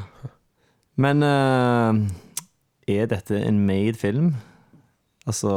Men 1.04 1.24
uh, 1.28 2.00
er 2.88 3.12
dette 3.12 3.36
en 3.36 3.62
made 3.68 4.00
film? 4.00 4.34
Altså 5.28 5.52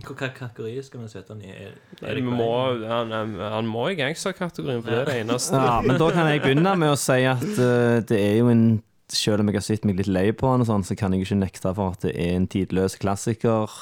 Hva 0.00 0.14
hva 0.14 0.28
kategori 0.32 0.82
skal 0.86 1.04
vi 1.04 1.08
sette 1.12 1.34
den 1.34 1.44
i? 1.50 1.52
Er, 1.52 1.76
er 2.00 2.16
det 2.16 2.24
må, 2.24 2.52
han, 2.88 3.12
han 3.12 3.68
må 3.68 3.90
i 3.92 3.96
gangsterkategorien, 3.98 4.80
for 4.84 4.92
det 4.92 5.00
er 5.02 5.08
det 5.10 5.22
eneste. 5.24 5.56
Ja, 5.56 5.80
men 5.84 6.00
da 6.00 6.12
kan 6.14 6.30
jeg 6.30 6.44
begynne 6.44 6.78
med 6.80 6.94
å 6.94 7.00
si 7.00 7.24
at 7.28 7.50
uh, 7.58 7.98
det 8.08 8.20
er 8.20 8.38
jo 8.40 8.52
en 8.52 8.70
Selv 9.10 9.42
om 9.42 9.50
jeg 9.50 9.58
har 9.58 9.66
sett 9.66 9.86
meg 9.88 9.98
litt 9.98 10.10
lei 10.10 10.28
på 10.36 10.50
han, 10.52 10.62
og 10.62 10.68
sånn, 10.68 10.86
så 10.86 10.96
kan 10.98 11.14
jeg 11.14 11.26
ikke 11.26 11.40
nekte 11.40 11.72
for 11.74 11.96
at 11.96 12.04
det 12.06 12.14
er 12.14 12.36
en 12.36 12.46
tidløs 12.50 12.94
klassiker. 13.00 13.72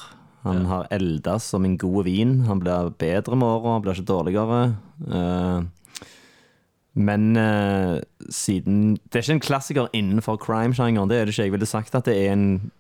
Han 0.47 0.65
har 0.71 0.87
eldes 0.95 1.51
som 1.53 1.67
en 1.67 1.77
god 1.77 2.07
vin. 2.07 2.41
Han 2.49 2.63
blir 2.63 2.93
bedre 3.01 3.37
med 3.37 3.49
åra, 3.49 3.75
han 3.75 3.85
blir 3.85 3.99
ikke 3.99 4.09
dårligere. 4.09 4.61
Eh, 5.11 5.67
men 6.99 7.37
eh, 7.37 7.99
siden 8.31 8.97
Det 8.97 9.19
er 9.19 9.27
ikke 9.27 9.37
en 9.37 9.45
klassiker 9.45 9.89
innenfor 9.93 10.39
crime-sjangeren. 10.43 11.11
Det 11.11 11.19
er 11.19 11.25
det 11.27 11.35
ikke. 11.35 11.49
Jeg 11.51 11.53
ville 11.53 11.67
sagt 11.67 11.95
at 11.95 12.09
det 12.09 12.17
er 12.17 12.33
en 12.33 12.71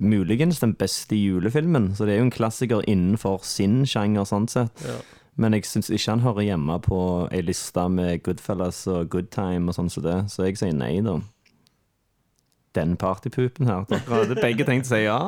muligens 0.00 0.60
den 0.60 0.74
beste 0.74 1.16
julefilmen. 1.16 1.94
Så 1.96 2.06
det 2.06 2.14
er 2.14 2.22
jo 2.22 2.28
en 2.28 2.36
klassiker 2.36 2.84
innenfor 2.88 3.42
sin 3.44 3.82
sjanger, 3.86 4.24
sånn 4.24 4.48
sett. 4.48 4.84
Ja. 4.86 5.00
Men 5.40 5.56
jeg 5.56 5.68
syns 5.68 5.90
ikke 5.90 6.14
han 6.14 6.24
hører 6.24 6.44
hjemme 6.44 6.78
på 6.84 7.00
ei 7.32 7.42
liste 7.44 7.84
med 7.88 8.22
Goodfellas 8.26 8.82
og 8.90 9.08
Good 9.12 9.30
Time 9.32 9.70
og 9.70 9.76
sånn 9.76 9.92
som 9.92 10.04
det, 10.04 10.16
så 10.32 10.48
jeg 10.48 10.58
sier 10.60 10.74
nei, 10.76 10.98
da. 11.04 11.20
Den 12.74 12.96
partypoopen 12.96 13.66
her. 13.66 13.84
Dere 13.90 14.00
hadde 14.20 14.36
begge 14.40 14.64
tenkt 14.68 14.86
å 14.86 14.92
si 14.94 15.00
ja? 15.04 15.20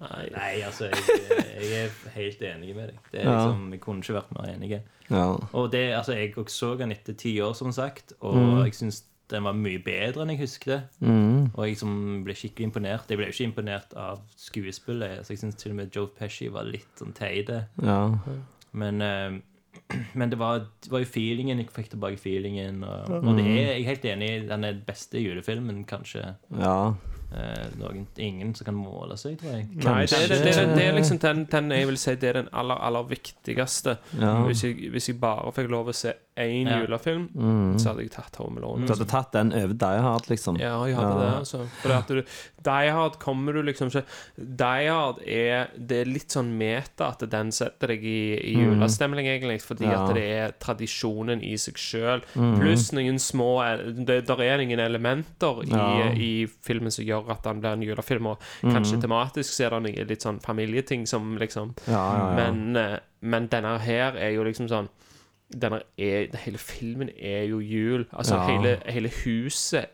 Nei. 0.00 0.26
Nei, 0.30 0.50
altså, 0.62 0.86
jeg, 0.86 1.44
jeg 1.58 1.84
er 1.88 2.10
helt 2.14 2.42
enig 2.46 2.74
med 2.76 2.90
deg. 2.92 2.98
Det 3.10 3.22
er 3.24 3.30
liksom, 3.30 3.62
Jeg 3.74 3.80
kunne 3.82 4.04
ikke 4.04 4.14
vært 4.20 4.34
mer 4.36 4.50
enig. 4.52 4.74
Ja. 5.10 5.24
Og 5.56 5.70
det, 5.72 5.80
altså, 5.96 6.12
jeg 6.14 6.34
også 6.38 6.58
så 6.60 6.68
den 6.78 6.92
etter 6.94 7.16
ti 7.18 7.32
år, 7.42 7.54
som 7.58 7.72
sagt, 7.74 8.12
og 8.20 8.36
Mm. 8.36 8.64
jeg 8.68 8.74
syns 8.78 9.00
den 9.30 9.44
var 9.46 9.54
mye 9.54 9.78
bedre 9.82 10.22
enn 10.24 10.30
jeg 10.34 10.40
husket. 10.42 10.82
Mm. 11.00 11.50
Og 11.54 11.60
jeg 11.64 11.74
liksom 11.76 12.22
ble 12.26 12.34
skikkelig 12.34 12.66
imponert. 12.68 13.10
Jeg 13.10 13.18
ble 13.18 13.26
jo 13.28 13.34
ikke 13.34 13.48
imponert 13.48 13.92
av 13.96 14.20
skuespillet. 14.36 15.18
Altså, 15.20 15.32
jeg 15.34 15.42
syns 15.44 15.54
til 15.60 15.70
og 15.72 15.76
med 15.80 15.90
Joe 15.94 16.06
Pesci 16.18 16.48
var 16.50 16.64
litt 16.66 16.98
sånn 16.98 17.14
teit. 17.14 17.50
ja. 17.82 18.00
Men, 18.72 19.02
eh, 19.02 19.40
men 20.18 20.32
det, 20.32 20.38
var, 20.40 20.66
det 20.84 20.92
var 20.92 21.04
jo 21.04 21.10
feelingen. 21.10 21.62
Jeg 21.62 21.70
fikk 21.74 21.92
tilbake 21.94 22.20
feelingen. 22.20 22.84
Og, 22.84 23.14
og 23.20 23.30
det 23.38 23.46
er, 23.46 23.54
jeg 23.60 23.78
er 23.78 23.88
helt 23.92 24.10
enig, 24.14 24.32
den 24.50 24.66
er 24.66 24.76
den 24.78 24.84
beste 24.86 25.22
julefilmen, 25.22 25.84
kanskje. 25.88 26.34
ja. 26.58 26.80
Eh, 27.30 27.66
noen, 27.78 28.08
ingen 28.18 28.48
som 28.58 28.66
kan 28.66 28.74
måle 28.74 29.14
seg, 29.20 29.36
tror 29.38 29.52
jeg. 29.54 29.68
Nei, 29.84 30.00
det, 30.10 30.18
det, 30.32 30.38
det, 30.42 30.54
det 30.74 30.82
er 30.82 30.96
liksom 30.96 31.20
den, 31.22 31.44
den 31.52 31.70
jeg 31.76 31.86
vil 31.86 31.98
si 32.02 32.14
det 32.18 32.26
er 32.26 32.38
den 32.40 32.48
aller, 32.58 32.80
aller 32.82 33.06
viktigste. 33.06 33.94
ja. 34.18 34.32
Hvis, 34.48 34.64
jeg, 34.66 34.90
hvis 34.90 35.12
jeg 35.12 35.20
bare 35.22 35.52
fikk 35.54 35.70
lov 35.70 35.92
å 35.92 35.94
se 35.94 36.10
én 36.40 36.66
Ja. 36.68 36.80
julefilm, 36.80 37.28
Mm. 37.34 37.74
så 37.78 37.88
hadde 37.90 38.02
jeg 38.02 38.10
tatt 38.10 38.36
Home 38.36 38.58
Alone. 38.58 38.86
Du 38.86 38.92
hadde 38.94 39.06
tatt 39.08 39.32
den 39.32 39.52
over 39.52 39.74
Die 39.74 40.00
Hard, 40.00 40.26
liksom? 40.28 40.58
Ja, 40.58 40.84
jeg 40.86 40.96
hadde 40.96 41.14
Ja. 41.14 41.30
det. 41.30 41.38
altså 41.40 41.66
For 41.82 41.92
at 41.92 42.06
du, 42.08 42.22
Die 42.62 42.90
Hard 42.90 43.18
kommer 43.18 43.52
du 43.54 43.62
liksom 43.62 43.88
ikke 43.88 44.04
Die 44.56 44.86
Hard 44.88 45.22
er 45.26 45.68
Det 45.78 46.00
er 46.06 46.10
litt 46.10 46.28
sånn 46.28 46.50
meta 46.58 47.08
at 47.08 47.18
den 47.30 47.50
setter 47.52 47.86
deg 47.88 48.04
i, 48.04 48.34
i 48.52 48.54
julestemning, 48.56 49.26
egentlig, 49.26 49.60
fordi 49.62 49.84
Mm. 49.86 49.90
Ja. 49.92 50.04
at 50.08 50.14
det 50.14 50.24
er 50.24 50.52
tradisjonen 50.60 51.42
i 51.42 51.54
seg 51.56 51.74
sjøl. 51.74 52.22
Mm. 52.36 52.58
Pluss 52.60 52.92
noen 52.92 53.18
små 53.18 54.04
det, 54.06 54.26
Der 54.26 54.40
er 54.42 54.58
noen 54.58 54.78
elementer 54.78 55.62
i, 55.64 55.70
Ja. 55.70 56.10
i 56.12 56.46
filmen 56.62 56.90
som 56.90 57.04
gjør 57.04 57.30
at 57.30 57.42
den 57.42 57.60
blir 57.60 57.72
en 57.72 57.82
julefilm, 57.82 58.26
og 58.26 58.38
kanskje 58.62 58.96
Mm. 58.96 59.02
tematisk 59.02 59.50
så 59.54 59.66
er 59.66 59.70
det 59.80 59.82
noen 59.96 60.08
litt 60.08 60.20
sånn 60.22 60.40
familieting 60.42 61.06
som 61.08 61.38
liksom 61.38 61.74
Ja, 61.88 61.92
ja, 61.94 62.28
ja. 62.28 62.34
men, 62.52 62.76
eh, 62.76 62.98
men 63.22 63.48
denne 63.48 63.78
her 63.80 64.16
er 64.16 64.32
jo 64.34 64.44
liksom 64.44 64.68
sånn 64.68 64.88
denne 65.52 65.80
er, 65.98 66.26
Hele 66.44 66.58
filmen 66.58 67.08
er 67.18 67.44
jo 67.50 67.58
jul. 67.60 68.06
Altså 68.12 68.34
Ja. 68.36 68.46
hele, 68.46 68.78
hele 68.86 69.10
huset 69.24 69.86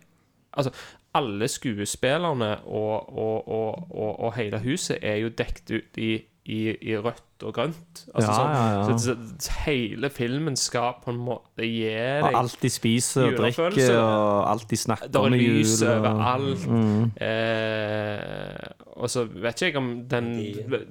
Altså 0.57 0.71
alle 1.15 1.49
skuespillerne 1.49 2.57
og, 2.65 3.19
og, 3.19 3.49
og, 3.49 3.87
og, 3.91 4.21
og 4.21 4.35
hele 4.37 4.59
huset 4.61 4.99
er 5.03 5.17
jo 5.17 5.29
dekt 5.29 5.71
ut 5.71 5.97
i, 5.97 6.23
i, 6.45 6.77
i 6.83 6.97
rødt 6.97 7.43
og 7.43 7.55
grønt. 7.55 8.03
Altså, 8.15 8.31
Ja, 8.31 8.37
sånn, 8.37 8.51
ja, 8.53 8.91
ja. 8.91 8.99
Så, 8.99 9.17
så 9.41 9.53
hele 9.67 10.11
filmen 10.11 10.57
skal 10.57 10.95
på 11.05 11.11
en 11.11 11.19
måte 11.19 11.65
gi 11.65 11.89
Og 11.89 12.29
deg 12.29 12.37
alt 12.41 12.57
de 12.63 12.71
spiser 12.71 13.27
og 13.31 13.37
drikker, 13.41 13.97
og 14.01 14.51
alt 14.51 14.71
de 14.71 14.77
snakker 14.77 15.09
er 15.13 15.19
om 15.19 15.35
i 15.35 15.41
jul. 15.41 15.59
lys 15.59 15.83
og- 15.83 15.99
overalt. 15.99 16.67
Mm. 16.69 17.11
Eh, 17.21 18.69
og 18.97 19.11
så 19.13 19.25
vet 19.29 19.63
ikke 19.63 19.67
jeg 19.73 19.77
om 19.77 19.91
den 20.09 20.31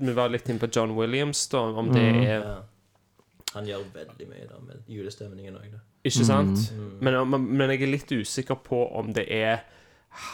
Vi 0.05 0.15
var 0.15 0.29
litt 0.33 0.49
inne 0.49 0.59
på 0.61 0.69
John 0.75 0.91
Williams, 0.97 1.47
da. 1.47 1.57
Om 1.57 1.89
det 1.93 2.05
Mm. 2.13 2.21
er. 2.23 2.41
Han 3.55 3.65
gjør 3.69 3.83
veldig 3.93 4.27
mye 4.29 4.45
da 4.49 4.59
med 4.61 4.75
julestemningen 4.91 5.55
òg. 5.57 5.73
Ikke 6.05 6.25
sant? 6.27 6.59
Mm. 6.75 6.91
Men, 7.01 7.13
men, 7.31 7.41
men 7.57 7.69
jeg 7.73 7.81
er 7.87 7.91
litt 7.95 8.11
usikker 8.11 8.55
på 8.63 8.83
om 8.99 9.13
det 9.15 9.25
er 9.31 9.63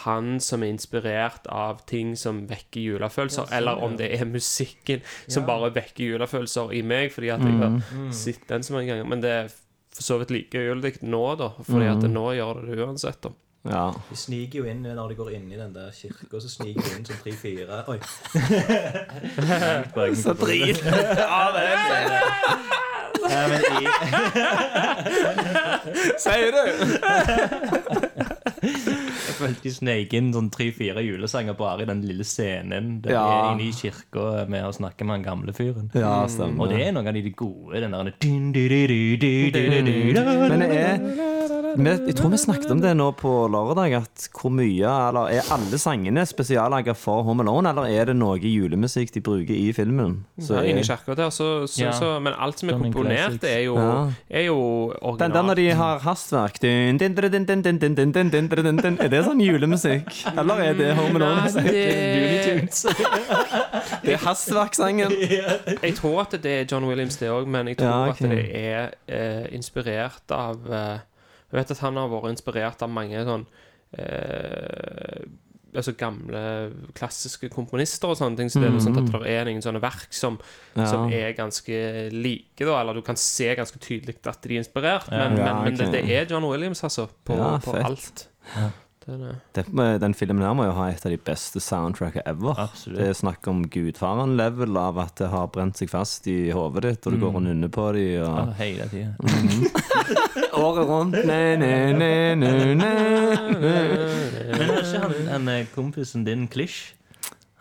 han 0.02 0.36
som 0.44 0.62
er 0.62 0.70
inspirert 0.76 1.48
av 1.50 1.80
ting 1.90 2.12
som 2.20 2.44
vekker 2.50 2.82
julefølelser, 2.84 3.42
Ja, 3.42 3.46
sånn, 3.48 3.58
eller 3.58 3.76
om 3.82 3.96
det 3.98 4.12
er 4.14 4.26
musikken 4.30 5.02
som 5.28 5.42
Ja. 5.44 5.48
bare 5.48 5.72
vekker 5.74 6.04
julefølelser 6.12 6.74
i 6.78 6.82
meg, 6.86 7.12
fordi 7.16 7.30
at 7.34 7.42
jeg 7.42 7.58
har 7.58 7.70
Mm. 7.80 8.12
sett 8.14 8.48
den 8.48 8.62
så 8.64 8.74
mange 8.74 8.88
ganger. 8.92 9.06
Men 9.10 9.22
det 9.22 9.30
er 9.32 9.48
for 9.92 10.02
så 10.04 10.18
vidt 10.20 10.30
like 10.32 10.58
gyldig 10.58 11.02
nå, 11.02 11.36
da, 11.38 11.50
fordi 11.64 11.86
at 11.90 11.98
Mm. 12.04 12.14
nå 12.14 12.26
gjør 12.38 12.54
det 12.62 12.70
det 12.78 12.86
uansett. 12.86 13.22
da 13.22 13.30
Ja. 13.64 13.92
De 14.10 14.16
sniker 14.16 14.56
jo 14.60 14.64
inn 14.66 14.82
når 14.84 15.08
de 15.10 15.16
går 15.16 15.32
inn 15.34 15.52
i 15.52 15.56
den 15.58 15.74
der 15.74 15.92
kirka, 15.92 16.40
så 16.42 16.50
sniker 16.50 16.82
de 16.82 16.96
inn 16.98 17.06
som 17.06 17.16
tre-fire 17.24 17.84
Oi. 17.88 18.00
Så 20.16 20.34
drit. 20.34 20.82
Ja, 23.32 23.48
men 23.48 23.62
i, 23.62 23.88
Sier 26.20 26.52
du? 26.52 26.64
spilte 29.42 30.20
inn 30.20 30.32
sånn 30.36 30.50
tre-fire 30.54 31.04
julesanger 31.06 31.58
bare 31.58 31.86
i 31.86 31.90
den 31.90 32.04
lille 32.06 32.26
scenen 32.28 33.00
der 33.04 33.16
ja. 33.18 33.26
er 33.26 33.52
inne 33.54 33.68
i 33.68 33.76
kirka 33.76 34.46
med 34.52 34.68
å 34.68 34.74
snakke 34.76 35.08
med 35.08 35.20
han 35.20 35.26
gamle 35.26 35.56
fyren. 35.58 35.90
Ja, 35.98 36.16
stemmer. 36.32 36.66
Og 36.66 36.74
det 36.74 36.82
er 36.86 36.96
noen 36.96 37.12
av 37.12 37.18
de 37.18 37.34
gode, 37.34 37.82
den 37.82 37.96
der 37.96 38.04
Men 40.52 40.62
det 40.62 40.70
er 40.78 40.96
jeg 41.72 42.16
tror 42.18 42.34
vi 42.34 42.38
snakket 42.40 42.72
om 42.74 42.82
det 42.84 42.92
nå 42.98 43.12
på 43.16 43.30
lørdag, 43.52 43.94
at 44.02 44.26
hvor 44.36 44.52
mye 44.54 44.92
Eller 44.92 45.30
er 45.38 45.42
alle 45.54 45.78
sangene 45.80 46.26
spesiallaget 46.28 46.98
for 47.00 47.24
Home 47.24 47.44
Alone, 47.46 47.70
eller 47.72 47.86
er 47.88 48.06
det 48.12 48.16
noe 48.20 48.38
julemusikk 48.42 49.14
de 49.16 49.22
bruker 49.24 49.56
i 49.56 49.72
filmen? 49.76 50.26
Så 50.42 50.54
ja, 50.58 50.64
inni 50.68 50.84
kirka 50.84 51.16
der, 51.16 51.30
så, 51.32 51.68
så, 51.68 51.84
ja. 51.86 51.92
så, 51.96 52.20
Men 52.24 52.34
alt 52.36 52.60
som 52.60 52.70
er 52.70 52.74
komponert, 52.82 53.44
er 53.48 53.60
jo, 53.68 53.76
er 54.30 54.42
jo 54.50 54.58
originalt. 55.00 55.20
Den 55.22 55.32
der 55.36 55.44
når 55.48 55.56
de 55.62 55.68
har 55.82 55.96
hastverk 56.04 56.56
Er 56.62 56.68
det 59.12 59.22
sånn? 59.26 59.31
Julemusikk? 59.40 60.10
Eller 60.38 60.56
er 60.66 60.74
det 60.74 60.90
Home 60.98 61.20
Alone-musikk? 61.22 61.64
det, 61.72 61.86
Det 64.04 64.14
er 64.14 64.24
hastverksangen. 64.28 65.12
jeg 65.84 65.94
tror 65.96 66.22
at 66.26 66.36
det 66.44 66.52
er 66.62 66.66
John 66.72 66.86
Williams, 66.90 67.18
det 67.22 67.30
òg, 67.32 67.48
men 67.48 67.68
jeg 67.72 67.78
tror 67.78 67.88
Ja, 67.88 68.10
okay. 68.10 68.26
at 68.26 68.32
det 68.32 68.64
er 68.66 68.90
eh, 69.08 69.46
inspirert 69.56 70.32
av 70.36 70.66
eh, 70.68 71.00
Jeg 71.52 71.60
vet 71.62 71.72
at 71.72 71.80
han 71.86 71.96
har 72.00 72.12
vært 72.12 72.32
inspirert 72.36 72.82
av 72.86 72.90
mange 72.90 73.24
sånn 73.28 73.46
eh, 73.98 75.24
altså 75.72 75.94
gamle 75.96 76.40
klassiske 76.98 77.48
komponister 77.54 78.10
og 78.12 78.18
sånne 78.20 78.36
ting. 78.36 78.50
Så 78.52 78.60
det 78.60 78.68
er 78.68 78.80
sånn 78.84 78.98
at 79.00 79.06
det 79.14 79.22
er 79.32 79.46
noen 79.48 79.62
sånne 79.64 79.80
verk 79.80 80.12
som, 80.12 80.36
Ja. 80.76 80.84
som 80.86 81.06
er 81.16 81.32
ganske 81.38 82.10
like, 82.12 82.60
da. 82.68 82.74
Eller 82.82 82.94
du 83.00 83.02
kan 83.08 83.16
se 83.16 83.48
ganske 83.56 83.80
tydelig 83.80 84.18
at 84.28 84.42
de 84.44 84.58
er 84.58 84.64
inspirert. 84.66 85.08
Men, 85.12 85.38
Ja, 85.40 85.54
men, 85.62 85.64
men 85.64 85.78
det, 85.80 85.88
det 85.94 86.04
er 86.12 86.28
John 86.28 86.44
Williams, 86.44 86.84
altså. 86.84 87.08
På, 87.24 87.38
Ja, 87.40 87.54
på 87.64 87.78
alt. 87.80 88.28
Det 89.02 89.14
er 89.16 89.18
det. 89.18 89.32
Det, 89.58 89.64
den 90.04 90.14
filmen 90.14 90.44
her 90.46 90.54
må 90.54 90.68
jo 90.68 90.74
ha 90.78 90.84
et 90.94 91.06
av 91.08 91.10
de 91.10 91.18
beste 91.26 91.58
soundtrackene 91.64 92.22
ever. 92.30 92.54
Absolutt. 92.62 93.00
Det 93.00 93.08
er 93.10 93.18
snakk 93.18 93.48
om 93.50 93.64
gudfaren-level 93.74 94.78
av 94.78 95.00
at 95.02 95.16
det 95.24 95.30
har 95.34 95.48
brent 95.50 95.80
seg 95.82 95.90
fast 95.90 96.28
i 96.30 96.52
hodet 96.54 96.84
ditt, 96.86 97.08
og 97.10 97.16
du 97.16 97.24
går 97.24 97.40
og 97.40 97.46
nynner 97.48 97.72
på 97.74 97.88
de 97.98 98.04
Ja, 98.20 98.30
og 98.44 98.54
hele 98.60 98.86
tida. 98.92 99.16
Året 100.62 100.86
rundt 100.90 101.18
ne, 101.26 101.40
ne, 101.58 101.74
ne, 101.98 102.12
ne, 102.38 102.52
ne. 102.78 102.92
Men 104.52 104.66
er 104.70 104.82
ikke 104.84 105.02
han, 105.06 105.16
han 105.32 105.48
eh, 105.56 105.66
kompisen 105.74 106.26
din, 106.28 106.46
Klish? 106.52 106.92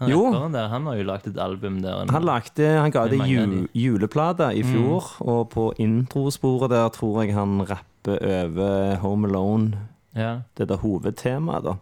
Han 0.01 0.09
Jo. 0.13 0.21
der, 0.53 0.69
han 0.73 0.87
har 0.89 0.97
jo 0.97 1.05
lagd 1.09 1.27
et 1.29 1.39
album 1.41 1.81
der. 1.85 2.05
Han 2.11 2.25
lagde, 2.25 2.69
han 2.81 2.93
ga 2.93 3.03
Det 3.05 3.11
det 3.13 3.19
mange 3.21 3.41
av 3.43 3.49
ju, 3.53 3.63
de. 3.65 3.81
juleplate 3.81 4.51
i 4.57 4.63
fjor, 4.65 5.11
og 5.21 5.49
på 5.53 5.71
introsporet 5.79 6.73
der 6.73 6.89
tror 6.95 7.23
jeg 7.25 7.35
han 7.37 7.61
rapper 7.69 8.17
over 8.25 8.95
Home 9.03 9.29
Alone, 9.29 9.87
Ja. 10.17 10.41
det 10.59 10.69
der 10.69 10.81
hovedtemaet, 10.83 11.65
da. 11.65 11.77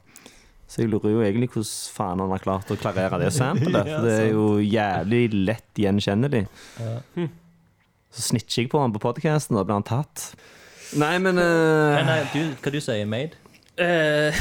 Så 0.69 0.83
jeg 0.83 0.91
lurer 0.93 1.15
jo 1.15 1.23
egentlig 1.25 1.49
hvordan 1.55 1.71
faen 1.97 2.21
han 2.21 2.33
har 2.35 2.43
klart 2.45 2.71
å 2.71 2.77
klarere 2.77 3.21
det 3.23 3.33
samplet, 3.33 3.89
for 3.89 4.05
det 4.05 4.17
er 4.19 4.31
jo 4.35 4.47
jævlig 4.61 5.23
lett 5.49 5.81
gjenkjennelig. 5.81 6.45
Så 8.13 8.25
snitcher 8.31 8.63
jeg 8.63 8.73
på 8.73 8.81
han 8.83 8.93
på 8.93 9.01
podcasten, 9.01 9.57
og 9.57 9.63
da 9.63 9.69
blir 9.69 9.79
han 9.81 9.89
tatt. 9.89 10.33
Nei, 11.01 11.17
men 11.21 11.41
uh... 11.41 11.93
Nei, 11.97 12.05
nei, 12.09 12.19
du, 12.33 12.57
hva 12.61 12.73
du 12.73 12.81
sier 12.85 13.09
Made? 13.09 13.41
Uh... 13.79 14.33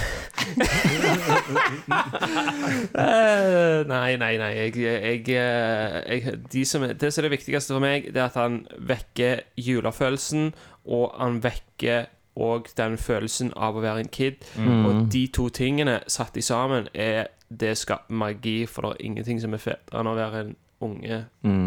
eh, 2.97 3.83
nei, 3.87 4.15
nei, 4.19 4.33
nei. 4.41 4.51
Jeg, 4.55 4.75
jeg, 4.81 5.23
jeg, 5.29 6.37
de 6.51 6.63
som, 6.67 6.83
det 6.87 7.11
som 7.11 7.21
er 7.21 7.27
det 7.27 7.35
viktigste 7.37 7.75
for 7.75 7.83
meg, 7.83 8.07
det 8.11 8.23
er 8.23 8.29
at 8.31 8.39
han 8.39 8.61
vekker 8.89 9.43
julefølelsen, 9.59 10.51
og 10.87 11.11
han 11.19 11.39
vekker 11.43 12.07
og 12.37 12.67
den 12.77 12.97
følelsen 13.01 13.51
av 13.55 13.75
å 13.77 13.81
være 13.81 14.03
en 14.05 14.11
kid. 14.13 14.45
Og 14.61 15.07
de 15.13 15.25
to 15.33 15.49
tingene 15.49 15.99
satt 16.07 16.37
i 16.37 16.43
sammen, 16.45 16.87
er 16.93 17.27
det 17.49 17.73
skaper 17.79 18.13
magi, 18.13 18.65
for 18.67 18.81
det 18.83 18.97
er 18.97 19.05
ingenting 19.09 19.39
som 19.41 19.53
er 19.55 19.61
fetere 19.63 20.01
enn 20.01 20.09
å 20.11 20.15
være 20.17 20.41
en 20.45 20.55
unge 20.85 21.23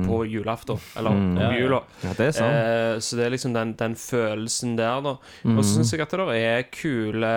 på 0.06 0.18
julaften, 0.30 0.78
eller 0.97 1.10
om 1.10 1.36
Ja, 1.40 1.48
ja. 1.51 1.59
jula. 1.59 1.80
ja, 2.05 2.12
det. 2.14 2.28
Eh, 2.38 2.98
så 3.02 3.16
det 3.18 3.24
er 3.26 3.30
liksom 3.34 3.55
den, 3.56 3.72
den 3.80 3.97
følelsen 3.98 4.76
der, 4.78 5.01
da. 5.02 5.16
Og 5.51 5.64
så 5.64 5.80
syns 5.80 5.90
jeg 5.92 6.05
at 6.05 6.10
det 6.14 6.36
er 6.38 6.62
kule 6.70 7.32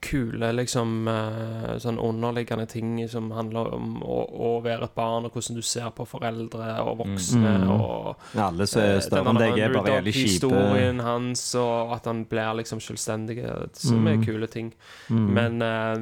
Kule 0.00 0.52
liksom 0.52 1.08
eh, 1.08 1.78
sånn 1.82 1.96
underliggende 1.98 2.66
ting 2.70 2.98
som 3.08 3.30
handler 3.34 3.72
om 3.74 4.02
å, 4.04 4.18
å 4.28 4.50
være 4.62 4.84
et 4.90 4.94
barn, 4.94 5.24
og 5.26 5.32
hvordan 5.34 5.56
du 5.56 5.62
ser 5.66 5.88
på 5.96 6.06
foreldre 6.06 6.68
og 6.84 6.98
voksne. 7.00 7.54
og 7.72 8.38
Alle 8.38 8.66
som 8.70 8.82
er 8.82 8.94
eh, 8.96 9.00
større 9.06 9.32
enn 9.32 9.40
deg, 9.40 9.58
er 9.58 9.74
bare 9.74 9.96
veldig 9.98 10.12
kjipe. 10.14 10.28
Historien 10.30 11.00
hans, 11.00 11.42
og 11.58 11.96
at 11.96 12.06
han 12.10 12.24
blir 12.30 12.54
liksom 12.62 12.80
selvstendig, 12.84 13.40
som 13.72 14.04
Mm. 14.04 14.08
er 14.12 14.24
kule 14.24 14.46
ting. 14.52 14.72
Men 15.08 15.62
uh, 15.62 15.96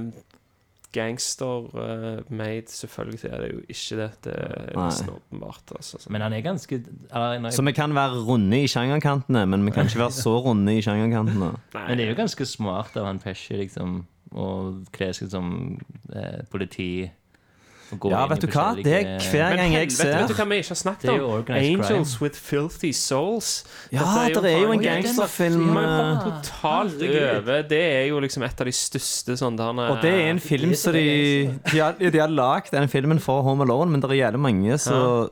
gangster-made, 0.94 2.70
selvfølgelig 2.70 3.24
er 3.28 3.42
det 3.42 3.50
jo 3.50 3.60
ikke 3.68 3.98
det. 3.98 4.08
Det 4.24 4.34
er 4.36 4.70
Nei. 4.76 4.86
nesten 4.86 5.10
åpenbart. 5.10 5.74
Altså. 5.76 6.00
Men 6.14 6.24
han 6.24 6.32
er 6.32 6.44
ganske 6.44 6.78
eller, 6.78 7.32
jeg, 7.32 7.52
Så 7.52 7.66
vi 7.66 7.74
kan 7.76 7.94
være 7.94 8.22
runde 8.28 8.62
i 8.62 8.70
sjangerkantene, 8.70 9.46
men 9.50 9.66
vi 9.66 9.74
kan 9.74 9.90
ikke 9.90 10.04
være 10.04 10.16
så 10.16 10.38
runde 10.46 10.76
i 10.76 10.82
sjangerkantene. 10.84 11.52
Men 11.74 11.98
det 11.98 12.06
er 12.06 12.14
jo 12.14 12.20
ganske 12.22 12.46
smart 12.46 12.96
av 12.96 13.06
han 13.10 13.18
Pesci 13.22 13.58
liksom 13.58 14.04
å 14.34 14.46
kle 14.94 15.10
seg 15.14 15.30
som 15.30 15.50
eh, 16.14 16.40
politi. 16.50 17.10
Ja, 18.10 18.24
vet 18.30 18.42
du 18.42 18.48
hva? 18.48 18.64
Det 18.78 18.94
er 18.96 19.26
hver 19.30 19.56
gang 19.58 19.74
jeg 19.76 19.92
ser 19.94 20.12
vet 20.14 20.30
du 20.30 20.34
hva 20.38 20.46
vi 20.50 20.58
ikke 20.62 20.72
har 20.72 20.80
snakket 20.80 21.10
om? 21.12 21.44
Angels 21.54 22.14
crime. 22.16 22.24
with 22.24 22.40
filthy 22.40 22.92
souls. 22.96 23.52
Ja, 23.92 24.06
det 24.34 24.50
er 24.50 24.64
jo 24.64 24.72
en 24.74 24.82
gangsterfilm 24.82 25.76
eh, 25.78 26.24
totalt 26.24 27.04
over. 27.04 27.62
Det 27.70 27.82
er 27.82 28.04
jo 28.10 28.20
liksom 28.24 28.46
et 28.48 28.60
av 28.64 28.70
de 28.70 28.74
største 28.74 29.38
sånne 29.40 29.70
Og 29.92 30.02
det 30.02 30.12
er 30.12 30.28
en 30.32 30.42
film 30.42 30.74
som 30.78 30.96
de 30.96 31.50
De 31.70 31.78
har, 31.78 31.96
de 31.98 32.18
har 32.18 32.32
lagd 32.32 32.72
den 32.74 32.88
filmen 32.88 33.20
for 33.22 33.44
Home 33.46 33.66
Alone, 33.66 33.92
men 33.92 34.02
det 34.02 34.10
er 34.10 34.22
jævlig 34.24 34.44
mange 34.48 34.78
som 34.82 35.30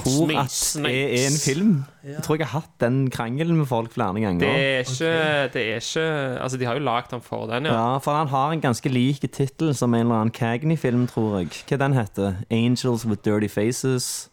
tror 0.00 0.26
me, 0.26 0.38
at 0.40 0.56
det 0.86 0.92
er 1.20 1.26
en 1.26 1.36
film. 1.36 1.84
Jeg 2.02 2.22
tror 2.24 2.38
jeg 2.38 2.46
har 2.46 2.60
hatt 2.62 2.78
den 2.80 3.10
krangelen 3.10 3.56
med 3.56 3.66
folk 3.68 3.92
flere 3.92 4.14
ganger. 4.20 4.40
Det 4.40 4.48
er 4.48 4.78
ikke, 4.78 5.12
det 5.52 5.62
er 5.62 5.74
ikke 5.82 6.06
Altså, 6.40 6.56
de 6.56 6.64
har 6.64 6.74
jo 6.74 6.80
lagd 6.80 7.10
den 7.10 7.20
for 7.20 7.46
den, 7.46 7.66
ja. 7.66 7.72
Ja, 7.72 7.98
for 7.98 8.12
han 8.16 8.28
har 8.28 8.52
en 8.52 8.60
ganske 8.60 8.88
lik 8.88 9.20
tittel 9.32 9.74
som 9.74 9.94
en 9.94 10.00
eller 10.00 10.14
annen 10.14 10.32
Cagney-film, 10.32 11.06
tror 11.06 11.38
jeg. 11.38 11.48
Hva 11.68 11.76
den 11.76 11.92
heter 11.92 12.34
'Angels 12.50 13.04
with 13.06 13.20
Dirty 13.24 13.48
Faces'? 13.52 14.28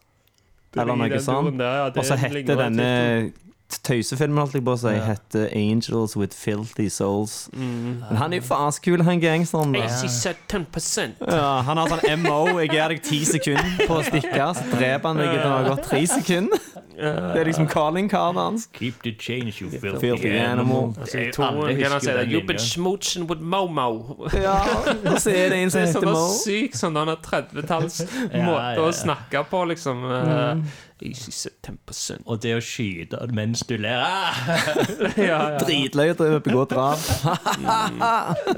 Eller 0.77 0.95
noe 0.95 1.19
sånt. 1.19 1.59
ja, 1.59 1.89
Og 1.89 2.05
så 2.05 2.15
heter 2.15 2.43
den 2.45 2.77
denne 2.77 3.31
tøysefilmen, 3.77 4.37
holdt 4.41 4.55
jeg 4.57 4.63
på 4.65 4.73
å 4.73 4.79
si, 4.81 4.93
heter 5.05 5.49
'Angels 5.53 6.15
with 6.17 6.33
Filthy 6.33 6.87
Souls'. 6.89 7.49
Mm. 7.53 8.01
Men 8.09 8.17
han 8.17 8.33
er 8.33 8.41
jo 8.41 8.47
faskul, 8.47 9.03
han 9.03 9.21
gangsteren. 9.21 9.73
da. 9.73 9.83
AC 9.85 10.09
said 10.09 10.35
10 10.47 11.13
Ja, 11.27 11.61
han 11.61 11.77
har 11.77 11.87
sånn 11.87 12.19
MO. 12.23 12.59
Jeg 12.59 12.69
gir 12.71 12.87
deg 12.87 13.03
ti 13.03 13.25
sekunder 13.25 13.85
på 13.85 13.99
å 13.99 14.03
stikke, 14.03 14.49
så 14.55 14.63
dreper 14.73 15.07
han 15.07 15.17
deg 15.17 15.35
etter 15.35 15.49
å 15.49 15.57
ha 15.57 15.75
gått 15.75 15.83
tre 15.83 16.01
sekunder. 16.07 16.59
Det 16.99 17.39
er 17.39 17.43
liksom 17.43 17.67
calling-cardet 17.67 18.41
hans. 18.41 18.69
Keep 18.73 18.93
the 19.03 19.15
change, 19.19 19.61
you 19.61 19.69
filthy, 19.69 19.99
Filthy 19.99 20.25
animal. 20.25 20.95
Altså, 20.99 21.17
Alle 21.17 21.75
husker 21.75 21.81
kan 21.81 21.91
han 21.91 22.01
si 22.01 22.09
det. 22.09 22.27
You've 22.27 22.47
been 22.47 22.59
smooching 22.59 23.29
with 23.29 23.41
Momo. 23.41 24.27
Ja, 24.33 24.59
og 25.11 25.21
så 25.21 25.29
er 25.29 25.49
det 25.49 25.63
en 25.63 25.71
som 25.71 25.81
Det 25.81 25.87
er 25.87 25.93
heter 25.93 26.01
sånn 26.01 26.13
Mo. 26.13 26.27
syk 26.43 26.75
sånn 26.75 26.99
30-talls 27.29 28.01
Ja, 28.33 28.43
måte 28.45 28.75
ja, 28.75 28.85
å 28.85 28.91
snakke 28.91 29.43
på, 29.49 29.63
liksom. 29.71 30.03
Mm. 30.03 30.63
Said 30.99 31.53
10 31.63 32.25
Og 32.25 32.41
det 32.43 32.57
å 32.57 32.63
skyte 32.63 33.21
mens 33.31 33.61
du 33.69 33.77
ler 33.79 34.01
ah! 34.03 34.35
ja, 35.15 35.23
ja. 35.23 35.59
Dritløy 35.61 36.11
å 36.11 36.41
begå 36.43 36.65
drap. 36.67 36.99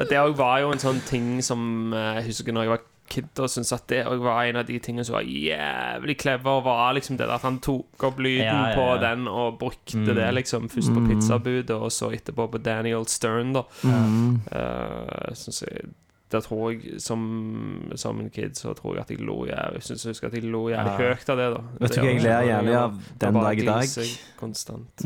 Det 0.10 0.18
òg 0.18 0.34
var 0.40 0.64
jo 0.64 0.72
en 0.74 0.82
sånn 0.82 1.04
ting 1.06 1.36
som 1.46 1.94
eh, 1.94 2.18
jeg 2.18 2.32
husker 2.32 2.58
når 2.58 2.66
jeg 2.66 2.74
var 2.74 2.88
kid 3.12 3.42
og 3.44 3.52
syntes 3.52 3.74
at 3.76 3.88
det 3.92 4.02
var 4.24 4.44
en 4.48 4.62
av 4.62 4.68
de 4.68 4.80
tingene 4.84 5.06
som 5.08 5.18
var 5.18 5.28
jævlig 5.28 6.18
clever. 6.22 6.62
Var 6.66 6.94
liksom 6.98 7.20
det 7.20 7.30
at 7.32 7.46
han 7.48 7.60
tok 7.64 8.06
opp 8.10 8.22
lyden 8.24 8.48
Ja, 8.48 8.60
ja, 8.72 8.76
på 8.78 8.88
den 9.04 9.28
og 9.32 9.60
brukte 9.62 10.16
det 10.18 10.30
liksom 10.40 10.70
først 10.72 10.94
på 10.96 11.06
pizzabudet, 11.10 11.76
og 11.76 11.92
så 11.94 12.12
etterpå 12.16 12.48
på 12.52 12.62
Daniel 12.64 13.08
Stern, 13.10 13.54
da. 13.58 13.66
Eh, 13.86 15.34
synes 15.36 15.64
jeg 15.68 15.92
der 16.32 16.40
tror 16.46 16.70
jeg, 16.72 17.02
som, 17.04 17.22
som 18.00 18.20
en 18.22 18.30
kid, 18.32 18.56
så 18.56 18.72
tror 18.78 18.96
jeg 18.96 19.04
at 19.04 19.10
jeg 19.12 19.24
lo 19.28 19.42
jævlig 19.50 19.82
synes 19.84 20.06
jeg 20.06 20.14
husker 20.16 20.30
at 20.30 20.38
jeg 20.38 20.48
lo 20.48 20.62
jævlig 20.72 20.94
høyt 21.02 21.32
av 21.34 21.40
det. 21.42 21.48
da 21.52 21.62
Vet 21.82 21.96
du 21.96 22.00
hva 22.00 22.08
jeg 22.08 22.24
ler 22.24 22.46
jævlig 22.48 22.76
av 22.80 23.00
den 23.24 23.40
dag 23.40 23.60
i 23.60 23.66
dag? 23.68 24.12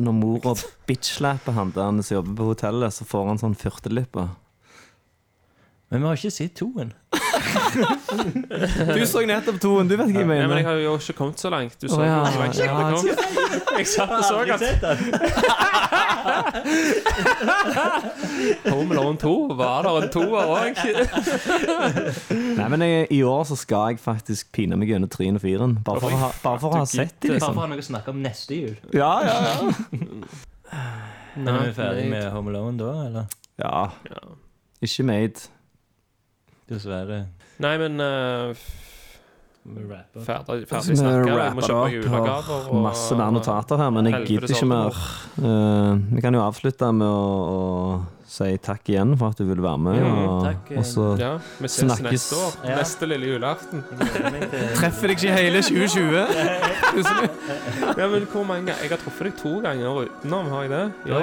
Når 0.06 0.18
mora 0.20 0.54
bitch-slapper 0.90 1.58
han 1.58 1.74
der 1.76 1.90
han 1.90 2.04
jobber 2.06 2.38
på 2.38 2.50
hotellet, 2.52 2.94
så 2.94 3.08
får 3.10 3.32
han 3.32 3.42
sånn 3.42 3.58
fyrtelippe. 3.58 4.28
Men 5.96 6.02
vi 6.04 6.08
har 6.08 6.16
ikke 6.20 6.32
sett 6.32 6.56
toen. 6.60 6.90
Du 8.96 9.06
så 9.08 9.22
nettopp 9.24 9.62
toen, 9.64 9.88
du 9.88 9.94
vet 9.96 10.10
hva 10.12 10.20
jeg 10.20 10.28
Ja, 10.28 10.48
men 10.52 10.58
jeg 10.60 10.66
har 10.68 10.76
jo 10.82 10.96
ikke 11.00 11.14
kommet 11.16 11.40
så 11.40 11.48
langt. 11.54 11.78
Du 11.80 11.88
så 11.88 12.02
Å, 12.02 12.04
ja. 12.04 12.18
hvor 12.26 12.42
langt 12.44 12.58
jeg 12.60 12.68
kommet. 12.68 13.16
Jeg 13.78 13.88
satt 13.88 14.12
og 14.12 14.24
så 14.28 14.44
at 14.44 14.60
Home 18.74 18.92
Alone 18.92 19.18
2 19.24 19.32
var 19.56 19.88
der 19.88 20.02
en 20.02 20.12
toer 20.18 20.52
òg. 20.58 20.84
Nei, 22.60 22.68
men 22.76 22.86
jeg, 22.90 23.08
i 23.16 23.22
år 23.24 23.48
så 23.48 23.56
skal 23.60 23.94
jeg 23.94 24.04
faktisk 24.04 24.52
pine 24.56 24.76
meg 24.80 24.92
gjennom 24.92 25.12
treen 25.16 25.40
og 25.40 25.44
firen. 25.48 25.78
Bare 25.88 26.04
for, 26.04 26.12
å 26.12 26.20
ha, 26.26 26.30
bare 26.44 26.60
for 26.66 26.76
å 26.76 26.84
ha 26.84 26.86
sett 26.92 27.16
dem, 27.24 27.38
Bare 27.38 27.40
liksom. 27.40 27.56
for 27.56 27.56
å 27.56 27.64
ha 27.64 27.72
noe 27.72 27.80
å 27.88 27.88
snakke 27.88 28.12
om 28.12 28.20
neste 28.26 28.60
jul. 28.60 28.76
Ja, 28.92 29.14
ja, 29.24 29.38
ja. 29.48 29.56
Men 31.40 31.52
er 31.56 31.70
vi 31.70 31.74
ferdig 31.80 32.06
med 32.12 32.28
Home 32.36 32.52
Alone 32.52 32.76
da, 32.84 32.92
eller? 33.08 33.26
ja. 33.64 33.88
Ikke 34.84 35.06
made. 35.08 35.48
Dessverre. 36.70 37.26
Nei, 37.62 37.76
men 37.78 38.00
uh, 38.02 38.56
rapper. 39.66 40.24
ferdig, 40.26 40.66
Så 40.66 40.70
ferdig 40.70 40.90
vi 40.90 40.98
snakka. 40.98 41.22
Vi 41.22 41.30
må 41.30 41.38
rapper 41.38 41.68
kjøpe 41.70 41.92
julegaver. 41.94 42.68
og 42.72 42.84
Masse 42.86 43.18
mer 43.20 43.32
notater 43.36 43.82
her, 43.82 43.94
men 43.94 44.10
jeg 44.10 44.26
gidder 44.32 44.54
ikke 44.54 44.68
mer. 44.70 45.00
Eh, 45.42 46.04
vi 46.16 46.22
kan 46.26 46.38
jo 46.38 46.44
avslutte 46.46 46.92
med 46.94 47.08
å, 47.08 47.30
å 47.56 48.30
si 48.36 48.50
takk 48.66 48.90
igjen 48.92 49.14
for 49.18 49.34
at 49.34 49.40
du 49.42 49.46
ville 49.48 49.64
være 49.64 49.82
med. 49.86 50.00
Mm, 50.02 50.20
og, 50.26 50.46
takk, 50.46 50.72
og 50.80 50.88
så 50.90 51.08
Ja, 51.22 51.32
vi 51.62 51.70
ses 51.70 51.86
Snakkes. 51.86 52.12
neste 52.12 52.40
år. 52.42 52.56
Ja. 52.70 52.78
Neste 52.82 53.10
lille 53.10 53.30
julaften. 53.32 53.84
treffer 54.80 55.12
deg 55.14 55.18
ikke 55.20 55.30
i 55.30 55.36
hele 55.38 55.62
2020. 55.66 56.26
Ja, 57.96 58.08
men 58.12 58.26
hvor 58.32 58.44
mange 58.48 58.74
Jeg 58.82 58.90
har 58.90 59.00
truffet 59.00 59.30
deg 59.30 59.36
to 59.40 59.60
ganger 59.64 60.06
utenom, 60.08 60.48
har 60.52 60.66
jeg 60.66 60.72
det? 60.72 60.86
Ja. 61.12 61.20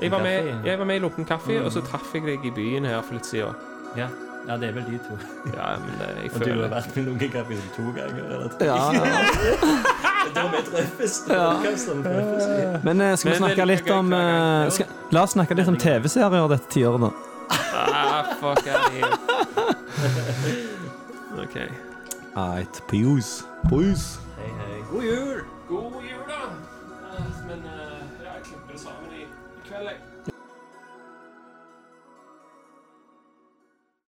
Jeg 0.00 0.10
var 0.12 0.22
med, 0.22 0.52
jeg 0.66 0.78
var 0.78 0.86
med 0.86 0.96
i 0.96 1.02
Lumpen 1.02 1.26
kaffe, 1.26 1.58
og 1.64 1.72
så 1.74 1.82
traff 1.86 2.12
jeg 2.14 2.26
deg 2.26 2.44
i 2.46 2.52
byen 2.54 2.86
her 2.86 3.00
for 3.02 3.18
litt 3.18 3.26
siden. 3.26 3.56
Ja. 3.98 4.08
Ja, 4.48 4.56
det 4.56 4.68
er 4.68 4.72
vel 4.72 4.84
de 4.90 4.98
to. 5.06 5.14
Ja, 5.54 5.76
men 5.78 5.90
det, 5.98 6.06
jeg 6.22 6.30
Og 6.34 6.40
du 6.44 6.50
har 6.62 6.68
vært 6.72 6.96
med 6.96 7.30
Kaffe 7.32 7.54
to 7.76 7.82
ganger? 7.94 8.22
Eller 8.26 8.48
tre? 8.48 8.66
Ja, 8.66 8.92
ja. 8.96 9.02
Da 10.34 10.42
vi 10.50 10.56
treffes. 10.70 11.14
Men 12.82 13.00
eh, 13.00 13.16
skal 13.16 13.30
vi 13.30 13.36
snakke 13.36 13.64
litt 13.68 13.90
om 13.90 14.12
eh, 14.16 14.70
skal, 14.74 14.86
La 15.14 15.22
oss 15.26 15.32
snakke 15.36 15.54
litt 15.58 15.68
om 15.70 15.76
TV-serier 15.78 16.48
dette 16.50 16.68
tiåret, 16.74 17.00
da. 17.06 17.10
ah, 17.76 18.22
fuck. 18.40 18.66
OK. 21.42 21.56
Eit, 22.34 22.82
peace. 22.88 23.44
Peace. 23.68 24.18
Hei, 24.38 24.50
hei. 24.58 24.82
God 24.90 25.02
jul! 25.04 25.40
God 25.68 25.92
jul, 26.02 26.21